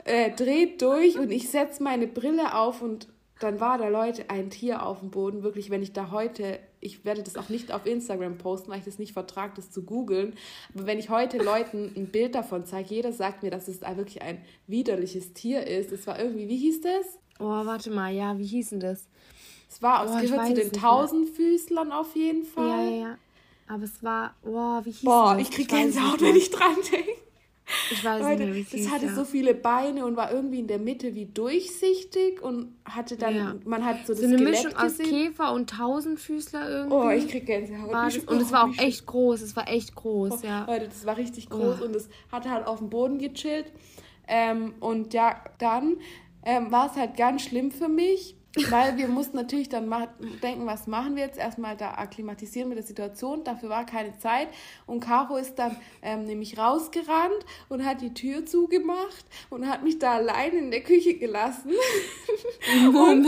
äh, 0.06 0.32
dreht 0.32 0.82
durch 0.82 1.18
und 1.18 1.32
ich 1.32 1.50
setze 1.50 1.84
meine 1.84 2.08
Brille 2.08 2.56
auf 2.56 2.82
und 2.82 3.08
dann 3.40 3.60
war 3.60 3.78
da 3.78 3.88
Leute 3.88 4.30
ein 4.30 4.50
Tier 4.50 4.86
auf 4.86 5.00
dem 5.00 5.12
Boden. 5.12 5.44
Wirklich, 5.44 5.70
wenn 5.70 5.82
ich 5.82 5.94
da 5.94 6.12
heute, 6.12 6.60
ich 6.82 7.06
werde 7.06 7.24
das 7.24 7.38
auch 7.38 7.50
nicht 7.50 7.72
auf 7.72 7.86
Instagram 7.86 8.38
posten, 8.38 8.70
weil 8.70 8.80
ich 8.80 8.86
das 8.86 9.00
nicht 9.00 9.14
vertrage, 9.14 9.54
das 9.56 9.72
zu 9.72 9.84
googeln. 9.84 10.34
Aber 10.76 10.86
wenn 10.86 11.00
ich 11.00 11.10
heute 11.10 11.38
Leuten 11.38 11.92
ein 11.96 12.08
Bild 12.08 12.36
davon 12.36 12.66
zeige, 12.66 12.94
jeder 12.94 13.14
sagt 13.14 13.44
mir, 13.44 13.50
dass 13.50 13.68
es 13.68 13.82
wirklich 13.82 14.22
ein 14.22 14.42
widerliches 14.68 15.34
Tier 15.34 15.66
ist. 15.66 15.92
Es 15.92 16.06
war 16.06 16.20
irgendwie, 16.20 16.50
wie 16.50 16.58
hieß 16.58 16.82
das? 16.82 17.20
Oh, 17.40 17.46
warte 17.46 17.92
mal, 17.92 18.14
ja, 18.14 18.38
wie 18.38 18.46
hieß 18.46 18.72
denn 18.72 18.82
das? 18.82 19.08
Es 19.70 19.82
war, 19.82 20.06
oh, 20.06 20.18
es 20.18 20.22
gehört 20.22 20.48
zu 20.48 20.54
den 20.56 20.72
Tausendfüßlern 20.74 21.92
auf 21.92 22.16
jeden 22.16 22.44
Fall. 22.44 22.68
Ja, 22.68 22.84
ja, 22.84 23.02
ja. 23.02 23.18
Aber 23.68 23.84
es 23.84 24.04
war, 24.04 24.34
oh, 24.44 24.84
wie 24.84 24.92
hieß 24.92 25.04
Boah, 25.04 25.36
das? 25.36 25.44
ich 25.44 25.52
krieg 25.52 25.70
Gänsehaut, 25.70 26.20
wenn 26.22 26.36
ich 26.36 26.50
dran 26.50 26.76
denke. 26.92 27.29
Ich 27.92 28.04
weiß 28.04 28.22
Leute, 28.22 28.46
nicht 28.48 28.74
Das 28.74 28.90
hatte 28.90 29.08
ja. 29.08 29.14
so 29.14 29.26
viele 29.26 29.54
Beine 29.54 30.06
und 30.06 30.16
war 30.16 30.32
irgendwie 30.32 30.60
in 30.60 30.68
der 30.68 30.80
Mitte 30.80 31.14
wie 31.16 31.26
durchsichtig 31.26 32.42
und 32.42 32.74
hatte 32.86 33.18
dann, 33.18 33.36
ja. 33.36 33.56
man 33.66 33.86
hat 33.86 34.08
so, 34.08 34.14
so 34.14 34.22
das 34.22 34.32
eine 34.32 34.38
Skelett 34.40 34.64
Mischung 34.64 34.82
gesehen. 34.82 35.06
aus 35.06 35.12
Käfer 35.12 35.54
und 35.54 35.70
Tausendfüßler 35.70 36.70
irgendwie. 36.70 36.96
Oh, 36.96 37.10
ich 37.10 37.28
krieg 37.28 37.46
Gänsehaut. 37.46 37.92
War 37.92 38.06
das, 38.06 38.18
und 38.18 38.42
es 38.42 38.52
war 38.52 38.66
auch 38.66 38.78
echt 38.78 39.06
groß, 39.06 39.42
es 39.42 39.56
war 39.56 39.68
echt 39.68 39.96
groß, 39.96 40.44
oh, 40.44 40.46
ja. 40.46 40.66
Leute, 40.66 40.88
das 40.88 41.06
war 41.06 41.18
richtig 41.18 41.50
groß 41.50 41.82
oh. 41.82 41.86
und 41.86 41.96
es 41.96 42.10
hatte 42.32 42.50
halt 42.50 42.66
auf 42.66 42.80
dem 42.80 42.90
Boden 42.90 43.20
gechillt. 43.20 43.72
Ähm, 44.28 44.74
und 44.80 45.14
ja, 45.14 45.44
dann 45.58 45.98
ähm, 46.44 46.72
war 46.72 46.90
es 46.92 46.96
halt 46.96 47.18
ganz 47.18 47.44
schlimm 47.44 47.72
für 47.72 47.90
mich, 47.90 48.36
weil 48.70 48.98
wir 48.98 49.08
mussten 49.08 49.38
natürlich 49.38 49.70
dann 49.70 49.94
denken, 50.42 50.66
was 50.66 50.88
machen 50.88 51.16
wir 51.16 51.24
jetzt? 51.24 51.38
Erstmal 51.38 51.78
da 51.78 51.92
akklimatisieren 51.92 52.68
mit 52.68 52.80
der 52.80 52.86
Situation. 52.86 53.44
Dafür 53.44 53.70
war 53.70 53.86
keine 53.86 54.18
Zeit. 54.18 54.48
Und 54.88 55.02
Caro 55.02 55.38
ist 55.38 55.60
dann 55.60 55.76
ähm, 56.02 56.24
nämlich 56.24 56.58
rausgerannt 56.58 57.46
und 57.70 57.86
hat 57.86 58.02
die 58.02 58.14
Tür 58.14 58.48
zugemacht 58.48 59.26
und 59.52 59.68
hat 59.68 59.84
mich 59.84 60.00
da 60.00 60.14
allein 60.14 60.54
in 60.54 60.72
der 60.72 60.82
Küche 60.82 61.14
gelassen. 61.16 61.70
und, 62.88 63.28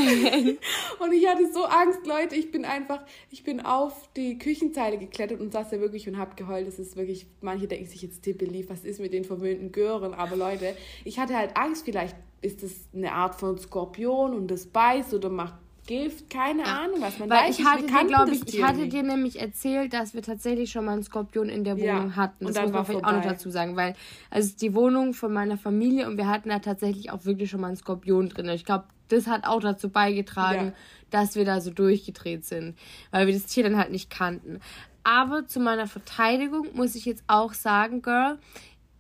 und 1.00 1.14
ich 1.14 1.28
hatte 1.28 1.52
so 1.54 1.66
Angst, 1.66 2.06
Leute. 2.08 2.36
Ich 2.36 2.50
bin 2.50 2.66
einfach, 2.66 3.06
ich 3.30 3.44
bin 3.44 3.60
auf 3.60 4.10
die 4.16 4.40
Küchenzeile 4.40 4.98
geklettert 4.98 5.40
und 5.40 5.52
saß 5.52 5.70
da 5.70 5.80
wirklich 5.80 6.08
und 6.08 6.18
habe 6.18 6.36
geheult. 6.36 6.68
Das 6.68 6.80
ist 6.80 6.96
wirklich, 6.96 7.28
manche 7.42 7.68
denken 7.68 7.86
sich 7.86 8.02
jetzt 8.02 8.24
Tippe 8.24 8.46
lief, 8.46 8.70
was 8.70 8.84
ist 8.84 9.00
mit 9.00 9.14
den 9.14 9.24
verwöhnten 9.24 9.72
Gören? 9.72 10.16
Aber 10.16 10.36
Leute, 10.36 10.76
ich 11.06 11.20
hatte 11.20 11.38
halt 11.38 11.56
Angst, 11.58 11.86
vielleicht 11.86 12.16
ist 12.42 12.64
das 12.64 12.72
eine 12.94 13.12
Art 13.12 13.36
von 13.36 13.58
Skorpion 13.58 14.34
und 14.34 14.50
das 14.50 14.66
beißt 14.66 15.14
oder 15.14 15.30
macht 15.30 15.56
Gift, 15.88 16.30
keine 16.30 16.62
ja. 16.62 16.84
Ahnung 16.84 17.02
was. 17.02 17.18
Man 17.18 17.30
Weil 17.30 17.50
weiß 17.50 17.60
ich 17.60 17.66
hatte 17.66 17.86
dir, 17.88 18.06
glaube 18.06 18.32
ich, 18.32 18.54
ich 18.54 18.64
hatte 18.64 18.88
dir 18.88 19.04
nämlich 19.04 19.42
erzählt, 19.42 19.94
dass 19.94 20.14
wir 20.14 20.22
tatsächlich 20.22 20.72
schon 20.72 20.86
mal 20.86 20.94
einen 20.94 21.04
Skorpion 21.04 21.50
in 21.50 21.64
der 21.64 21.76
Wohnung 21.76 22.10
ja. 22.10 22.16
hatten. 22.16 22.46
Das 22.46 22.62
muss 22.62 22.72
man 22.72 22.86
vielleicht 22.86 23.06
auch 23.06 23.12
noch 23.12 23.24
dazu 23.24 23.50
sagen, 23.50 23.76
weil 23.76 23.96
also 24.30 24.54
die 24.60 24.76
Wohnung 24.76 25.14
von 25.14 25.34
meiner 25.34 25.58
Familie 25.58 26.08
und 26.08 26.18
wir 26.18 26.28
hatten 26.28 26.50
da 26.50 26.60
tatsächlich 26.60 27.12
auch 27.12 27.26
wirklich 27.26 27.50
schon 27.50 27.62
mal 27.62 27.68
einen 27.68 27.78
Skorpion 27.78 28.30
drin. 28.30 28.48
Ich 28.50 28.64
glaube, 28.64 28.86
das 29.08 29.28
hat 29.28 29.46
auch 29.46 29.60
dazu 29.60 29.90
beigetragen, 29.90 30.68
ja. 30.68 30.74
dass 31.10 31.36
wir 31.36 31.46
da 31.46 31.60
so 31.62 31.72
durchgedreht 31.72 32.46
sind, 32.46 32.78
weil 33.10 33.28
wir 33.28 33.34
das 33.34 33.48
Tier 33.48 33.64
dann 33.64 33.78
halt 33.78 33.92
nicht 33.92 34.10
kannten. 34.10 34.60
Aber 35.04 35.48
zu 35.48 35.60
meiner 35.60 35.88
Verteidigung 35.88 36.68
muss 36.74 36.94
ich 36.96 37.06
jetzt 37.06 37.24
auch 37.26 37.54
sagen, 37.54 38.04
Girl, 38.04 38.38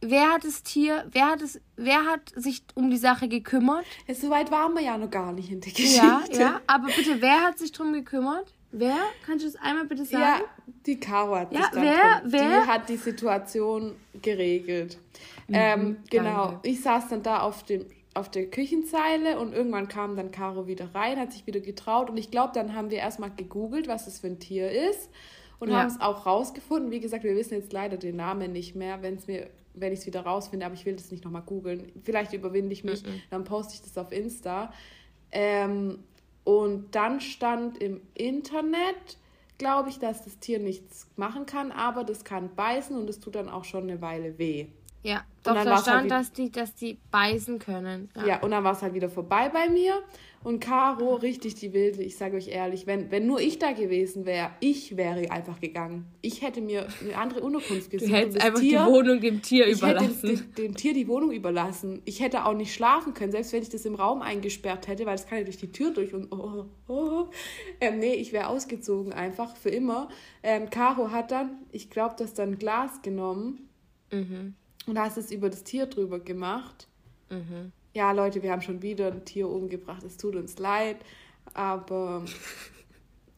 wer 0.01 0.31
hat 0.31 0.43
das 0.43 0.63
Tier, 0.63 1.05
wer 1.11 1.27
hat 1.27 1.41
es, 1.41 1.61
wer 1.75 2.05
hat 2.05 2.31
sich 2.35 2.63
um 2.75 2.89
die 2.89 2.97
Sache 2.97 3.27
gekümmert? 3.27 3.85
Ja, 4.07 4.15
so 4.15 4.29
weit 4.29 4.51
waren 4.51 4.73
wir 4.73 4.81
ja 4.81 4.97
noch 4.97 5.09
gar 5.09 5.31
nicht 5.31 5.51
in 5.51 5.61
der 5.61 5.71
Geschichte. 5.71 5.97
Ja, 5.97 6.21
ja, 6.31 6.61
aber 6.67 6.87
bitte, 6.87 7.21
wer 7.21 7.41
hat 7.41 7.59
sich 7.59 7.71
drum 7.71 7.93
gekümmert? 7.93 8.53
Wer? 8.71 8.97
Kannst 9.25 9.45
du 9.45 9.51
das 9.51 9.61
einmal 9.61 9.85
bitte 9.85 10.05
sagen? 10.05 10.23
Ja, 10.23 10.65
die 10.85 10.99
Caro 10.99 11.35
hat 11.35 11.51
ja, 11.51 11.69
wer, 11.73 12.21
drum. 12.21 12.31
wer? 12.31 12.61
Die 12.61 12.67
hat 12.67 12.89
die 12.89 12.97
Situation 12.97 13.95
geregelt. 14.21 14.97
Mhm, 15.47 15.55
ähm, 15.55 15.97
genau, 16.09 16.45
danke. 16.47 16.69
ich 16.69 16.81
saß 16.81 17.09
dann 17.09 17.23
da 17.23 17.41
auf 17.41 17.63
dem 17.63 17.85
auf 18.13 18.29
der 18.29 18.47
Küchenzeile 18.47 19.39
und 19.39 19.53
irgendwann 19.53 19.87
kam 19.87 20.17
dann 20.17 20.31
Caro 20.31 20.67
wieder 20.67 20.93
rein, 20.93 21.17
hat 21.17 21.31
sich 21.31 21.47
wieder 21.47 21.61
getraut 21.61 22.09
und 22.09 22.17
ich 22.17 22.29
glaube, 22.29 22.51
dann 22.53 22.75
haben 22.75 22.89
wir 22.89 22.97
erstmal 22.97 23.31
gegoogelt, 23.31 23.87
was 23.87 24.03
das 24.03 24.19
für 24.19 24.27
ein 24.27 24.37
Tier 24.37 24.69
ist 24.69 25.09
und 25.59 25.69
ja. 25.69 25.79
haben 25.79 25.87
es 25.87 26.01
auch 26.01 26.25
rausgefunden. 26.25 26.91
Wie 26.91 26.99
gesagt, 26.99 27.23
wir 27.23 27.35
wissen 27.35 27.53
jetzt 27.53 27.71
leider 27.71 27.95
den 27.95 28.17
Namen 28.17 28.51
nicht 28.51 28.75
mehr. 28.75 29.01
Wenn 29.01 29.15
es 29.15 29.27
mir 29.27 29.49
wenn 29.74 29.93
ich 29.93 29.99
es 29.99 30.05
wieder 30.05 30.22
rausfinde, 30.22 30.65
aber 30.65 30.76
ich 30.76 30.86
will 30.86 30.95
das 30.95 31.11
nicht 31.11 31.24
nochmal 31.24 31.43
googeln. 31.43 31.91
Vielleicht 32.03 32.34
überwinde 32.34 32.74
ich 32.74 32.84
mich, 32.84 33.03
mhm. 33.03 33.22
dann 33.30 33.43
poste 33.43 33.74
ich 33.76 33.82
das 33.82 33.97
auf 33.97 34.11
Insta. 34.11 34.74
Ähm, 35.32 35.99
und 36.43 36.95
dann 36.95 37.22
stand 37.22 37.78
im 37.78 38.01
Internet, 38.13 39.17
glaube 39.57 39.89
ich, 39.89 39.99
dass 39.99 40.24
das 40.24 40.39
Tier 40.39 40.59
nichts 40.59 41.07
machen 41.15 41.45
kann, 41.45 41.72
aber 41.72 42.03
das 42.03 42.24
kann 42.24 42.55
beißen 42.55 42.97
und 42.97 43.09
es 43.09 43.19
tut 43.19 43.36
dann 43.36 43.49
auch 43.49 43.63
schon 43.63 43.84
eine 43.84 44.01
Weile 44.01 44.38
weh. 44.38 44.67
Ja, 45.03 45.24
doch 45.43 45.55
da 45.55 45.78
stand, 45.78 45.88
halt 45.88 46.11
dass, 46.11 46.32
die, 46.32 46.51
dass 46.51 46.76
die 46.76 46.99
beißen 47.09 47.59
können. 47.59 48.09
Ja, 48.15 48.26
ja 48.26 48.39
und 48.41 48.51
dann 48.51 48.63
war 48.63 48.74
es 48.74 48.82
halt 48.82 48.93
wieder 48.93 49.09
vorbei 49.09 49.49
bei 49.49 49.69
mir. 49.69 50.01
Und 50.43 50.59
Caro, 50.59 51.15
richtig 51.15 51.55
die 51.55 51.71
Wilde, 51.71 52.01
ich 52.01 52.17
sage 52.17 52.35
euch 52.35 52.47
ehrlich, 52.47 52.87
wenn, 52.87 53.11
wenn 53.11 53.27
nur 53.27 53.39
ich 53.39 53.59
da 53.59 53.73
gewesen 53.73 54.25
wäre, 54.25 54.49
ich 54.59 54.97
wäre 54.97 55.29
einfach 55.29 55.59
gegangen. 55.59 56.05
Ich 56.21 56.41
hätte 56.41 56.61
mir 56.61 56.87
eine 56.99 57.15
andere 57.15 57.41
Unterkunft 57.41 57.91
gesucht. 57.91 58.09
Du 58.09 58.15
hättest 58.15 58.41
einfach 58.41 58.59
Tier, 58.59 58.83
die 58.85 58.91
Wohnung 58.91 59.21
dem 59.21 59.41
Tier 59.43 59.67
ich 59.67 59.77
überlassen. 59.77 60.09
Ich 60.23 60.39
hätte 60.39 60.43
dem, 60.43 60.55
dem, 60.55 60.75
Tier 60.75 60.93
die 60.95 61.07
Wohnung 61.07 61.31
überlassen. 61.31 62.01
Ich 62.05 62.21
hätte 62.21 62.45
auch 62.45 62.55
nicht 62.55 62.73
schlafen 62.73 63.13
können, 63.13 63.31
selbst 63.31 63.53
wenn 63.53 63.61
ich 63.61 63.69
das 63.69 63.85
im 63.85 63.93
Raum 63.93 64.23
eingesperrt 64.23 64.87
hätte, 64.87 65.05
weil 65.05 65.15
es 65.15 65.27
kann 65.27 65.37
ja 65.37 65.43
durch 65.43 65.57
die 65.57 65.71
Tür 65.71 65.91
durch 65.91 66.13
und 66.13 66.31
oh, 66.31 66.65
oh. 66.87 66.93
oh. 66.93 67.29
Ähm, 67.79 67.99
nee, 67.99 68.15
ich 68.15 68.33
wäre 68.33 68.47
ausgezogen 68.47 69.13
einfach 69.13 69.55
für 69.55 69.69
immer. 69.69 70.09
Ähm, 70.41 70.71
Caro 70.71 71.11
hat 71.11 71.29
dann, 71.29 71.59
ich 71.71 71.91
glaube, 71.91 72.15
das 72.17 72.33
dann 72.33 72.57
Glas 72.57 73.03
genommen 73.03 73.69
mhm. 74.11 74.55
und 74.87 74.99
hast 74.99 75.17
es 75.17 75.31
über 75.31 75.51
das 75.51 75.63
Tier 75.63 75.85
drüber 75.85 76.19
gemacht. 76.19 76.87
Mhm 77.29 77.73
ja, 77.93 78.11
Leute, 78.11 78.41
wir 78.41 78.51
haben 78.51 78.61
schon 78.61 78.81
wieder 78.81 79.07
ein 79.07 79.25
Tier 79.25 79.49
umgebracht, 79.49 80.03
es 80.03 80.17
tut 80.17 80.35
uns 80.35 80.57
leid, 80.59 80.97
aber 81.53 82.23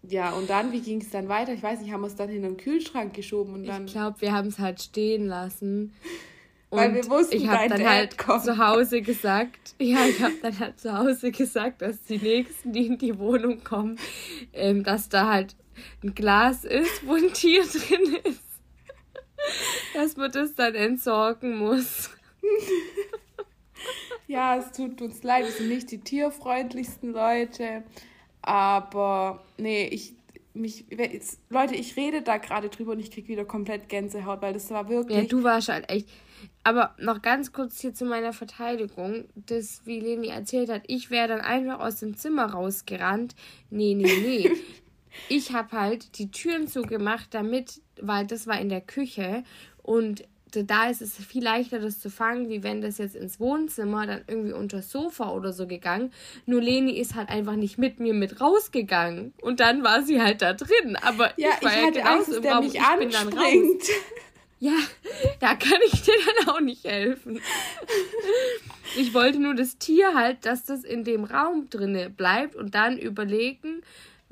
ja, 0.08 0.32
und 0.32 0.49
dann, 0.49 0.74
wie 0.74 0.82
ging 0.82 0.99
es 0.99 1.10
dann 1.12 1.30
weiter? 1.30 1.54
Ich 1.54 1.64
weiß 1.64 1.80
nicht, 1.80 1.93
haben 1.93 2.01
wir 2.01 2.08
es 2.08 2.16
dann 2.16 2.30
in 2.30 2.41
den 2.41 2.58
Kühlschrank 2.58 3.14
geschoben 3.14 3.54
und 3.54 3.66
dann. 3.66 3.86
Ich 3.86 3.93
glaube, 3.93 4.20
wir 4.20 4.34
haben 4.34 4.49
es 4.49 4.60
halt 4.60 4.82
stehen 4.82 5.28
lassen. 5.28 5.93
Und 6.70 6.78
Weil 6.78 6.95
wir 6.95 7.10
wussten, 7.10 7.38
ich 7.38 7.47
habe 7.47 7.70
dann 7.70 7.88
halt 7.88 8.18
kommt. 8.18 8.43
zu 8.43 8.58
Hause 8.58 9.01
gesagt, 9.01 9.76
ja, 9.80 10.06
ich 10.06 10.22
habe 10.22 10.34
dann 10.41 10.60
halt 10.60 10.80
zu 10.80 10.95
Hause 10.97 11.32
gesagt, 11.32 11.82
dass 11.82 12.04
die 12.04 12.18
Nächsten, 12.18 12.74
die 12.74 12.88
in 12.88 12.97
die 12.97 13.18
Wohnung 13.18 13.64
kommen, 13.64 13.97
ähm, 14.51 14.84
dass 14.84 15.08
da 15.08 15.32
halt 15.32 15.56
ein 16.04 16.14
Glas 16.14 16.66
ist, 16.66 17.08
wo 17.08 17.14
ein 17.14 17.32
Tier 17.32 17.64
drin 17.72 18.18
ist. 18.26 18.43
Dass 19.93 20.18
man 20.18 20.32
das 20.32 20.54
dann 20.56 20.76
entsorgen 20.76 21.58
muss. 21.58 22.10
Ja, 24.34 24.58
es 24.58 24.72
tut 24.72 25.00
uns 25.02 25.22
leid, 25.22 25.46
wir 25.46 25.52
sind 25.52 25.70
nicht 25.70 25.92
die 25.92 26.00
tierfreundlichsten 26.00 27.14
Leute. 27.14 27.84
Aber 28.42 29.44
nee, 29.58 29.86
ich, 29.86 30.14
mich, 30.56 30.86
Leute, 31.50 31.76
ich 31.76 31.96
rede 31.96 32.24
da 32.24 32.38
gerade 32.38 32.70
drüber 32.70 32.94
und 32.94 33.00
ich 33.00 33.12
kriege 33.12 33.28
wieder 33.28 33.46
komplett 33.46 33.90
Gänsehaut, 33.90 34.42
weil 34.42 34.54
das 34.54 34.72
war 34.72 34.90
wirklich. 34.90 35.18
Ja, 35.18 35.24
du 35.26 35.44
warst 35.44 35.70
halt 35.70 35.90
echt. 35.90 36.10
Aber 36.64 36.96
noch 36.98 37.22
ganz 37.22 37.54
kurz 37.54 37.80
hier 37.80 37.94
zu 37.94 38.06
meiner 38.06 38.34
Verteidigung, 38.34 39.26
das, 39.36 39.82
wie 39.86 40.00
Leni 40.00 40.28
erzählt 40.28 40.70
hat, 40.70 40.82
ich 40.88 41.12
wäre 41.12 41.28
dann 41.28 41.42
einfach 41.42 41.80
aus 41.80 42.00
dem 42.00 42.18
Zimmer 42.18 42.46
rausgerannt. 42.46 43.36
Nee, 43.70 43.94
nee, 43.94 44.18
nee. 44.22 44.52
ich 45.30 45.54
habe 45.54 45.80
halt 45.80 46.18
die 46.18 46.32
Türen 46.32 46.68
zugemacht, 46.68 47.34
damit, 47.36 47.82
weil 48.02 48.26
das 48.26 48.48
war 48.48 48.60
in 48.60 48.70
der 48.70 48.82
Küche 48.82 49.44
und 49.84 50.24
da 50.62 50.89
ist 50.89 51.01
es 51.01 51.16
viel 51.16 51.43
leichter, 51.43 51.80
das 51.80 51.99
zu 51.99 52.12
fangen, 52.12 52.49
wie 52.49 52.62
wenn 52.62 52.82
das 52.82 52.99
jetzt 52.99 53.16
ins 53.16 53.39
Wohnzimmer 53.39 54.06
dann 54.06 54.22
irgendwie 54.28 54.54
unter 54.54 54.78
das 54.78 54.91
Sofa 54.91 55.32
oder 55.32 55.51
so 55.51 55.66
gegangen. 55.66 56.12
Nur 56.45 56.62
Leni 56.62 56.99
ist 56.99 57.16
halt 57.16 57.30
einfach 57.30 57.56
nicht 57.56 57.80
mit 57.80 57.99
mir 57.99 58.14
mit 58.14 58.39
rausgegangen. 58.39 59.34
Und 59.41 59.60
dann 59.60 59.84
war 59.84 60.04
sie 60.04 60.22
halt 60.22 60.43
da 60.43 60.54
drin. 60.54 60.95
Aber 61.01 61.32
ja, 61.38 61.49
ich 61.60 61.66
war 61.66 61.72
ich 61.72 61.80
ja 61.80 61.88
hatte 61.88 62.06
Angst, 62.06 62.30
im 62.30 62.45
Raum. 62.45 62.66
mich 62.66 62.76
ich 62.76 62.97
bin 62.99 63.10
dann 63.10 63.30
raus. 63.30 63.43
Ja, 64.60 64.78
da 65.41 65.56
kann 65.56 65.80
ich 65.88 66.04
dir 66.04 66.14
dann 66.38 66.56
auch 66.56 66.62
nicht 66.62 66.86
helfen. 66.86 67.41
Ich 68.95 69.14
wollte 69.14 69.38
nur 69.38 69.56
das 69.56 69.78
Tier 69.78 70.14
halt, 70.14 70.45
dass 70.45 70.64
das 70.64 70.86
in 70.86 71.04
dem 71.04 71.26
Raum 71.26 71.70
drinne 71.70 72.10
bleibt 72.10 72.56
und 72.56 72.74
dann 72.74 72.97
überlegen, 72.97 73.82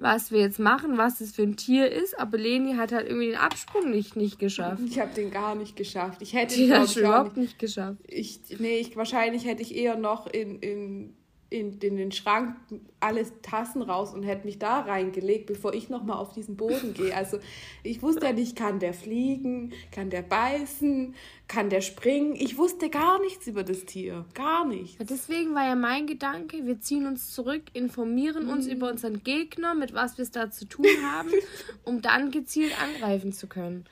was 0.02 0.32
wir 0.32 0.39
jetzt 0.39 0.60
machen, 0.60 0.97
was 0.97 1.20
das 1.20 1.32
für 1.32 1.43
ein 1.43 1.56
Tier 1.56 1.91
ist. 1.91 2.20
Aber 2.20 2.38
Leni 2.38 2.76
hat 2.76 2.91
halt 2.91 3.08
irgendwie 3.08 3.28
den 3.28 3.38
Absprung 3.38 3.91
nicht, 3.91 4.16
nicht 4.16 4.39
geschafft. 4.39 4.82
Ich 4.86 4.99
habe 4.99 5.14
den 5.14 5.32
gar 5.32 5.56
nicht 5.56 5.76
geschafft. 5.76 6.22
Ich 6.22 6.34
hätte 6.34 6.56
ihn 6.56 6.72
überhaupt 6.72 7.38
nicht, 7.38 7.49
nicht 7.52 7.60
geschafft. 7.60 7.99
Ich, 8.08 8.39
nee, 8.60 8.80
ich, 8.80 8.95
wahrscheinlich 8.95 9.45
hätte 9.45 9.62
ich 9.62 9.76
eher 9.76 9.95
noch 9.95 10.28
in, 10.28 10.60
in 10.60 11.14
in, 11.52 11.78
in 11.80 11.97
den 11.97 12.12
Schrank 12.14 12.56
alles 13.02 13.34
Tassen 13.41 13.82
raus 13.82 14.14
und 14.14 14.24
hätte 14.24 14.45
mich 14.45 14.58
da 14.58 14.80
reingelegt, 14.80 15.47
bevor 15.47 15.74
ich 15.74 15.89
nochmal 15.89 16.18
auf 16.18 16.32
diesen 16.32 16.56
Boden 16.56 16.93
gehe. 16.93 17.14
Also 17.14 17.39
ich 17.84 18.02
wusste 18.02 18.26
ja 18.26 18.32
nicht, 18.32 18.56
kann 18.56 18.80
der 18.80 18.93
fliegen, 18.93 19.74
kann 19.91 20.10
der 20.10 20.22
beißen, 20.22 21.14
kann 21.49 21.70
der 21.70 21.82
springen. 21.82 22.36
Ich 22.38 22.58
wusste 22.58 22.89
gar 22.89 23.20
nichts 23.20 23.47
über 23.47 23.66
das 23.66 23.84
Tier. 23.84 24.26
Gar 24.34 24.66
nichts. 24.66 24.97
Ja, 24.97 25.06
deswegen 25.06 25.54
war 25.54 25.66
ja 25.66 25.76
mein 25.76 26.08
Gedanke, 26.08 26.66
wir 26.66 26.80
ziehen 26.80 27.06
uns 27.06 27.32
zurück, 27.32 27.64
informieren 27.74 28.47
uns 28.47 28.68
mhm. 28.68 28.72
über 28.72 28.89
unseren 28.89 29.22
Gegner, 29.22 29.76
mit 29.76 29.93
was 29.93 30.18
wir 30.18 30.24
es 30.24 30.32
da 30.32 30.52
zu 30.52 30.66
tun 30.66 30.88
haben, 31.04 31.32
um 31.84 32.02
dann 32.02 32.32
gezielt 32.32 32.72
angreifen 32.82 33.34
zu 33.34 33.47
können. 33.47 33.84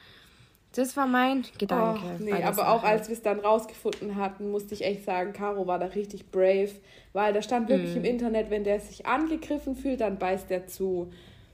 Das 0.73 0.95
war 0.95 1.07
mein 1.07 1.43
Gedanke. 1.57 2.01
Oh, 2.05 2.23
nee, 2.23 2.43
aber 2.43 2.69
auch 2.69 2.83
als 2.83 3.07
wir 3.07 3.15
es 3.15 3.23
dann 3.23 3.39
rausgefunden 3.39 4.15
hatten, 4.17 4.51
musste 4.51 4.75
ich 4.75 4.83
echt 4.85 5.03
sagen, 5.03 5.33
Caro 5.33 5.65
war 5.65 5.79
da 5.79 5.87
richtig 5.87 6.29
brave, 6.29 6.69
weil 7.13 7.33
da 7.33 7.41
stand 7.41 7.69
wirklich 7.69 7.95
mm. 7.95 7.97
im 7.97 8.03
Internet, 8.05 8.51
wenn 8.51 8.63
der 8.63 8.79
sich 8.79 9.07
angegriffen 9.07 9.75
fühlt, 9.75 10.01
dann 10.01 10.19
beißt 10.19 10.49
der 10.49 10.67
zu. 10.67 11.11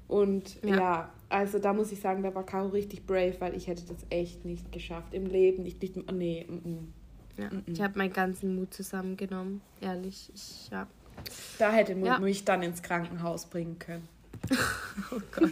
Und 0.10 0.62
ja. 0.64 0.76
ja. 0.76 1.10
also 1.30 1.60
da 1.60 1.72
muss 1.72 1.94
ich 1.94 2.02
sagen, 2.02 2.24
da 2.24 2.36
war 2.36 2.46
Caro 2.46 2.68
richtig 2.68 3.06
brave, 3.06 3.36
weil 3.40 3.56
ich 3.56 3.68
hätte 3.68 3.84
das 3.86 4.06
echt 4.10 4.44
nicht 4.44 4.72
geschafft 4.74 5.14
im 5.14 5.28
Leben. 5.28 5.64
Nicht, 5.64 5.82
nicht, 5.82 6.12
nee, 6.12 6.46
mm, 6.48 6.70
mm. 6.70 6.94
Ja, 7.38 7.50
mm, 7.50 7.64
ich 7.68 7.82
habe 7.82 7.98
meinen 7.98 8.14
ganzen 8.14 8.56
Mut 8.56 8.74
zusammengenommen, 8.74 9.62
ehrlich. 9.80 10.30
Ich, 10.34 10.70
ja. 10.72 10.88
Da 11.58 11.72
hätte 11.72 11.96
Mut 11.96 12.08
ja. 12.08 12.20
mich 12.20 12.44
dann 12.44 12.62
ins 12.64 12.82
Krankenhaus 12.82 13.46
bringen 13.46 13.80
können. 13.80 14.08
Oh 15.12 15.22
Gott. 15.32 15.52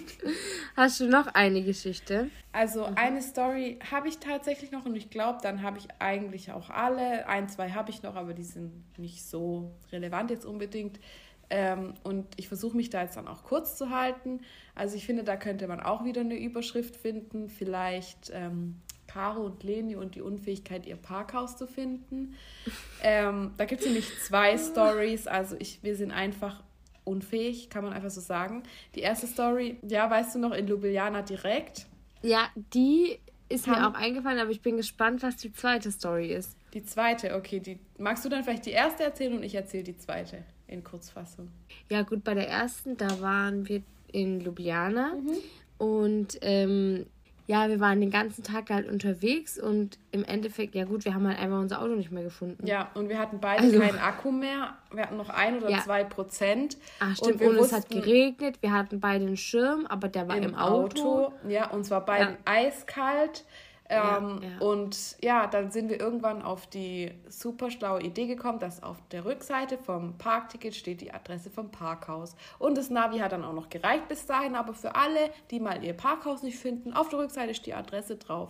Hast 0.76 1.00
du 1.00 1.08
noch 1.08 1.28
eine 1.28 1.64
Geschichte? 1.64 2.30
Also 2.52 2.88
mhm. 2.88 2.96
eine 2.96 3.22
Story 3.22 3.80
habe 3.92 4.08
ich 4.08 4.20
tatsächlich 4.20 4.72
noch 4.72 4.86
und 4.86 4.96
ich 4.96 5.10
glaube, 5.10 5.40
dann 5.42 5.62
habe 5.62 5.78
ich 5.78 5.88
eigentlich 6.00 6.52
auch 6.52 6.70
alle. 6.70 7.28
Ein, 7.28 7.50
zwei 7.50 7.72
habe 7.72 7.92
ich 7.92 8.04
noch, 8.04 8.16
aber 8.16 8.34
die 8.34 8.44
sind 8.44 8.72
nicht 8.98 9.26
so 9.26 9.72
relevant 9.92 10.32
jetzt 10.32 10.46
unbedingt. 10.46 11.00
Ähm, 11.50 11.94
und 12.04 12.26
ich 12.38 12.48
versuche 12.48 12.76
mich 12.76 12.90
da 12.90 13.04
jetzt 13.04 13.18
dann 13.18 13.28
auch 13.28 13.44
kurz 13.44 13.78
zu 13.78 13.90
halten. 13.90 14.42
Also 14.76 14.96
ich 14.96 15.06
finde, 15.06 15.24
da 15.24 15.36
könnte 15.36 15.68
man 15.68 15.80
auch 15.80 16.04
wieder 16.04 16.22
eine 16.22 16.38
Überschrift 16.38 16.96
finden. 16.96 17.50
Vielleicht 17.50 18.32
ähm, 18.34 18.82
Caro 19.08 19.42
und 19.46 19.64
Leni 19.64 19.96
und 19.96 20.16
die 20.16 20.22
Unfähigkeit, 20.22 20.86
ihr 20.86 20.96
Parkhaus 20.96 21.58
zu 21.58 21.68
finden. 21.68 22.36
Ähm, 23.04 23.52
da 23.58 23.66
gibt 23.66 23.82
es 23.82 23.88
nämlich 23.88 24.10
zwei 24.24 24.58
Stories. 24.58 25.28
Also 25.28 25.56
ich, 25.60 25.84
wir 25.84 25.96
sind 25.96 26.12
einfach 26.12 26.64
unfähig, 27.04 27.70
kann 27.70 27.84
man 27.84 27.94
einfach 27.94 28.10
so 28.10 28.22
sagen. 28.22 28.64
Die 28.96 29.02
erste 29.02 29.28
Story, 29.28 29.78
ja, 29.88 30.10
weißt 30.10 30.36
du 30.36 30.40
noch, 30.40 30.52
in 30.52 30.68
Ljubljana 30.68 31.22
direkt. 31.22 31.88
Ja, 32.22 32.50
die 32.74 33.20
ist 33.50 33.68
mir 33.68 33.88
auch 33.88 33.94
eingefallen, 33.94 34.40
aber 34.40 34.52
ich 34.52 34.62
bin 34.62 34.78
gespannt, 34.78 35.22
was 35.22 35.38
die 35.38 35.52
zweite 35.52 35.92
Story 35.92 36.34
ist. 36.34 36.58
Die 36.74 36.84
zweite, 36.84 37.36
okay. 37.36 37.60
Die, 37.60 37.80
magst 37.98 38.26
du 38.26 38.30
dann 38.30 38.44
vielleicht 38.44 38.66
die 38.66 38.72
erste 38.72 39.04
erzählen 39.04 39.34
und 39.34 39.44
ich 39.44 39.54
erzähle 39.54 39.84
die 39.84 39.98
zweite 39.98 40.44
in 40.68 40.84
Kurzfassung? 40.84 41.50
Ja, 41.90 42.02
gut, 42.02 42.24
bei 42.24 42.34
der 42.34 42.50
ersten, 42.50 42.98
da 42.98 43.22
waren 43.22 43.68
wir 43.68 43.84
in 44.12 44.40
Ljubljana 44.40 45.16
mhm. 45.16 45.38
und 45.78 46.38
ähm, 46.42 47.06
ja, 47.46 47.68
wir 47.68 47.80
waren 47.80 48.00
den 48.00 48.10
ganzen 48.10 48.44
Tag 48.44 48.70
halt 48.70 48.88
unterwegs 48.90 49.60
und 49.60 49.98
im 50.12 50.24
Endeffekt, 50.24 50.76
ja 50.76 50.86
gut, 50.86 51.04
wir 51.04 51.14
haben 51.14 51.28
halt 51.28 51.40
einfach 51.40 51.60
unser 51.60 51.82
Auto 51.82 51.96
nicht 51.96 52.12
mehr 52.12 52.24
gefunden. 52.24 52.66
Ja, 52.66 52.90
und 52.94 53.10
wir 53.10 53.20
hatten 53.20 53.40
beide 53.40 53.64
also, 53.64 53.80
keinen 53.80 54.00
Akku 54.00 54.32
mehr. 54.32 54.76
Wir 54.92 55.04
hatten 55.04 55.18
noch 55.18 55.30
ein 55.30 55.58
oder 55.58 55.70
ja. 55.70 55.80
zwei 55.80 56.06
Prozent. 56.06 56.78
Ach 57.00 57.16
stimmt, 57.18 57.42
und, 57.42 57.58
und 57.58 57.60
es 57.60 57.74
hat 57.74 57.90
geregnet. 57.90 58.62
Wir 58.62 58.72
hatten 58.72 59.02
beide 59.02 59.26
einen 59.26 59.38
Schirm, 59.38 59.86
aber 59.88 60.08
der 60.08 60.28
war 60.30 60.38
im, 60.38 60.44
im 60.44 60.56
Auto. 60.56 61.26
Auto. 61.26 61.34
Ja, 61.50 61.70
und 61.72 61.84
zwar 61.84 62.06
beiden 62.06 62.36
ja. 62.36 62.38
eiskalt. 62.46 63.44
Ähm, 63.94 64.40
ja, 64.42 64.50
ja. 64.50 64.60
Und 64.60 65.18
ja, 65.22 65.48
dann 65.48 65.72
sind 65.72 65.90
wir 65.90 66.00
irgendwann 66.00 66.42
auf 66.42 66.68
die 66.68 67.12
super 67.28 67.70
schlaue 67.70 68.02
Idee 68.02 68.28
gekommen, 68.28 68.60
dass 68.60 68.82
auf 68.82 68.98
der 69.12 69.26
Rückseite 69.26 69.78
vom 69.78 70.18
Parkticket 70.18 70.76
steht 70.76 71.02
die 71.02 71.14
Adresse 71.14 71.50
vom 71.50 71.70
Parkhaus. 71.70 72.36
Und 72.60 72.78
das 72.78 72.90
Navi 72.90 73.20
hat 73.20 73.32
dann 73.32 73.44
auch 73.44 73.54
noch 73.54 73.70
gereicht 73.70 74.08
bis 74.08 74.26
dahin, 74.26 74.56
aber 74.56 74.74
für 74.74 74.96
alle, 74.96 75.30
die 75.52 75.60
mal 75.60 75.84
ihr 75.84 75.94
Parkhaus 75.94 76.44
nicht 76.44 76.58
finden, 76.58 76.94
auf 76.94 77.10
der 77.10 77.20
Rückseite 77.20 77.54
steht 77.54 77.64
die 77.64 77.74
Adresse 77.74 78.18
drauf. 78.18 78.50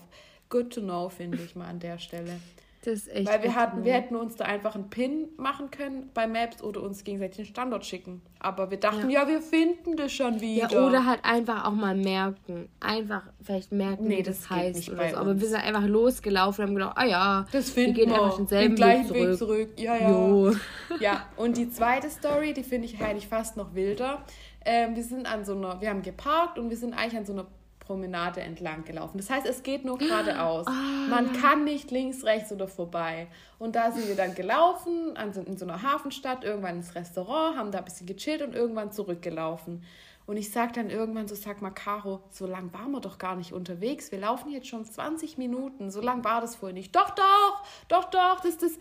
Good 0.49 0.73
to 0.73 0.81
know, 0.81 1.09
finde 1.09 1.37
ich 1.43 1.55
mal 1.55 1.67
an 1.67 1.79
der 1.79 1.97
Stelle. 1.97 2.39
Das 2.85 2.95
ist 2.95 3.07
echt 3.15 3.29
Weil 3.29 3.43
wir 3.43 3.55
hatten, 3.55 3.85
wir 3.85 3.93
hätten 3.93 4.15
uns 4.17 4.35
da 4.35 4.43
einfach 4.43 4.75
einen 4.75 4.89
Pin 4.89 5.29
machen 5.37 5.71
können 5.71 6.09
bei 6.13 6.27
Maps 6.27 6.61
oder 6.61 6.83
uns 6.83 7.05
gegenseitig 7.05 7.37
den 7.37 7.45
Standort 7.45 7.85
schicken. 7.85 8.21
Aber 8.39 8.71
wir 8.71 8.77
dachten, 8.77 9.09
ja, 9.09 9.21
ja 9.21 9.27
wir 9.29 9.41
finden 9.41 9.95
das 9.95 10.11
schon 10.11 10.41
wieder. 10.41 10.69
Ja, 10.69 10.85
oder 10.85 11.05
halt 11.05 11.23
einfach 11.23 11.63
auch 11.63 11.71
mal 11.71 11.95
merken. 11.95 12.67
Einfach 12.81 13.23
vielleicht 13.41 13.71
merken, 13.71 14.09
nee, 14.09 14.17
wie 14.17 14.23
das, 14.23 14.41
das 14.41 14.49
heißt 14.49 14.75
nicht 14.75 14.91
oder 14.91 15.09
so. 15.11 15.15
Aber 15.15 15.39
wir 15.39 15.47
sind 15.47 15.61
einfach 15.61 15.87
losgelaufen 15.87 16.63
und 16.63 16.69
haben 16.69 16.75
gedacht, 16.75 16.97
ah 16.97 17.05
ja, 17.05 17.47
das 17.53 17.69
finden 17.69 17.95
wir 17.95 18.03
gehen 18.05 18.13
wir. 18.13 18.21
einfach 18.21 18.35
denselben 18.35 18.75
den 18.75 18.85
Weg 18.85 19.07
zurück. 19.07 19.29
Weg 19.29 19.37
zurück. 19.37 19.69
Ja, 19.77 19.95
ja. 19.95 20.09
Jo. 20.11 20.55
Ja, 20.99 21.25
und 21.37 21.55
die 21.55 21.69
zweite 21.69 22.09
Story, 22.09 22.53
die 22.53 22.63
finde 22.63 22.87
ich 22.87 22.99
eigentlich 22.99 23.29
fast 23.29 23.55
noch 23.55 23.75
wilder. 23.75 24.25
Ähm, 24.65 24.95
wir 24.97 25.03
sind 25.03 25.25
an 25.25 25.45
so 25.45 25.55
einer, 25.55 25.79
wir 25.79 25.89
haben 25.89 26.01
geparkt 26.01 26.59
und 26.59 26.69
wir 26.69 26.77
sind 26.77 26.93
eigentlich 26.93 27.17
an 27.17 27.25
so 27.25 27.31
einer 27.31 27.45
Promenade 27.85 28.41
entlang 28.41 28.83
gelaufen. 28.85 29.17
Das 29.17 29.29
heißt, 29.29 29.45
es 29.45 29.63
geht 29.63 29.85
nur 29.85 29.97
geradeaus. 29.97 30.65
Ah, 30.67 31.07
Man 31.09 31.33
kann 31.33 31.63
nicht 31.63 31.91
links, 31.91 32.23
rechts 32.23 32.51
oder 32.51 32.67
vorbei. 32.67 33.27
Und 33.59 33.75
da 33.75 33.91
sind 33.91 34.07
wir 34.07 34.15
dann 34.15 34.35
gelaufen, 34.35 35.15
also 35.15 35.41
in 35.41 35.57
so 35.57 35.65
einer 35.65 35.81
Hafenstadt, 35.81 36.43
irgendwann 36.43 36.77
ins 36.77 36.95
Restaurant, 36.95 37.57
haben 37.57 37.71
da 37.71 37.79
ein 37.79 37.85
bisschen 37.85 38.07
gechillt 38.07 38.41
und 38.41 38.55
irgendwann 38.55 38.91
zurückgelaufen. 38.91 39.83
Und 40.25 40.37
ich 40.37 40.51
sage 40.51 40.71
dann 40.73 40.89
irgendwann 40.89 41.27
so, 41.27 41.35
sag 41.35 41.61
mal, 41.61 41.71
Caro, 41.71 42.21
so 42.29 42.47
lang 42.47 42.71
waren 42.73 42.91
wir 42.91 43.01
doch 43.01 43.17
gar 43.17 43.35
nicht 43.35 43.51
unterwegs. 43.51 44.11
Wir 44.11 44.19
laufen 44.19 44.51
jetzt 44.51 44.67
schon 44.67 44.85
20 44.85 45.37
Minuten. 45.37 45.91
So 45.91 45.99
lang 45.99 46.23
war 46.23 46.39
das 46.39 46.55
vorher 46.55 46.73
nicht. 46.73 46.95
Doch, 46.95 47.09
doch, 47.09 47.63
doch, 47.89 48.05
doch, 48.05 48.39
das, 48.39 48.57
das, 48.57 48.71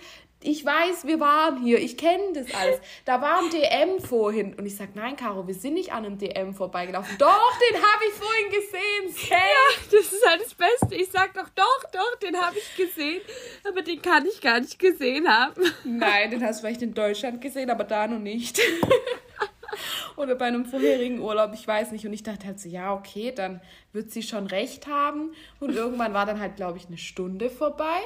ich 0.45 0.65
weiß, 0.65 1.07
wir 1.07 1.21
waren 1.21 1.63
hier, 1.63 1.79
ich 1.79 1.97
kenne 1.97 2.33
das 2.35 2.53
alles. 2.55 2.81
Da 3.05 3.21
war 3.21 3.39
ein 3.39 3.51
DM 3.51 4.01
vorhin. 4.01 4.55
Und 4.55 4.67
ich 4.67 4.77
sage, 4.77 4.93
nein, 4.95 5.17
Caro, 5.17 5.47
wir 5.47 5.55
sind 5.55 5.75
nicht 5.75 5.93
an 5.93 6.05
einem 6.05 6.19
DM 6.19 6.55
vorbeigelaufen. 6.55 7.17
Doch, 7.19 7.59
den 7.59 7.77
habe 7.77 8.05
ich 8.09 8.15
vorhin 8.15 8.51
gesehen. 8.51 9.29
Safe. 9.29 9.35
Ja, 9.35 9.99
das 9.99 10.13
ist 10.13 10.27
halt 10.27 10.43
das 10.43 10.55
Beste. 10.55 10.95
Ich 10.95 11.11
sage 11.11 11.31
doch, 11.35 11.49
doch, 11.51 11.91
doch, 11.93 12.19
den 12.21 12.37
habe 12.37 12.57
ich 12.59 12.77
gesehen. 12.77 13.21
Aber 13.69 13.83
den 13.83 14.01
kann 14.03 14.27
ich 14.27 14.41
gar 14.41 14.61
nicht 14.61 14.79
gesehen 14.79 15.29
haben. 15.29 15.63
Nein, 15.85 16.31
den 16.31 16.45
hast 16.45 16.59
du 16.59 16.67
vielleicht 16.67 16.83
in 16.83 16.95
Deutschland 16.95 17.41
gesehen, 17.41 17.71
aber 17.71 17.85
da 17.85 18.07
noch 18.07 18.19
nicht. 18.19 18.61
Oder 20.17 20.35
bei 20.35 20.47
einem 20.47 20.67
vorherigen 20.67 21.21
Urlaub, 21.21 21.53
ich 21.55 21.67
weiß 21.67 21.93
nicht. 21.93 22.07
Und 22.07 22.13
ich 22.13 22.23
dachte 22.23 22.47
halt 22.47 22.61
so, 22.61 22.69
ja, 22.69 22.93
okay, 22.95 23.33
dann 23.35 23.61
wird 23.93 24.11
sie 24.11 24.23
schon 24.23 24.47
recht 24.47 24.87
haben. 24.87 25.33
Und 25.61 25.75
irgendwann 25.75 26.15
war 26.15 26.27
dann 26.27 26.41
halt, 26.41 26.57
glaube 26.57 26.79
ich, 26.79 26.87
eine 26.87 26.99
Stunde 26.99 27.49
vorbei. 27.51 28.01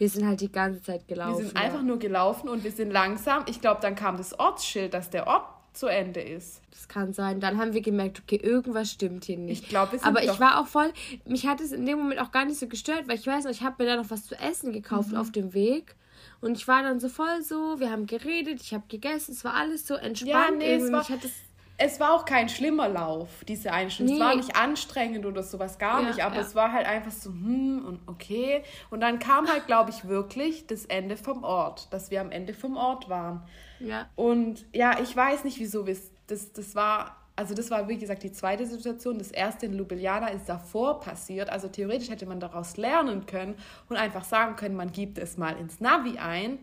Wir 0.00 0.08
sind 0.08 0.26
halt 0.26 0.40
die 0.40 0.50
ganze 0.50 0.80
Zeit 0.80 1.06
gelaufen. 1.08 1.40
Wir 1.40 1.46
sind 1.48 1.58
ja. 1.58 1.62
einfach 1.62 1.82
nur 1.82 1.98
gelaufen 1.98 2.48
und 2.48 2.64
wir 2.64 2.72
sind 2.72 2.90
langsam. 2.90 3.44
Ich 3.46 3.60
glaube, 3.60 3.82
dann 3.82 3.94
kam 3.94 4.16
das 4.16 4.38
Ortsschild, 4.38 4.94
dass 4.94 5.10
der 5.10 5.26
Ort 5.26 5.44
zu 5.74 5.88
Ende 5.88 6.22
ist. 6.22 6.62
Das 6.70 6.88
kann 6.88 7.12
sein. 7.12 7.38
Dann 7.38 7.58
haben 7.58 7.74
wir 7.74 7.82
gemerkt, 7.82 8.18
okay, 8.18 8.36
irgendwas 8.36 8.90
stimmt 8.90 9.26
hier 9.26 9.36
nicht. 9.36 9.64
Ich 9.64 9.68
glaube, 9.68 9.96
es 9.96 10.02
Aber 10.02 10.24
ich 10.24 10.40
war 10.40 10.58
auch 10.58 10.66
voll, 10.66 10.90
mich 11.26 11.46
hat 11.46 11.60
es 11.60 11.72
in 11.72 11.84
dem 11.84 11.98
Moment 11.98 12.18
auch 12.18 12.32
gar 12.32 12.46
nicht 12.46 12.58
so 12.58 12.66
gestört, 12.66 13.08
weil 13.08 13.16
ich 13.16 13.26
weiß 13.26 13.44
noch, 13.44 13.50
ich 13.50 13.60
habe 13.60 13.84
mir 13.84 13.90
da 13.90 13.96
noch 13.96 14.08
was 14.08 14.26
zu 14.26 14.38
essen 14.38 14.72
gekauft 14.72 15.10
mhm. 15.10 15.18
auf 15.18 15.32
dem 15.32 15.52
Weg. 15.52 15.94
Und 16.40 16.56
ich 16.56 16.66
war 16.66 16.82
dann 16.82 16.98
so 16.98 17.10
voll 17.10 17.42
so, 17.42 17.78
wir 17.78 17.90
haben 17.90 18.06
geredet, 18.06 18.62
ich 18.62 18.72
habe 18.72 18.84
gegessen, 18.88 19.32
es 19.32 19.44
war 19.44 19.52
alles 19.52 19.86
so 19.86 19.96
entspannt. 19.96 20.62
Ja, 20.62 20.76
nee, 20.76 20.76
es 20.76 20.90
war, 20.90 21.06
es 21.82 21.98
war 21.98 22.12
auch 22.12 22.26
kein 22.26 22.50
schlimmer 22.50 22.88
Lauf, 22.88 23.42
diese 23.48 23.72
Einstellung. 23.72 24.12
Nee. 24.12 24.20
Es 24.20 24.24
war 24.26 24.36
nicht 24.36 24.54
anstrengend 24.54 25.24
oder 25.24 25.42
sowas, 25.42 25.78
gar 25.78 26.02
ja, 26.02 26.08
nicht. 26.08 26.22
Aber 26.22 26.34
ja. 26.34 26.42
es 26.42 26.54
war 26.54 26.72
halt 26.72 26.86
einfach 26.86 27.10
so, 27.10 27.30
hm 27.30 27.84
und 27.86 28.00
okay. 28.06 28.62
Und 28.90 29.00
dann 29.00 29.18
kam 29.18 29.48
halt, 29.48 29.66
glaube 29.66 29.90
ich, 29.90 30.06
wirklich 30.06 30.66
das 30.66 30.84
Ende 30.84 31.16
vom 31.16 31.42
Ort, 31.42 31.88
dass 31.90 32.10
wir 32.10 32.20
am 32.20 32.30
Ende 32.30 32.52
vom 32.52 32.76
Ort 32.76 33.08
waren. 33.08 33.42
Ja. 33.78 34.10
Und 34.14 34.66
ja, 34.74 35.00
ich 35.00 35.16
weiß 35.16 35.44
nicht, 35.44 35.58
wieso 35.58 35.86
wir 35.86 35.96
das, 36.26 36.52
das 36.52 36.74
war 36.74 37.16
Also 37.34 37.54
das 37.54 37.70
war, 37.70 37.88
wie 37.88 37.96
gesagt, 37.96 38.22
die 38.22 38.32
zweite 38.32 38.66
Situation. 38.66 39.18
Das 39.18 39.30
erste 39.30 39.64
in 39.64 39.72
Ljubljana 39.72 40.28
ist 40.28 40.50
davor 40.50 41.00
passiert. 41.00 41.48
Also 41.48 41.68
theoretisch 41.68 42.10
hätte 42.10 42.26
man 42.26 42.40
daraus 42.40 42.76
lernen 42.76 43.24
können 43.24 43.54
und 43.88 43.96
einfach 43.96 44.24
sagen 44.24 44.56
können, 44.56 44.76
man 44.76 44.92
gibt 44.92 45.16
es 45.16 45.38
mal 45.38 45.56
ins 45.56 45.80
Navi 45.80 46.18
ein. 46.18 46.58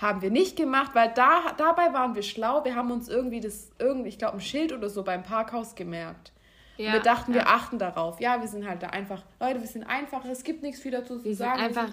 Haben 0.00 0.22
wir 0.22 0.30
nicht 0.30 0.56
gemacht, 0.56 0.92
weil 0.94 1.12
da, 1.14 1.52
dabei 1.56 1.92
waren 1.92 2.14
wir 2.14 2.22
schlau. 2.22 2.64
Wir 2.64 2.74
haben 2.74 2.90
uns 2.90 3.08
irgendwie 3.08 3.40
das, 3.40 3.70
irgendwie, 3.78 4.08
ich 4.08 4.18
glaube, 4.18 4.38
ein 4.38 4.40
Schild 4.40 4.72
oder 4.72 4.88
so 4.88 5.02
beim 5.02 5.22
Parkhaus 5.22 5.74
gemerkt. 5.74 6.32
Ja, 6.78 6.94
wir 6.94 7.00
dachten, 7.00 7.32
ja. 7.32 7.40
wir 7.40 7.48
achten 7.48 7.78
darauf. 7.78 8.20
Ja, 8.20 8.40
wir 8.40 8.48
sind 8.48 8.66
halt 8.66 8.82
da 8.82 8.88
einfach, 8.88 9.22
Leute, 9.38 9.60
wir 9.60 9.66
sind 9.66 9.84
einfach, 9.84 10.24
es 10.24 10.42
gibt 10.42 10.62
nichts 10.62 10.80
viel 10.80 10.92
dazu 10.92 11.18
zu 11.18 11.34
sagen. 11.34 11.60
Einfach 11.60 11.90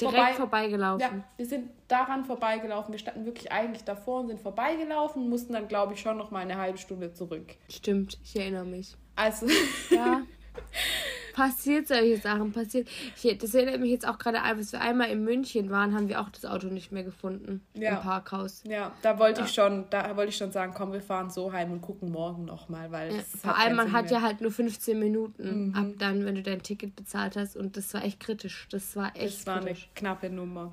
direkt 0.00 0.16
vorbei, 0.16 0.32
vorbeigelaufen. 0.32 1.00
Ja, 1.00 1.24
wir 1.36 1.44
sind 1.44 1.70
daran 1.88 2.24
vorbeigelaufen. 2.24 2.92
Wir 2.92 2.98
standen 2.98 3.26
wirklich 3.26 3.52
eigentlich 3.52 3.84
davor 3.84 4.20
und 4.20 4.28
sind 4.28 4.40
vorbeigelaufen, 4.40 5.28
mussten 5.28 5.52
dann, 5.52 5.68
glaube 5.68 5.92
ich, 5.92 6.00
schon 6.00 6.16
noch 6.16 6.30
mal 6.30 6.40
eine 6.40 6.56
halbe 6.56 6.78
Stunde 6.78 7.12
zurück. 7.12 7.56
Stimmt, 7.68 8.18
ich 8.24 8.36
erinnere 8.36 8.64
mich. 8.64 8.96
Also. 9.16 9.46
Ja. 9.90 10.22
passiert 11.40 11.88
solche 11.88 12.18
Sachen, 12.18 12.52
passiert. 12.52 12.88
Ich, 13.22 13.38
das 13.38 13.54
erinnert 13.54 13.80
mich 13.80 13.90
jetzt 13.90 14.06
auch 14.06 14.18
gerade 14.18 14.42
an, 14.42 14.58
als 14.58 14.72
wir 14.72 14.80
einmal 14.80 15.08
in 15.08 15.24
München 15.24 15.70
waren, 15.70 15.94
haben 15.94 16.08
wir 16.08 16.20
auch 16.20 16.28
das 16.28 16.44
Auto 16.44 16.66
nicht 16.66 16.92
mehr 16.92 17.02
gefunden 17.02 17.62
ja. 17.74 17.96
im 17.96 18.00
Parkhaus. 18.02 18.62
Ja, 18.66 18.92
da 19.02 19.18
wollte 19.18 19.40
ja. 19.40 19.46
ich 19.46 19.54
schon, 19.54 19.86
da 19.88 20.16
wollte 20.16 20.30
ich 20.30 20.36
schon 20.36 20.52
sagen, 20.52 20.74
komm, 20.76 20.92
wir 20.92 21.00
fahren 21.00 21.30
so 21.30 21.52
heim 21.52 21.72
und 21.72 21.80
gucken 21.80 22.10
morgen 22.12 22.44
nochmal, 22.44 22.92
weil 22.92 23.14
ja, 23.14 23.22
vor 23.40 23.56
allem 23.56 23.76
man 23.76 23.92
hat 23.92 24.10
ja 24.10 24.20
halt 24.20 24.40
nur 24.40 24.50
15 24.50 24.98
Minuten 24.98 25.68
mhm. 25.68 25.74
ab 25.74 25.86
dann, 25.98 26.24
wenn 26.26 26.34
du 26.34 26.42
dein 26.42 26.62
Ticket 26.62 26.94
bezahlt 26.94 27.36
hast 27.36 27.56
und 27.56 27.76
das 27.76 27.94
war 27.94 28.04
echt 28.04 28.20
kritisch. 28.20 28.68
Das 28.70 28.94
war 28.96 29.16
echt. 29.16 29.38
Das 29.38 29.46
war 29.46 29.60
kritisch. 29.60 29.84
eine 29.84 29.94
knappe 29.94 30.30
Nummer. 30.30 30.72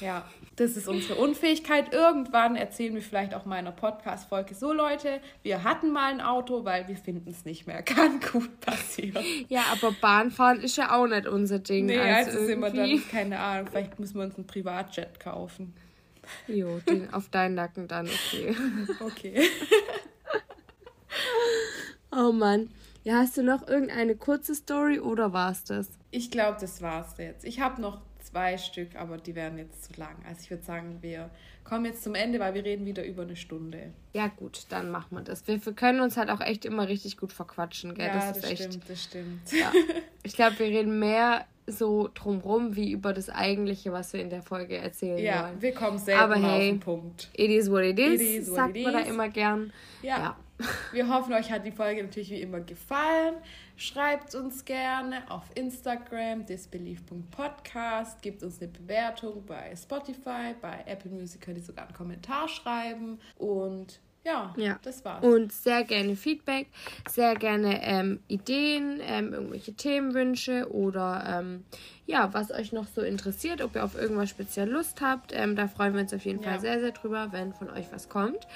Ja, 0.00 0.24
das 0.56 0.76
ist 0.76 0.88
unsere 0.88 1.16
Unfähigkeit. 1.16 1.92
Irgendwann 1.92 2.56
erzählen 2.56 2.94
wir 2.94 3.02
vielleicht 3.02 3.34
auch 3.34 3.44
mal 3.44 3.58
in 3.58 3.66
einer 3.66 3.76
Podcast-Folge 3.76 4.54
so 4.54 4.72
Leute, 4.72 5.20
wir 5.42 5.62
hatten 5.64 5.90
mal 5.90 6.10
ein 6.12 6.20
Auto, 6.20 6.64
weil 6.64 6.88
wir 6.88 6.96
finden 6.96 7.30
es 7.30 7.44
nicht 7.44 7.66
mehr. 7.66 7.82
Kann 7.98 8.20
gut 8.20 8.60
passieren. 8.60 9.24
Ja, 9.48 9.64
aber 9.72 9.92
Bahnfahren 10.00 10.60
ist 10.60 10.76
ja 10.76 10.96
auch 10.96 11.06
nicht 11.06 11.26
unser 11.26 11.58
Ding. 11.58 11.86
Nee, 11.86 11.98
also, 11.98 12.30
also 12.32 12.46
sind 12.46 12.60
wir 12.60 12.70
dann, 12.70 13.08
keine 13.10 13.38
Ahnung, 13.38 13.68
vielleicht 13.70 13.98
müssen 13.98 14.16
wir 14.16 14.24
uns 14.24 14.36
einen 14.36 14.46
Privatjet 14.46 15.20
kaufen. 15.20 15.74
Jo, 16.46 16.78
den 16.80 17.12
auf 17.12 17.28
deinen 17.28 17.54
Nacken 17.54 17.88
dann, 17.88 18.06
okay. 18.06 18.54
Okay. 19.00 19.48
oh 22.12 22.32
Mann. 22.32 22.70
Ja, 23.04 23.20
hast 23.20 23.36
du 23.36 23.42
noch 23.42 23.66
irgendeine 23.66 24.16
kurze 24.16 24.54
Story 24.54 25.00
oder 25.00 25.32
war 25.32 25.52
es 25.52 25.64
das? 25.64 25.88
Ich 26.10 26.30
glaube, 26.30 26.58
das 26.60 26.82
war's 26.82 27.14
jetzt. 27.16 27.44
Ich 27.44 27.60
habe 27.60 27.80
noch 27.80 28.02
zwei 28.20 28.58
Stück, 28.58 28.96
aber 28.96 29.16
die 29.16 29.34
werden 29.34 29.58
jetzt 29.58 29.84
zu 29.84 29.98
lang. 29.98 30.16
Also 30.26 30.42
ich 30.42 30.50
würde 30.50 30.62
sagen, 30.62 30.98
wir 31.00 31.30
kommen 31.68 31.84
jetzt 31.84 32.02
zum 32.02 32.14
Ende, 32.14 32.40
weil 32.40 32.54
wir 32.54 32.64
reden 32.64 32.86
wieder 32.86 33.04
über 33.04 33.22
eine 33.22 33.36
Stunde. 33.36 33.92
Ja 34.14 34.28
gut, 34.28 34.62
dann 34.70 34.90
machen 34.90 35.16
wir 35.16 35.20
das. 35.20 35.46
Wir, 35.46 35.64
wir 35.64 35.72
können 35.74 36.00
uns 36.00 36.16
halt 36.16 36.30
auch 36.30 36.40
echt 36.40 36.64
immer 36.64 36.88
richtig 36.88 37.16
gut 37.18 37.32
verquatschen, 37.32 37.94
gell? 37.94 38.06
Ja, 38.06 38.14
das, 38.14 38.40
das 38.40 38.50
ist 38.50 38.58
stimmt, 38.58 38.74
echt, 38.74 38.90
das 38.90 39.04
stimmt. 39.04 39.52
Ja. 39.52 39.72
Ich 40.24 40.34
glaube, 40.34 40.58
wir 40.58 40.66
reden 40.66 40.98
mehr 40.98 41.46
so 41.66 42.10
drumrum 42.12 42.76
wie 42.76 42.90
über 42.90 43.14
das 43.14 43.30
Eigentliche, 43.30 43.92
was 43.92 44.12
wir 44.12 44.20
in 44.20 44.28
der 44.28 44.42
Folge 44.42 44.76
erzählen 44.76 45.18
ja, 45.18 45.44
wollen. 45.44 45.62
wir 45.62 45.72
kommen 45.72 45.98
selber 45.98 46.34
hey, 46.34 46.44
auf 46.44 46.58
den 46.58 46.80
Punkt. 46.80 47.30
It 47.34 47.50
is 47.50 47.70
what 47.70 47.82
it 47.82 47.98
is, 47.98 48.20
it 48.20 48.42
is 48.42 48.48
what 48.48 48.56
sagt 48.56 48.76
it 48.76 48.84
man 48.84 48.94
is. 48.94 49.04
da 49.04 49.10
immer 49.10 49.28
gern. 49.28 49.72
ja. 50.02 50.18
ja. 50.18 50.36
Wir 50.92 51.08
hoffen, 51.08 51.32
euch 51.34 51.52
hat 51.52 51.64
die 51.64 51.72
Folge 51.72 52.02
natürlich 52.02 52.30
wie 52.30 52.40
immer 52.40 52.60
gefallen. 52.60 53.36
Schreibt 53.76 54.34
uns 54.34 54.64
gerne 54.64 55.22
auf 55.30 55.44
Instagram 55.54 56.46
disbelief.podcast, 56.46 58.20
gebt 58.22 58.42
uns 58.42 58.60
eine 58.60 58.68
Bewertung 58.68 59.44
bei 59.46 59.74
Spotify, 59.76 60.54
bei 60.60 60.82
Apple 60.86 61.10
Music 61.10 61.40
könnt 61.40 61.58
ihr 61.58 61.64
sogar 61.64 61.86
einen 61.86 61.94
Kommentar 61.94 62.48
schreiben 62.48 63.20
und 63.36 64.00
ja, 64.24 64.52
ja, 64.56 64.78
das 64.82 65.04
war's. 65.04 65.24
Und 65.24 65.52
sehr 65.52 65.84
gerne 65.84 66.16
Feedback, 66.16 66.66
sehr 67.08 67.34
gerne 67.36 67.80
ähm, 67.82 68.20
Ideen, 68.26 69.00
ähm, 69.00 69.32
irgendwelche 69.32 69.74
Themenwünsche 69.74 70.70
oder 70.72 71.24
ähm, 71.40 71.64
ja, 72.04 72.34
was 72.34 72.50
euch 72.50 72.72
noch 72.72 72.86
so 72.88 73.00
interessiert, 73.00 73.62
ob 73.62 73.76
ihr 73.76 73.84
auf 73.84 73.94
irgendwas 73.94 74.28
speziell 74.28 74.68
Lust 74.68 75.00
habt. 75.00 75.32
Ähm, 75.32 75.56
da 75.56 75.68
freuen 75.68 75.94
wir 75.94 76.02
uns 76.02 76.12
auf 76.12 76.24
jeden 76.24 76.42
ja. 76.42 76.50
Fall 76.50 76.60
sehr, 76.60 76.80
sehr 76.80 76.90
drüber, 76.90 77.28
wenn 77.30 77.54
von 77.54 77.70
euch 77.70 77.86
was 77.92 78.08
kommt. 78.08 78.46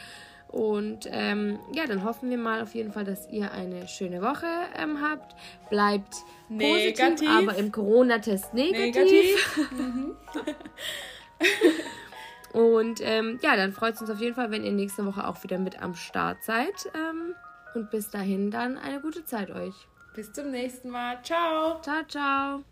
Und 0.52 1.08
ähm, 1.10 1.58
ja, 1.72 1.86
dann 1.86 2.04
hoffen 2.04 2.28
wir 2.30 2.38
mal 2.38 2.60
auf 2.62 2.74
jeden 2.74 2.92
Fall, 2.92 3.04
dass 3.04 3.28
ihr 3.30 3.50
eine 3.52 3.88
schöne 3.88 4.20
Woche 4.20 4.46
ähm, 4.76 5.00
habt. 5.00 5.34
Bleibt 5.70 6.16
negativ, 6.50 6.98
positiv, 6.98 7.28
aber 7.30 7.56
im 7.56 7.72
Corona-Test 7.72 8.52
negativ. 8.52 8.94
negativ. 8.94 9.70
Mhm. 9.72 10.16
Und 12.52 13.00
ähm, 13.02 13.38
ja, 13.42 13.56
dann 13.56 13.72
freut 13.72 13.94
es 13.94 14.02
uns 14.02 14.10
auf 14.10 14.20
jeden 14.20 14.34
Fall, 14.34 14.50
wenn 14.50 14.64
ihr 14.64 14.72
nächste 14.72 15.06
Woche 15.06 15.26
auch 15.26 15.42
wieder 15.42 15.58
mit 15.58 15.80
am 15.80 15.94
Start 15.94 16.44
seid. 16.44 16.90
Ähm, 16.94 17.34
und 17.74 17.90
bis 17.90 18.10
dahin 18.10 18.50
dann 18.50 18.76
eine 18.76 19.00
gute 19.00 19.24
Zeit 19.24 19.50
euch. 19.50 19.74
Bis 20.14 20.32
zum 20.32 20.50
nächsten 20.50 20.90
Mal. 20.90 21.18
Ciao. 21.22 21.80
Ciao, 21.80 22.02
ciao. 22.06 22.71